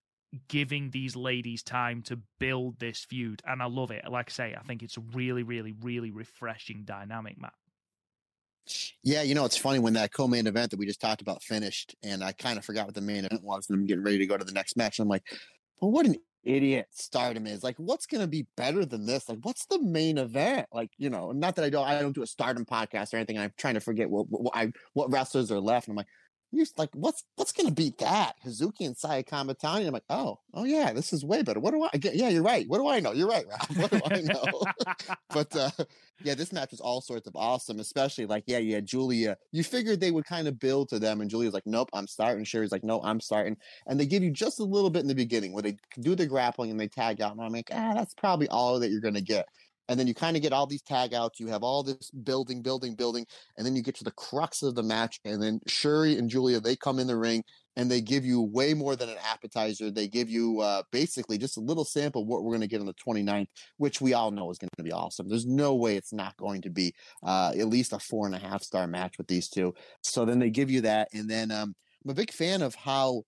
giving 0.47 0.89
these 0.89 1.15
ladies 1.15 1.63
time 1.63 2.01
to 2.03 2.19
build 2.39 2.79
this 2.79 3.05
feud. 3.05 3.41
And 3.45 3.61
I 3.61 3.65
love 3.65 3.91
it. 3.91 4.03
Like 4.09 4.29
I 4.29 4.31
say, 4.31 4.55
I 4.57 4.63
think 4.63 4.84
it's 4.84 4.97
a 4.97 5.03
really, 5.13 5.43
really, 5.43 5.73
really 5.81 6.11
refreshing 6.11 6.84
dynamic, 6.86 7.39
Matt. 7.39 7.53
Yeah, 9.03 9.23
you 9.23 9.36
know, 9.36 9.45
it's 9.45 9.57
funny 9.57 9.79
when 9.79 9.93
that 9.93 10.13
co 10.13 10.27
main 10.27 10.47
event 10.47 10.71
that 10.71 10.79
we 10.79 10.86
just 10.86 11.01
talked 11.01 11.21
about 11.21 11.43
finished, 11.43 11.95
and 12.01 12.23
I 12.23 12.31
kind 12.31 12.57
of 12.57 12.63
forgot 12.63 12.86
what 12.86 12.95
the 12.95 13.01
main 13.01 13.25
event 13.25 13.43
was, 13.43 13.69
and 13.69 13.77
I'm 13.77 13.86
getting 13.86 14.05
ready 14.05 14.19
to 14.19 14.25
go 14.25 14.38
to 14.38 14.45
the 14.45 14.53
next 14.53 14.77
match. 14.77 14.99
And 14.99 15.05
I'm 15.05 15.09
like, 15.09 15.23
well, 15.81 15.91
what 15.91 16.05
an 16.05 16.15
idiot 16.43 16.88
stardom 16.91 17.45
is. 17.45 17.63
Like, 17.63 17.75
what's 17.77 18.05
to 18.05 18.27
be 18.27 18.47
better 18.55 18.86
than 18.86 19.05
this? 19.05 19.27
Like, 19.27 19.39
what's 19.43 19.65
the 19.65 19.81
main 19.81 20.17
event? 20.17 20.67
Like, 20.71 20.91
you 20.97 21.09
know, 21.09 21.31
not 21.31 21.55
that 21.55 21.65
I 21.65 21.69
don't, 21.69 21.88
I 21.88 21.99
don't 21.99 22.15
do 22.15 22.23
a 22.23 22.27
stardom 22.27 22.65
podcast 22.65 23.13
or 23.13 23.17
anything. 23.17 23.38
I'm 23.38 23.53
trying 23.57 23.73
to 23.73 23.79
forget 23.79 24.09
what, 24.09 24.27
what, 24.29 24.55
I, 24.55 24.71
what 24.93 25.11
wrestlers 25.11 25.51
are 25.51 25.59
left. 25.59 25.88
And 25.88 25.93
I'm 25.93 25.97
like, 25.97 26.07
you're 26.54 26.66
like, 26.78 26.89
what's 26.93 27.24
what's 27.36 27.51
gonna 27.51 27.72
beat 27.72 27.97
that? 27.97 28.36
Hazuki 28.45 28.86
and 28.86 28.95
Saya 28.95 29.24
Kamitani. 29.24 29.88
I'm 29.88 29.93
like, 29.93 30.04
oh, 30.10 30.39
oh 30.54 30.64
yeah, 30.64 30.93
this 30.93 31.12
is 31.12 31.26
way 31.26 31.41
better. 31.41 31.60
What 31.60 31.74
do 31.74 31.88
I 31.91 31.97
get? 31.97 32.16
Yeah, 32.16 32.30
you're 32.30 32.43
right. 32.43 32.68
What 32.68 32.78
do 32.78 32.88
I 32.88 32.99
know? 32.99 33.12
You're 33.12 33.28
right, 33.28 33.45
Rob. 33.49 33.62
What 33.78 33.91
do 33.91 34.01
I 34.10 34.22
know? 34.22 34.64
but 35.30 35.56
uh, 35.56 35.72
yeah, 36.24 36.36
this 36.36 36.54
match 36.54 36.72
was 36.72 36.80
all 36.80 37.01
sorts 37.01 37.28
of 37.28 37.36
awesome, 37.36 37.80
especially 37.80 38.26
like, 38.26 38.43
yeah, 38.45 38.60
yeah, 38.60 38.80
Giulia. 38.80 39.38
You 39.51 39.64
figured 39.64 39.99
they 39.99 40.12
would 40.12 40.26
kind 40.26 40.47
of 40.47 40.60
build 40.60 40.89
to 40.89 40.99
them, 40.99 41.22
and 41.22 41.30
Giulia's 41.30 41.54
like, 41.54 41.66
nope, 41.66 41.89
I'm 41.93 42.08
starting. 42.08 42.45
Syuri's 42.45 42.72
like, 42.72 42.84
no, 42.84 43.01
I'm 43.04 43.20
starting. 43.20 43.58
And 43.88 43.99
they 43.99 44.06
give 44.06 44.24
you 44.24 44.32
just 44.32 44.60
a 44.60 44.64
little 44.64 44.89
bit 44.89 45.01
in 45.01 45.08
the 45.08 45.16
beginning 45.16 45.54
where 45.54 45.64
they 45.64 45.78
do 45.99 46.16
the 46.16 46.26
grappling 46.26 46.72
and 46.72 46.80
they 46.80 46.88
tag 46.88 47.20
out, 47.22 47.32
and 47.32 47.41
I'm 47.41 47.51
like, 47.51 47.70
ah, 47.74 47.93
that's 47.95 48.14
probably 48.14 48.47
all 48.49 48.80
that 48.80 48.91
you're 48.91 49.01
gonna 49.01 49.22
get 49.22 49.47
and 49.89 49.99
then 49.99 50.07
you 50.07 50.13
kind 50.13 50.36
of 50.36 50.41
get 50.41 50.53
all 50.53 50.67
these 50.67 50.81
tag 50.81 51.13
outs. 51.13 51.39
You 51.39 51.47
have 51.47 51.63
all 51.63 51.84
this 51.84 52.09
building, 52.11 52.61
building, 52.61 52.95
building, 52.95 53.25
and 53.57 53.65
then 53.65 53.75
you 53.75 53.81
get 53.81 53.95
to 53.95 54.03
the 54.03 54.11
crux 54.11 54.63
of 54.63 54.75
the 54.75 54.84
match. 54.84 55.19
And 55.25 55.41
then 55.41 55.59
Syuri 55.67 56.17
and 56.17 56.29
Giulia 56.29 56.59
they 56.59 56.75
come 56.75 56.99
in 56.99 57.07
the 57.07 57.17
ring 57.17 57.43
and 57.75 57.89
they 57.89 58.01
give 58.01 58.23
you 58.23 58.41
way 58.41 58.73
more 58.73 58.95
than 58.95 59.09
an 59.09 59.17
appetizer. 59.23 59.89
They 59.89 60.07
give 60.07 60.29
you 60.29 60.61
uh, 60.61 60.84
basically 60.91 61.38
just 61.38 61.57
a 61.57 61.61
little 61.61 61.86
sample 61.86 62.21
of 62.21 62.27
what 62.27 62.43
we're 62.43 62.51
going 62.51 62.61
to 62.61 62.67
get 62.67 62.79
on 62.79 62.86
the 62.86 62.93
29th, 62.93 63.47
which 63.77 63.99
we 63.99 64.13
all 64.13 64.31
know 64.31 64.51
is 64.51 64.57
going 64.57 64.69
to 64.77 64.84
be 64.84 64.91
awesome. 64.91 65.27
There's 65.27 65.45
no 65.45 65.75
way 65.75 65.95
it's 65.97 66.13
not 66.13 66.38
going 66.38 66.61
to 66.63 66.69
be 66.69 66.93
uh, 67.23 67.53
at 67.57 67.67
least 67.67 67.93
a 67.93 67.99
four 67.99 68.25
and 68.25 68.36
a 68.36 68.39
half 68.39 68.61
star 68.61 68.88
match 68.88 69.17
with 69.17 69.27
these 69.27 69.49
two. 69.49 69.73
So 70.01 70.25
then 70.25 70.39
they 70.39 70.49
give 70.49 70.69
you 70.69 70.81
that, 70.81 71.09
and 71.13 71.29
then 71.29 71.51
um, 71.51 71.75
I'm 72.03 72.11
a 72.11 72.15
big 72.15 72.31
fan 72.31 72.61
of 72.61 72.75
how 72.75 73.23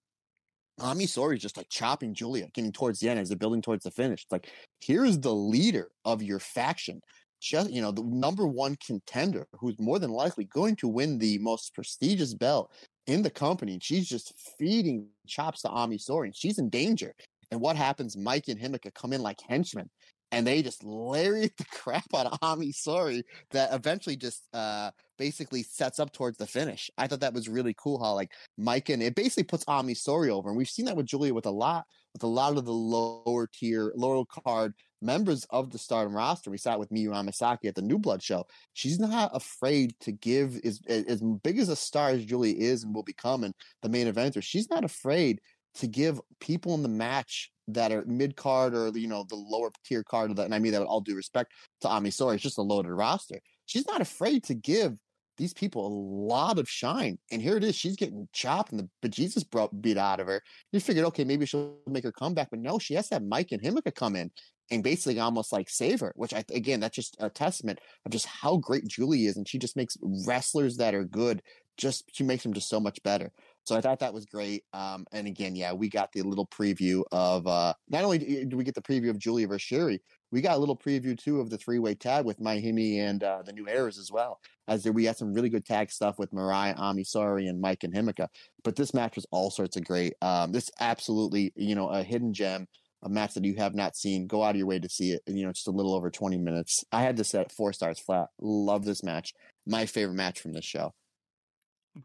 Ami 0.79 1.05
is 1.05 1.17
just 1.39 1.57
like 1.57 1.69
chopping 1.69 2.13
Giulia, 2.13 2.49
getting 2.53 2.71
towards 2.71 2.99
the 2.99 3.09
end 3.09 3.19
as 3.19 3.29
they're 3.29 3.37
building 3.37 3.61
towards 3.61 3.83
the 3.83 3.91
finish. 3.91 4.23
It's 4.23 4.31
like, 4.31 4.51
here's 4.81 5.19
the 5.19 5.33
leader 5.33 5.89
of 6.03 6.21
your 6.21 6.39
faction. 6.39 7.01
Just, 7.41 7.71
you 7.71 7.81
know, 7.81 7.91
the 7.91 8.03
number 8.03 8.47
one 8.47 8.77
contender 8.85 9.47
who's 9.53 9.79
more 9.79 9.99
than 9.99 10.11
likely 10.11 10.45
going 10.45 10.75
to 10.77 10.87
win 10.87 11.17
the 11.17 11.37
most 11.37 11.73
prestigious 11.73 12.33
belt 12.33 12.71
in 13.07 13.21
the 13.21 13.29
company. 13.29 13.77
She's 13.81 14.09
just 14.09 14.33
feeding 14.57 15.07
chops 15.27 15.61
to 15.61 15.69
Ami 15.69 15.97
Sohrei, 15.97 16.25
and 16.25 16.35
she's 16.35 16.57
in 16.59 16.69
danger. 16.69 17.13
And 17.51 17.61
what 17.61 17.75
happens? 17.75 18.15
Maika 18.15 18.49
and 18.49 18.59
Himeka 18.59 18.93
come 18.93 19.13
in 19.13 19.21
like 19.21 19.39
henchmen 19.47 19.89
and 20.31 20.45
they 20.45 20.61
just 20.61 20.83
lariat 20.83 21.55
the 21.57 21.65
crap 21.71 22.05
out 22.15 22.27
of 22.27 22.39
Ami 22.41 22.71
Sohrei 22.71 23.23
that 23.51 23.73
eventually 23.73 24.15
just 24.15 24.47
uh, 24.53 24.91
basically 25.17 25.63
sets 25.63 25.99
up 25.99 26.11
towards 26.11 26.37
the 26.37 26.47
finish. 26.47 26.89
I 26.97 27.07
thought 27.07 27.21
that 27.21 27.33
was 27.33 27.47
really 27.47 27.75
cool 27.77 28.03
how 28.03 28.13
like 28.13 28.31
Mike 28.57 28.89
and 28.89 29.01
it 29.01 29.15
basically 29.15 29.43
puts 29.43 29.65
Ami 29.67 29.93
Sohrei 29.93 30.29
over, 30.29 30.49
and 30.49 30.57
we've 30.57 30.69
seen 30.69 30.85
that 30.85 30.97
with 30.97 31.07
Giulia 31.07 31.33
with 31.33 31.45
a 31.45 31.51
lot 31.51 31.85
with 32.13 32.23
a 32.23 32.27
lot 32.27 32.57
of 32.57 32.63
the 32.63 32.71
lower 32.71 33.47
tier, 33.53 33.91
lower 33.95 34.23
card 34.25 34.73
members 35.01 35.45
of 35.49 35.69
the 35.69 35.77
Stardom 35.77 36.15
roster. 36.15 36.49
We 36.49 36.57
sat 36.57 36.79
with 36.79 36.89
Miyu 36.89 37.09
Amasaki 37.09 37.65
at 37.65 37.75
the 37.75 37.81
New 37.81 37.99
Blood 37.99 38.23
show. 38.23 38.45
She's 38.73 38.99
not 38.99 39.31
afraid 39.33 39.93
to 40.01 40.13
give 40.13 40.59
as 40.63 40.79
as 40.87 41.21
big 41.43 41.59
as 41.59 41.69
a 41.69 41.75
star 41.75 42.09
as 42.09 42.25
Giulia 42.25 42.55
is 42.57 42.83
and 42.83 42.95
will 42.95 43.03
become, 43.03 43.43
and 43.43 43.53
the 43.81 43.89
main 43.89 44.07
eventer. 44.07 44.41
She's 44.41 44.69
not 44.69 44.83
afraid 44.83 45.41
to 45.75 45.87
give 45.87 46.19
people 46.39 46.73
in 46.73 46.83
the 46.83 46.89
match 46.89 47.51
that 47.67 47.91
are 47.91 48.05
mid 48.05 48.35
card 48.35 48.75
or 48.75 48.89
you 48.97 49.07
know 49.07 49.25
the 49.27 49.35
lower 49.35 49.71
tier 49.85 50.03
card 50.03 50.31
of 50.31 50.39
and 50.39 50.53
I 50.53 50.59
mean 50.59 50.71
that 50.71 50.81
with 50.81 50.89
all 50.89 51.01
due 51.01 51.15
respect 51.15 51.51
to 51.81 51.89
Ami 51.89 52.09
Sohrei, 52.09 52.35
it's 52.35 52.43
just 52.43 52.57
a 52.57 52.61
loaded 52.61 52.91
roster. 52.91 53.39
She's 53.65 53.87
not 53.87 54.01
afraid 54.01 54.43
to 54.45 54.53
give 54.53 54.95
these 55.37 55.53
people 55.53 55.85
a 55.85 55.89
lot 55.89 56.59
of 56.59 56.69
shine, 56.69 57.17
and 57.31 57.41
here 57.41 57.57
it 57.57 57.63
is. 57.63 57.75
She's 57.75 57.95
getting 57.95 58.27
chopped 58.31 58.71
and 58.71 58.79
the 58.79 58.89
bejesus 59.07 59.49
brought 59.49 59.81
beat 59.81 59.97
out 59.97 60.19
of 60.19 60.27
her. 60.27 60.41
You 60.71 60.79
figured, 60.79 61.05
okay, 61.07 61.23
maybe 61.23 61.45
she'll 61.45 61.77
make 61.87 62.03
her 62.03 62.11
comeback, 62.11 62.49
but 62.51 62.59
no, 62.59 62.79
she 62.79 62.93
has 62.93 63.09
to 63.09 63.15
have 63.15 63.23
Maika 63.23 63.53
and 63.53 63.61
Himeka 63.61 63.93
come 63.93 64.15
in 64.15 64.31
and 64.71 64.83
basically 64.83 65.19
almost 65.19 65.51
like 65.51 65.69
save 65.69 65.99
her. 65.99 66.13
Which 66.15 66.33
I 66.33 66.43
again, 66.53 66.79
that's 66.79 66.95
just 66.95 67.17
a 67.19 67.29
testament 67.29 67.79
of 68.05 68.11
just 68.11 68.25
how 68.25 68.57
great 68.57 68.87
Giulia 68.87 69.29
is, 69.29 69.37
and 69.37 69.47
she 69.47 69.57
just 69.57 69.75
makes 69.75 69.97
wrestlers 70.01 70.77
that 70.77 70.95
are 70.95 71.03
good. 71.03 71.41
Just 71.77 72.05
she 72.13 72.23
makes 72.23 72.43
them 72.43 72.53
just 72.53 72.69
so 72.69 72.79
much 72.79 73.01
better. 73.03 73.31
So 73.65 73.75
I 73.75 73.81
thought 73.81 73.99
that 73.99 74.13
was 74.13 74.25
great. 74.25 74.63
Um, 74.73 75.05
and 75.11 75.25
again, 75.25 75.55
yeah, 75.55 75.73
we 75.73 75.89
got 75.89 76.11
the 76.11 76.21
little 76.21 76.45
preview 76.45 77.03
of 77.11 77.47
uh, 77.47 77.73
not 77.89 78.03
only 78.03 78.45
do 78.45 78.55
we 78.57 78.63
get 78.63 78.75
the 78.75 78.81
preview 78.81 79.09
of 79.09 79.17
Giulia 79.17 79.47
Vershiri, 79.47 79.99
we 80.31 80.41
got 80.41 80.55
a 80.55 80.59
little 80.59 80.77
preview 80.77 81.17
too 81.17 81.41
of 81.41 81.49
the 81.49 81.57
three 81.57 81.79
way 81.79 81.95
tag 81.95 82.25
with 82.25 82.39
MaiHime 82.39 82.99
and 82.99 83.23
uh, 83.23 83.41
the 83.43 83.53
new 83.53 83.67
errors 83.67 83.97
as 83.97 84.11
well. 84.11 84.39
As 84.67 84.83
there, 84.83 84.93
we 84.93 85.05
had 85.05 85.17
some 85.17 85.33
really 85.33 85.49
good 85.49 85.65
tag 85.65 85.91
stuff 85.91 86.19
with 86.19 86.31
Mirai, 86.31 86.77
Ami 86.77 87.03
Sohrei, 87.03 87.49
and 87.49 87.63
Maika 87.63 87.85
and 87.85 87.93
Himeka. 87.93 88.27
But 88.63 88.75
this 88.75 88.93
match 88.93 89.15
was 89.15 89.25
all 89.31 89.49
sorts 89.49 89.77
of 89.77 89.83
great. 89.83 90.13
Um, 90.21 90.51
this 90.51 90.69
absolutely, 90.79 91.51
you 91.55 91.73
know, 91.73 91.89
a 91.89 92.03
hidden 92.03 92.33
gem 92.33 92.67
a 93.03 93.09
match 93.09 93.35
that 93.35 93.45
you 93.45 93.53
have 93.55 93.75
not 93.75 93.95
seen, 93.95 94.25
go 94.25 94.41
out 94.41 94.51
of 94.51 94.55
your 94.55 94.65
way 94.65 94.79
to 94.79 94.89
see 94.89 95.11
it. 95.11 95.21
You 95.27 95.45
know, 95.45 95.51
just 95.51 95.67
a 95.67 95.71
little 95.71 95.93
over 95.93 96.09
20 96.09 96.39
minutes. 96.39 96.83
I 96.91 97.03
had 97.03 97.17
to 97.17 97.23
set 97.23 97.51
four 97.51 97.71
stars 97.71 97.99
flat. 97.99 98.29
Love 98.41 98.83
this 98.83 99.03
match. 99.03 99.31
My 99.67 99.85
favorite 99.85 100.15
match 100.15 100.39
from 100.39 100.53
this 100.53 100.65
show 100.65 100.91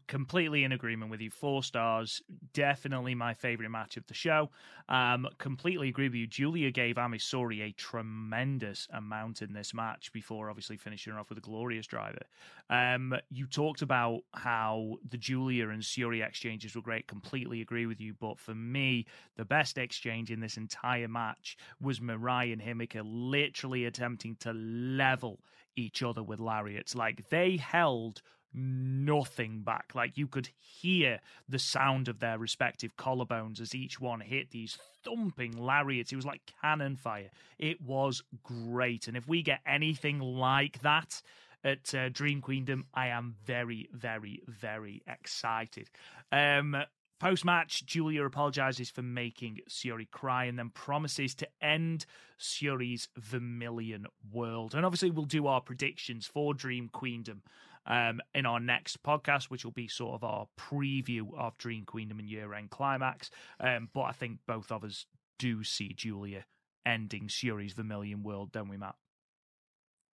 completely 0.07 0.63
in 0.63 0.71
agreement 0.71 1.11
with 1.11 1.21
you. 1.21 1.29
Four 1.29 1.63
stars, 1.63 2.21
definitely 2.53 3.15
my 3.15 3.33
favorite 3.33 3.69
match 3.69 3.97
of 3.97 4.05
the 4.07 4.13
show. 4.13 4.49
Um, 4.89 5.27
completely 5.37 5.89
agree 5.89 6.07
with 6.07 6.15
you. 6.15 6.27
Giulia 6.27 6.71
gave 6.71 6.97
Ami 6.97 7.17
Sourei 7.17 7.61
a 7.61 7.71
tremendous 7.73 8.87
amount 8.93 9.41
in 9.41 9.53
this 9.53 9.73
match 9.73 10.11
before 10.13 10.49
obviously 10.49 10.77
finishing 10.77 11.13
off 11.13 11.29
with 11.29 11.37
a 11.37 11.41
glorious 11.41 11.87
driver. 11.87 12.21
Um, 12.69 13.15
you 13.29 13.47
talked 13.47 13.81
about 13.81 14.21
how 14.33 14.97
the 15.09 15.17
Giulia 15.17 15.69
and 15.69 15.81
Syuri 15.81 16.25
exchanges 16.25 16.75
were 16.75 16.81
great. 16.81 17.07
Completely 17.07 17.61
agree 17.61 17.85
with 17.85 17.99
you. 17.99 18.13
But 18.13 18.39
for 18.39 18.55
me, 18.55 19.05
the 19.37 19.45
best 19.45 19.77
exchange 19.77 20.31
in 20.31 20.39
this 20.39 20.57
entire 20.57 21.07
match 21.07 21.57
was 21.81 21.99
Mirai 21.99 22.53
and 22.53 22.61
Himeka 22.61 23.01
literally 23.03 23.85
attempting 23.85 24.35
to 24.37 24.53
level 24.53 25.39
each 25.75 26.03
other 26.03 26.23
with 26.23 26.39
lariats. 26.39 26.95
Like 26.95 27.29
they 27.29 27.57
held 27.57 28.21
nothing 28.53 29.61
back. 29.61 29.91
Like 29.93 30.17
you 30.17 30.27
could 30.27 30.49
hear 30.57 31.19
the 31.47 31.59
sound 31.59 32.07
of 32.07 32.19
their 32.19 32.37
respective 32.37 32.95
collarbones 32.97 33.61
as 33.61 33.75
each 33.75 33.99
one 33.99 34.21
hit 34.21 34.51
these 34.51 34.77
thumping 35.03 35.57
lariats. 35.57 36.11
It 36.11 36.17
was 36.17 36.25
like 36.25 36.53
cannon 36.61 36.95
fire. 36.95 37.29
It 37.57 37.81
was 37.81 38.23
great. 38.43 39.07
And 39.07 39.17
if 39.17 39.27
we 39.27 39.41
get 39.41 39.61
anything 39.65 40.19
like 40.19 40.81
that 40.81 41.21
at 41.63 41.93
uh, 41.93 42.09
Dream 42.09 42.41
Queendom, 42.41 42.85
I 42.93 43.07
am 43.07 43.35
very, 43.45 43.89
very, 43.93 44.41
very 44.47 45.01
excited. 45.07 45.89
Um, 46.31 46.75
Post 47.21 47.45
match, 47.45 47.85
Giulia 47.85 48.25
apologizes 48.25 48.89
for 48.89 49.03
making 49.03 49.59
Syuri 49.69 50.09
cry 50.09 50.45
and 50.45 50.57
then 50.57 50.71
promises 50.71 51.35
to 51.35 51.47
end 51.61 52.07
Syuri's 52.39 53.09
Vermilion 53.15 54.07
world. 54.33 54.73
And 54.73 54.83
obviously, 54.83 55.11
we'll 55.11 55.25
do 55.25 55.45
our 55.45 55.61
predictions 55.61 56.25
for 56.25 56.55
Dream 56.55 56.89
Queendom 56.91 57.43
um, 57.85 58.21
in 58.33 58.45
our 58.45 58.59
next 58.59 59.01
podcast, 59.03 59.45
which 59.45 59.65
will 59.65 59.71
be 59.71 59.87
sort 59.87 60.15
of 60.15 60.23
our 60.23 60.47
preview 60.59 61.27
of 61.37 61.57
Dream 61.57 61.85
Queendom 61.85 62.19
and 62.19 62.29
Year 62.29 62.53
End 62.53 62.69
Climax. 62.69 63.29
Um, 63.59 63.89
but 63.93 64.03
I 64.03 64.11
think 64.11 64.39
both 64.47 64.71
of 64.71 64.83
us 64.83 65.05
do 65.39 65.63
see 65.63 65.93
Giulia 65.93 66.45
ending 66.85 67.27
Syuri's 67.27 67.73
Vermilion 67.73 68.23
World, 68.23 68.51
don't 68.51 68.69
we, 68.69 68.77
Matt? 68.77 68.95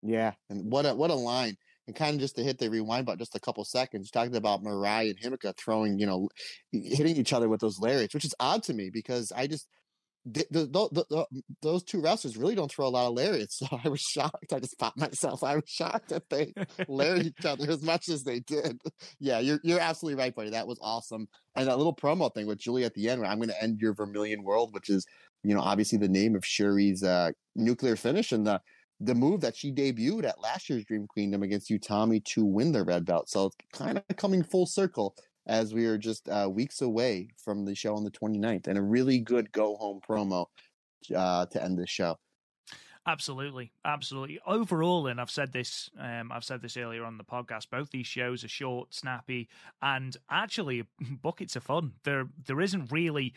Yeah, 0.02 0.32
and 0.50 0.70
what 0.70 0.84
a 0.84 0.94
what 0.94 1.10
a 1.10 1.14
line! 1.14 1.56
And 1.86 1.96
kind 1.96 2.14
of 2.14 2.20
just 2.20 2.36
to 2.36 2.42
hit 2.42 2.58
the 2.58 2.68
rewind 2.68 3.06
button 3.06 3.18
just 3.18 3.34
a 3.34 3.40
couple 3.40 3.64
seconds, 3.64 4.10
talking 4.10 4.36
about 4.36 4.62
Mirai 4.62 5.10
and 5.10 5.18
Himeka 5.18 5.56
throwing, 5.56 5.98
you 5.98 6.06
know, 6.06 6.28
hitting 6.72 7.16
each 7.16 7.32
other 7.32 7.48
with 7.48 7.60
those 7.60 7.80
lariats, 7.80 8.14
which 8.14 8.24
is 8.24 8.34
odd 8.38 8.62
to 8.64 8.74
me 8.74 8.90
because 8.90 9.32
I 9.32 9.46
just 9.46 9.66
the, 10.26 10.46
the, 10.50 11.04
the, 11.10 11.26
those 11.60 11.82
two 11.82 12.00
wrestlers 12.00 12.36
really 12.36 12.54
don't 12.54 12.70
throw 12.70 12.86
a 12.86 12.88
lot 12.88 13.08
of 13.08 13.14
lariats. 13.14 13.60
So 13.64 13.80
I 13.84 13.88
was 13.88 14.00
shocked. 14.00 14.52
I 14.52 14.60
just 14.60 14.78
popped 14.78 14.98
myself. 14.98 15.42
I 15.42 15.56
was 15.56 15.64
shocked 15.66 16.08
that 16.08 16.28
they 16.28 16.52
lariat 16.88 17.26
each 17.38 17.44
other 17.44 17.70
as 17.70 17.82
much 17.82 18.08
as 18.08 18.24
they 18.24 18.40
did. 18.40 18.78
Yeah, 19.20 19.38
you're 19.38 19.60
you're 19.62 19.80
absolutely 19.80 20.20
right, 20.20 20.34
buddy. 20.34 20.50
That 20.50 20.66
was 20.66 20.78
awesome. 20.82 21.28
And 21.56 21.68
that 21.68 21.76
little 21.76 21.94
promo 21.94 22.32
thing 22.32 22.46
with 22.46 22.58
Julie 22.58 22.84
at 22.84 22.94
the 22.94 23.08
end, 23.08 23.20
where 23.20 23.30
I'm 23.30 23.38
going 23.38 23.50
to 23.50 23.62
end 23.62 23.80
your 23.80 23.94
Vermilion 23.94 24.42
World, 24.42 24.74
which 24.74 24.90
is 24.90 25.06
you 25.42 25.54
know 25.54 25.60
obviously 25.60 25.98
the 25.98 26.08
name 26.08 26.34
of 26.34 26.42
Syuri's 26.42 27.02
uh, 27.02 27.30
nuclear 27.54 27.96
finish 27.96 28.32
and 28.32 28.46
the 28.46 28.60
the 29.00 29.14
move 29.14 29.40
that 29.40 29.56
she 29.56 29.72
debuted 29.72 30.24
at 30.24 30.40
last 30.40 30.68
year's 30.68 30.84
Dream 30.84 31.06
Queendom 31.06 31.42
against 31.42 31.70
Utami 31.70 32.24
to 32.26 32.44
win 32.44 32.72
the 32.72 32.84
red 32.84 33.04
belt. 33.04 33.28
So 33.28 33.46
it's 33.46 33.56
kind 33.72 33.98
of 33.98 34.16
coming 34.16 34.42
full 34.42 34.66
circle 34.66 35.14
as 35.46 35.74
we 35.74 35.86
are 35.86 35.98
just 35.98 36.28
uh, 36.28 36.48
weeks 36.50 36.82
away 36.82 37.28
from 37.36 37.64
the 37.64 37.74
show 37.74 37.94
on 37.94 38.04
the 38.04 38.10
29th 38.10 38.66
and 38.66 38.78
a 38.78 38.82
really 38.82 39.18
good 39.18 39.50
go 39.52 39.76
home 39.76 40.00
promo 40.06 40.46
uh, 41.14 41.46
to 41.46 41.62
end 41.62 41.78
the 41.78 41.86
show. 41.86 42.16
Absolutely, 43.06 43.70
absolutely. 43.84 44.40
Overall, 44.46 45.08
and 45.08 45.20
I've 45.20 45.30
said 45.30 45.52
this, 45.52 45.90
um, 46.00 46.32
I've 46.32 46.44
said 46.44 46.62
this 46.62 46.78
earlier 46.78 47.04
on 47.04 47.18
the 47.18 47.24
podcast. 47.24 47.68
Both 47.70 47.90
these 47.90 48.06
shows 48.06 48.44
are 48.44 48.48
short, 48.48 48.94
snappy, 48.94 49.50
and 49.82 50.16
actually 50.30 50.84
buckets 51.22 51.54
of 51.54 51.64
fun. 51.64 51.92
There, 52.04 52.28
there 52.46 52.62
isn't 52.62 52.90
really 52.90 53.34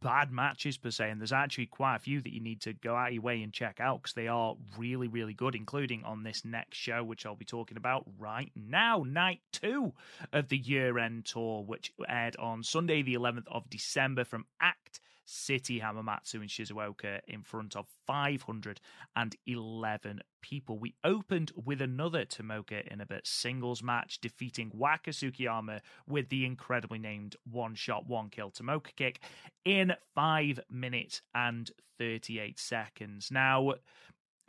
bad 0.00 0.32
matches 0.32 0.76
per 0.76 0.90
se, 0.90 1.10
and 1.10 1.20
there's 1.20 1.32
actually 1.32 1.66
quite 1.66 1.96
a 1.96 2.00
few 2.00 2.20
that 2.20 2.32
you 2.32 2.40
need 2.40 2.60
to 2.62 2.72
go 2.72 2.94
out 2.94 3.12
your 3.12 3.22
way 3.22 3.42
and 3.42 3.52
check 3.52 3.80
out 3.80 4.02
because 4.02 4.14
they 4.14 4.28
are 4.28 4.56
really, 4.76 5.08
really 5.08 5.34
good, 5.34 5.54
including 5.54 6.04
on 6.04 6.22
this 6.22 6.44
next 6.44 6.76
show, 6.76 7.02
which 7.02 7.26
I'll 7.26 7.34
be 7.34 7.44
talking 7.44 7.76
about 7.76 8.04
right 8.18 8.50
now, 8.54 9.04
night 9.06 9.40
two 9.52 9.92
of 10.32 10.48
the 10.48 10.58
year 10.58 10.98
end 10.98 11.26
tour, 11.26 11.62
which 11.62 11.92
aired 12.08 12.36
on 12.36 12.62
Sunday, 12.62 13.02
the 13.02 13.14
11th 13.14 13.48
of 13.48 13.68
December 13.70 14.24
from 14.24 14.44
Act 14.60 15.00
City 15.30 15.78
Hamamatsu 15.78 16.36
and 16.36 16.48
Shizuoka 16.48 17.20
in 17.28 17.42
front 17.42 17.76
of 17.76 17.86
511 18.06 20.20
people. 20.40 20.78
We 20.78 20.94
opened 21.04 21.52
with 21.54 21.82
another 21.82 22.24
Tomoka 22.24 22.90
Inaba 22.90 23.20
singles 23.24 23.82
match, 23.82 24.22
defeating 24.22 24.70
Waka 24.72 25.10
Tsukiyama 25.10 25.80
with 26.06 26.30
the 26.30 26.46
incredibly 26.46 26.98
named 26.98 27.36
one 27.44 27.74
shot, 27.74 28.08
one 28.08 28.30
kill 28.30 28.50
Tomoka 28.50 28.96
kick 28.96 29.20
in 29.66 29.92
5 30.14 30.60
minutes 30.70 31.20
and 31.34 31.70
38 31.98 32.58
seconds. 32.58 33.30
Now, 33.30 33.74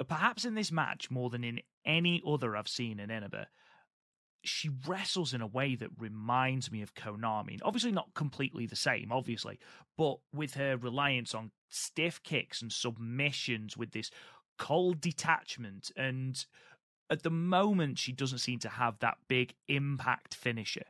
perhaps 0.08 0.46
in 0.46 0.56
this 0.56 0.72
match, 0.72 1.12
more 1.12 1.30
than 1.30 1.44
in 1.44 1.60
any 1.86 2.24
other 2.26 2.56
I've 2.56 2.70
seen 2.70 3.02
in 3.02 3.12
Inaba, 3.12 3.48
she 4.44 4.70
wrestles 4.88 5.34
in 5.34 5.42
a 5.42 5.48
way 5.48 5.76
that 5.76 5.90
reminds 5.98 6.72
me 6.72 6.82
of 6.82 6.96
Konami. 6.96 7.60
Obviously, 7.64 7.92
not 7.92 8.14
completely 8.14 8.66
the 8.66 8.76
same, 8.76 9.12
obviously, 9.12 9.60
but 9.98 10.18
with 10.34 10.54
her 10.56 10.78
reliance 10.78 11.36
on 11.36 11.52
stiff 11.68 12.22
kicks 12.24 12.62
and 12.62 12.72
submissions 12.72 13.76
with 13.76 13.92
this 13.92 14.12
cold 14.58 15.02
detachment. 15.02 15.92
And 15.96 16.44
at 17.10 17.24
the 17.24 17.30
moment, 17.30 17.98
she 17.98 18.12
doesn't 18.12 18.40
seem 18.40 18.60
to 18.60 18.70
have 18.70 19.00
that 19.00 19.18
big 19.28 19.56
impact 19.68 20.36
finisher. 20.36 20.86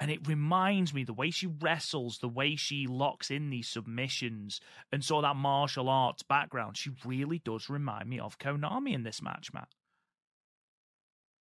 And 0.00 0.10
it 0.10 0.28
reminds 0.28 0.94
me 0.94 1.02
the 1.02 1.12
way 1.12 1.30
she 1.30 1.48
wrestles, 1.48 2.18
the 2.18 2.28
way 2.28 2.54
she 2.54 2.86
locks 2.86 3.30
in 3.30 3.50
these 3.50 3.68
submissions, 3.68 4.60
and 4.92 5.04
of 5.10 5.22
that 5.22 5.34
martial 5.34 5.88
arts 5.88 6.22
background. 6.22 6.76
She 6.76 6.90
really 7.04 7.40
does 7.40 7.68
remind 7.68 8.08
me 8.08 8.20
of 8.20 8.38
Konami 8.38 8.94
in 8.94 9.02
this 9.02 9.20
match, 9.20 9.52
Matt. 9.52 9.68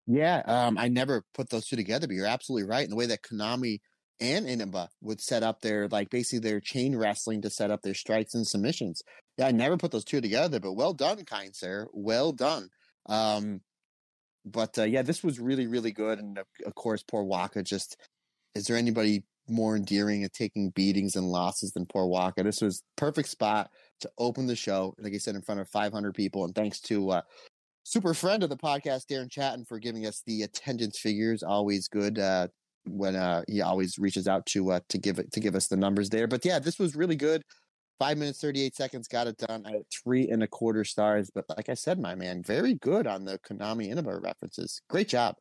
Yeah, 0.07 0.43
um, 0.47 0.79
I 0.79 0.89
never 0.89 1.25
put 1.35 1.51
those 1.51 1.67
two 1.67 1.77
together, 1.77 2.07
but 2.07 2.15
you're 2.15 2.27
absolutely 2.27 2.69
right. 2.69 2.85
In 2.85 2.91
the 2.91 2.97
way 2.97 3.07
that 3.07 3.23
Konami 3.23 3.81
and 4.21 4.49
Inaba 4.49 4.89
would 5.03 5.21
set 5.21 5.43
up 5.43 5.61
their 5.61 5.89
like 5.89 6.11
basically 6.11 6.39
their 6.39 6.61
chain 6.61 6.97
wrestling 6.97 7.43
to 7.43 7.51
set 7.51 7.71
up 7.71 7.83
their 7.83 7.95
strikes 7.95 8.35
and 8.35 8.47
submissions. 8.47 9.03
Yeah, 9.37 9.49
I 9.49 9.51
never 9.51 9.77
put 9.77 9.91
those 9.91 10.05
two 10.05 10.21
together, 10.21 10.61
but 10.61 10.73
well 10.73 10.95
done, 10.95 11.25
kind 11.25 11.55
sir. 11.55 11.89
Well 11.93 12.33
done. 12.33 12.69
Um, 13.07 13.61
but 14.45 14.79
uh, 14.79 14.85
yeah, 14.85 15.03
this 15.03 15.23
was 15.23 15.41
really 15.41 15.67
really 15.67 15.93
good, 15.93 16.19
and 16.19 16.39
of 16.39 16.75
course, 16.75 17.03
poor 17.03 17.25
Waka. 17.25 17.63
Just 17.63 17.97
is 18.55 18.67
there 18.67 18.77
anybody 18.77 19.25
more 19.49 19.77
endearing 19.77 20.25
at 20.25 20.33
taking 20.33 20.71
beatings 20.71 21.15
and 21.17 21.27
losses 21.27 21.73
than 21.73 21.87
poor 21.87 22.07
Waka? 22.07 22.43
This 22.43 22.63
was 22.63 22.83
perfect 22.97 23.29
spot 23.29 23.71
to 24.01 24.11
open 24.19 24.47
the 24.47 24.57
show, 24.57 24.95
like 24.99 25.15
I 25.15 25.19
said, 25.19 25.35
in 25.35 25.43
front 25.43 25.61
of 25.61 25.69
500 25.69 26.15
people, 26.15 26.45
and 26.45 26.55
thanks 26.55 26.81
to 26.83 27.11
uh, 27.11 27.23
super 27.87 28.15
friend 28.15 28.43
of 28.43 28.51
the 28.51 28.57
podcast, 28.57 29.07
Darren 29.07 29.31
Chatton, 29.31 29.65
for 29.65 29.79
giving 29.79 30.07
us 30.07 30.23
the 30.27 30.43
attendance 30.43 30.99
figures. 30.99 31.45
Always 31.45 31.87
good 31.87 32.19
uh, 32.19 32.49
when 32.85 33.15
uh, 33.15 33.43
he 33.49 33.63
always 33.63 33.97
reaches 33.97 34.27
out 34.27 34.45
to 34.47 34.73
uh, 34.73 34.81
to 34.89 34.99
give 34.99 35.19
it 35.19 35.33
to 35.33 35.41
give 35.41 35.55
us 35.55 35.69
the 35.69 35.77
numbers 35.77 36.11
there. 36.11 36.27
But 36.27 36.45
yeah, 36.45 36.59
this 36.59 36.79
was 36.79 36.97
really 36.97 37.17
good. 37.17 37.43
Five 37.99 38.19
minutes 38.19 38.41
thirty 38.41 38.63
eight 38.63 38.75
seconds 38.75 39.07
got 39.09 39.29
it 39.29 39.39
done. 39.39 39.65
Had 39.65 39.83
three 40.03 40.29
and 40.29 40.43
a 40.43 40.49
quarter 40.49 40.85
stars. 40.85 41.31
But 41.33 41.45
like 41.57 41.69
I 41.69 41.75
said, 41.75 42.01
my 42.01 42.15
man, 42.15 42.43
very 42.43 42.75
good 42.75 43.07
on 43.07 43.25
the 43.25 43.39
Konami 43.39 43.89
Inaba 43.89 44.19
references. 44.19 44.83
Great 44.91 45.09
job. 45.09 45.37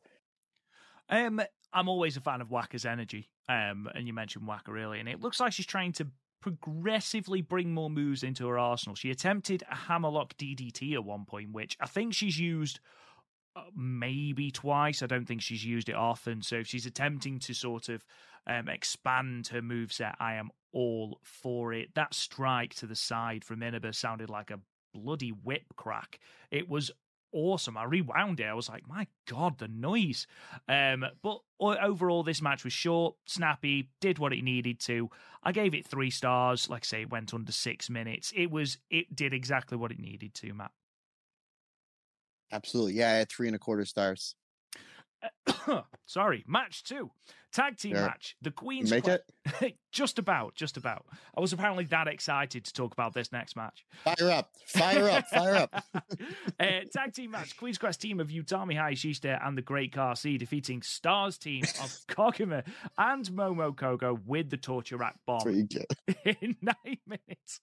Um, 1.08 1.42
I'm 1.72 1.88
always 1.88 2.16
a 2.16 2.20
fan 2.20 2.40
of 2.40 2.50
Waka's 2.50 2.86
energy. 2.86 3.28
Um, 3.48 3.88
and 3.94 4.06
you 4.06 4.12
mentioned 4.12 4.46
Waka 4.46 4.70
earlier, 4.70 4.98
and 4.98 5.08
it 5.08 5.20
looks 5.20 5.38
like 5.38 5.52
she's 5.52 5.66
trying 5.66 5.92
to 5.94 6.06
progressively 6.46 7.42
bring 7.42 7.74
more 7.74 7.90
moves 7.90 8.22
into 8.22 8.46
her 8.46 8.56
arsenal. 8.56 8.94
She 8.94 9.10
attempted 9.10 9.64
a 9.68 9.74
hammerlock 9.74 10.36
DDT 10.36 10.94
at 10.94 11.04
one 11.04 11.24
point, 11.24 11.50
which 11.50 11.76
I 11.80 11.86
think 11.86 12.14
she's 12.14 12.38
used 12.38 12.78
uh, 13.56 13.62
maybe 13.74 14.52
twice. 14.52 15.02
I 15.02 15.06
don't 15.06 15.26
think 15.26 15.42
she's 15.42 15.64
used 15.64 15.88
it 15.88 15.96
often. 15.96 16.42
So 16.42 16.54
if 16.56 16.68
she's 16.68 16.86
attempting 16.86 17.40
to 17.40 17.54
sort 17.54 17.88
of 17.88 18.04
um, 18.46 18.68
expand 18.68 19.48
her 19.48 19.60
moveset, 19.60 20.14
I 20.20 20.34
am 20.34 20.50
all 20.72 21.18
for 21.24 21.72
it. 21.72 21.88
That 21.96 22.14
strike 22.14 22.74
to 22.76 22.86
the 22.86 22.94
side 22.94 23.42
from 23.42 23.60
Inaba 23.60 23.92
sounded 23.92 24.30
like 24.30 24.52
a 24.52 24.60
bloody 24.94 25.30
whip 25.30 25.64
crack. 25.74 26.20
It 26.52 26.68
was 26.68 26.92
awesome. 27.36 27.76
I 27.76 27.84
rewound 27.84 28.40
it. 28.40 28.44
I 28.44 28.54
was 28.54 28.68
like, 28.68 28.88
my 28.88 29.06
God, 29.28 29.58
the 29.58 29.68
noise. 29.68 30.26
Um, 30.68 31.04
but 31.22 31.40
overall, 31.60 32.22
this 32.22 32.40
match 32.40 32.64
was 32.64 32.72
short, 32.72 33.16
snappy, 33.26 33.90
did 34.00 34.18
what 34.18 34.32
it 34.32 34.42
needed 34.42 34.80
to. 34.80 35.10
I 35.42 35.52
gave 35.52 35.74
it 35.74 35.86
three 35.86 36.10
stars. 36.10 36.70
Like 36.70 36.84
I 36.84 36.86
say, 36.86 37.00
it 37.02 37.10
went 37.10 37.34
under 37.34 37.52
six 37.52 37.90
minutes. 37.90 38.32
It 38.34 38.50
was, 38.50 38.78
it 38.90 39.14
did 39.14 39.32
exactly 39.32 39.76
what 39.76 39.92
it 39.92 39.98
needed 39.98 40.34
to, 40.34 40.54
Matt. 40.54 40.72
Absolutely. 42.50 42.94
Yeah, 42.94 43.10
I 43.10 43.14
had 43.14 43.28
three 43.28 43.48
and 43.48 43.56
a 43.56 43.58
quarter 43.58 43.84
stars. 43.84 44.34
sorry, 46.06 46.44
match 46.46 46.84
two, 46.84 47.10
tag 47.52 47.76
team 47.76 47.94
Yeah. 47.94 48.06
match. 48.06 48.36
The 48.42 48.50
Queen's 48.50 48.90
Make 48.90 49.08
it 49.08 49.24
just 49.92 50.18
about, 50.18 50.54
just 50.54 50.76
about. 50.76 51.06
I 51.36 51.40
was 51.40 51.52
apparently 51.52 51.84
that 51.86 52.08
excited 52.08 52.64
to 52.64 52.72
talk 52.72 52.92
about 52.92 53.14
this 53.14 53.32
next 53.32 53.56
match. 53.56 53.84
fire 54.04 54.30
up, 54.30 54.50
fire 54.66 55.08
up, 55.08 55.26
fire 55.28 55.54
up. 55.54 55.84
uh, 56.60 56.80
tag 56.92 57.12
team 57.14 57.30
match: 57.32 57.56
Queen's 57.56 57.78
Quest 57.78 58.00
team 58.00 58.20
of 58.20 58.28
Utami 58.28 58.74
Hayashishita 58.76 59.44
and 59.46 59.56
the 59.56 59.62
Great 59.62 59.92
Car 59.92 60.16
C 60.16 60.38
defeating 60.38 60.82
Stars 60.82 61.38
team 61.38 61.64
of 61.64 61.90
Koguma 62.08 62.64
and 62.98 63.24
Momo 63.26 63.74
Kohgo 63.74 64.18
with 64.24 64.50
the 64.50 64.56
Torture 64.56 64.96
Rack 64.96 65.16
Bomb 65.26 65.48
in 65.48 66.56
nine 66.62 66.98
minutes 67.06 67.60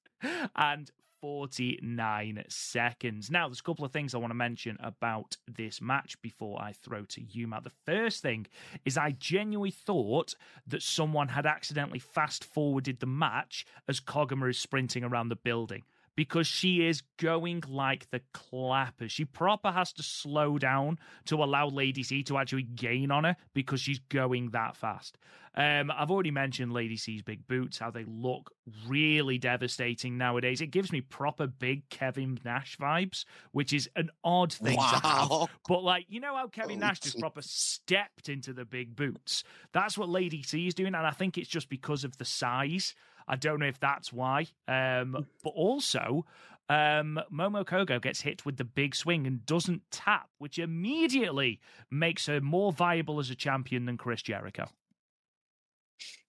and 0.55 0.91
49 1.23 2.43
seconds. 2.49 3.31
Now, 3.31 3.47
there's 3.47 3.61
a 3.61 3.63
couple 3.63 3.85
of 3.85 3.93
things 3.93 4.13
I 4.13 4.17
want 4.17 4.31
to 4.31 4.35
mention 4.35 4.75
about 4.81 5.37
this 5.47 5.81
match 5.81 6.21
before 6.21 6.61
I 6.61 6.73
throw 6.73 7.05
to 7.05 7.21
you, 7.21 7.47
Matt. 7.47 7.63
The 7.63 7.71
first 7.85 8.21
thing 8.21 8.45
is 8.83 8.97
I 8.97 9.11
genuinely 9.11 9.71
thought 9.71 10.35
that 10.67 10.83
someone 10.83 11.29
had 11.29 11.45
accidentally 11.45 11.99
fast 11.99 12.43
forwarded 12.43 12.99
the 12.99 13.05
match 13.05 13.65
as 13.87 14.01
Koguma 14.01 14.49
is 14.49 14.59
sprinting 14.59 15.05
around 15.05 15.29
the 15.29 15.37
building. 15.37 15.83
Because 16.15 16.45
she 16.45 16.85
is 16.85 17.01
going 17.17 17.63
like 17.67 18.09
the 18.11 18.21
clappers. 18.33 19.11
She 19.11 19.25
proper 19.25 19.71
has 19.71 19.93
to 19.93 20.03
slow 20.03 20.57
down 20.59 20.99
to 21.25 21.43
allow 21.43 21.67
Lady 21.67 22.03
C 22.03 22.21
to 22.23 22.37
actually 22.37 22.63
gain 22.63 23.09
on 23.09 23.23
her 23.23 23.35
because 23.53 23.81
she's 23.81 23.99
going 24.09 24.51
that 24.51 24.75
fast. 24.75 25.17
Um, 25.55 25.91
I've 25.95 26.09
already 26.09 26.31
mentioned 26.31 26.73
Lady 26.73 26.97
C's 26.97 27.21
big 27.21 27.47
boots, 27.47 27.77
how 27.77 27.91
they 27.91 28.05
look 28.07 28.51
really 28.87 29.37
devastating 29.37 30.17
nowadays. 30.17 30.61
It 30.61 30.71
gives 30.71 30.91
me 30.91 31.01
proper 31.01 31.45
big 31.45 31.87
Kevin 31.89 32.39
Nash 32.43 32.77
vibes, 32.77 33.25
which 33.51 33.71
is 33.71 33.87
an 33.95 34.09
odd 34.23 34.51
thing 34.51 34.77
to 34.77 34.81
have. 34.81 35.29
Wow. 35.29 35.47
But 35.67 35.83
like, 35.83 36.05
you 36.09 36.19
know 36.19 36.35
how 36.35 36.47
Kevin 36.47 36.79
Nash 36.79 37.01
just 37.01 37.19
proper 37.19 37.41
stepped 37.43 38.29
into 38.29 38.51
the 38.51 38.65
big 38.65 38.95
boots? 38.95 39.43
That's 39.73 39.95
what 39.95 40.09
Lady 40.09 40.41
C 40.41 40.67
is 40.67 40.73
doing, 40.73 40.95
and 40.95 41.05
I 41.05 41.11
think 41.11 41.37
it's 41.37 41.49
just 41.49 41.69
because 41.69 42.03
of 42.03 42.17
the 42.17 42.25
size. 42.25 42.95
I 43.27 43.35
don't 43.35 43.59
know 43.59 43.67
if 43.67 43.79
that's 43.79 44.11
why. 44.11 44.47
Um, 44.67 45.25
but 45.43 45.49
also, 45.51 46.25
um, 46.69 47.19
Momo 47.31 47.65
Kohgo 47.65 48.01
gets 48.01 48.21
hit 48.21 48.45
with 48.45 48.57
the 48.57 48.63
big 48.63 48.95
swing 48.95 49.27
and 49.27 49.45
doesn't 49.45 49.81
tap, 49.91 50.29
which 50.37 50.59
immediately 50.59 51.59
makes 51.91 52.25
her 52.27 52.41
more 52.41 52.71
viable 52.71 53.19
as 53.19 53.29
a 53.29 53.35
champion 53.35 53.85
than 53.85 53.97
Chris 53.97 54.21
Jericho. 54.21 54.69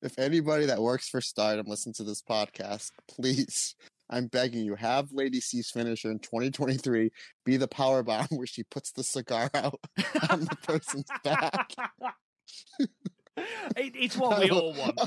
If 0.03 0.19
anybody 0.19 0.67
that 0.67 0.81
works 0.81 1.09
for 1.09 1.21
Stardom 1.21 1.67
listens 1.67 1.97
to 1.97 2.05
this 2.05 2.23
podcast, 2.23 2.91
please, 3.09 3.75
I'm 4.11 4.27
begging 4.27 4.65
you, 4.65 4.75
have 4.75 5.13
Lady 5.13 5.41
C's 5.41 5.71
finisher 5.71 6.11
in 6.11 6.19
2023 6.19 7.11
be 7.45 7.57
the 7.57 7.67
power 7.67 8.03
bomb 8.03 8.27
where 8.31 8.47
she 8.47 8.63
puts 8.65 8.93
the 8.93 9.03
cigar 9.03 9.51
out 9.55 9.81
on 10.31 10.41
the 10.41 10.57
person's 10.63 11.09
back. 11.23 11.73
It, 13.77 13.95
it's 13.97 14.17
what 14.17 14.39
we 14.39 14.51
all 14.53 14.73
want. 14.75 15.01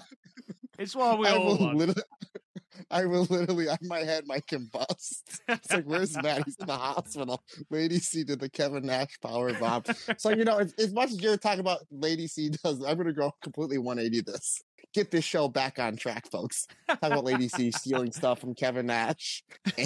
It's 0.77 0.95
what 0.95 1.19
we 1.19 1.27
I 1.27 1.31
all 1.31 1.45
will 1.45 1.57
want. 1.57 1.77
literally, 1.77 2.01
I 2.91 3.05
will 3.05 3.23
literally, 3.29 3.67
my 3.83 3.99
head 3.99 4.23
might 4.27 4.45
combust. 4.45 5.39
It's 5.47 5.71
like, 5.73 5.85
where's 5.85 6.15
Matt? 6.21 6.43
He's 6.45 6.57
in 6.59 6.67
the 6.67 6.77
hospital. 6.77 7.41
Lady 7.69 7.99
C 7.99 8.23
did 8.23 8.39
the 8.39 8.49
Kevin 8.49 8.85
Nash 8.85 9.19
power 9.21 9.53
bomb. 9.53 9.83
So 10.17 10.29
you 10.29 10.45
know, 10.45 10.57
as, 10.59 10.73
as 10.77 10.93
much 10.93 11.11
as 11.11 11.21
you're 11.21 11.37
talking 11.37 11.59
about 11.61 11.79
Lady 11.91 12.27
C 12.27 12.49
does, 12.63 12.83
I'm 12.83 12.97
gonna 12.97 13.13
go 13.13 13.31
completely 13.41 13.77
180 13.77 14.21
this. 14.31 14.61
Get 14.93 15.11
this 15.11 15.25
show 15.25 15.47
back 15.47 15.79
on 15.79 15.95
track, 15.97 16.29
folks. 16.31 16.65
Talk 16.87 16.99
about 17.01 17.23
Lady 17.23 17.47
C 17.49 17.71
stealing 17.71 18.11
stuff 18.11 18.39
from 18.39 18.55
Kevin 18.55 18.85
Nash 18.87 19.43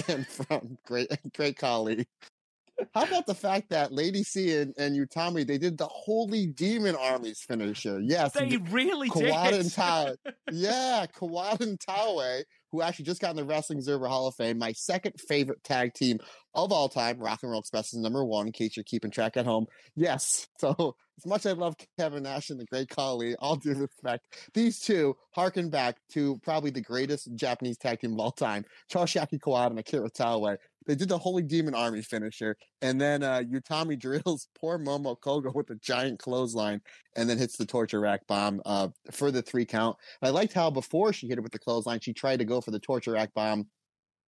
and 0.08 0.28
from 0.28 0.78
Great 0.86 1.08
Great 1.36 1.58
Khali. 1.58 2.06
How 2.94 3.04
about 3.04 3.26
the 3.26 3.36
fact 3.36 3.70
that 3.70 3.92
Lady 3.92 4.24
C 4.24 4.58
and, 4.58 4.74
and 4.78 4.96
Utami 4.96 5.46
they 5.46 5.58
did 5.58 5.78
the 5.78 5.88
Holy 5.88 6.48
Demon 6.48 6.96
Army's 6.96 7.42
finisher? 7.42 8.00
Yes, 8.00 8.34
they 8.34 8.58
really 8.70 9.10
did. 9.10 9.34
Kawada 9.34 9.60
and 9.60 9.70
Taue. 9.70 10.16
Yeah, 10.52 11.06
Kawada 11.16 11.62
and 11.62 11.80
Taue, 11.80 12.44
who 12.72 12.82
actually 12.82 13.06
just 13.06 13.22
got 13.22 13.32
in 13.32 13.36
the 13.36 13.44
Wrestling 13.44 13.80
Observer 13.80 14.08
Hall 14.08 14.28
of 14.28 14.36
Fame, 14.36 14.58
my 14.58 14.72
second 14.74 15.14
favorite 15.20 15.64
tag 15.64 15.94
team 15.94 16.20
of 16.54 16.72
all 16.72 16.90
time. 16.90 17.20
Rock 17.20 17.40
and 17.44 17.52
Roll 17.52 17.62
Express 17.62 17.94
is 17.94 18.00
number 18.00 18.24
one, 18.26 18.48
in 18.48 18.54
case 18.54 18.76
you're 18.76 18.84
keeping 18.84 19.12
track 19.12 19.38
at 19.38 19.46
home. 19.46 19.66
Yes, 19.96 20.48
so 20.60 20.96
as 21.18 21.26
much 21.26 21.46
as 21.46 21.54
I 21.54 21.56
love 21.56 21.76
Kevin 22.00 22.24
Nash 22.24 22.50
and 22.50 22.60
the 22.60 22.66
Great 22.66 22.90
Khali, 22.90 23.36
all 23.36 23.56
due 23.56 23.76
respect, 23.76 24.26
these 24.54 24.80
two 24.80 25.16
harken 25.32 25.70
back 25.70 25.98
to 26.14 26.40
probably 26.44 26.72
the 26.72 26.82
greatest 26.82 27.34
Japanese 27.36 27.78
tag 27.78 28.00
team 28.00 28.14
of 28.14 28.20
all 28.20 28.32
time, 28.32 28.66
Toshiaki 28.92 29.40
Kawada 29.40 29.72
and 29.72 29.80
Akira 29.80 30.10
Taue. 30.10 30.58
They 30.88 30.96
did 30.96 31.10
the 31.10 31.18
Holy 31.18 31.44
Demon 31.44 31.76
Army 31.76 32.02
finisher, 32.02 32.58
and 32.82 33.00
then 33.00 33.24
uh, 33.24 33.44
Utami 33.44 34.00
drills 34.00 34.48
poor 34.60 34.80
Momo 34.80 35.18
Kohgo 35.20 35.54
with 35.54 35.70
a 35.70 35.76
giant 35.76 36.20
clothesline, 36.20 36.82
and 37.16 37.30
then 37.30 37.38
hits 37.38 37.58
the 37.58 37.66
torture 37.66 38.00
rack 38.00 38.26
bomb 38.28 38.62
uh, 38.66 38.90
for 39.12 39.32
the 39.32 39.42
three 39.42 39.66
count. 39.66 39.98
I 40.22 40.30
liked 40.30 40.54
how 40.54 40.72
before 40.72 41.14
she 41.14 41.28
hit 41.28 41.38
it 41.38 41.42
with 41.42 41.52
the 41.52 41.60
clothesline, 41.60 42.00
she 42.00 42.14
tried 42.14 42.40
to 42.40 42.46
go 42.46 42.62
for 42.62 42.72
the 42.72 42.80
torture 42.80 43.12
rack 43.12 43.34
bomb, 43.34 43.68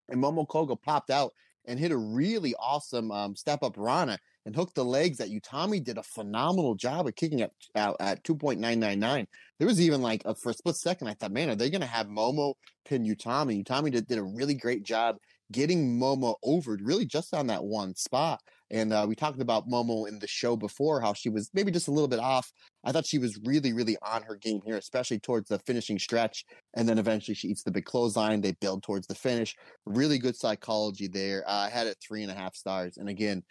and 0.09 0.23
Momo 0.23 0.47
Kohgo 0.47 0.81
popped 0.81 1.11
out 1.11 1.33
and 1.67 1.79
hit 1.79 1.93
a 1.93 1.97
really 1.97 2.55
awesome 2.59 3.11
um, 3.13 3.37
step 3.37 3.63
up 3.63 3.75
Rana 3.77 4.19
and 4.45 4.55
hooked 4.55 4.75
the 4.75 4.85
legs 4.85 5.19
that 5.19 5.31
Utami 5.31 5.83
did 5.83 5.99
a 5.99 6.03
phenomenal 6.03 6.75
job 6.75 7.07
of 7.07 7.15
kicking 7.15 7.43
at 7.43 7.53
out 7.77 7.97
at 8.01 8.25
2.999. 8.25 9.27
There 9.59 9.69
was 9.69 9.81
even 9.81 10.03
like 10.03 10.23
a, 10.25 10.35
for 10.35 10.51
a 10.51 10.55
split 10.55 10.77
second, 10.77 11.09
I 11.09 11.15
thought, 11.15 11.33
man, 11.33 11.51
are 11.51 11.55
they 11.55 11.71
going 11.71 11.81
to 11.81 11.87
have 11.87 12.09
Momo 12.09 12.55
pin 12.85 13.05
Utami? 13.05 13.65
Utami 13.65 13.93
did, 13.93 14.09
did 14.09 14.19
a 14.19 14.23
really 14.23 14.55
great 14.55 14.83
job 14.83 15.17
getting 15.53 15.99
Momo 15.99 16.37
over 16.43 16.79
really 16.83 17.05
just 17.05 17.35
on 17.35 17.47
that 17.49 17.65
one 17.65 17.95
spot. 17.95 18.41
And 18.71 18.93
uh, 18.93 19.05
we 19.07 19.15
talked 19.15 19.41
about 19.41 19.69
Momo 19.69 20.09
in 20.09 20.19
the 20.19 20.27
show 20.27 20.57
before, 20.57 21.01
how 21.01 21.13
she 21.13 21.29
was 21.29 21.51
maybe 21.53 21.71
just 21.71 21.89
a 21.89 21.91
little 21.91 22.09
bit 22.09 22.19
off. 22.19 22.51
I 22.85 22.91
thought 22.91 23.05
she 23.05 23.19
was 23.19 23.39
really, 23.45 23.75
really 23.75 23.99
on 24.01 24.23
her 24.23 24.35
game 24.35 24.61
here, 24.65 24.79
especially 24.79 25.19
towards 25.19 25.51
the 25.51 25.59
finishing 25.61 25.99
stretch. 25.99 26.47
And 26.75 26.89
then 26.89 26.99
eventually 26.99 27.35
she 27.35 27.49
eats 27.49 27.63
the 27.63 27.71
big 27.71 27.85
clothesline. 27.85 28.41
They 28.41 28.53
build 28.53 28.83
towards 28.83 29.07
the 29.07 29.15
finish. 29.15 29.55
Really 29.85 30.19
good 30.19 30.37
psychology 30.37 31.07
there. 31.07 31.45
Uh, 31.47 31.67
I 31.67 31.69
had 31.69 31.87
it 31.87 31.99
three 32.01 32.23
and 32.23 32.33
a 32.33 32.35
half 32.35 32.57
stars. 32.57 32.97
And 32.97 33.11
again, 33.11 33.43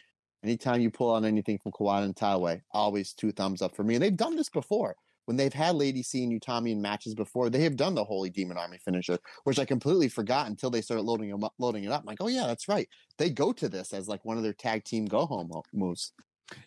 anytime 0.43 0.81
you 0.81 0.89
pull 0.89 1.11
on 1.11 1.23
anything 1.23 1.59
from 1.59 1.71
Kawada 1.71 2.05
and 2.05 2.15
Taue, 2.15 2.59
always 2.71 3.13
two 3.13 3.31
thumbs 3.31 3.61
up 3.61 3.75
for 3.75 3.83
me. 3.83 3.95
And 3.95 4.03
they've 4.03 4.17
done 4.17 4.35
this 4.35 4.49
before. 4.49 4.95
When 5.25 5.37
they've 5.37 5.53
had 5.53 5.75
Lady 5.75 6.03
C 6.03 6.23
and 6.23 6.41
Utami 6.41 6.71
in 6.71 6.81
matches 6.81 7.15
before, 7.15 7.49
they 7.49 7.61
have 7.63 7.75
done 7.75 7.95
the 7.95 8.03
Holy 8.03 8.29
Demon 8.29 8.57
Army 8.57 8.77
finisher, 8.77 9.19
which 9.43 9.59
I 9.59 9.65
completely 9.65 10.09
forgot 10.09 10.47
until 10.47 10.69
they 10.69 10.81
started 10.81 11.03
loading 11.03 11.31
up, 11.43 11.53
loading 11.59 11.83
it 11.83 11.91
up. 11.91 12.01
I'm 12.01 12.07
like, 12.07 12.21
oh 12.21 12.27
yeah, 12.27 12.47
that's 12.47 12.67
right. 12.67 12.87
They 13.17 13.29
go 13.29 13.53
to 13.53 13.69
this 13.69 13.93
as 13.93 14.07
like 14.07 14.25
one 14.25 14.37
of 14.37 14.43
their 14.43 14.53
tag 14.53 14.83
team 14.83 15.05
go 15.05 15.25
home 15.25 15.51
moves. 15.73 16.13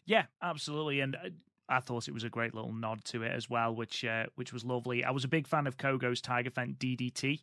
Yeah, 0.06 0.26
absolutely. 0.42 1.00
And 1.00 1.16
uh, 1.16 1.30
I 1.68 1.80
thought 1.80 2.08
it 2.08 2.14
was 2.14 2.24
a 2.24 2.30
great 2.30 2.54
little 2.54 2.72
nod 2.72 3.04
to 3.06 3.22
it 3.22 3.32
as 3.32 3.48
well, 3.48 3.74
which 3.74 4.04
uh, 4.04 4.26
which 4.34 4.52
was 4.52 4.64
lovely. 4.64 5.04
I 5.04 5.10
was 5.10 5.24
a 5.24 5.28
big 5.28 5.46
fan 5.46 5.66
of 5.66 5.76
Kohgo's 5.76 6.20
Tiger 6.20 6.50
Feint 6.50 6.78
DDT, 6.78 7.40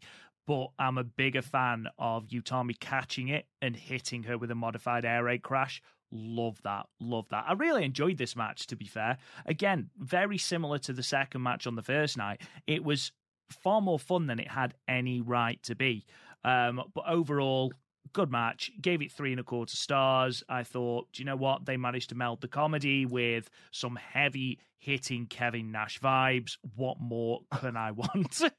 but 0.47 0.69
I'm 0.79 0.97
a 0.97 1.03
bigger 1.03 1.41
fan 1.41 1.87
of 1.97 2.27
Utami 2.27 2.79
catching 2.79 3.29
it 3.29 3.47
and 3.61 3.75
hitting 3.75 4.23
her 4.23 4.37
with 4.37 4.51
a 4.51 4.55
modified 4.55 5.05
air 5.05 5.23
raid 5.23 5.43
crash. 5.43 5.81
Love 6.11 6.61
that. 6.63 6.87
Love 6.99 7.27
that. 7.29 7.45
I 7.47 7.53
really 7.53 7.85
enjoyed 7.85 8.17
this 8.17 8.35
match, 8.35 8.67
to 8.67 8.75
be 8.75 8.85
fair. 8.85 9.17
Again, 9.45 9.89
very 9.97 10.37
similar 10.37 10.77
to 10.79 10.93
the 10.93 11.03
second 11.03 11.41
match 11.41 11.67
on 11.67 11.75
the 11.75 11.81
first 11.81 12.17
night. 12.17 12.41
It 12.67 12.83
was 12.83 13.11
far 13.49 13.81
more 13.81 13.99
fun 13.99 14.27
than 14.27 14.39
it 14.39 14.49
had 14.49 14.73
any 14.87 15.21
right 15.21 15.61
to 15.63 15.75
be. 15.75 16.05
Um, 16.43 16.81
but 16.93 17.05
overall, 17.07 17.71
good 18.13 18.31
match. 18.31 18.71
Gave 18.81 19.01
it 19.01 19.11
three 19.11 19.31
and 19.31 19.39
a 19.39 19.43
quarter 19.43 19.75
stars. 19.75 20.43
I 20.49 20.63
thought, 20.63 21.07
do 21.13 21.21
you 21.21 21.25
know 21.25 21.35
what? 21.35 21.65
They 21.65 21.77
managed 21.77 22.09
to 22.09 22.15
meld 22.15 22.41
the 22.41 22.47
comedy 22.47 23.05
with 23.05 23.49
some 23.71 23.95
heavy 23.95 24.59
hitting 24.79 25.27
Kevin 25.27 25.71
Nash 25.71 25.99
vibes. 25.99 26.57
What 26.75 26.99
more 26.99 27.41
can 27.59 27.77
I 27.77 27.91
want? 27.91 28.41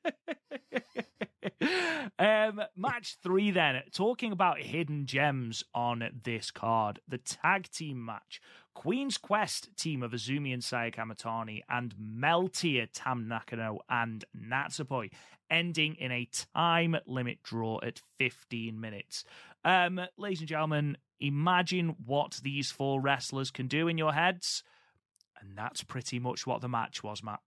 um, 2.18 2.60
match 2.76 3.16
three, 3.22 3.50
then. 3.50 3.82
Talking 3.92 4.32
about 4.32 4.60
hidden 4.60 5.06
gems 5.06 5.64
on 5.74 6.08
this 6.24 6.50
card. 6.50 7.00
The 7.08 7.18
tag 7.18 7.70
team 7.70 8.04
match. 8.04 8.40
Queen's 8.74 9.18
Quest 9.18 9.76
team 9.76 10.02
of 10.02 10.12
Azumi 10.12 10.52
and 10.52 10.64
Saya 10.64 10.90
Kamitani 10.90 11.60
and 11.68 11.94
Meltear 11.96 12.88
Tam 12.92 13.28
Nakano 13.28 13.80
and 13.88 14.24
Natsupoi 14.36 15.10
ending 15.50 15.94
in 15.96 16.10
a 16.10 16.28
time 16.54 16.96
limit 17.06 17.42
draw 17.42 17.78
at 17.82 18.00
15 18.18 18.80
minutes. 18.80 19.24
Um, 19.64 20.00
ladies 20.16 20.40
and 20.40 20.48
gentlemen, 20.48 20.96
imagine 21.20 21.94
what 22.04 22.40
these 22.42 22.70
four 22.70 23.00
wrestlers 23.00 23.50
can 23.50 23.68
do 23.68 23.86
in 23.86 23.98
your 23.98 24.14
heads. 24.14 24.64
And 25.40 25.56
that's 25.56 25.84
pretty 25.84 26.18
much 26.18 26.46
what 26.46 26.62
the 26.62 26.68
match 26.68 27.02
was, 27.02 27.22
Matt. 27.22 27.40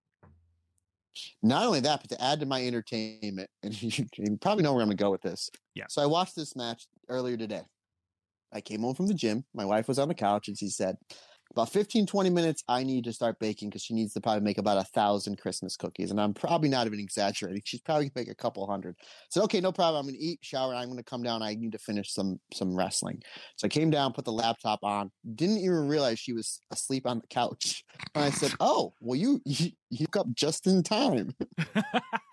Not 1.42 1.66
only 1.66 1.80
that, 1.82 2.02
but 2.02 2.10
to 2.16 2.24
add 2.24 2.40
to 2.40 2.46
my 2.46 2.66
entertainment, 2.66 3.50
and 3.64 3.82
you, 3.82 4.06
you 4.18 4.38
probably 4.38 4.64
know 4.64 4.74
where 4.74 4.82
I'm 4.82 4.88
going 4.88 4.98
to 4.98 5.04
go 5.04 5.12
with 5.12 5.22
this. 5.22 5.50
Yeah. 5.74 5.86
So 5.90 6.02
I 6.02 6.06
watched 6.06 6.36
this 6.36 6.56
match 6.56 6.88
earlier 7.10 7.38
today. 7.38 7.62
I 8.54 8.62
came 8.62 8.82
home 8.82 8.96
from 8.96 9.08
the 9.08 9.14
gym. 9.14 9.44
My 9.54 9.66
wife 9.66 9.88
was 9.88 10.00
on 10.00 10.08
the 10.08 10.14
couch 10.14 10.48
and 10.48 10.58
she 10.58 10.70
said, 10.70 10.96
about 11.56 11.72
15, 11.72 12.06
20 12.06 12.30
minutes, 12.30 12.64
I 12.68 12.84
need 12.84 13.06
to 13.06 13.14
start 13.14 13.40
baking 13.40 13.70
because 13.70 13.82
she 13.82 13.94
needs 13.94 14.14
to 14.14 14.22
probably 14.22 14.42
make 14.42 14.58
about 14.58 14.78
a 14.78 14.84
thousand 14.84 15.38
Christmas 15.38 15.78
cookies. 15.78 16.12
And 16.12 16.20
I'm 16.20 16.34
probably 16.34 16.68
not 16.68 16.86
even 16.86 17.00
exaggerating. 17.00 17.62
She's 17.64 17.80
probably 17.80 18.10
gonna 18.10 18.26
make 18.26 18.30
a 18.30 18.36
couple 18.36 18.68
hundred. 18.68 18.98
So 19.30 19.42
okay, 19.44 19.62
no 19.62 19.72
problem. 19.72 20.02
I'm 20.02 20.12
gonna 20.12 20.18
eat, 20.20 20.40
shower, 20.42 20.76
I'm 20.76 20.90
gonna 20.90 21.04
come 21.04 21.24
down. 21.24 21.42
I 21.42 21.56
need 21.56 21.72
to 21.72 21.78
finish 21.78 22.14
some 22.14 22.42
some 22.54 22.76
wrestling. 22.76 23.22
So 23.56 23.68
I 23.68 23.70
came 23.70 23.90
down, 23.90 24.12
put 24.12 24.26
the 24.26 24.34
laptop 24.34 24.84
on, 24.84 25.12
didn't 25.36 25.60
even 25.60 25.88
realize 25.88 26.20
she 26.20 26.34
was 26.34 26.60
asleep 26.72 27.08
on 27.08 27.20
the 27.20 27.28
couch. 27.28 27.86
And 28.14 28.26
I 28.26 28.32
said, 28.32 28.52
Oh, 28.60 28.94
well 29.00 29.16
you 29.16 29.42
you, 29.46 29.72
you 29.90 30.08
up 30.18 30.28
just 30.34 30.68
in 30.68 30.84
time. 30.84 31.34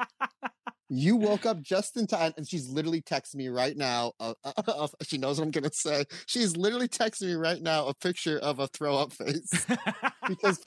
you 0.94 1.16
woke 1.16 1.46
up 1.46 1.62
just 1.62 1.96
in 1.96 2.06
time 2.06 2.32
and 2.36 2.46
she's 2.46 2.68
literally 2.68 3.00
texting 3.00 3.36
me 3.36 3.48
right 3.48 3.76
now 3.76 4.12
she 5.02 5.16
knows 5.16 5.38
what 5.38 5.44
i'm 5.44 5.50
gonna 5.50 5.72
say. 5.72 6.04
She's 6.26 6.56
literally 6.56 6.88
texting 6.88 7.28
me 7.28 7.34
right 7.34 7.60
now 7.60 7.86
a 7.86 7.94
picture 7.94 8.38
of 8.38 8.58
a 8.58 8.66
throw 8.68 8.96
up 8.96 9.12
face 9.12 9.66
because 10.28 10.60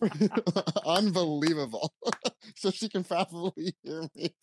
unbelievable. 0.86 1.92
So 2.56 2.70
she 2.70 2.88
can 2.88 3.04
probably 3.04 3.74
hear 3.82 4.08
me. 4.16 4.34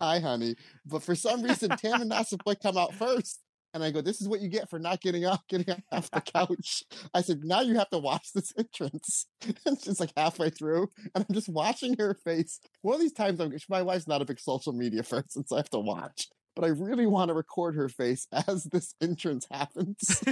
Hi 0.00 0.20
honey. 0.20 0.56
But 0.84 1.02
for 1.02 1.14
some 1.14 1.42
reason 1.42 1.70
tam 1.70 2.02
and 2.02 2.10
Natsupoi 2.10 2.60
come 2.60 2.76
out 2.76 2.94
first 2.94 3.40
and 3.74 3.82
I 3.82 3.90
go, 3.90 4.00
"This 4.00 4.20
is 4.20 4.28
what 4.28 4.40
you 4.40 4.48
get 4.48 4.70
for 4.70 4.78
not 4.78 5.00
getting 5.00 5.26
off, 5.26 5.46
getting 5.48 5.82
off 5.92 6.10
the 6.10 6.20
couch." 6.20 6.84
I 7.14 7.20
said, 7.20 7.44
"Now 7.44 7.60
you 7.60 7.76
have 7.76 7.90
to 7.90 7.98
watch 7.98 8.32
this 8.32 8.52
entrance." 8.58 9.26
it's 9.66 9.84
just 9.84 10.00
like 10.00 10.12
halfway 10.16 10.50
through, 10.50 10.88
and 11.14 11.24
I'm 11.28 11.34
just 11.34 11.48
watching 11.48 11.96
her 11.98 12.14
face. 12.14 12.60
One 12.82 12.94
of 12.94 13.00
these 13.00 13.12
times, 13.12 13.40
I'm 13.40 13.56
my 13.68 13.82
wife's 13.82 14.08
not 14.08 14.22
a 14.22 14.26
big 14.26 14.40
social 14.40 14.72
media 14.72 15.02
person, 15.02 15.46
so 15.46 15.56
I 15.56 15.60
have 15.60 15.70
to 15.70 15.78
watch. 15.78 16.28
But 16.56 16.64
I 16.64 16.68
really 16.68 17.06
want 17.06 17.28
to 17.28 17.34
record 17.34 17.76
her 17.76 17.88
face 17.88 18.26
as 18.48 18.64
this 18.64 18.94
entrance 19.00 19.46
happens 19.50 20.22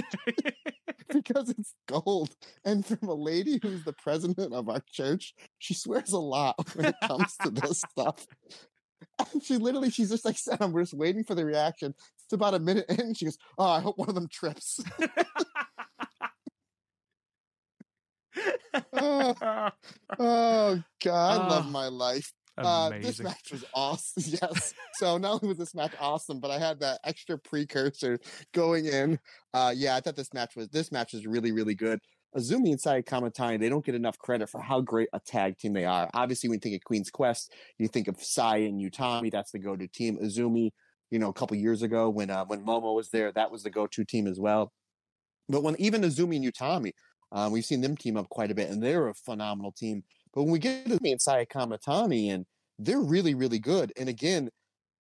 because 1.09 1.49
it's 1.49 1.73
gold. 1.87 2.35
And 2.65 2.85
from 2.85 3.07
a 3.07 3.13
lady 3.13 3.59
who's 3.61 3.83
the 3.83 3.93
president 3.93 4.53
of 4.53 4.69
our 4.69 4.81
church, 4.91 5.33
she 5.57 5.73
swears 5.73 6.11
a 6.11 6.19
lot 6.19 6.55
when 6.75 6.87
it 6.87 6.95
comes 7.05 7.35
to 7.43 7.49
this 7.49 7.81
stuff. 7.91 8.27
And 9.33 9.43
she 9.43 9.57
literally, 9.57 9.89
she's 9.89 10.09
just 10.09 10.25
like 10.25 10.37
said, 10.37 10.57
I'm 10.59 10.75
just 10.77 10.93
waiting 10.93 11.23
for 11.23 11.35
the 11.35 11.45
reaction. 11.45 11.93
It's 12.27 12.33
about 12.33 12.55
a 12.55 12.59
minute 12.59 12.85
in. 12.89 13.13
She 13.13 13.23
goes, 13.23 13.37
Oh, 13.57 13.69
I 13.69 13.79
hope 13.79 13.97
one 13.97 14.09
of 14.09 14.15
them 14.15 14.27
trips. 14.29 14.81
oh, 18.93 19.33
oh, 20.19 20.83
God, 21.03 21.41
I 21.41 21.47
love 21.47 21.65
Oh, 21.67 21.71
my 21.71 21.87
life. 21.87 22.33
Uh, 22.57 22.89
this 22.89 23.21
match 23.21 23.51
was 23.51 23.63
awesome. 23.73 24.23
Yes. 24.41 24.73
So 24.95 25.17
not 25.17 25.33
only 25.35 25.49
was 25.49 25.57
this 25.57 25.75
match 25.75 25.93
awesome, 26.01 26.39
but 26.39 26.51
I 26.51 26.59
had 26.59 26.79
that 26.81 26.99
extra 27.05 27.37
precursor 27.37 28.19
going 28.53 28.87
in. 28.87 29.19
Uh, 29.53 29.73
yeah, 29.75 29.95
I 29.95 30.01
thought 30.01 30.15
this 30.15 30.33
match 30.33 30.55
was 30.55 30.67
this 30.69 30.91
match 30.91 31.13
was 31.13 31.25
really 31.27 31.51
really 31.51 31.75
good. 31.75 31.99
Azumi 32.35 32.71
and 32.71 32.81
Saya 32.81 33.03
Kamitani, 33.03 33.59
they 33.59 33.69
don't 33.69 33.85
get 33.85 33.95
enough 33.95 34.17
credit 34.17 34.49
for 34.49 34.59
how 34.59 34.81
great 34.81 35.07
a 35.13 35.19
tag 35.19 35.57
team 35.59 35.73
they 35.73 35.85
are. 35.85 36.09
Obviously, 36.13 36.49
when 36.49 36.55
you 36.57 36.59
think 36.61 36.75
of 36.75 36.83
Queen's 36.83 37.09
Quest, 37.09 37.53
you 37.77 37.87
think 37.87 38.07
of 38.07 38.21
Saya 38.21 38.65
and 38.67 38.81
Utami. 38.81 39.31
That's 39.31 39.51
the 39.51 39.59
go-to 39.59 39.87
team. 39.87 40.17
Azumi, 40.17 40.71
you 41.11 41.19
know, 41.19 41.29
a 41.29 41.33
couple 41.33 41.55
years 41.57 41.81
ago 41.81 42.09
when 42.09 42.29
uh, 42.29 42.45
when 42.45 42.65
Momo 42.65 42.95
was 42.95 43.09
there, 43.09 43.31
that 43.31 43.51
was 43.51 43.63
the 43.63 43.69
go-to 43.69 44.05
team 44.05 44.27
as 44.27 44.39
well. 44.39 44.71
But 45.49 45.63
when 45.63 45.75
even 45.79 46.01
Azumi 46.01 46.37
and 46.37 46.53
Utami, 46.53 46.91
um, 47.31 47.51
we've 47.51 47.65
seen 47.65 47.81
them 47.81 47.95
team 47.95 48.17
up 48.17 48.29
quite 48.29 48.51
a 48.51 48.55
bit, 48.55 48.69
and 48.69 48.81
they're 48.81 49.07
a 49.07 49.13
phenomenal 49.13 49.71
team. 49.71 50.03
But 50.33 50.43
when 50.43 50.51
we 50.51 50.59
get 50.59 50.87
to 50.87 50.99
me 51.01 51.11
and 51.11 51.21
Saya 51.21 51.45
Kamitani, 51.45 52.33
and 52.33 52.45
they're 52.79 53.01
really, 53.01 53.33
really 53.33 53.59
good. 53.59 53.91
And 53.97 54.09
again, 54.09 54.49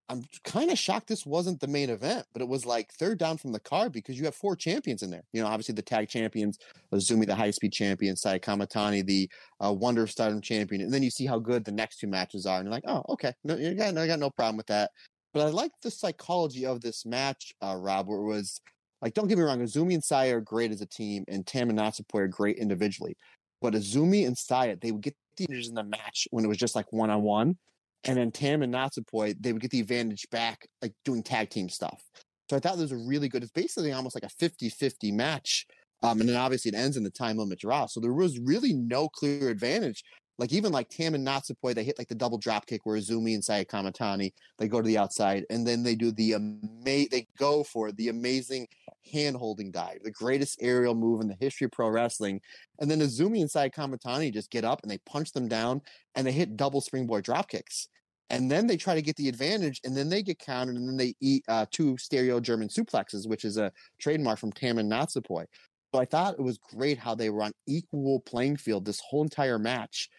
I'm 0.09 0.24
kind 0.45 0.70
of 0.70 0.78
shocked 0.78 1.09
this 1.09 1.27
wasn't 1.27 1.61
the 1.61 1.66
main 1.66 1.91
event, 1.91 2.27
but 2.33 2.41
it 2.41 2.47
was 2.47 2.65
like 2.65 2.93
third 2.93 3.19
down 3.19 3.39
from 3.39 3.51
the 3.51 3.59
card 3.59 3.93
because 3.93 4.16
you 4.16 4.24
have 4.24 4.37
four 4.37 4.55
champions 4.55 5.03
in 5.03 5.11
there. 5.11 5.24
You 5.33 5.43
know, 5.43 5.49
obviously 5.49 5.74
the 5.74 5.83
tag 5.83 6.09
champions, 6.09 6.59
Azumi, 6.95 7.27
the 7.27 7.35
high 7.35 7.51
speed 7.51 7.73
champion, 7.73 8.15
Saya 8.15 8.39
Kamitani, 8.39 9.05
the 9.05 9.28
uh, 9.65 9.73
Wonder 9.73 10.05
of 10.05 10.11
Stardom 10.11 10.41
champion. 10.41 10.83
And 10.83 10.95
then 10.95 11.03
you 11.03 11.11
see 11.11 11.27
how 11.27 11.41
good 11.41 11.65
the 11.65 11.73
next 11.73 11.99
two 11.99 12.07
matches 12.07 12.47
are. 12.47 12.59
And 12.59 12.66
you're 12.66 12.73
like, 12.73 12.85
oh, 12.87 13.03
okay. 13.09 13.33
No, 13.43 13.57
you 13.57 13.74
got, 13.74 13.99
I 13.99 14.07
got 14.07 14.20
no 14.20 14.31
problem 14.31 14.57
with 14.57 14.69
that. 14.69 14.93
But 15.36 15.48
I 15.48 15.50
like 15.50 15.72
the 15.82 15.90
psychology 15.90 16.64
of 16.64 16.80
this 16.80 17.04
match, 17.04 17.52
uh, 17.62 17.76
Rob, 17.76 18.08
where 18.08 18.20
it 18.20 18.24
was 18.24 18.58
like, 19.02 19.12
don't 19.12 19.28
get 19.28 19.36
me 19.36 19.44
wrong, 19.44 19.60
Azumi 19.60 19.92
and 19.92 20.02
Saya 20.02 20.38
are 20.38 20.40
great 20.40 20.70
as 20.70 20.80
a 20.80 20.86
team, 20.86 21.26
and 21.28 21.46
Tam 21.46 21.68
and 21.68 21.78
Natsupoi 21.78 22.20
are 22.20 22.26
great 22.26 22.56
individually. 22.56 23.18
But 23.60 23.74
Azumi 23.74 24.26
and 24.26 24.34
Saya, 24.38 24.76
they 24.80 24.92
would 24.92 25.02
get 25.02 25.14
the 25.36 25.44
advantage 25.44 25.68
in 25.68 25.74
the 25.74 25.84
match 25.84 26.26
when 26.30 26.42
it 26.42 26.48
was 26.48 26.56
just 26.56 26.74
like 26.74 26.90
one 26.90 27.10
on 27.10 27.20
one. 27.20 27.58
And 28.04 28.16
then 28.16 28.30
Tam 28.32 28.62
and 28.62 28.72
Natsupoi, 28.72 29.36
they 29.38 29.52
would 29.52 29.60
get 29.60 29.72
the 29.72 29.80
advantage 29.80 30.26
back, 30.30 30.66
like 30.80 30.94
doing 31.04 31.22
tag 31.22 31.50
team 31.50 31.68
stuff. 31.68 32.02
So 32.48 32.56
I 32.56 32.58
thought 32.58 32.78
this 32.78 32.90
was 32.90 33.06
really 33.06 33.28
good. 33.28 33.42
It's 33.42 33.52
basically 33.52 33.92
almost 33.92 34.16
like 34.16 34.24
a 34.24 34.34
50 34.38 34.70
50 34.70 35.12
match. 35.12 35.66
Um, 36.02 36.20
and 36.20 36.30
then 36.30 36.36
obviously 36.36 36.70
it 36.70 36.78
ends 36.78 36.96
in 36.96 37.02
the 37.02 37.10
time 37.10 37.36
limit 37.36 37.58
draw. 37.58 37.84
So 37.84 38.00
there 38.00 38.14
was 38.14 38.38
really 38.38 38.72
no 38.72 39.10
clear 39.10 39.50
advantage. 39.50 40.02
Like 40.38 40.52
even 40.52 40.72
like 40.72 40.90
Tam 40.90 41.14
and 41.14 41.26
Natsupoi, 41.26 41.74
they 41.74 41.84
hit 41.84 41.98
like 41.98 42.08
the 42.08 42.14
double 42.14 42.36
drop 42.36 42.66
kick 42.66 42.82
where 42.84 42.98
Azumi 42.98 43.34
and 43.34 43.44
Saya 43.44 43.64
Kamitani, 43.64 44.32
they 44.58 44.68
go 44.68 44.82
to 44.82 44.86
the 44.86 44.98
outside 44.98 45.46
and 45.48 45.66
then 45.66 45.82
they 45.82 45.94
do 45.94 46.12
the 46.12 46.34
ama- 46.34 47.06
they 47.10 47.26
go 47.38 47.64
for 47.64 47.90
the 47.92 48.08
amazing 48.08 48.68
hand 49.10 49.36
holding 49.36 49.70
dive, 49.70 49.98
the 50.02 50.10
greatest 50.10 50.58
aerial 50.60 50.94
move 50.94 51.20
in 51.20 51.28
the 51.28 51.36
history 51.40 51.64
of 51.64 51.72
pro 51.72 51.88
wrestling. 51.88 52.40
And 52.80 52.90
then 52.90 53.00
Azumi 53.00 53.40
and 53.40 53.50
Saya 53.50 53.70
Kamitani 53.70 54.32
just 54.32 54.50
get 54.50 54.64
up 54.64 54.82
and 54.82 54.90
they 54.90 54.98
punch 54.98 55.32
them 55.32 55.48
down 55.48 55.80
and 56.14 56.26
they 56.26 56.32
hit 56.32 56.56
double 56.56 56.80
springboard 56.80 57.24
drop 57.24 57.48
kicks. 57.48 57.88
And 58.28 58.50
then 58.50 58.66
they 58.66 58.76
try 58.76 58.94
to 58.94 59.02
get 59.02 59.16
the 59.16 59.28
advantage 59.28 59.80
and 59.84 59.96
then 59.96 60.08
they 60.08 60.22
get 60.22 60.40
countered 60.40 60.76
and 60.76 60.88
then 60.88 60.96
they 60.96 61.14
eat 61.20 61.44
uh, 61.48 61.64
two 61.70 61.96
stereo 61.96 62.40
German 62.40 62.68
suplexes, 62.68 63.28
which 63.28 63.44
is 63.44 63.56
a 63.56 63.72
trademark 64.00 64.38
from 64.38 64.52
Tam 64.52 64.78
and 64.78 64.90
Natsupoi. 64.90 65.46
So 65.94 66.00
I 66.00 66.04
thought 66.04 66.34
it 66.34 66.42
was 66.42 66.58
great 66.58 66.98
how 66.98 67.14
they 67.14 67.30
were 67.30 67.42
on 67.42 67.52
equal 67.66 68.20
playing 68.20 68.56
field 68.56 68.84
this 68.84 69.00
whole 69.00 69.22
entire 69.22 69.58
match. 69.58 70.10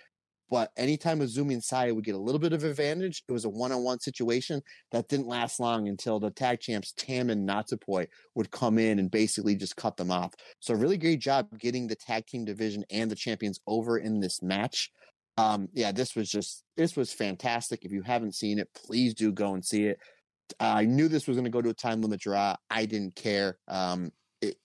But 0.49 0.71
anytime 0.77 1.19
Azumi 1.19 1.53
and 1.53 1.63
Saya 1.63 1.93
would 1.93 2.05
get 2.05 2.15
a 2.15 2.19
little 2.19 2.39
bit 2.39 2.53
of 2.53 2.63
advantage, 2.63 3.23
it 3.27 3.31
was 3.31 3.45
a 3.45 3.49
one-on-one 3.49 3.99
situation 3.99 4.61
that 4.91 5.09
didn't 5.09 5.27
last 5.27 5.59
long 5.59 5.87
until 5.87 6.19
the 6.19 6.31
tag 6.31 6.59
champs 6.61 6.93
Tam 6.93 7.29
and 7.29 7.47
Natsupoi 7.47 8.07
would 8.35 8.51
come 8.51 8.77
in 8.79 8.99
and 8.99 9.11
basically 9.11 9.55
just 9.55 9.75
cut 9.75 9.97
them 9.97 10.11
off. 10.11 10.33
So 10.59 10.73
really 10.73 10.97
great 10.97 11.19
job 11.19 11.47
getting 11.59 11.87
the 11.87 11.95
tag 11.95 12.27
team 12.27 12.45
division 12.45 12.85
and 12.89 13.11
the 13.11 13.15
champions 13.15 13.59
over 13.67 13.97
in 13.97 14.19
this 14.19 14.41
match. 14.41 14.91
Um, 15.37 15.67
yeah, 15.73 15.91
this 15.91 16.15
was 16.15 16.29
just 16.29 16.63
this 16.77 16.95
was 16.95 17.13
fantastic. 17.13 17.85
If 17.85 17.91
you 17.91 18.01
haven't 18.01 18.33
seen 18.33 18.57
it, 18.57 18.69
please 18.73 19.13
do 19.13 19.31
go 19.31 19.53
and 19.53 19.63
see 19.63 19.85
it. 19.85 19.99
I 20.59 20.85
knew 20.85 21.07
this 21.09 21.27
was 21.27 21.35
going 21.35 21.45
to 21.45 21.51
go 21.51 21.61
to 21.61 21.69
a 21.69 21.73
time 21.73 22.01
limit 22.01 22.21
draw. 22.21 22.55
I 22.69 22.85
didn't 22.85 23.15
care. 23.15 23.57
Um, 23.67 24.11
it, 24.41 24.55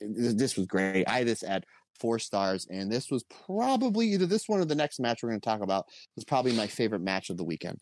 it- 0.00 0.36
this 0.36 0.56
was 0.56 0.66
great. 0.66 1.08
I 1.08 1.18
had 1.18 1.26
this 1.28 1.42
at 1.42 1.64
four 2.00 2.18
stars, 2.18 2.66
and 2.70 2.90
this 2.90 3.10
was 3.10 3.24
probably 3.46 4.08
either 4.08 4.26
this 4.26 4.48
one 4.48 4.60
or 4.60 4.64
the 4.64 4.74
next 4.74 5.00
match 5.00 5.22
we're 5.22 5.30
going 5.30 5.40
to 5.40 5.48
talk 5.48 5.60
about 5.60 5.86
was 6.16 6.24
probably 6.24 6.52
my 6.52 6.66
favorite 6.66 7.02
match 7.02 7.30
of 7.30 7.36
the 7.36 7.44
weekend. 7.44 7.80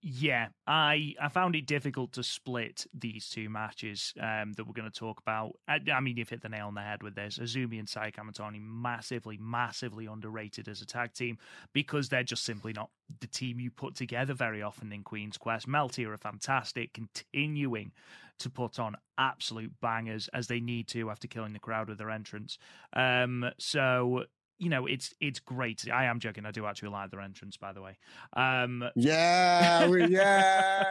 Yeah, 0.00 0.48
I 0.64 1.14
I 1.20 1.28
found 1.28 1.56
it 1.56 1.66
difficult 1.66 2.12
to 2.12 2.22
split 2.22 2.86
these 2.94 3.28
two 3.28 3.50
matches 3.50 4.14
um, 4.20 4.52
that 4.52 4.64
we're 4.64 4.72
going 4.72 4.90
to 4.90 4.96
talk 4.96 5.18
about. 5.20 5.56
I, 5.66 5.80
I 5.92 5.98
mean, 5.98 6.16
you've 6.16 6.28
hit 6.28 6.40
the 6.40 6.48
nail 6.48 6.68
on 6.68 6.74
the 6.74 6.82
head 6.82 7.02
with 7.02 7.16
this. 7.16 7.38
Azumi 7.38 7.80
and 7.80 7.88
Sai 7.88 8.12
Kamitani 8.12 8.60
massively, 8.60 9.38
massively 9.40 10.06
underrated 10.06 10.68
as 10.68 10.82
a 10.82 10.86
tag 10.86 11.14
team 11.14 11.36
because 11.72 12.08
they're 12.08 12.22
just 12.22 12.44
simply 12.44 12.72
not 12.72 12.90
the 13.20 13.26
team 13.26 13.58
you 13.58 13.72
put 13.72 13.96
together 13.96 14.34
very 14.34 14.62
often 14.62 14.92
in 14.92 15.02
Queen's 15.02 15.36
Quest. 15.36 15.66
Melty 15.66 16.06
are 16.06 16.16
fantastic, 16.16 16.92
continuing 16.92 17.90
to 18.38 18.50
put 18.50 18.78
on 18.78 18.96
absolute 19.18 19.72
bangers 19.80 20.28
as 20.32 20.46
they 20.46 20.60
need 20.60 20.86
to 20.88 21.10
after 21.10 21.26
killing 21.26 21.52
the 21.52 21.58
crowd 21.58 21.88
with 21.88 21.98
their 21.98 22.10
entrance. 22.10 22.56
Um, 22.92 23.50
so 23.58 24.26
you 24.58 24.68
know, 24.68 24.86
it's 24.86 25.14
it's 25.20 25.40
great. 25.40 25.86
I 25.92 26.04
am 26.06 26.18
joking. 26.20 26.44
I 26.46 26.50
do 26.50 26.66
actually 26.66 26.90
like 26.90 27.10
their 27.10 27.20
entrance, 27.20 27.56
by 27.56 27.72
the 27.72 27.80
way. 27.82 27.96
Um, 28.34 28.84
Yeah, 28.94 29.86
we, 29.88 30.06
yeah. 30.08 30.84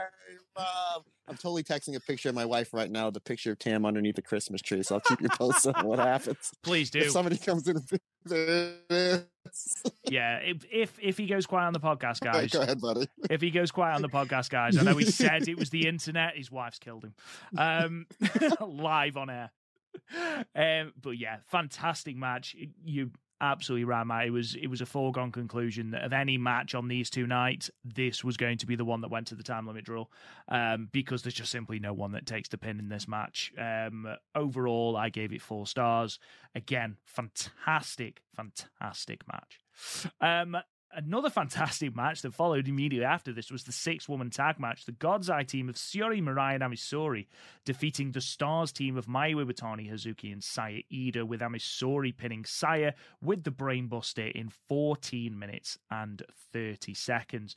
I'm 1.30 1.36
totally 1.36 1.64
texting 1.64 1.96
a 1.96 2.00
picture 2.00 2.30
of 2.30 2.36
my 2.36 2.46
wife 2.46 2.74
right 2.74 2.90
now, 2.90 3.10
the 3.10 3.20
picture 3.20 3.52
of 3.52 3.60
Tam 3.60 3.86
underneath 3.86 4.16
the 4.16 4.22
Christmas 4.22 4.62
tree. 4.62 4.82
So 4.82 4.96
I'll 4.96 5.02
keep 5.02 5.22
you 5.22 5.28
posted 5.30 5.76
on 5.76 5.86
what 5.86 6.00
happens. 6.00 6.52
please 6.64 6.90
do. 6.90 7.00
If 7.00 7.12
somebody 7.12 7.38
comes 7.38 7.68
in 7.68 7.78
and 7.78 8.00
there 8.26 8.74
it 8.90 9.28
is. 9.50 9.84
Yeah, 10.10 10.38
if 10.38 10.66
if 10.72 10.98
if 11.02 11.18
he 11.18 11.28
goes 11.28 11.46
quiet 11.46 11.68
on 11.68 11.74
the 11.74 11.80
podcast, 11.80 12.22
guys, 12.22 12.52
Go 12.52 12.62
ahead, 12.62 12.82
buddy. 12.82 13.08
if 13.30 13.42
he 13.42 13.52
goes 13.52 13.72
quiet 13.72 13.96
on 13.96 14.02
the 14.02 14.10
podcast, 14.10 14.50
guys, 14.50 14.78
I 14.78 14.84
know 14.84 14.96
he 14.98 15.06
said 15.06 15.48
it 15.48 15.58
was 15.58 15.70
the 15.70 15.88
internet. 15.88 16.36
His 16.38 16.52
wife's 16.52 16.80
killed 16.80 17.04
him, 17.04 17.14
um, 17.58 18.06
live 18.68 19.18
on 19.18 19.30
air. 19.30 19.52
Um, 20.56 20.94
but 21.02 21.12
yeah, 21.12 21.38
fantastic 21.48 22.16
match. 22.16 22.56
You 22.84 23.12
absolutely 23.42 23.86
right, 23.86 24.06
Matt. 24.06 24.26
It 24.26 24.32
was 24.32 24.56
it 24.56 24.68
was 24.68 24.82
a 24.82 24.86
foregone 24.86 25.32
conclusion 25.32 25.92
that 25.92 26.04
of 26.04 26.14
any 26.14 26.38
match 26.38 26.76
on 26.76 26.88
these 26.88 27.10
two 27.10 27.28
nights, 27.28 27.70
this 27.84 28.24
was 28.24 28.38
going 28.38 28.58
to 28.60 28.66
be 28.66 28.76
the 28.76 28.86
one 28.86 29.02
that 29.02 29.12
went 29.12 29.28
to 29.28 29.36
the 29.36 29.44
time 29.44 29.68
limit 29.68 29.86
draw, 29.86 30.06
um, 30.50 30.90
because 30.92 31.22
there's 31.22 31.34
just 31.34 31.52
simply 31.52 31.80
no 31.80 31.94
one 31.94 32.12
that 32.14 32.26
takes 32.26 32.50
the 32.50 32.58
pin 32.58 32.80
in 32.80 32.90
this 32.90 33.08
match. 33.08 33.54
Um, 33.58 34.08
overall, 34.36 34.96
I 34.98 35.10
gave 35.10 35.34
it 35.34 35.42
four 35.42 35.68
stars. 35.68 36.20
Again, 36.56 36.98
fantastic, 37.06 38.22
fantastic 38.36 39.24
match. 39.28 39.60
Um, 40.22 40.58
another 40.94 41.30
fantastic 41.30 41.96
match 41.96 42.22
that 42.22 42.34
followed 42.34 42.68
immediately 42.68 43.06
after 43.06 43.32
this 43.32 43.52
was 43.52 43.64
the 43.64 43.72
six 43.72 44.08
woman 44.08 44.30
tag 44.30 44.60
match. 44.60 44.86
The 44.86 44.92
God's 44.92 45.30
Eye 45.30 45.44
team 45.44 45.70
of 45.70 45.76
Syuri, 45.76 46.22
Mirai, 46.22 46.56
and 46.56 46.64
Ami 46.64 46.78
Sohrei 46.78 47.28
defeating 47.66 48.12
the 48.12 48.22
Stars 48.22 48.72
team 48.72 48.98
of 48.98 49.08
Mayu 49.08 49.44
Iwatani, 49.44 49.92
Hazuki, 49.92 50.32
and 50.32 50.44
Saya 50.44 50.82
Iida, 50.92 51.24
with 51.24 51.42
Ami 51.42 51.60
Sohrei 51.60 52.16
pinning 52.16 52.46
Saya 52.46 52.94
with 53.22 53.44
the 53.44 53.52
Brainbuster 53.52 54.32
in 54.32 54.50
14 54.50 55.38
minutes 55.38 55.78
and 55.92 56.24
30 56.54 56.94
seconds. 56.94 57.56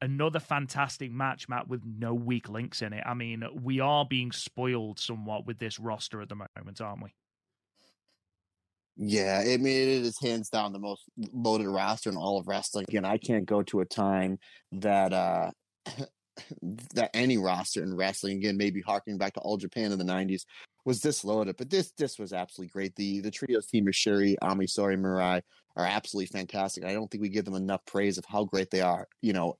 Another 0.00 0.38
fantastic 0.38 1.10
match, 1.10 1.48
Matt, 1.48 1.68
with 1.68 1.82
no 1.84 2.14
weak 2.14 2.48
links 2.48 2.82
in 2.82 2.92
it. 2.92 3.02
I 3.04 3.14
mean, 3.14 3.44
we 3.60 3.80
are 3.80 4.04
being 4.04 4.30
spoiled 4.30 5.00
somewhat 5.00 5.46
with 5.46 5.58
this 5.58 5.80
roster 5.80 6.20
at 6.20 6.28
the 6.28 6.36
moment, 6.36 6.80
aren't 6.80 7.02
we? 7.02 7.14
Yeah, 9.00 9.44
I 9.46 9.56
mean, 9.58 9.66
it 9.66 9.88
is 9.88 10.18
hands 10.20 10.50
down 10.50 10.72
the 10.72 10.80
most 10.80 11.04
loaded 11.32 11.68
roster 11.68 12.10
in 12.10 12.16
all 12.16 12.38
of 12.38 12.48
wrestling. 12.48 12.84
Again, 12.88 13.04
I 13.04 13.16
can't 13.16 13.46
go 13.46 13.62
to 13.62 13.80
a 13.80 13.84
time 13.84 14.38
that 14.72 15.12
uh 15.12 15.50
that 16.94 17.10
any 17.14 17.38
roster 17.38 17.82
in 17.82 17.94
wrestling, 17.94 18.38
again, 18.38 18.56
maybe 18.56 18.80
harking 18.80 19.16
back 19.16 19.34
to 19.34 19.40
all 19.40 19.56
Japan 19.56 19.92
in 19.92 19.98
the 19.98 20.04
'90s, 20.04 20.42
was 20.84 21.00
this 21.00 21.24
loaded. 21.24 21.56
But 21.56 21.70
this 21.70 21.92
this 21.96 22.18
was 22.18 22.32
absolutely 22.32 22.72
great. 22.72 22.96
The 22.96 23.20
the 23.20 23.30
trios 23.30 23.66
team 23.66 23.86
of 23.86 23.94
Syuri, 23.94 24.34
Ami 24.42 24.66
Sohrei, 24.66 24.98
Mirai 24.98 25.42
are 25.76 25.86
absolutely 25.86 26.26
fantastic. 26.36 26.84
I 26.84 26.92
don't 26.92 27.08
think 27.08 27.22
we 27.22 27.28
give 27.28 27.44
them 27.44 27.54
enough 27.54 27.84
praise 27.86 28.18
of 28.18 28.24
how 28.28 28.46
great 28.46 28.70
they 28.72 28.80
are. 28.80 29.06
You 29.22 29.32
know, 29.32 29.54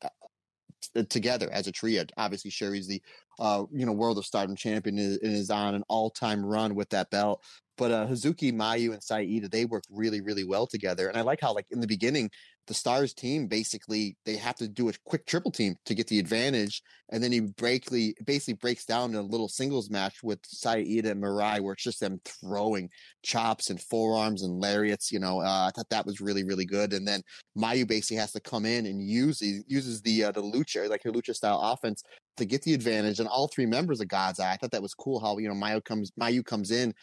t- 0.94 1.04
together 1.04 1.48
as 1.52 1.68
a 1.68 1.72
trio. 1.72 2.04
Obviously, 2.16 2.50
Syuri's 2.50 2.88
the 2.88 3.00
uh, 3.38 3.64
you 3.72 3.86
know 3.86 3.92
World 3.92 4.18
of 4.18 4.26
Stardom 4.26 4.56
champion 4.56 4.98
is 4.98 5.50
on 5.50 5.74
an 5.74 5.84
all 5.88 6.10
time 6.10 6.44
run 6.44 6.74
with 6.74 6.88
that 6.90 7.10
belt. 7.10 7.42
But 7.76 7.92
uh, 7.92 8.06
Hazuki, 8.08 8.52
Mayu, 8.52 8.92
and 8.92 9.02
Saya 9.02 9.24
Iida, 9.24 9.48
they 9.48 9.64
work 9.64 9.84
really, 9.88 10.20
really 10.20 10.42
well 10.42 10.66
together. 10.66 11.08
And 11.08 11.16
I 11.16 11.20
like 11.20 11.40
how, 11.40 11.54
like 11.54 11.66
in 11.70 11.80
the 11.80 11.86
beginning, 11.86 12.28
the 12.68 12.74
Stars 12.74 13.12
team 13.14 13.46
basically 13.46 14.16
they 14.24 14.36
have 14.36 14.54
to 14.56 14.68
do 14.68 14.88
a 14.88 14.92
quick 15.04 15.26
triple 15.26 15.50
team 15.50 15.74
to 15.86 15.94
get 15.94 16.06
the 16.06 16.18
advantage, 16.18 16.82
and 17.10 17.22
then 17.22 17.32
he 17.32 17.40
breakly 17.40 18.14
basically 18.24 18.54
breaks 18.54 18.84
down 18.84 19.10
in 19.10 19.16
a 19.16 19.22
little 19.22 19.48
singles 19.48 19.90
match 19.90 20.22
with 20.22 20.38
Saya 20.44 20.84
Iida 20.84 21.10
and 21.10 21.22
Mirai, 21.22 21.60
where 21.60 21.72
it's 21.72 21.82
just 21.82 22.00
them 22.00 22.20
throwing 22.24 22.90
chops 23.24 23.70
and 23.70 23.80
forearms 23.80 24.42
and 24.42 24.60
lariats. 24.60 25.10
You 25.10 25.18
know, 25.18 25.40
uh, 25.40 25.66
I 25.66 25.70
thought 25.74 25.88
that 25.90 26.06
was 26.06 26.20
really, 26.20 26.44
really 26.44 26.66
good. 26.66 26.92
And 26.92 27.08
then 27.08 27.22
Mayu 27.56 27.88
basically 27.88 28.18
has 28.18 28.32
to 28.32 28.40
come 28.40 28.64
in 28.64 28.86
and 28.86 29.02
use 29.02 29.40
uses 29.66 30.02
the 30.02 30.24
uh, 30.24 30.32
the 30.32 30.42
lucha 30.42 30.88
like 30.88 31.02
her 31.02 31.10
lucha 31.10 31.34
style 31.34 31.60
offense 31.60 32.04
to 32.36 32.44
get 32.44 32.62
the 32.62 32.74
advantage. 32.74 33.18
And 33.18 33.28
all 33.28 33.48
three 33.48 33.66
members 33.66 34.00
of 34.00 34.08
God's 34.08 34.40
Eye, 34.40 34.52
I 34.52 34.56
thought 34.56 34.70
that 34.72 34.82
was 34.82 34.94
cool. 34.94 35.18
How 35.18 35.38
you 35.38 35.48
know 35.48 35.54
Mayu 35.54 35.82
comes 35.82 36.12
Mayu 36.20 36.44
comes 36.44 36.70
in 36.70 36.94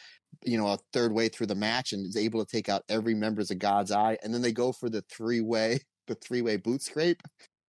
you 0.44 0.58
know, 0.58 0.68
a 0.68 0.78
third 0.94 1.12
way 1.12 1.30
through 1.30 1.48
the 1.48 1.56
match 1.56 1.94
and 1.94 2.06
is 2.06 2.18
able 2.18 2.44
to 2.44 2.52
take 2.52 2.70
out 2.70 2.84
every 2.90 3.14
members 3.14 3.52
of 3.52 3.60
God's 3.60 3.92
Eye. 3.92 4.18
And 4.24 4.34
then 4.34 4.42
they 4.42 4.52
go 4.52 4.72
for 4.72 4.90
the 4.90 5.04
three 5.10 5.42
way, 5.42 5.80
the 6.08 6.16
three 6.16 6.42
way 6.42 6.58
boot 6.58 6.82
scrape. 6.82 7.22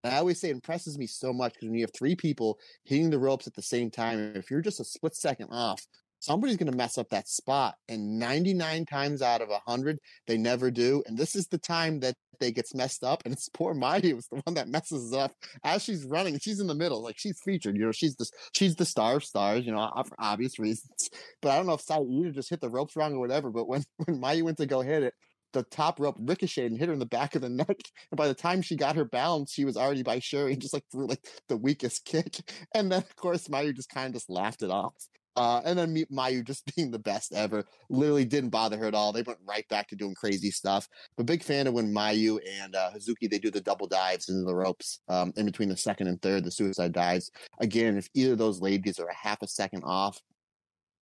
And 0.04 0.14
I 0.14 0.18
always 0.18 0.40
say 0.40 0.50
it 0.50 0.54
impresses 0.54 0.98
me 0.98 1.06
so 1.06 1.32
much 1.32 1.54
because 1.54 1.68
when 1.68 1.78
you 1.78 1.84
have 1.84 1.94
three 1.96 2.14
people 2.14 2.58
hitting 2.84 3.10
the 3.10 3.18
ropes 3.18 3.46
at 3.46 3.54
the 3.54 3.62
same 3.62 3.90
time, 3.90 4.32
if 4.36 4.50
you're 4.50 4.60
just 4.60 4.80
a 4.80 4.84
split 4.84 5.16
second 5.16 5.48
off, 5.50 5.84
somebody's 6.20 6.56
going 6.56 6.70
to 6.70 6.76
mess 6.76 6.98
up 6.98 7.08
that 7.10 7.28
spot. 7.28 7.74
And 7.88 8.18
99 8.18 8.86
times 8.86 9.22
out 9.22 9.42
of 9.42 9.48
100, 9.48 9.98
they 10.26 10.36
never 10.36 10.70
do. 10.70 11.02
And 11.06 11.16
this 11.16 11.34
is 11.34 11.46
the 11.46 11.58
time 11.58 12.00
that 12.00 12.14
they 12.40 12.52
gets 12.52 12.74
messed 12.74 13.04
up. 13.04 13.22
And 13.24 13.32
it's 13.32 13.48
poor 13.48 13.74
Mighty 13.74 14.12
was 14.12 14.28
the 14.28 14.40
one 14.44 14.54
that 14.54 14.68
messes 14.68 15.12
up 15.12 15.32
as 15.64 15.82
she's 15.82 16.04
running. 16.04 16.38
She's 16.38 16.60
in 16.60 16.66
the 16.66 16.74
middle, 16.74 17.02
like 17.02 17.18
she's 17.18 17.40
featured. 17.44 17.76
You 17.76 17.86
know, 17.86 17.92
she's 17.92 18.16
the 18.16 18.28
she's 18.52 18.76
the 18.76 18.84
star 18.84 19.16
of 19.16 19.24
stars. 19.24 19.64
You 19.64 19.72
know, 19.72 19.80
uh, 19.80 20.02
for 20.02 20.16
obvious 20.18 20.58
reasons. 20.58 21.10
But 21.40 21.50
I 21.50 21.56
don't 21.56 21.66
know 21.66 21.74
if 21.74 21.80
Saeed 21.80 22.34
just 22.34 22.50
hit 22.50 22.60
the 22.60 22.70
ropes 22.70 22.96
wrong 22.96 23.14
or 23.14 23.20
whatever. 23.20 23.50
But 23.50 23.68
when 23.68 23.84
when 24.04 24.20
Mayu 24.20 24.42
went 24.42 24.58
to 24.58 24.66
go 24.66 24.80
hit 24.80 25.02
it, 25.02 25.14
the 25.52 25.62
top 25.64 25.98
rope 25.98 26.16
ricocheted 26.18 26.70
and 26.70 26.78
hit 26.78 26.88
her 26.88 26.92
in 26.92 26.98
the 26.98 27.06
back 27.06 27.34
of 27.34 27.42
the 27.42 27.48
neck. 27.50 27.68
And 27.68 28.16
by 28.16 28.28
the 28.28 28.34
time 28.34 28.62
she 28.62 28.76
got 28.76 28.96
her 28.96 29.04
balance, 29.04 29.52
she 29.52 29.64
was 29.64 29.76
already 29.76 30.02
by 30.02 30.18
Syuri 30.18 30.52
and 30.52 30.62
just 30.62 30.74
like 30.74 30.84
threw 30.90 31.06
like 31.06 31.26
the 31.48 31.56
weakest 31.56 32.04
kick. 32.04 32.40
And 32.74 32.92
then 32.92 32.98
of 32.98 33.16
course 33.16 33.48
Mayu 33.48 33.74
just 33.74 33.88
kind 33.88 34.08
of 34.08 34.14
just 34.14 34.28
laughed 34.28 34.62
it 34.62 34.70
off. 34.70 34.94
Uh, 35.36 35.60
and 35.64 35.78
then 35.78 35.94
Mayu 36.10 36.44
just 36.44 36.64
being 36.76 36.90
the 36.90 36.98
best 36.98 37.32
ever, 37.32 37.64
literally 37.90 38.24
didn't 38.24 38.50
bother 38.50 38.76
her 38.78 38.86
at 38.86 38.94
all. 38.94 39.12
They 39.12 39.22
went 39.22 39.38
right 39.46 39.68
back 39.68 39.88
to 39.88 39.96
doing 39.96 40.14
crazy 40.14 40.50
stuff. 40.50 40.88
But 41.16 41.26
big 41.26 41.42
fan 41.42 41.66
of 41.66 41.74
when 41.74 41.92
Mayu 41.92 42.38
and 42.62 42.74
uh, 42.74 42.90
Hazuki 42.94 43.28
they 43.28 43.38
do 43.38 43.50
the 43.50 43.60
double 43.60 43.86
dives 43.86 44.28
into 44.28 44.44
the 44.44 44.54
ropes 44.54 45.00
um, 45.08 45.32
in 45.36 45.46
between 45.46 45.68
the 45.68 45.76
second 45.76 46.08
and 46.08 46.20
third, 46.20 46.44
the 46.44 46.50
suicide 46.50 46.92
dives. 46.92 47.30
Again, 47.60 47.96
if 47.96 48.08
either 48.14 48.32
of 48.32 48.38
those 48.38 48.60
ladies 48.60 48.98
are 48.98 49.08
a 49.08 49.14
half 49.14 49.42
a 49.42 49.48
second 49.48 49.82
off, 49.84 50.20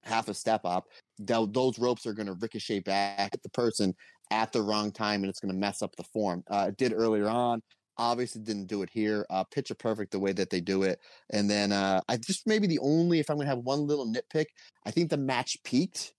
half 0.03 0.29
a 0.29 0.35
step 0.35 0.63
up, 0.65 0.85
those 1.19 1.79
ropes 1.79 2.07
are 2.07 2.13
going 2.13 2.27
to 2.27 2.35
ricochet 2.35 2.81
back 2.81 3.31
at 3.33 3.43
the 3.43 3.51
person 3.51 3.95
at 4.31 4.53
the 4.53 4.63
wrong 4.63 4.91
time, 4.91 5.23
and 5.23 5.31
it's 5.31 5.41
going 5.41 5.53
to 5.53 5.59
mess 5.59 5.83
up 5.83 5.95
the 5.97 6.05
form. 6.05 6.43
Uh, 6.51 6.67
it 6.69 6.77
did 6.77 6.93
earlier 6.93 7.29
on. 7.29 7.63
Obviously, 7.97 8.43
didn't 8.43 8.67
do 8.67 8.83
it 8.83 8.91
here. 8.93 9.27
Uh, 9.31 9.45
picture 9.45 9.75
perfect 9.75 10.13
the 10.13 10.19
way 10.19 10.33
that 10.33 10.51
they 10.51 10.61
do 10.61 10.83
it. 10.83 10.99
And 11.31 11.49
then 11.49 11.73
uh, 11.73 12.01
I 12.09 12.17
just 12.17 12.47
maybe 12.47 12.67
the 12.67 12.81
only, 12.81 13.21
if 13.21 13.31
I'm 13.31 13.37
to 13.39 13.47
have 13.47 13.59
one 13.59 13.87
little 13.87 14.07
nitpick, 14.07 14.47
I 14.85 14.91
think 14.91 15.11
the 15.11 15.17
match 15.17 15.57
peaked. 15.65 16.13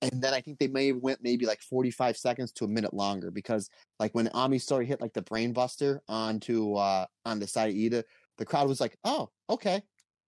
And 0.00 0.22
then 0.22 0.32
I 0.32 0.40
think 0.40 0.58
they 0.58 0.68
may 0.68 0.88
have 0.88 0.98
went 0.98 1.20
maybe 1.22 1.44
like 1.44 1.60
45 1.60 2.16
seconds 2.16 2.52
to 2.52 2.64
a 2.64 2.68
minute 2.68 2.94
longer 2.94 3.32
because 3.32 3.68
like 3.98 4.14
when 4.14 4.28
Ami 4.28 4.58
Sohrei 4.58 4.86
hit 4.86 5.00
like 5.00 5.12
the 5.12 5.22
brainbuster 5.22 5.98
onto 6.08 6.74
uh 6.74 7.06
on 7.24 7.40
the 7.40 7.48
Saya 7.48 7.72
Iida, 7.72 8.04
the 8.36 8.44
crowd 8.44 8.68
was 8.68 8.80
like, 8.80 8.96
oh, 9.02 9.28
okay. 9.50 9.82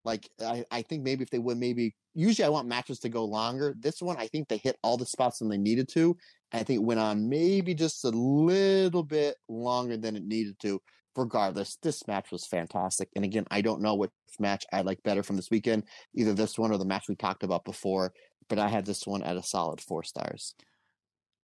Like 0.05 0.29
I, 0.41 0.65
I 0.73 0.83
think 0.83 1.05
maybe 1.05 1.23
if 1.23 1.31
they 1.31 1.39
would 1.39 1.59
maybe 1.59 1.95
usually 2.15 2.47
I 2.47 2.49
want 2.49 2.67
matches 2.67 2.99
to 3.01 3.09
go 3.09 3.25
longer. 3.25 3.75
This 3.79 4.03
one 4.03 4.17
I 4.19 4.27
think 4.27 4.49
they 4.49 4.57
hit 4.57 4.77
all 4.83 4.97
the 4.97 5.07
spots 5.07 5.41
and 5.41 5.51
they 5.51 5.59
needed 5.59 5.89
to. 5.91 6.17
I 6.52 6.62
think 6.62 6.81
it 6.81 6.85
went 6.85 7.01
on 7.01 7.28
maybe 7.28 7.74
just 7.74 8.05
a 8.05 8.10
little 8.10 9.02
bit 9.02 9.36
longer 9.48 9.97
than 9.97 10.16
it 10.16 10.24
needed 10.24 10.59
to. 10.60 10.81
Regardless, 11.16 11.77
this 11.82 12.06
match 12.06 12.31
was 12.31 12.47
fantastic. 12.47 13.09
And 13.16 13.24
again, 13.24 13.44
I 13.51 13.60
don't 13.60 13.82
know 13.82 13.97
which 13.97 14.10
match 14.39 14.64
I 14.72 14.82
like 14.82 15.02
better 15.02 15.22
from 15.22 15.36
this 15.36 15.51
weekend, 15.51 15.85
either 16.14 16.32
this 16.32 16.59
one 16.59 16.72
or 16.72 16.78
the 16.78 16.85
match 16.85 17.09
we 17.09 17.16
talked 17.16 17.43
about 17.43 17.64
before, 17.64 18.12
but 18.48 18.59
I 18.59 18.68
had 18.68 18.86
this 18.86 19.06
one 19.06 19.22
at 19.22 19.36
a 19.36 19.43
solid 19.43 19.81
four 19.81 20.05
stars. 20.05 20.55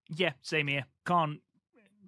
Yeah, 0.08 0.32
same 0.42 0.68
here. 0.68 0.86
Can't 1.04 1.40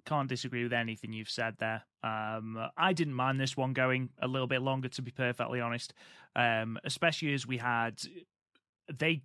can't 0.05 0.29
disagree 0.29 0.63
with 0.63 0.73
anything 0.73 1.11
you've 1.11 1.29
said 1.29 1.55
there. 1.59 1.83
Um, 2.03 2.57
I 2.77 2.93
didn't 2.93 3.13
mind 3.13 3.39
this 3.39 3.57
one 3.57 3.73
going 3.73 4.09
a 4.21 4.27
little 4.27 4.47
bit 4.47 4.61
longer, 4.61 4.87
to 4.89 5.01
be 5.01 5.11
perfectly 5.11 5.59
honest, 5.59 5.93
um, 6.35 6.79
especially 6.85 7.33
as 7.33 7.45
we 7.45 7.57
had 7.57 8.01
they 8.97 9.21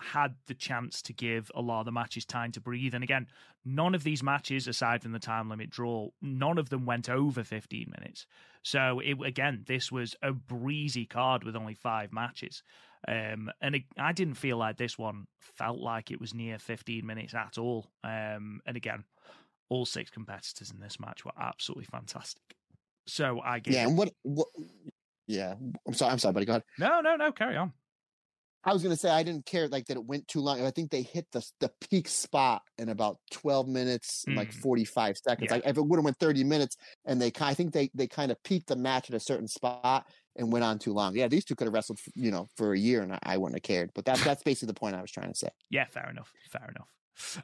had 0.00 0.34
the 0.46 0.54
chance 0.54 1.02
to 1.02 1.12
give 1.12 1.50
a 1.54 1.60
lot 1.60 1.80
of 1.80 1.86
the 1.86 1.92
matches 1.92 2.24
time 2.24 2.52
to 2.52 2.60
breathe. 2.60 2.94
And 2.94 3.04
again, 3.04 3.26
none 3.64 3.94
of 3.94 4.04
these 4.04 4.22
matches, 4.22 4.66
aside 4.66 5.02
from 5.02 5.12
the 5.12 5.18
time 5.18 5.48
limit 5.48 5.70
draw, 5.70 6.08
none 6.20 6.58
of 6.58 6.68
them 6.68 6.84
went 6.86 7.08
over 7.08 7.44
15 7.44 7.92
minutes. 7.98 8.26
So 8.62 9.00
it, 9.00 9.16
again, 9.24 9.64
this 9.66 9.92
was 9.92 10.16
a 10.22 10.32
breezy 10.32 11.04
card 11.04 11.44
with 11.44 11.56
only 11.56 11.74
five 11.74 12.12
matches. 12.12 12.62
Um, 13.06 13.50
and 13.60 13.76
it, 13.76 13.82
I 13.98 14.12
didn't 14.12 14.34
feel 14.34 14.56
like 14.56 14.78
this 14.78 14.98
one 14.98 15.26
felt 15.40 15.78
like 15.78 16.10
it 16.10 16.20
was 16.20 16.34
near 16.34 16.58
15 16.58 17.04
minutes 17.04 17.34
at 17.34 17.58
all. 17.58 17.86
Um, 18.02 18.60
and 18.66 18.76
again, 18.76 19.04
all 19.68 19.86
six 19.86 20.10
competitors 20.10 20.70
in 20.70 20.80
this 20.80 20.98
match 20.98 21.24
were 21.24 21.32
absolutely 21.38 21.84
fantastic. 21.84 22.42
So 23.06 23.40
I 23.44 23.58
gave. 23.58 23.74
Yeah, 23.74 23.86
and 23.86 23.98
what, 23.98 24.10
what 24.22 24.48
yeah, 25.26 25.54
I'm 25.86 25.94
sorry, 25.94 26.12
I'm 26.12 26.18
sorry, 26.18 26.32
buddy. 26.32 26.46
Go 26.46 26.52
ahead. 26.52 26.64
No, 26.78 27.00
no, 27.00 27.16
no, 27.16 27.32
carry 27.32 27.56
on. 27.56 27.72
I 28.64 28.72
was 28.72 28.82
gonna 28.82 28.96
say 28.96 29.10
I 29.10 29.22
didn't 29.22 29.46
care 29.46 29.68
like 29.68 29.86
that 29.86 29.96
it 29.96 30.04
went 30.04 30.26
too 30.28 30.40
long. 30.40 30.64
I 30.64 30.70
think 30.70 30.90
they 30.90 31.02
hit 31.02 31.26
the 31.32 31.44
the 31.60 31.70
peak 31.90 32.08
spot 32.08 32.62
in 32.78 32.88
about 32.88 33.18
twelve 33.30 33.68
minutes, 33.68 34.24
mm. 34.28 34.36
like 34.36 34.52
forty 34.52 34.84
five 34.84 35.16
seconds. 35.16 35.48
Yeah. 35.50 35.56
Like 35.56 35.66
if 35.66 35.76
it 35.76 35.82
would 35.82 35.98
have 35.98 36.04
went 36.04 36.18
thirty 36.18 36.44
minutes, 36.44 36.76
and 37.04 37.20
they 37.20 37.32
I 37.40 37.54
think 37.54 37.72
they 37.72 37.90
they 37.94 38.06
kind 38.06 38.32
of 38.32 38.42
peaked 38.42 38.68
the 38.68 38.76
match 38.76 39.10
at 39.10 39.16
a 39.16 39.20
certain 39.20 39.48
spot 39.48 40.06
and 40.36 40.52
went 40.52 40.64
on 40.64 40.78
too 40.78 40.92
long. 40.92 41.14
Yeah, 41.16 41.28
these 41.28 41.44
two 41.44 41.54
could 41.54 41.66
have 41.66 41.74
wrestled, 41.74 41.98
you 42.14 42.30
know, 42.30 42.48
for 42.56 42.72
a 42.72 42.78
year, 42.78 43.02
and 43.02 43.12
I, 43.12 43.18
I 43.22 43.36
wouldn't 43.36 43.56
have 43.56 43.62
cared. 43.62 43.90
But 43.94 44.04
that's 44.04 44.24
that's 44.24 44.42
basically 44.42 44.72
the 44.72 44.80
point 44.80 44.96
I 44.96 45.00
was 45.00 45.10
trying 45.10 45.30
to 45.30 45.38
say. 45.38 45.48
Yeah, 45.70 45.86
fair 45.86 46.08
enough. 46.10 46.32
Fair 46.50 46.68
enough. 46.68 46.88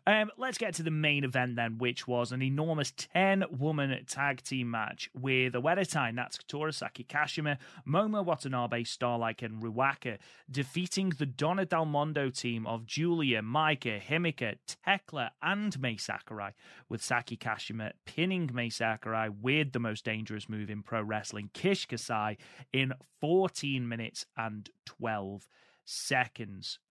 Um, 0.06 0.30
let's 0.36 0.58
get 0.58 0.74
to 0.74 0.82
the 0.82 0.90
main 0.90 1.24
event 1.24 1.56
then, 1.56 1.78
which 1.78 2.06
was 2.06 2.32
an 2.32 2.42
enormous 2.42 2.92
10 2.96 3.44
woman 3.50 4.04
tag 4.06 4.42
team 4.42 4.70
match 4.70 5.10
with 5.14 5.52
Oedo 5.54 5.88
Tai, 5.88 6.12
Natsuko 6.12 6.72
Saki 6.72 7.04
Kashima, 7.04 7.58
Momo 7.86 8.24
Watanabe, 8.24 8.84
Starlight, 8.84 9.42
and 9.42 9.62
Ruaka, 9.62 10.18
defeating 10.50 11.10
the 11.10 11.26
Donna 11.26 11.64
Del 11.64 11.84
Mondo 11.84 12.30
team 12.30 12.66
of 12.66 12.86
Giulia, 12.86 13.42
Maika, 13.42 14.00
Himeka, 14.00 14.56
Tekla, 14.66 15.30
and 15.42 15.80
Mai 15.80 15.96
Sakurai, 15.96 16.52
with 16.88 17.02
Saki 17.02 17.36
Kashima 17.36 17.92
pinning 18.04 18.50
Mai 18.52 18.68
Sakurai 18.68 19.28
with 19.28 19.72
the 19.72 19.78
most 19.78 20.04
dangerous 20.04 20.48
move 20.48 20.70
in 20.70 20.82
pro 20.82 21.02
wrestling, 21.02 21.50
Kishi 21.54 21.86
Kaisei, 21.86 22.36
in 22.72 22.92
14 23.20 23.88
minutes 23.88 24.26
and 24.36 24.70
12 24.86 25.42
seconds. 25.42 25.48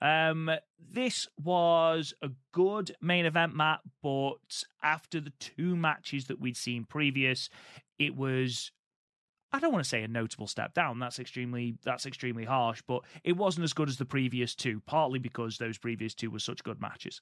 Um, 0.02 0.52
this 0.92 1.28
was 1.42 2.14
a 2.22 2.30
good 2.52 2.96
main 3.02 3.26
event, 3.26 3.56
Matt, 3.56 3.80
but 4.04 4.64
after 4.84 5.20
the 5.22 5.34
two 5.40 5.76
matches 5.76 6.26
that 6.26 6.40
we'd 6.40 6.58
seen 6.58 6.86
previous, 6.86 7.50
it 7.98 8.16
was 8.16 8.72
I 9.52 9.60
don't 9.60 9.72
want 9.72 9.84
to 9.84 9.90
say 9.90 10.04
a 10.04 10.08
notable 10.08 10.48
step 10.48 10.74
down. 10.74 11.00
That's 11.00 11.20
extremely 11.20 11.78
that's 11.84 12.06
extremely 12.06 12.46
harsh, 12.46 12.84
but 12.88 13.02
it 13.24 13.34
wasn't 13.34 13.64
as 13.64 13.74
good 13.74 13.90
as 13.90 13.98
the 13.98 14.06
previous 14.06 14.54
two, 14.54 14.82
partly 14.86 15.20
because 15.20 15.58
those 15.58 15.78
previous 15.78 16.14
two 16.14 16.30
were 16.30 16.40
such 16.40 16.64
good 16.64 16.80
matches. 16.80 17.22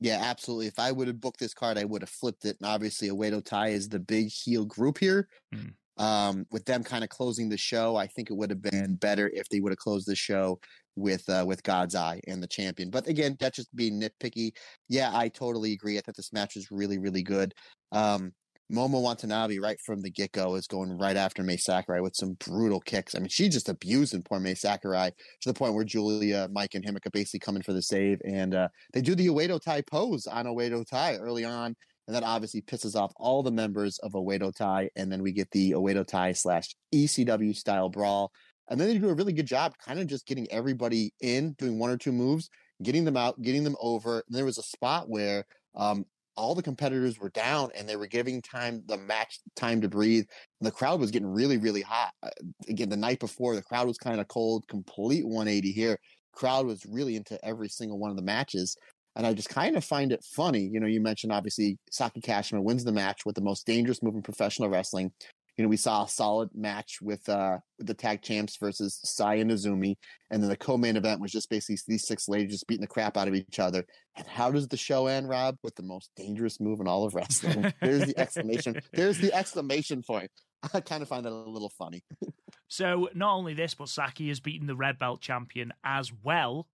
Yeah, 0.00 0.18
absolutely. 0.20 0.66
If 0.66 0.78
I 0.78 0.90
would 0.90 1.06
have 1.06 1.20
booked 1.20 1.38
this 1.38 1.54
card, 1.54 1.78
I 1.78 1.84
would 1.84 2.02
have 2.02 2.10
flipped 2.10 2.44
it. 2.44 2.56
And 2.60 2.68
obviously, 2.68 3.08
Oedo 3.10 3.44
Tai 3.44 3.68
is 3.68 3.88
the 3.88 4.00
big 4.00 4.28
heel 4.28 4.64
group 4.64 4.98
here. 4.98 5.28
Mm. 5.54 5.74
Um, 6.02 6.46
with 6.50 6.64
them 6.64 6.82
kind 6.82 7.04
of 7.04 7.10
closing 7.10 7.48
the 7.48 7.56
show, 7.56 7.94
I 7.94 8.08
think 8.08 8.28
it 8.28 8.34
would 8.34 8.50
have 8.50 8.60
been 8.60 8.96
better 8.96 9.30
if 9.32 9.48
they 9.48 9.60
would 9.60 9.70
have 9.70 9.78
closed 9.78 10.08
the 10.08 10.16
show 10.16 10.58
with 10.96 11.22
uh, 11.28 11.44
with 11.46 11.62
God's 11.62 11.94
Eye 11.94 12.20
and 12.26 12.42
the 12.42 12.48
champion. 12.48 12.90
But 12.90 13.06
again, 13.06 13.36
that's 13.38 13.56
just 13.56 13.74
being 13.76 14.00
nitpicky. 14.00 14.50
Yeah, 14.88 15.12
I 15.14 15.28
totally 15.28 15.72
agree. 15.72 15.98
I 15.98 16.00
thought 16.00 16.16
this 16.16 16.32
match 16.32 16.56
was 16.56 16.72
really, 16.72 16.98
really 16.98 17.22
good. 17.22 17.54
Um, 17.92 18.32
Momo 18.72 19.00
Watanabe, 19.00 19.58
right 19.58 19.78
from 19.86 20.02
the 20.02 20.10
get 20.10 20.32
go, 20.32 20.56
is 20.56 20.66
going 20.66 20.98
right 20.98 21.16
after 21.16 21.44
Mai 21.44 21.54
Sakurai 21.54 22.00
with 22.00 22.16
some 22.16 22.36
brutal 22.40 22.80
kicks. 22.80 23.14
I 23.14 23.20
mean, 23.20 23.28
she 23.28 23.48
just 23.48 23.68
abusing 23.68 24.22
poor 24.22 24.40
Mai 24.40 24.54
Sakurai 24.54 25.10
to 25.10 25.48
the 25.48 25.54
point 25.54 25.74
where 25.74 25.84
Giulia, 25.84 26.48
Mike, 26.50 26.74
and 26.74 26.84
Himeka 26.84 27.12
basically 27.12 27.40
coming 27.40 27.62
for 27.62 27.74
the 27.74 27.82
save. 27.82 28.20
And 28.24 28.56
uh, 28.56 28.68
they 28.92 29.02
do 29.02 29.14
the 29.14 29.28
Oedo 29.28 29.60
Tai 29.60 29.82
pose 29.82 30.26
on 30.26 30.46
Oedo 30.46 30.84
Tai 30.84 31.16
early 31.16 31.44
on. 31.44 31.76
And 32.06 32.16
that 32.16 32.24
obviously 32.24 32.62
pisses 32.62 32.96
off 32.96 33.12
all 33.16 33.42
the 33.42 33.50
members 33.50 33.98
of 33.98 34.12
Oedo 34.12 34.54
Tai. 34.54 34.90
And 34.96 35.10
then 35.10 35.22
we 35.22 35.32
get 35.32 35.50
the 35.50 35.72
Oedo 35.72 36.06
Tai 36.06 36.32
slash 36.32 36.74
ECW 36.94 37.54
style 37.54 37.88
brawl. 37.88 38.32
And 38.68 38.80
then 38.80 38.88
they 38.88 38.98
do 38.98 39.08
a 39.08 39.14
really 39.14 39.32
good 39.32 39.46
job 39.46 39.74
kind 39.84 40.00
of 40.00 40.06
just 40.06 40.26
getting 40.26 40.50
everybody 40.50 41.12
in, 41.20 41.52
doing 41.54 41.78
one 41.78 41.90
or 41.90 41.96
two 41.96 42.12
moves, 42.12 42.48
getting 42.82 43.04
them 43.04 43.16
out, 43.16 43.40
getting 43.42 43.64
them 43.64 43.76
over. 43.80 44.24
And 44.26 44.36
there 44.36 44.44
was 44.44 44.58
a 44.58 44.62
spot 44.62 45.08
where 45.08 45.44
um, 45.74 46.06
all 46.36 46.54
the 46.54 46.62
competitors 46.62 47.18
were 47.18 47.30
down 47.30 47.70
and 47.76 47.88
they 47.88 47.96
were 47.96 48.06
giving 48.06 48.40
time 48.40 48.82
the 48.86 48.96
match 48.96 49.40
time 49.56 49.80
to 49.80 49.88
breathe. 49.88 50.24
The 50.60 50.70
crowd 50.70 51.00
was 51.00 51.10
getting 51.10 51.28
really, 51.28 51.58
really 51.58 51.82
hot. 51.82 52.12
Uh, 52.22 52.30
again, 52.68 52.88
the 52.88 52.96
night 52.96 53.20
before, 53.20 53.54
the 53.54 53.62
crowd 53.62 53.86
was 53.86 53.98
kind 53.98 54.20
of 54.20 54.28
cold, 54.28 54.66
complete 54.68 55.24
180 55.24 55.72
here. 55.72 55.98
Crowd 56.32 56.66
was 56.66 56.86
really 56.86 57.16
into 57.16 57.42
every 57.44 57.68
single 57.68 57.98
one 57.98 58.10
of 58.10 58.16
the 58.16 58.22
matches. 58.22 58.76
And 59.16 59.26
I 59.26 59.34
just 59.34 59.48
kind 59.48 59.76
of 59.76 59.84
find 59.84 60.12
it 60.12 60.24
funny. 60.24 60.60
You 60.60 60.80
know, 60.80 60.86
you 60.86 61.00
mentioned 61.00 61.32
obviously 61.32 61.78
Saki 61.90 62.20
Kashima 62.20 62.62
wins 62.62 62.84
the 62.84 62.92
match 62.92 63.26
with 63.26 63.34
the 63.34 63.42
most 63.42 63.66
dangerous 63.66 64.02
move 64.02 64.14
in 64.14 64.22
professional 64.22 64.68
wrestling. 64.68 65.12
You 65.58 65.64
know, 65.64 65.68
we 65.68 65.76
saw 65.76 66.04
a 66.04 66.08
solid 66.08 66.48
match 66.54 66.98
with 67.02 67.28
uh 67.28 67.58
with 67.76 67.86
the 67.86 67.92
tag 67.92 68.22
champs 68.22 68.56
versus 68.56 69.00
Sai 69.04 69.34
and 69.34 69.50
Azumi, 69.50 69.96
and 70.30 70.42
then 70.42 70.48
the 70.48 70.56
co-main 70.56 70.96
event 70.96 71.20
was 71.20 71.30
just 71.30 71.50
basically 71.50 71.76
these 71.86 72.06
six 72.06 72.26
ladies 72.26 72.52
just 72.52 72.66
beating 72.66 72.80
the 72.80 72.86
crap 72.86 73.18
out 73.18 73.28
of 73.28 73.34
each 73.34 73.58
other. 73.58 73.84
And 74.16 74.26
how 74.26 74.50
does 74.50 74.66
the 74.66 74.78
show 74.78 75.08
end, 75.08 75.28
Rob? 75.28 75.58
With 75.62 75.74
the 75.74 75.82
most 75.82 76.10
dangerous 76.16 76.58
move 76.58 76.80
in 76.80 76.88
all 76.88 77.04
of 77.04 77.14
wrestling. 77.14 77.70
There's 77.82 78.06
the 78.06 78.18
exclamation. 78.18 78.80
There's 78.94 79.18
the 79.18 79.32
exclamation 79.34 80.02
point. 80.02 80.30
I 80.72 80.80
kind 80.80 81.02
of 81.02 81.08
find 81.08 81.26
that 81.26 81.32
a 81.32 81.34
little 81.34 81.72
funny. 81.78 82.02
So 82.68 83.10
not 83.14 83.34
only 83.34 83.52
this, 83.52 83.74
but 83.74 83.90
Saki 83.90 84.28
has 84.28 84.40
beaten 84.40 84.66
the 84.66 84.74
red 84.74 84.98
belt 84.98 85.20
champion 85.20 85.74
as 85.84 86.10
well 86.22 86.68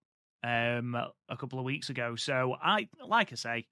um, 0.45 0.95
a 1.29 1.37
couple 1.37 1.59
of 1.59 1.65
weeks 1.65 1.91
ago. 1.91 2.17
So 2.17 2.55
I, 2.63 2.89
like 3.07 3.33
I 3.33 3.37
say, 3.37 3.67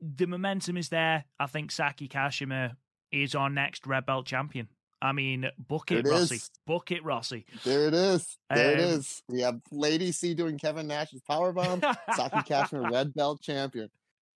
the 0.00 0.26
momentum 0.26 0.76
is 0.76 0.88
there. 0.88 1.24
I 1.38 1.46
think 1.46 1.70
Saki 1.70 2.08
Kashima 2.08 2.72
is 3.12 3.34
our 3.34 3.50
next 3.50 3.86
red 3.86 4.06
belt 4.06 4.26
champion. 4.26 4.68
I 5.02 5.12
mean, 5.12 5.46
book 5.58 5.90
it, 5.90 6.06
it 6.06 6.10
Rossi. 6.10 6.34
is. 6.36 6.50
Book 6.66 6.90
it, 6.90 7.02
Rossi. 7.04 7.46
There 7.64 7.86
it 7.88 7.94
is. 7.94 8.36
There 8.54 8.72
it 8.72 8.80
Um, 8.80 8.90
is. 8.98 9.22
We 9.28 9.40
have 9.40 9.58
Lady 9.72 10.12
C 10.12 10.34
doing 10.34 10.58
Kevin 10.58 10.86
Nash's 10.86 11.22
powerbomb. 11.28 11.80
Saki 12.14 12.36
Kashima, 12.38 12.90
red 12.92 13.14
belt 13.14 13.40
champion. 13.40 13.88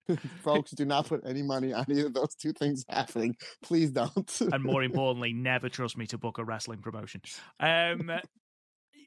Folks, 0.43 0.71
do 0.71 0.85
not 0.85 1.07
put 1.07 1.21
any 1.25 1.41
money 1.43 1.73
on 1.73 1.85
either 1.89 2.07
of 2.07 2.13
those 2.13 2.35
two 2.35 2.53
things 2.53 2.83
happening. 2.89 3.35
Please 3.63 3.91
don't. 3.91 4.39
and 4.41 4.63
more 4.63 4.83
importantly, 4.83 5.33
never 5.33 5.69
trust 5.69 5.97
me 5.97 6.05
to 6.07 6.17
book 6.17 6.37
a 6.37 6.43
wrestling 6.43 6.79
promotion. 6.79 7.21
Um, 7.59 8.11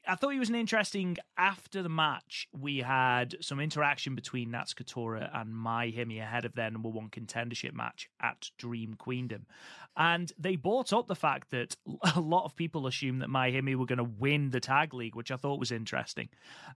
I 0.09 0.15
thought 0.15 0.33
it 0.33 0.39
was 0.39 0.49
an 0.49 0.55
interesting. 0.55 1.17
After 1.37 1.83
the 1.83 1.89
match, 1.89 2.47
we 2.51 2.79
had 2.79 3.35
some 3.41 3.59
interaction 3.59 4.15
between 4.15 4.49
Natsuko 4.49 4.85
Tora 4.85 5.29
and 5.33 5.53
MaiHime 5.53 6.19
ahead 6.19 6.45
of 6.45 6.55
their 6.55 6.71
number 6.71 6.89
one 6.89 7.09
contendership 7.09 7.73
match 7.73 8.09
at 8.19 8.49
Dream 8.57 8.95
Queendom, 8.97 9.45
and 9.95 10.31
they 10.37 10.55
brought 10.55 10.91
up 10.93 11.07
the 11.07 11.15
fact 11.15 11.51
that 11.51 11.75
a 12.15 12.19
lot 12.19 12.45
of 12.45 12.55
people 12.55 12.87
assumed 12.87 13.21
that 13.21 13.29
MaiHime 13.29 13.75
were 13.75 13.85
going 13.85 13.97
to 13.97 14.03
win 14.03 14.49
the 14.49 14.59
tag 14.59 14.93
league, 14.93 15.15
which 15.15 15.31
I 15.31 15.35
thought 15.35 15.59
was 15.59 15.71
interesting. 15.71 16.29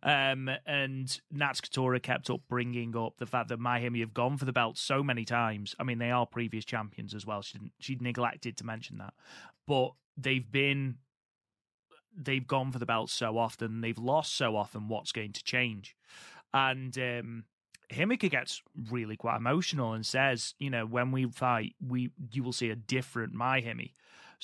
Um, 0.03 0.49
and 0.67 1.19
Natsuko 1.33 1.69
Tora 1.69 1.99
kept 1.99 2.29
up 2.29 2.41
bringing 2.47 2.95
up 2.95 3.17
the 3.17 3.25
fact 3.25 3.49
that 3.49 3.59
MaiHime 3.59 3.99
have 4.01 4.13
gone 4.13 4.37
for 4.37 4.45
the 4.45 4.53
belt 4.53 4.77
so 4.77 5.01
many 5.01 5.25
times. 5.25 5.75
I 5.79 5.83
mean, 5.83 5.97
they 5.97 6.11
are 6.11 6.27
previous 6.27 6.65
champions 6.65 7.15
as 7.15 7.25
well. 7.25 7.41
She 7.41 7.57
didn't, 7.57 7.73
she 7.79 7.97
neglected 7.99 8.57
to 8.57 8.65
mention 8.65 8.99
that, 8.99 9.13
but 9.65 9.93
they've 10.17 10.49
been 10.49 10.97
they've 12.15 12.45
gone 12.45 12.71
for 12.71 12.79
the 12.79 12.85
belt 12.85 13.09
so 13.09 13.37
often, 13.37 13.81
they've 13.81 13.97
lost 13.97 14.35
so 14.35 14.55
often. 14.55 14.87
What's 14.87 15.11
going 15.11 15.33
to 15.33 15.43
change? 15.43 15.95
And 16.53 16.97
um, 16.97 17.43
Himeka 17.91 18.29
gets 18.29 18.61
really 18.91 19.15
quite 19.15 19.37
emotional 19.37 19.93
and 19.93 20.05
says, 20.05 20.55
you 20.59 20.69
know, 20.69 20.85
when 20.85 21.11
we 21.11 21.25
fight, 21.25 21.75
we 21.85 22.11
you 22.31 22.43
will 22.43 22.53
see 22.53 22.69
a 22.69 22.75
different 22.75 23.33
MaiHime. 23.33 23.91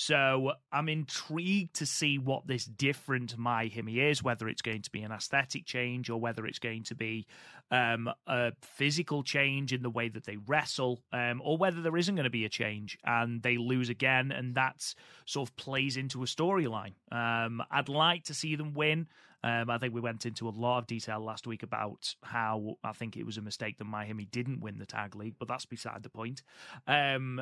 So 0.01 0.53
I'm 0.71 0.87
intrigued 0.87 1.75
to 1.75 1.85
see 1.85 2.17
what 2.17 2.47
this 2.47 2.63
different 2.63 3.37
MaiHime 3.37 4.09
is, 4.09 4.23
whether 4.23 4.47
it's 4.47 4.61
going 4.61 4.81
to 4.83 4.91
be 4.91 5.01
an 5.01 5.11
aesthetic 5.11 5.65
change 5.65 6.09
or 6.09 6.21
whether 6.21 6.45
it's 6.45 6.57
going 6.57 6.83
to 6.83 6.95
be 6.95 7.27
um, 7.69 8.09
a 8.25 8.53
physical 8.61 9.23
change 9.23 9.73
in 9.73 9.83
the 9.83 9.89
way 9.89 10.07
that 10.07 10.23
they 10.23 10.37
wrestle, 10.37 11.01
um, 11.11 11.41
or 11.43 11.57
whether 11.57 11.81
there 11.81 11.97
isn't 11.97 12.15
going 12.15 12.23
to 12.23 12.29
be 12.29 12.45
a 12.45 12.49
change 12.49 12.97
and 13.03 13.43
they 13.43 13.57
lose 13.57 13.89
again, 13.89 14.31
and 14.31 14.55
that 14.55 14.95
sort 15.25 15.49
of 15.49 15.55
plays 15.57 15.97
into 15.97 16.23
a 16.23 16.27
storyline. 16.27 16.93
Um, 17.11 17.61
I'd 17.69 17.89
like 17.89 18.23
to 18.25 18.33
see 18.33 18.55
them 18.55 18.73
win. 18.73 19.05
Um, 19.43 19.69
I 19.69 19.79
think 19.79 19.93
we 19.93 19.99
went 19.99 20.25
into 20.25 20.47
a 20.47 20.51
lot 20.51 20.77
of 20.77 20.87
detail 20.87 21.19
last 21.19 21.45
week 21.45 21.61
about 21.61 22.15
how 22.23 22.77
I 22.85 22.93
think 22.93 23.17
it 23.17 23.25
was 23.25 23.37
a 23.37 23.41
mistake 23.41 23.79
that 23.79 23.83
MaiHime 23.85 24.31
didn't 24.31 24.61
win 24.61 24.77
the 24.77 24.85
tag 24.85 25.17
league, 25.17 25.35
but 25.37 25.49
that's 25.49 25.65
beside 25.65 26.03
the 26.03 26.09
point. 26.09 26.41
Um, 26.87 27.41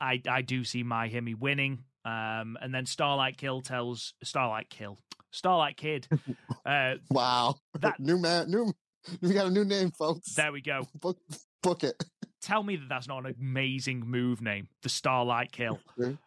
I 0.00 0.20
I 0.28 0.42
do 0.42 0.64
see 0.64 0.82
MaiHime 0.82 1.38
winning. 1.38 1.84
Um, 2.04 2.56
and 2.60 2.74
then 2.74 2.86
Starlight 2.86 3.36
Kill 3.36 3.60
tells 3.60 4.14
Starlight 4.24 4.68
Kill 4.70 4.98
Starlight 5.32 5.76
Kid. 5.76 6.06
Uh, 6.64 6.94
wow. 7.10 7.56
That- 7.80 7.98
new 7.98 8.16
man, 8.18 8.48
new. 8.48 8.72
We 9.20 9.34
got 9.34 9.46
a 9.46 9.50
new 9.50 9.64
name, 9.64 9.90
folks. 9.90 10.34
there 10.36 10.52
we 10.52 10.60
go. 10.60 10.86
book, 10.94 11.18
book 11.60 11.82
it. 11.82 12.00
Tell 12.40 12.62
me 12.62 12.76
that 12.76 12.88
that's 12.88 13.08
not 13.08 13.26
an 13.26 13.34
amazing 13.40 14.04
move 14.06 14.40
name, 14.40 14.68
the 14.82 14.88
Starlight 14.88 15.50
Kill. 15.50 15.80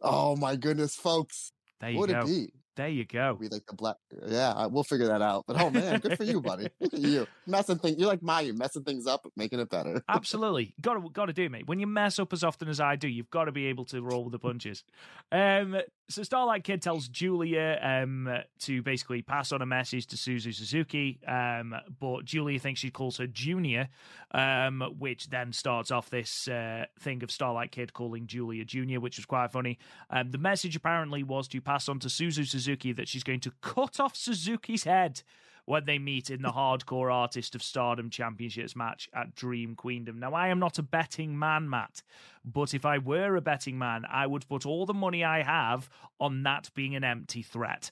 Oh 0.00 0.36
my 0.36 0.54
goodness, 0.54 0.94
folks. 0.94 1.50
There 1.80 1.90
you 1.90 1.98
would 1.98 2.10
go. 2.10 2.20
it 2.20 2.26
be? 2.26 2.52
There 2.74 2.88
you 2.88 3.04
go. 3.04 3.34
Be 3.34 3.48
like 3.48 3.66
the 3.66 3.74
black. 3.74 3.96
Yeah, 4.26 4.66
we'll 4.66 4.84
figure 4.84 5.06
that 5.08 5.20
out. 5.20 5.44
But 5.46 5.60
oh 5.60 5.70
man, 5.70 6.00
good 6.00 6.16
for 6.16 6.24
you, 6.24 6.40
buddy. 6.40 6.68
Look 6.80 6.94
at 6.94 7.00
you 7.00 7.26
messing 7.46 7.78
things. 7.78 7.98
You're 7.98 8.08
like 8.08 8.22
Maya, 8.22 8.52
messing 8.54 8.84
things 8.84 9.06
up, 9.06 9.26
making 9.36 9.60
it 9.60 9.68
better. 9.68 10.02
Absolutely, 10.08 10.74
got 10.80 10.94
to 10.94 11.10
got 11.10 11.26
to 11.26 11.34
do, 11.34 11.50
mate. 11.50 11.66
When 11.66 11.78
you 11.78 11.86
mess 11.86 12.18
up 12.18 12.32
as 12.32 12.42
often 12.42 12.68
as 12.68 12.80
I 12.80 12.96
do, 12.96 13.08
you've 13.08 13.30
got 13.30 13.44
to 13.44 13.52
be 13.52 13.66
able 13.66 13.84
to 13.86 14.00
roll 14.00 14.24
with 14.24 14.32
the 14.32 14.38
punches. 14.38 14.84
Um, 15.30 15.76
so 16.12 16.22
Starlight 16.22 16.64
Kid 16.64 16.82
tells 16.82 17.08
Giulia 17.08 17.78
um, 17.82 18.28
to 18.60 18.82
basically 18.82 19.22
pass 19.22 19.52
on 19.52 19.62
a 19.62 19.66
message 19.66 20.06
to 20.08 20.16
Suzu 20.16 20.54
Suzuki, 20.54 21.20
um, 21.26 21.74
but 21.98 22.24
Giulia 22.24 22.58
thinks 22.58 22.80
she 22.80 22.90
calls 22.90 23.16
her 23.16 23.26
Junior, 23.26 23.88
um, 24.32 24.82
which 24.98 25.30
then 25.30 25.52
starts 25.52 25.90
off 25.90 26.10
this 26.10 26.48
uh, 26.48 26.84
thing 27.00 27.22
of 27.22 27.30
Starlight 27.30 27.72
Kid 27.72 27.92
calling 27.92 28.26
Giulia 28.26 28.64
Junior, 28.64 29.00
which 29.00 29.16
was 29.16 29.26
quite 29.26 29.50
funny. 29.50 29.78
Um, 30.10 30.30
the 30.30 30.38
message 30.38 30.76
apparently 30.76 31.22
was 31.22 31.48
to 31.48 31.60
pass 31.60 31.88
on 31.88 31.98
to 32.00 32.08
Suzu 32.08 32.46
Suzuki 32.46 32.92
that 32.92 33.08
she's 33.08 33.24
going 33.24 33.40
to 33.40 33.52
cut 33.60 33.98
off 33.98 34.14
Suzuki's 34.14 34.84
head 34.84 35.22
when 35.64 35.84
they 35.84 35.98
meet 35.98 36.30
in 36.30 36.42
the 36.42 36.50
Hardcore 36.50 37.12
Artist 37.12 37.54
of 37.54 37.62
Stardom 37.62 38.10
Championships 38.10 38.74
match 38.74 39.08
at 39.14 39.34
Dream 39.34 39.76
Queendom. 39.76 40.18
Now, 40.18 40.34
I 40.34 40.48
am 40.48 40.58
not 40.58 40.78
a 40.78 40.82
betting 40.82 41.38
man, 41.38 41.70
Matt, 41.70 42.02
but 42.44 42.74
if 42.74 42.84
I 42.84 42.98
were 42.98 43.36
a 43.36 43.40
betting 43.40 43.78
man, 43.78 44.04
I 44.10 44.26
would 44.26 44.48
put 44.48 44.66
all 44.66 44.86
the 44.86 44.94
money 44.94 45.24
I 45.24 45.42
have 45.42 45.88
on 46.20 46.42
that 46.42 46.70
being 46.74 46.96
an 46.96 47.04
empty 47.04 47.42
threat. 47.42 47.90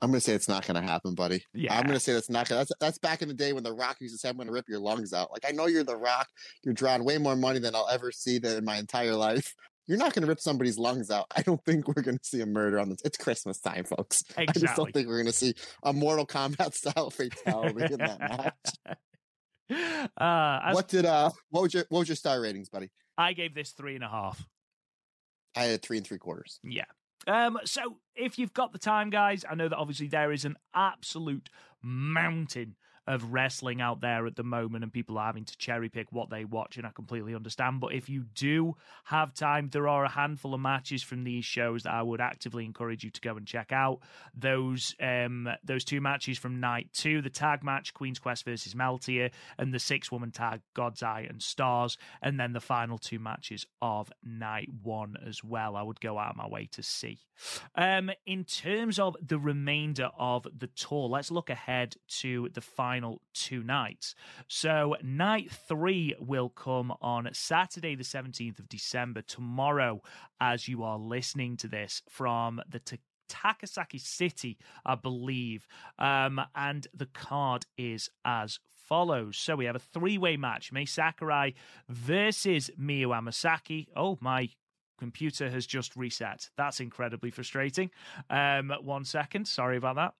I'm 0.00 0.10
gonna 0.10 0.20
say 0.20 0.34
it's 0.34 0.48
not 0.48 0.66
gonna 0.66 0.82
happen, 0.82 1.14
buddy. 1.14 1.42
Yeah. 1.54 1.74
I'm 1.74 1.86
gonna 1.86 1.98
say 1.98 2.12
that's 2.12 2.28
not 2.28 2.46
gonna. 2.46 2.60
That's 2.60 2.72
that's 2.78 2.98
back 2.98 3.22
in 3.22 3.28
the 3.28 3.32
day 3.32 3.54
when 3.54 3.62
the 3.62 3.72
Rock 3.72 3.96
used 4.00 4.14
to 4.14 4.18
say, 4.18 4.28
"I'm 4.28 4.36
gonna 4.36 4.52
rip 4.52 4.68
your 4.68 4.80
lungs 4.80 5.14
out." 5.14 5.32
Like 5.32 5.46
I 5.48 5.52
know 5.52 5.64
you're 5.64 5.82
the 5.82 5.96
Rock. 5.96 6.28
You're 6.62 6.74
drawing 6.74 7.04
way 7.04 7.16
more 7.16 7.36
money 7.36 7.58
than 7.58 7.74
I'll 7.74 7.88
ever 7.88 8.12
see 8.12 8.38
that 8.40 8.58
in 8.58 8.66
my 8.66 8.76
entire 8.76 9.14
life. 9.14 9.54
You're 9.86 9.98
not 9.98 10.14
gonna 10.14 10.26
rip 10.26 10.40
somebody's 10.40 10.78
lungs 10.78 11.10
out. 11.10 11.26
I 11.36 11.42
don't 11.42 11.62
think 11.64 11.88
we're 11.88 12.02
gonna 12.02 12.18
see 12.22 12.40
a 12.40 12.46
murder 12.46 12.78
on 12.80 12.88
this. 12.88 13.00
It's 13.04 13.18
Christmas 13.18 13.60
time, 13.60 13.84
folks. 13.84 14.24
I 14.38 14.46
just 14.46 14.76
don't 14.76 14.92
think 14.92 15.08
we're 15.08 15.18
gonna 15.18 15.32
see 15.32 15.54
a 15.82 15.92
Mortal 15.92 16.26
Kombat 16.26 16.74
style 16.74 17.10
fatality 17.10 17.92
in 17.92 17.98
that 17.98 18.20
match. 18.20 18.98
Uh, 19.70 20.60
as 20.62 20.74
What 20.74 20.88
did 20.88 21.06
uh? 21.06 21.30
What 21.48 21.62
was 21.62 21.72
your 21.72 21.86
what 21.88 22.00
was 22.00 22.08
your 22.08 22.16
star 22.16 22.38
ratings, 22.38 22.68
buddy? 22.68 22.90
I 23.16 23.32
gave 23.32 23.54
this 23.54 23.70
three 23.70 23.94
and 23.94 24.04
a 24.04 24.08
half. 24.08 24.46
I 25.56 25.64
had 25.64 25.80
three 25.80 25.96
and 25.96 26.06
three 26.06 26.18
quarters. 26.18 26.60
Yeah. 26.62 26.84
Um, 27.26 27.58
so 27.64 27.96
if 28.14 28.38
you've 28.38 28.52
got 28.52 28.72
the 28.72 28.78
time, 28.78 29.08
guys, 29.08 29.42
I 29.48 29.54
know 29.54 29.68
that 29.70 29.76
obviously 29.76 30.08
there 30.08 30.32
is 30.32 30.44
an 30.44 30.56
absolute 30.74 31.48
mountain 31.82 32.76
of 33.06 33.32
wrestling 33.32 33.80
out 33.80 34.00
there 34.00 34.26
at 34.26 34.36
the 34.36 34.42
moment 34.42 34.82
and 34.82 34.92
people 34.92 35.18
are 35.18 35.26
having 35.26 35.44
to 35.44 35.56
cherry 35.58 35.88
pick 35.88 36.06
what 36.10 36.30
they 36.30 36.44
watch 36.44 36.76
and 36.76 36.86
I 36.86 36.90
completely 36.90 37.34
understand. 37.34 37.80
But 37.80 37.92
if 37.92 38.08
you 38.08 38.24
do 38.34 38.76
have 39.04 39.34
time 39.34 39.68
there 39.70 39.88
are 39.88 40.04
a 40.04 40.08
handful 40.08 40.54
of 40.54 40.60
matches 40.60 41.02
from 41.02 41.24
these 41.24 41.44
shows 41.44 41.82
that 41.82 41.92
I 41.92 42.02
would 42.02 42.20
actively 42.20 42.64
encourage 42.64 43.04
you 43.04 43.10
to 43.10 43.20
go 43.20 43.36
and 43.36 43.46
check 43.46 43.72
out. 43.72 44.00
Those 44.34 44.94
um 45.00 45.48
those 45.62 45.84
two 45.84 46.00
matches 46.00 46.38
from 46.38 46.60
night 46.60 46.88
2 46.94 47.20
the 47.20 47.30
tag 47.30 47.62
match 47.62 47.92
Queen's 47.92 48.18
Quest 48.18 48.44
versus 48.44 48.74
Meltear 48.74 49.30
and 49.58 49.74
the 49.74 49.78
six 49.78 50.10
woman 50.10 50.30
tag 50.30 50.60
God's 50.72 51.02
Eye 51.02 51.26
and 51.28 51.42
Stars 51.42 51.98
and 52.22 52.40
then 52.40 52.52
the 52.52 52.60
final 52.60 52.96
two 52.96 53.18
matches 53.18 53.66
of 53.82 54.10
night 54.24 54.68
1 54.82 55.16
as 55.26 55.44
well. 55.44 55.76
I 55.76 55.82
would 55.82 56.00
go 56.00 56.18
out 56.18 56.30
of 56.30 56.36
my 56.36 56.48
way 56.48 56.68
to 56.72 56.82
see. 56.82 57.18
Um 57.74 58.10
in 58.24 58.44
terms 58.44 58.98
of 58.98 59.14
the 59.20 59.38
remainder 59.38 60.10
of 60.18 60.46
the 60.56 60.68
tour 60.68 61.08
let's 61.08 61.30
look 61.30 61.50
ahead 61.50 61.96
to 62.20 62.48
the 62.54 62.60
final 62.62 62.93
final 62.94 63.20
two 63.32 63.62
nights. 63.64 64.14
So, 64.46 64.94
night 65.02 65.50
three 65.50 66.14
will 66.20 66.48
come 66.48 66.92
on 67.00 67.28
Saturday, 67.32 67.96
the 67.96 68.04
17th 68.04 68.60
of 68.60 68.68
December, 68.68 69.22
tomorrow, 69.22 70.00
as 70.40 70.68
you 70.68 70.84
are 70.84 70.98
listening 70.98 71.56
to 71.58 71.68
this 71.68 72.02
from 72.08 72.60
the 72.68 72.78
T- 72.78 73.00
Takasaki 73.28 74.00
City, 74.00 74.58
I 74.86 74.94
believe. 74.94 75.66
Um, 75.98 76.40
and 76.54 76.86
the 76.94 77.06
card 77.06 77.66
is 77.76 78.10
as 78.24 78.60
follows. 78.86 79.36
So 79.36 79.56
we 79.56 79.64
have 79.64 79.76
a 79.76 79.80
three 79.80 80.18
way 80.18 80.36
match 80.36 80.70
Mai 80.70 80.84
Sakurai 80.84 81.54
versus 81.88 82.70
Miyu 82.80 83.08
Amasaki. 83.08 83.88
Oh, 83.96 84.18
my 84.20 84.50
computer 85.00 85.50
has 85.50 85.66
just 85.66 85.96
reset. 85.96 86.48
That's 86.56 86.78
incredibly 86.78 87.32
frustrating. 87.32 87.90
Um, 88.30 88.72
one 88.82 89.04
second. 89.04 89.48
Sorry 89.48 89.78
about 89.78 89.96
that. 89.96 90.14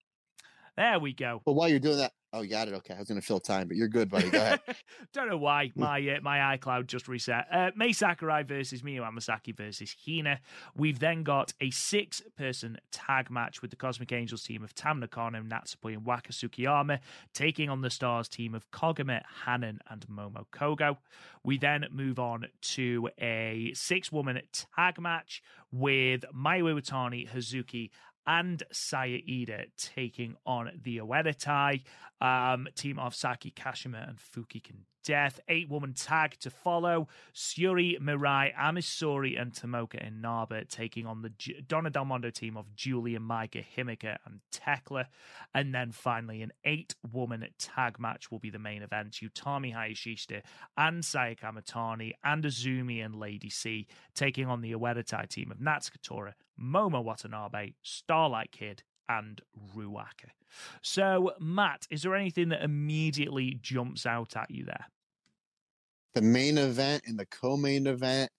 There 0.77 0.99
we 0.99 1.13
go. 1.13 1.41
Well, 1.45 1.55
while 1.55 1.69
you're 1.69 1.79
doing 1.79 1.99
that, 1.99 2.13
Oh, 2.35 2.41
you 2.43 2.49
got 2.49 2.67
it. 2.67 2.75
Okay, 2.75 2.95
I 2.95 2.99
was 2.99 3.07
going 3.07 3.21
to 3.21 3.25
fill 3.25 3.39
time, 3.39 3.69
but 3.69 3.77
you're 3.77 3.87
good, 3.87 4.11
buddy. 4.11 4.29
Go 4.29 4.39
ahead. 4.39 4.61
Don't 5.13 5.29
know 5.29 5.37
why 5.37 5.71
my 5.77 6.01
uh, 6.01 6.21
my 6.21 6.57
iCloud 6.57 6.89
just 6.89 7.07
reset. 7.07 7.47
Uh, 7.49 7.71
Mai 7.77 7.93
Sakurai 7.93 8.43
versus 8.43 8.83
Miyu 8.83 9.09
Amasaki 9.09 9.57
versus 9.57 9.95
Hina. 10.05 10.41
We've 10.75 10.99
then 10.99 11.23
got 11.23 11.53
a 11.61 11.71
six 11.71 12.23
person 12.37 12.79
tag 12.91 13.31
match 13.31 13.63
with 13.63 13.71
the 13.71 13.77
Cosmic 13.77 14.11
Angels 14.11 14.43
team 14.43 14.65
of 14.65 14.75
Tam 14.75 14.99
Nakano, 14.99 15.43
Natsupoi, 15.43 15.93
and 15.93 16.05
Waka 16.05 16.33
Tsukiyama 16.33 16.99
taking 17.35 17.71
on 17.71 17.83
the 17.83 17.91
Stars 17.91 18.29
team 18.29 18.53
of 18.53 18.69
Koguma, 18.73 19.23
Hanan, 19.47 19.79
and 19.89 20.05
Momo 20.09 20.45
Kohgo. 20.53 20.97
We 21.45 21.57
then 21.57 21.87
move 21.93 22.19
on 22.19 22.47
to 22.63 23.11
a 23.21 23.71
six 23.77 24.11
woman 24.11 24.41
tag 24.75 25.01
match 25.01 25.41
with 25.71 26.25
Mayu 26.35 26.65
Iwatani, 26.65 27.31
Hazuki, 27.31 27.91
and 28.27 28.63
Saya 28.73 29.19
Iida 29.19 29.67
taking 29.77 30.37
on 30.47 30.71
the 30.83 30.99
Oedo 30.99 31.81
um, 32.21 32.69
team 32.75 32.99
of 32.99 33.15
Saki 33.15 33.51
Kashima 33.51 34.09
and 34.09 34.19
Fuki 34.19 34.63
Death. 35.05 35.39
Eight 35.49 35.69
woman 35.69 35.93
tag 35.93 36.39
to 36.41 36.51
follow. 36.51 37.09
Syuri, 37.35 38.01
Mirai, 38.01 38.53
Ami 38.59 38.81
Sohrei, 38.81 39.41
and 39.41 39.53
Tomoka 39.53 40.05
Inaba 40.05 40.65
taking 40.65 41.07
on 41.07 41.21
the 41.21 41.31
Donna 41.69 41.91
Del 41.91 42.07
Mondo 42.07 42.31
team 42.31 42.57
of 42.57 42.75
Giulia, 42.75 43.21
Maika, 43.21 43.63
Himeka, 43.77 44.17
and 44.25 44.41
Tekla. 44.51 45.07
And 45.53 45.75
then 45.75 45.93
finally, 45.93 46.41
an 46.41 46.53
eight 46.65 46.95
woman 47.13 47.47
tag 47.59 48.01
match 48.01 48.31
will 48.31 48.39
be 48.39 48.51
the 48.51 48.59
main 48.59 48.83
event. 48.83 49.21
Utami 49.23 49.75
Hayashishita 49.75 50.41
and 50.79 51.05
Saya 51.05 51.35
Kamitani 51.35 52.13
and 52.25 52.45
Azumi 52.45 53.05
and 53.05 53.15
Lady 53.15 53.51
C 53.51 53.87
taking 54.15 54.47
on 54.47 54.63
the 54.63 54.73
Oedo 54.73 55.29
team 55.29 55.51
of 55.51 55.59
Natsuko 55.59 56.01
Tora, 56.03 56.35
Momo 56.61 57.03
Watanabe, 57.03 57.73
Starlight 57.83 58.53
Kid, 58.53 58.83
and 59.09 59.41
Ruaka. 59.77 60.31
So, 60.83 61.33
Matt, 61.41 61.87
is 61.91 62.03
there 62.03 62.15
anything 62.15 62.51
that 62.51 62.63
immediately 62.63 63.59
jumps 63.61 64.07
out 64.07 64.37
at 64.37 64.51
you 64.51 64.65
there? 64.65 64.87
The 66.15 66.23
main 66.23 66.59
event 66.59 67.03
and 67.07 67.19
the 67.19 67.27
co-main 67.27 67.87
event. 67.87 68.31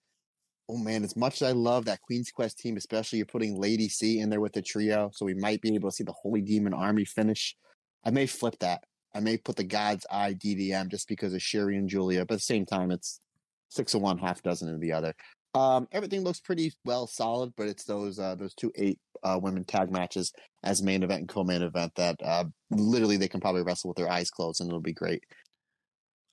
Oh 0.68 0.78
man, 0.78 1.04
as 1.04 1.16
much 1.16 1.42
as 1.42 1.50
I 1.50 1.52
love 1.52 1.86
that 1.86 2.02
Queen's 2.02 2.32
Quest 2.32 2.58
team, 2.58 2.78
especially 2.78 3.18
you're 3.18 3.28
putting 3.28 3.60
Lady 3.60 3.88
C 3.88 4.20
in 4.20 4.30
there 4.32 4.42
with 4.42 4.54
the 4.54 4.62
trio, 4.62 5.12
so 5.14 5.26
we 5.26 5.36
might 5.36 5.62
be 5.62 5.76
able 5.76 5.92
to 5.92 5.96
see 5.96 6.04
the 6.04 6.14
Holy 6.14 6.42
Demon 6.42 6.74
Army 6.74 7.06
finish. 7.06 7.56
I 8.04 8.10
may 8.10 8.26
flip 8.26 8.56
that. 8.62 8.84
I 9.14 9.20
may 9.20 9.38
put 9.38 9.58
the 9.58 9.64
God's 9.64 10.06
Eye 10.10 10.34
DDM 10.34 10.90
just 10.90 11.08
because 11.08 11.34
of 11.34 11.42
Syuri 11.42 11.78
and 11.78 11.88
Giulia, 11.88 12.26
but 12.26 12.36
at 12.36 12.40
the 12.40 12.44
same 12.44 12.66
time, 12.66 12.90
it's 12.90 13.20
six 13.70 13.94
of 13.94 14.02
one, 14.02 14.18
half 14.18 14.42
dozen 14.42 14.74
of 14.74 14.82
the 14.82 14.92
other. 14.92 15.14
Um, 15.56 15.88
everything 15.94 16.22
looks 16.22 16.42
pretty 16.42 16.74
well 16.84 17.08
solid, 17.08 17.54
but 17.56 17.68
it's 17.68 17.86
those 17.86 18.20
uh, 18.20 18.36
those 18.36 18.54
two 18.54 18.72
eight 18.76 19.00
uh, 19.24 19.40
women 19.42 19.64
tag 19.64 19.90
matches 19.90 20.34
as 20.64 20.84
main 20.84 21.02
event 21.02 21.22
and 21.22 21.30
co-main 21.30 21.62
event 21.62 21.94
that 21.96 22.18
uh, 22.22 22.44
literally 22.70 23.16
they 23.18 23.30
can 23.30 23.40
probably 23.40 23.64
wrestle 23.64 23.90
with 23.90 23.98
their 23.98 24.12
eyes 24.12 24.30
closed 24.30 24.60
and 24.60 24.70
it'll 24.70 24.82
be 24.82 24.94
great. 24.94 25.24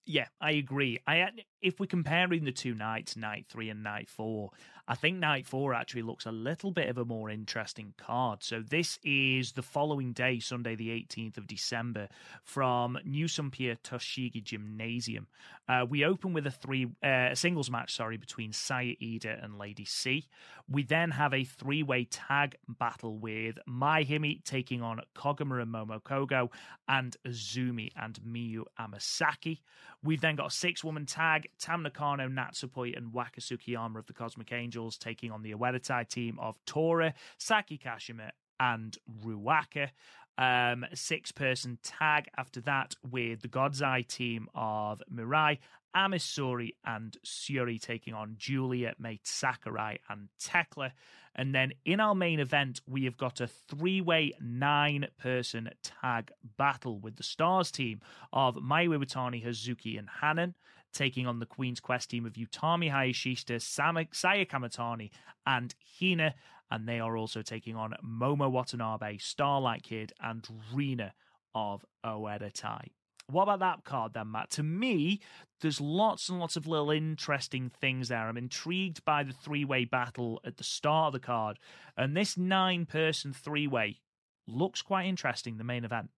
Yeah, 0.04 0.26
I 0.40 0.52
agree. 0.52 0.98
I 1.06 1.18
if 1.62 1.78
we're 1.78 1.86
comparing 1.86 2.44
the 2.44 2.52
two 2.52 2.74
nights, 2.74 3.16
night 3.16 3.46
three 3.48 3.70
and 3.70 3.82
night 3.82 4.08
four, 4.08 4.50
I 4.88 4.96
think 4.96 5.18
night 5.18 5.46
four 5.46 5.74
actually 5.74 6.02
looks 6.02 6.26
a 6.26 6.32
little 6.32 6.72
bit 6.72 6.88
of 6.88 6.98
a 6.98 7.04
more 7.04 7.30
interesting 7.30 7.94
card. 7.96 8.42
So 8.42 8.62
this 8.68 8.98
is 9.04 9.52
the 9.52 9.62
following 9.62 10.12
day, 10.12 10.40
Sunday 10.40 10.74
the 10.74 10.88
18th 10.88 11.38
of 11.38 11.46
December, 11.46 12.08
from 12.42 12.98
New 13.04 13.26
Sunpia 13.26 13.76
Tochigi 13.84 14.42
Gymnasium. 14.42 15.28
Uh, 15.68 15.86
we 15.88 16.04
open 16.04 16.32
with 16.32 16.46
a 16.48 16.50
three 16.50 16.86
uh, 17.04 17.28
a 17.30 17.36
singles 17.36 17.70
match, 17.70 17.94
sorry, 17.94 18.16
between 18.16 18.52
Saya 18.52 18.94
Iida 19.00 19.42
and 19.42 19.56
Lady 19.56 19.84
C. 19.84 20.26
We 20.68 20.82
then 20.82 21.12
have 21.12 21.32
a 21.32 21.44
three 21.44 21.84
way 21.84 22.04
tag 22.10 22.56
battle 22.68 23.18
with 23.18 23.58
Mai 23.66 24.02
taking 24.44 24.82
on 24.82 25.00
Koguma 25.14 25.62
and 25.62 25.72
Momo 25.72 26.02
Kohgo 26.02 26.48
and 26.88 27.16
Azumi 27.26 27.90
and 27.96 28.18
Miyu 28.20 28.64
Amasaki. 28.80 29.60
We've 30.02 30.20
then 30.20 30.34
got 30.34 30.48
a 30.48 30.54
six 30.54 30.82
woman 30.82 31.06
tag 31.06 31.48
Tam 31.58 31.82
Nakano, 31.82 32.28
Natsupoi, 32.28 32.96
and 32.96 33.12
Waka 33.12 33.40
Tsukiyama 33.40 33.96
of 33.96 34.06
the 34.06 34.12
Cosmic 34.12 34.52
Angels 34.52 34.96
taking 34.98 35.30
on 35.30 35.42
the 35.42 35.52
Oedo 35.52 36.08
team 36.08 36.38
of 36.40 36.56
Tora, 36.66 37.14
Saki 37.38 37.78
Kashima, 37.78 38.30
and 38.58 38.96
Ruaka. 39.24 39.90
Um, 40.38 40.86
six 40.94 41.30
person 41.30 41.78
tag 41.82 42.28
after 42.38 42.60
that 42.62 42.94
with 43.10 43.42
the 43.42 43.48
God's 43.48 43.82
Eye 43.82 44.02
team 44.02 44.48
of 44.54 45.02
Mirai, 45.12 45.58
Ami 45.94 46.18
Sohrei, 46.18 46.70
and 46.86 47.16
Syuri 47.24 47.80
taking 47.80 48.14
on 48.14 48.36
Giulia, 48.38 48.94
Mai 48.98 49.18
Sakurai, 49.22 49.98
and 50.08 50.28
Tekla. 50.40 50.92
And 51.34 51.54
then 51.54 51.72
in 51.84 52.00
our 52.00 52.14
main 52.14 52.40
event, 52.40 52.80
we 52.86 53.04
have 53.04 53.16
got 53.16 53.40
a 53.40 53.46
three 53.46 54.00
way 54.00 54.32
nine 54.40 55.06
person 55.18 55.70
tag 55.82 56.30
battle 56.56 56.98
with 56.98 57.16
the 57.16 57.22
Stars 57.22 57.70
team 57.70 58.00
of 58.32 58.56
Mayu 58.56 58.96
Iwatani, 58.96 59.44
Hazuki, 59.44 59.98
and 59.98 60.08
Hanan 60.20 60.54
taking 60.92 61.26
on 61.26 61.38
the 61.38 61.46
Queen's 61.46 61.80
Quest 61.80 62.10
team 62.10 62.26
of 62.26 62.34
Utami 62.34 62.90
Hayashishita, 62.90 63.60
Saya 63.60 64.46
Kamitani, 64.46 65.10
and 65.46 65.74
Hina. 65.98 66.34
And 66.70 66.88
they 66.88 67.00
are 67.00 67.16
also 67.16 67.42
taking 67.42 67.76
on 67.76 67.94
Momo 68.04 68.50
Watanabe, 68.50 69.18
Starlight 69.18 69.82
Kid, 69.82 70.12
and 70.22 70.46
Rina 70.72 71.12
of 71.54 71.84
Oedo 72.04 72.50
Tai. 72.52 72.86
What 73.28 73.44
about 73.44 73.60
that 73.60 73.84
card 73.84 74.14
then, 74.14 74.30
Matt? 74.32 74.50
To 74.50 74.62
me, 74.62 75.20
there's 75.60 75.80
lots 75.80 76.28
and 76.28 76.38
lots 76.38 76.56
of 76.56 76.66
little 76.66 76.90
interesting 76.90 77.70
things 77.70 78.08
there. 78.08 78.28
I'm 78.28 78.36
intrigued 78.36 79.04
by 79.04 79.22
the 79.22 79.32
three 79.32 79.64
way 79.64 79.84
battle 79.84 80.40
at 80.44 80.56
the 80.56 80.64
start 80.64 81.08
of 81.08 81.12
the 81.20 81.26
card. 81.26 81.58
And 81.96 82.16
this 82.16 82.36
nine 82.36 82.84
person 82.84 83.32
three 83.32 83.66
way 83.66 84.00
looks 84.46 84.82
quite 84.82 85.06
interesting, 85.06 85.56
the 85.56 85.64
main 85.64 85.84
event. 85.84 86.10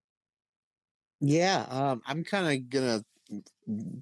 Yeah, 1.21 1.67
um, 1.69 2.03
I'm 2.07 2.25
kind 2.25 2.47
of 2.47 2.69
gonna 2.71 3.05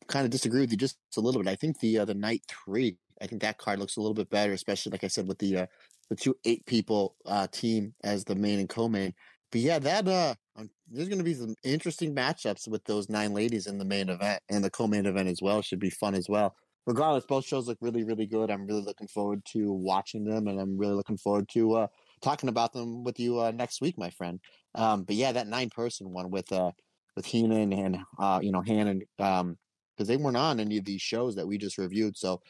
kind 0.08 0.24
of 0.24 0.30
disagree 0.30 0.60
with 0.60 0.70
you 0.70 0.76
just 0.76 0.98
a 1.16 1.20
little 1.20 1.42
bit. 1.42 1.50
I 1.50 1.54
think 1.56 1.78
the 1.80 1.98
uh, 1.98 2.04
the 2.04 2.14
night 2.14 2.42
three, 2.48 2.96
I 3.20 3.26
think 3.26 3.42
that 3.42 3.58
card 3.58 3.78
looks 3.78 3.96
a 3.96 4.00
little 4.00 4.14
bit 4.14 4.30
better, 4.30 4.52
especially 4.52 4.90
like 4.92 5.04
I 5.04 5.08
said 5.08 5.28
with 5.28 5.38
the 5.38 5.58
uh, 5.58 5.66
the 6.10 6.16
two 6.16 6.36
eight 6.44 6.66
people 6.66 7.16
uh, 7.26 7.46
team 7.52 7.94
as 8.02 8.24
the 8.24 8.34
main 8.34 8.58
and 8.58 8.68
co-main. 8.68 9.14
But 9.50 9.60
yeah, 9.60 9.78
that 9.80 10.08
uh, 10.08 10.34
um, 10.56 10.70
there's 10.90 11.08
going 11.08 11.18
to 11.18 11.24
be 11.24 11.34
some 11.34 11.54
interesting 11.62 12.14
matchups 12.14 12.68
with 12.68 12.84
those 12.84 13.08
nine 13.08 13.34
ladies 13.34 13.66
in 13.66 13.78
the 13.78 13.84
main 13.84 14.08
event 14.08 14.42
and 14.48 14.64
the 14.64 14.70
co-main 14.70 15.06
event 15.06 15.28
as 15.28 15.40
well. 15.42 15.62
Should 15.62 15.80
be 15.80 15.90
fun 15.90 16.14
as 16.14 16.28
well. 16.28 16.54
Regardless, 16.86 17.24
both 17.26 17.44
shows 17.44 17.68
look 17.68 17.78
really, 17.80 18.02
really 18.02 18.26
good. 18.26 18.50
I'm 18.50 18.66
really 18.66 18.82
looking 18.82 19.06
forward 19.06 19.44
to 19.52 19.72
watching 19.72 20.24
them, 20.24 20.48
and 20.48 20.58
I'm 20.60 20.76
really 20.76 20.94
looking 20.94 21.18
forward 21.18 21.48
to 21.50 21.74
uh, 21.74 21.86
talking 22.22 22.48
about 22.48 22.72
them 22.72 23.04
with 23.04 23.20
you 23.20 23.38
uh, 23.40 23.52
next 23.52 23.80
week, 23.80 23.96
my 23.96 24.10
friend. 24.10 24.40
Um, 24.74 25.04
but 25.04 25.14
yeah, 25.14 25.30
that 25.32 25.46
nine 25.46 25.70
person 25.70 26.10
one 26.10 26.30
with 26.30 26.50
uh, 26.50 26.72
with 27.16 27.30
Hina 27.30 27.56
and 27.56 27.98
uh, 28.18 28.40
you 28.42 28.52
know 28.52 28.62
Hanan 28.62 29.02
um 29.18 29.56
because 29.96 30.08
they 30.08 30.16
weren't 30.16 30.36
on 30.36 30.58
any 30.58 30.78
of 30.78 30.84
these 30.84 31.02
shows 31.02 31.34
that 31.36 31.46
we 31.46 31.58
just 31.58 31.78
reviewed. 31.78 32.16
So 32.16 32.40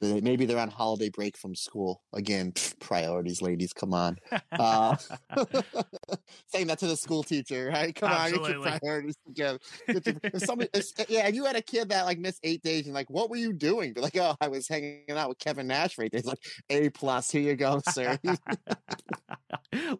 maybe 0.00 0.46
they're 0.46 0.58
on 0.58 0.70
holiday 0.70 1.08
break 1.08 1.36
from 1.36 1.54
school 1.54 2.02
again. 2.12 2.52
Pff, 2.52 2.78
priorities, 2.78 3.42
ladies, 3.42 3.72
come 3.72 3.92
on. 3.92 4.16
Uh, 4.52 4.96
saying 6.46 6.66
that 6.68 6.78
to 6.78 6.86
the 6.86 6.96
school 6.96 7.22
teacher, 7.22 7.70
right? 7.72 7.94
Come 7.94 8.10
Absolutely. 8.10 8.54
on, 8.54 8.62
get 8.62 8.70
your 8.70 8.78
priorities 8.78 9.16
together. 9.26 9.58
if 9.88 10.42
somebody, 10.42 10.70
if, 10.74 10.86
yeah, 11.08 11.26
if 11.26 11.34
you 11.34 11.44
had 11.44 11.56
a 11.56 11.62
kid 11.62 11.88
that 11.90 12.04
like 12.04 12.18
missed 12.18 12.40
eight 12.42 12.62
days 12.62 12.86
and 12.86 12.94
like, 12.94 13.10
what 13.10 13.30
were 13.30 13.36
you 13.36 13.52
doing? 13.52 13.92
Be 13.92 14.00
like, 14.00 14.16
oh, 14.16 14.36
I 14.40 14.48
was 14.48 14.68
hanging 14.68 15.04
out 15.10 15.28
with 15.28 15.38
Kevin 15.38 15.66
Nash 15.66 15.94
for 15.94 16.04
eight 16.04 16.12
days. 16.12 16.24
Like, 16.24 16.38
a 16.70 16.90
plus, 16.90 17.30
here 17.30 17.42
you 17.42 17.56
go, 17.56 17.80
sir. 17.88 18.18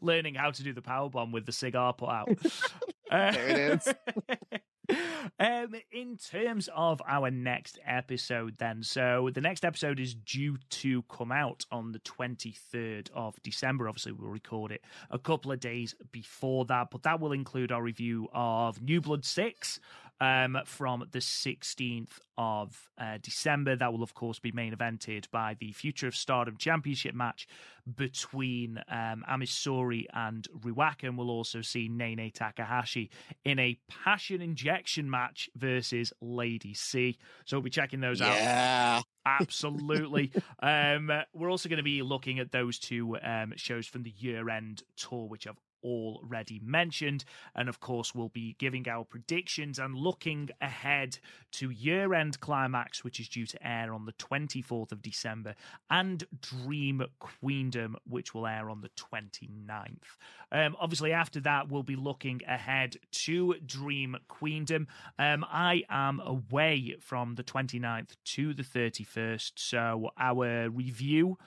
Learning 0.01 0.35
how 0.35 0.51
to 0.51 0.63
do 0.63 0.73
the 0.73 0.83
power 0.83 1.09
bomb 1.09 1.33
with 1.33 1.47
the 1.47 1.53
cigar 1.53 1.93
put 1.93 2.09
out. 2.09 2.29
there 3.11 3.49
it 3.49 3.83
is. 3.87 4.61
um, 5.39 5.75
in 5.93 6.17
terms 6.17 6.69
of 6.75 7.03
our 7.07 7.31
next 7.31 7.79
episode, 7.87 8.57
then, 8.59 8.83
so 8.83 9.31
the 9.33 9.41
next 9.41 9.65
episode 9.65 10.01
is 10.01 10.15
due 10.15 10.57
to 10.71 11.03
come 11.03 11.33
out 11.33 11.67
on 11.71 11.93
the 11.93 11.99
23rd 12.01 13.09
of 13.15 13.41
December. 13.43 13.89
Obviously, 13.89 14.13
we'll 14.13 14.31
record 14.31 14.73
it 14.73 14.83
a 15.11 15.19
couple 15.19 15.53
of 15.53 15.61
days 15.61 15.95
before 16.13 16.65
that, 16.67 16.89
but 16.91 17.03
that 17.03 17.21
will 17.21 17.33
include 17.33 17.73
our 17.73 17.83
review 17.83 18.29
of 18.33 18.83
New 18.83 19.01
Blood 19.01 19.25
6 19.25 19.81
um, 20.21 20.59
from 20.65 21.05
the 21.11 21.19
16th 21.19 22.19
of 22.37 22.89
uh, 22.99 23.19
December. 23.23 23.77
That 23.77 23.93
will, 23.93 24.03
of 24.03 24.15
course, 24.15 24.39
be 24.39 24.53
main 24.53 24.75
evented 24.75 25.31
by 25.31 25.57
the 25.59 25.73
Future 25.73 26.09
of 26.09 26.17
Stardom 26.17 26.57
Championship 26.57 27.15
match 27.15 27.47
between 27.97 28.83
um, 28.91 29.25
Ami 29.29 29.47
Sohrei 29.47 30.07
and 30.13 30.47
Ruaka. 30.61 31.05
And 31.05 31.17
we'll 31.17 31.31
also 31.31 31.63
see 31.63 31.89
Nene 31.89 32.31
Takahashi 32.33 33.11
in 33.45 33.59
a 33.59 33.79
passion 33.89 34.41
injection 34.43 35.11
match 35.11 35.49
versus 35.57 36.13
Lady 36.21 36.75
C. 36.75 37.17
So 37.45 37.57
we'll 37.57 37.65
be 37.65 37.71
checking 37.71 38.01
those 38.01 38.21
out. 38.21 38.35
Yeah. 38.35 39.03
Absolutely. 39.27 40.33
um, 40.61 41.11
we're 41.35 41.51
also 41.51 41.69
going 41.69 41.79
to 41.79 41.83
be 41.83 42.03
looking 42.03 42.39
at 42.39 42.51
those 42.51 42.79
two 42.79 43.17
um, 43.23 43.53
shows 43.57 43.87
from 43.87 44.03
the 44.03 44.15
year 44.17 44.49
end 44.49 44.83
tour, 44.97 45.27
which 45.27 45.47
I've 45.47 45.61
already 45.83 46.61
mentioned. 46.63 47.25
And 47.55 47.69
of 47.69 47.81
course, 47.81 48.15
we'll 48.15 48.29
be 48.29 48.57
giving 48.59 48.89
our 48.89 49.05
predictions 49.05 49.79
and 49.79 49.95
looking 49.95 50.51
ahead 50.61 51.19
to 51.53 51.71
year 51.71 52.15
end 52.15 52.41
climax, 52.41 53.05
which 53.05 53.21
is 53.21 53.29
due 53.29 53.47
to 53.47 53.67
air 53.67 53.93
on 53.93 54.07
the 54.07 54.13
24th 54.13 54.93
of 54.93 55.03
December, 55.03 55.55
and 55.91 56.25
Dream 56.41 57.03
Queendom, 57.21 57.97
which 58.09 58.35
will 58.35 58.47
air 58.47 58.71
on 58.71 58.81
the 58.81 58.91
29th. 58.91 59.97
Um, 60.51 60.77
obviously, 60.81 61.13
after 61.13 61.41
that, 61.41 61.69
we'll 61.69 61.83
be 61.83 61.97
looking 61.97 62.41
ahead 62.47 62.97
to 63.13 63.55
Dream 63.65 64.17
Queendom. 64.29 64.87
Um, 65.19 65.45
I 65.49 65.85
am 65.89 66.21
away 66.21 66.97
from 67.01 67.35
the 67.35 67.45
29th 67.45 68.17
to 68.25 68.55
the 68.55 68.63
31st, 68.63 69.53
so 69.57 70.11
our 70.19 70.71
review 70.71 71.39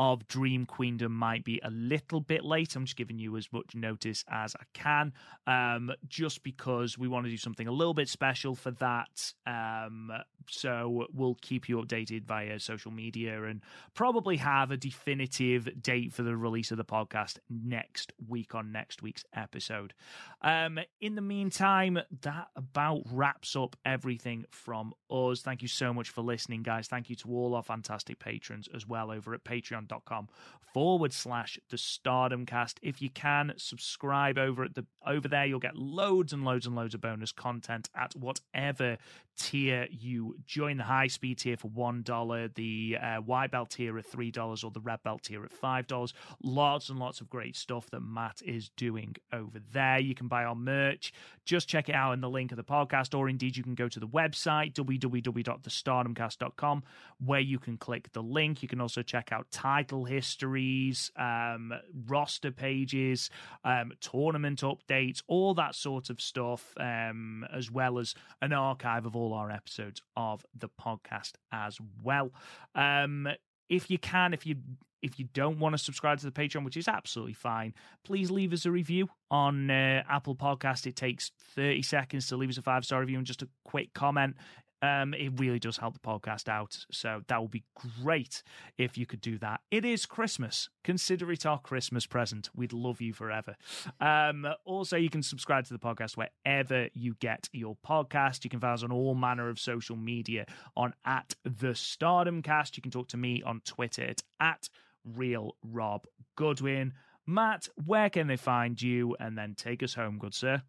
of 0.00 0.26
Dream 0.28 0.64
Queendom 0.64 1.12
might 1.12 1.44
be 1.44 1.60
a 1.62 1.68
little 1.70 2.22
bit 2.22 2.42
late. 2.42 2.74
I'm 2.74 2.86
just 2.86 2.96
giving 2.96 3.18
you 3.18 3.36
as 3.36 3.52
much 3.52 3.74
notice 3.74 4.24
as 4.30 4.56
I 4.56 4.64
can, 4.72 5.12
um, 5.46 5.92
just 6.08 6.42
because 6.42 6.96
we 6.96 7.06
want 7.06 7.26
to 7.26 7.30
do 7.30 7.36
something 7.36 7.66
a 7.66 7.70
little 7.70 7.92
bit 7.92 8.08
special 8.08 8.54
for 8.54 8.70
that. 8.70 9.34
Um, 9.46 10.10
so 10.48 11.06
we'll 11.12 11.36
keep 11.42 11.68
you 11.68 11.76
updated 11.76 12.24
via 12.24 12.58
social 12.60 12.90
media 12.90 13.44
and 13.44 13.60
probably 13.92 14.38
have 14.38 14.70
a 14.70 14.78
definitive 14.78 15.68
date 15.82 16.14
for 16.14 16.22
the 16.22 16.34
release 16.34 16.70
of 16.70 16.78
the 16.78 16.84
podcast 16.84 17.36
next 17.50 18.14
week 18.26 18.54
on 18.54 18.72
next 18.72 19.02
week's 19.02 19.24
episode. 19.34 19.92
Um, 20.40 20.78
in 21.02 21.14
the 21.14 21.20
meantime, 21.20 21.98
that 22.22 22.48
about 22.56 23.02
wraps 23.12 23.54
up 23.54 23.76
everything 23.84 24.46
from 24.48 24.94
us. 25.10 25.42
Thank 25.42 25.60
you 25.60 25.68
so 25.68 25.92
much 25.92 26.08
for 26.08 26.22
listening, 26.22 26.62
guys. 26.62 26.88
Thank 26.88 27.10
you 27.10 27.16
to 27.16 27.28
all 27.28 27.54
our 27.54 27.62
fantastic 27.62 28.18
patrons 28.18 28.66
as 28.74 28.86
well 28.86 29.10
over 29.10 29.34
at 29.34 29.44
patreon.com 29.90 30.28
forward 30.72 31.12
slash 31.12 31.58
the 31.70 31.78
stardom 31.78 32.46
cast. 32.46 32.78
If 32.82 33.02
you 33.02 33.10
can 33.10 33.52
subscribe 33.56 34.38
over 34.38 34.64
at 34.64 34.74
the 34.74 34.86
over 35.06 35.28
there, 35.28 35.46
you'll 35.46 35.58
get 35.58 35.76
loads 35.76 36.32
and 36.32 36.44
loads 36.44 36.66
and 36.66 36.76
loads 36.76 36.94
of 36.94 37.00
bonus 37.00 37.32
content 37.32 37.88
at 37.94 38.14
whatever 38.14 38.98
tier 39.36 39.86
you 39.90 40.36
join 40.44 40.76
the 40.76 40.84
high 40.84 41.06
speed 41.06 41.38
tier 41.38 41.56
for 41.56 41.68
one 41.68 42.02
dollar, 42.02 42.48
the 42.48 42.98
uh, 43.00 43.16
white 43.16 43.50
belt 43.50 43.70
tier 43.70 43.98
at 43.98 44.06
three 44.06 44.30
dollars, 44.30 44.62
or 44.62 44.70
the 44.70 44.80
red 44.80 45.02
belt 45.02 45.22
tier 45.22 45.42
at 45.44 45.52
five 45.52 45.86
dollars. 45.86 46.12
Lots 46.42 46.90
and 46.90 46.98
lots 46.98 47.20
of 47.20 47.30
great 47.30 47.56
stuff 47.56 47.88
that 47.90 48.00
Matt 48.00 48.42
is 48.44 48.70
doing 48.76 49.16
over 49.32 49.58
there. 49.72 49.98
You 49.98 50.14
can 50.14 50.28
buy 50.28 50.44
our 50.44 50.54
merch. 50.54 51.12
Just 51.44 51.68
check 51.68 51.88
it 51.88 51.94
out 51.94 52.12
in 52.12 52.20
the 52.20 52.30
link 52.30 52.52
of 52.52 52.56
the 52.56 52.64
podcast, 52.64 53.18
or 53.18 53.28
indeed 53.28 53.56
you 53.56 53.64
can 53.64 53.74
go 53.74 53.88
to 53.88 53.98
the 53.98 54.06
website 54.06 54.74
www.thestardomcast.com 54.74 56.82
where 57.24 57.40
you 57.40 57.58
can 57.58 57.76
click 57.76 58.12
the 58.12 58.22
link. 58.22 58.62
You 58.62 58.68
can 58.68 58.80
also 58.80 59.02
check 59.02 59.32
out 59.32 59.50
title 59.70 60.04
histories, 60.04 61.12
um, 61.16 61.72
roster 62.06 62.50
pages, 62.50 63.30
um, 63.64 63.92
tournament 64.00 64.62
updates, 64.62 65.22
all 65.28 65.54
that 65.54 65.76
sort 65.76 66.10
of 66.10 66.20
stuff, 66.20 66.74
um, 66.78 67.46
as 67.54 67.70
well 67.70 67.98
as 67.98 68.14
an 68.42 68.52
archive 68.52 69.06
of 69.06 69.14
all 69.14 69.32
our 69.32 69.50
episodes 69.50 70.02
of 70.16 70.44
the 70.58 70.68
podcast 70.68 71.34
as 71.52 71.78
well. 72.02 72.32
Um, 72.74 73.28
if 73.68 73.90
you 73.90 73.98
can, 73.98 74.34
if 74.34 74.44
you 74.44 74.56
if 75.02 75.18
you 75.18 75.28
don't 75.32 75.58
want 75.58 75.72
to 75.72 75.78
subscribe 75.78 76.18
to 76.18 76.26
the 76.26 76.32
Patreon, 76.32 76.64
which 76.64 76.76
is 76.76 76.88
absolutely 76.88 77.32
fine, 77.32 77.72
please 78.04 78.30
leave 78.30 78.52
us 78.52 78.66
a 78.66 78.70
review 78.70 79.08
on 79.30 79.70
uh, 79.70 80.02
Apple 80.08 80.34
Podcast. 80.34 80.86
It 80.86 80.96
takes 80.96 81.30
30 81.54 81.80
seconds 81.82 82.26
to 82.26 82.36
leave 82.36 82.50
us 82.50 82.58
a 82.58 82.62
five 82.62 82.84
star 82.84 83.00
review 83.00 83.16
and 83.16 83.26
just 83.26 83.40
a 83.40 83.48
quick 83.64 83.94
comment. 83.94 84.36
Um, 84.82 85.14
it 85.14 85.38
really 85.38 85.58
does 85.58 85.76
help 85.76 85.94
the 85.94 86.00
podcast 86.00 86.48
out. 86.48 86.78
So 86.90 87.22
that 87.28 87.40
would 87.40 87.50
be 87.50 87.64
great 88.02 88.42
if 88.78 88.96
you 88.96 89.06
could 89.06 89.20
do 89.20 89.38
that. 89.38 89.60
It 89.70 89.84
is 89.84 90.06
Christmas. 90.06 90.68
Consider 90.84 91.30
it 91.32 91.44
our 91.44 91.60
Christmas 91.60 92.06
present. 92.06 92.48
We'd 92.54 92.72
love 92.72 93.00
you 93.00 93.12
forever. 93.12 93.56
Um, 94.00 94.46
also, 94.64 94.96
you 94.96 95.10
can 95.10 95.22
subscribe 95.22 95.66
to 95.66 95.72
the 95.72 95.78
podcast 95.78 96.16
wherever 96.16 96.88
you 96.94 97.14
get 97.20 97.48
your 97.52 97.76
podcast. 97.86 98.44
You 98.44 98.50
can 98.50 98.60
find 98.60 98.74
us 98.74 98.82
on 98.82 98.92
all 98.92 99.14
manner 99.14 99.48
of 99.48 99.58
social 99.58 99.96
media 99.96 100.46
on 100.76 100.94
at 101.04 101.34
the 101.44 101.74
Stardom 101.74 102.42
Cast. 102.42 102.76
You 102.76 102.82
can 102.82 102.92
talk 102.92 103.08
to 103.08 103.16
me 103.16 103.42
on 103.42 103.60
Twitter 103.64 104.04
at, 104.04 104.22
at 104.40 104.68
Real 105.04 105.56
Rob 105.62 106.06
Goodwin. 106.36 106.94
Matt, 107.26 107.68
where 107.84 108.10
can 108.10 108.26
they 108.26 108.36
find 108.36 108.80
you? 108.80 109.16
And 109.20 109.36
then 109.36 109.54
take 109.54 109.82
us 109.82 109.94
home, 109.94 110.18
good 110.18 110.34
sir. 110.34 110.62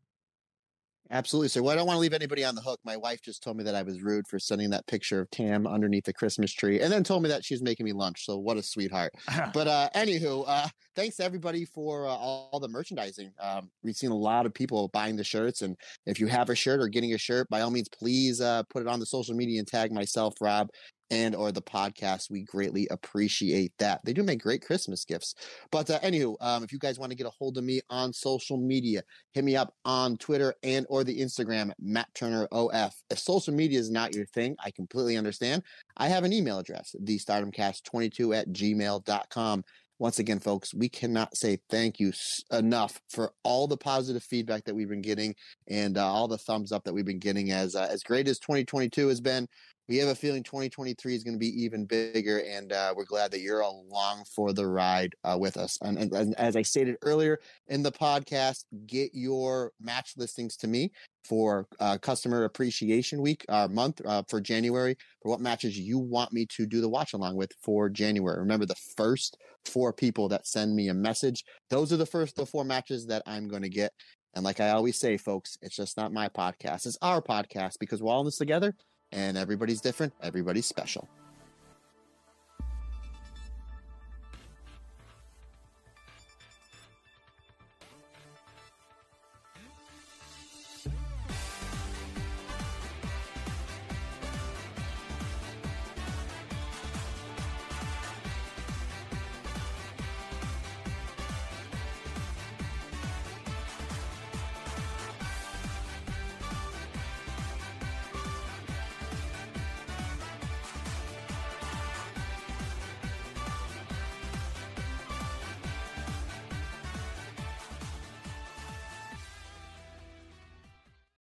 Absolutely, 1.13 1.49
sir. 1.49 1.61
Well, 1.61 1.73
I 1.73 1.75
don't 1.75 1.85
want 1.85 1.97
to 1.97 2.01
leave 2.01 2.13
anybody 2.13 2.45
on 2.45 2.55
the 2.55 2.61
hook. 2.61 2.79
My 2.85 2.95
wife 2.95 3.21
just 3.21 3.43
told 3.43 3.57
me 3.57 3.65
that 3.65 3.75
I 3.75 3.81
was 3.81 4.01
rude 4.01 4.25
for 4.27 4.39
sending 4.39 4.69
that 4.69 4.87
picture 4.87 5.19
of 5.19 5.29
Tam 5.29 5.67
underneath 5.67 6.05
the 6.05 6.13
Christmas 6.13 6.53
tree, 6.53 6.79
and 6.79 6.91
then 6.91 7.03
told 7.03 7.21
me 7.21 7.27
that 7.27 7.43
she's 7.43 7.61
making 7.61 7.85
me 7.85 7.91
lunch. 7.91 8.25
So 8.25 8.37
what 8.37 8.55
a 8.55 8.63
sweetheart. 8.63 9.11
but 9.53 9.67
uh, 9.67 9.89
anywho, 9.93 10.45
uh, 10.47 10.69
thanks 10.95 11.19
everybody 11.19 11.65
for 11.65 12.07
uh, 12.07 12.11
all, 12.11 12.59
the 12.61 12.69
merchandising. 12.69 13.31
Um, 13.41 13.69
we've 13.83 13.95
seen 13.95 14.11
a 14.11 14.15
lot 14.15 14.45
of 14.45 14.53
people 14.53 14.87
buying 14.93 15.17
the 15.17 15.23
shirts, 15.23 15.63
and 15.63 15.75
if 16.05 16.17
you 16.17 16.27
have 16.27 16.49
a 16.49 16.55
shirt 16.55 16.79
or 16.79 16.87
getting 16.87 17.13
a 17.13 17.17
shirt, 17.17 17.49
by 17.49 17.59
all 17.59 17.71
means, 17.71 17.89
please 17.89 18.39
uh, 18.39 18.63
put 18.69 18.81
it 18.81 18.87
on 18.87 18.99
the 18.99 19.05
social 19.05 19.35
media 19.35 19.59
and 19.59 19.67
tag 19.67 19.91
myself, 19.91 20.35
Rob, 20.39 20.69
and 21.11 21.35
or 21.35 21.51
the 21.51 21.61
podcast. 21.61 22.31
We 22.31 22.43
greatly 22.43 22.87
appreciate 22.89 23.73
that. 23.77 24.03
They 24.03 24.13
do 24.13 24.23
make 24.23 24.41
great 24.41 24.63
Christmas 24.63 25.05
gifts. 25.05 25.35
But 25.71 25.89
uh, 25.89 25.99
anywho, 25.99 26.37
um, 26.39 26.63
if 26.63 26.71
you 26.71 26.79
guys 26.79 26.97
want 26.97 27.11
to 27.11 27.17
get 27.17 27.27
a 27.27 27.31
hold 27.31 27.57
of 27.57 27.63
me 27.63 27.81
on 27.89 28.13
social 28.13 28.57
media, 28.57 29.03
hit 29.33 29.43
me 29.43 29.55
up 29.55 29.75
on 29.85 30.17
Twitter 30.17 30.55
and 30.63 30.87
or 30.89 31.03
the 31.03 31.19
Instagram, 31.19 31.71
Matt 31.79 32.07
Turner 32.15 32.47
OF. 32.51 32.93
If 33.11 33.19
social 33.19 33.53
media 33.53 33.79
is 33.79 33.91
not 33.91 34.15
your 34.15 34.25
thing, 34.25 34.55
I 34.63 34.71
completely 34.71 35.17
understand. 35.17 35.63
I 35.97 36.07
have 36.07 36.23
an 36.23 36.33
email 36.33 36.57
address, 36.57 36.95
thestardomcast22 37.03 38.35
at 38.35 38.49
gmail.com. 38.49 39.63
Once 40.01 40.17
again, 40.17 40.39
folks, 40.39 40.73
we 40.73 40.89
cannot 40.89 41.37
say 41.37 41.59
thank 41.69 41.99
you 41.99 42.11
enough 42.51 42.99
for 43.07 43.33
all 43.43 43.67
the 43.67 43.77
positive 43.77 44.23
feedback 44.23 44.63
that 44.63 44.73
we've 44.73 44.89
been 44.89 44.99
getting 44.99 45.35
and 45.67 45.95
uh, 45.95 46.03
all 46.03 46.27
the 46.27 46.39
thumbs 46.39 46.71
up 46.71 46.83
that 46.83 46.91
we've 46.91 47.05
been 47.05 47.19
getting. 47.19 47.51
As 47.51 47.75
uh, 47.75 47.87
as 47.87 48.01
great 48.01 48.27
as 48.27 48.39
2022 48.39 49.09
has 49.09 49.21
been, 49.21 49.47
we 49.91 49.97
have 49.97 50.07
a 50.07 50.15
feeling 50.15 50.41
2023 50.41 51.15
is 51.15 51.21
going 51.25 51.33
to 51.33 51.37
be 51.37 51.63
even 51.63 51.83
bigger, 51.83 52.41
and 52.47 52.71
uh, 52.71 52.93
we're 52.95 53.03
glad 53.03 53.29
that 53.29 53.41
you're 53.41 53.59
along 53.59 54.23
for 54.33 54.53
the 54.53 54.65
ride 54.65 55.13
uh, 55.25 55.35
with 55.37 55.57
us. 55.57 55.77
And, 55.81 55.97
and, 55.97 56.13
and, 56.13 56.33
as 56.35 56.55
I 56.55 56.61
stated 56.61 56.95
earlier 57.01 57.41
in 57.67 57.83
the 57.83 57.91
podcast, 57.91 58.63
get 58.87 59.09
your 59.13 59.73
match 59.81 60.13
listings 60.15 60.55
to 60.57 60.69
me 60.69 60.93
for 61.25 61.67
uh, 61.81 61.97
Customer 61.97 62.45
Appreciation 62.45 63.21
Week, 63.21 63.43
uh, 63.49 63.67
month 63.69 63.99
uh, 64.05 64.23
for 64.29 64.39
January, 64.39 64.95
for 65.21 65.29
what 65.29 65.41
matches 65.41 65.77
you 65.77 65.99
want 65.99 66.31
me 66.31 66.45
to 66.55 66.65
do 66.65 66.79
the 66.79 66.87
watch 66.87 67.11
along 67.11 67.35
with 67.35 67.51
for 67.61 67.89
January. 67.89 68.39
Remember, 68.39 68.65
the 68.65 68.75
first 68.95 69.35
four 69.65 69.91
people 69.91 70.29
that 70.29 70.47
send 70.47 70.73
me 70.73 70.87
a 70.87 70.93
message, 70.93 71.43
those 71.69 71.91
are 71.91 71.97
the 71.97 72.05
first 72.05 72.37
the 72.37 72.45
four 72.45 72.63
matches 72.63 73.07
that 73.07 73.23
I'm 73.25 73.49
going 73.49 73.63
to 73.63 73.69
get. 73.69 73.91
And 74.35 74.45
like 74.45 74.61
I 74.61 74.69
always 74.69 74.97
say, 74.97 75.17
folks, 75.17 75.57
it's 75.61 75.75
just 75.75 75.97
not 75.97 76.13
my 76.13 76.29
podcast; 76.29 76.85
it's 76.85 76.97
our 77.01 77.21
podcast 77.21 77.73
because 77.77 78.01
we're 78.01 78.13
all 78.13 78.21
in 78.21 78.27
this 78.27 78.37
together 78.37 78.73
and 79.11 79.37
everybody's 79.37 79.81
different, 79.81 80.13
everybody's 80.21 80.65
special. 80.65 81.07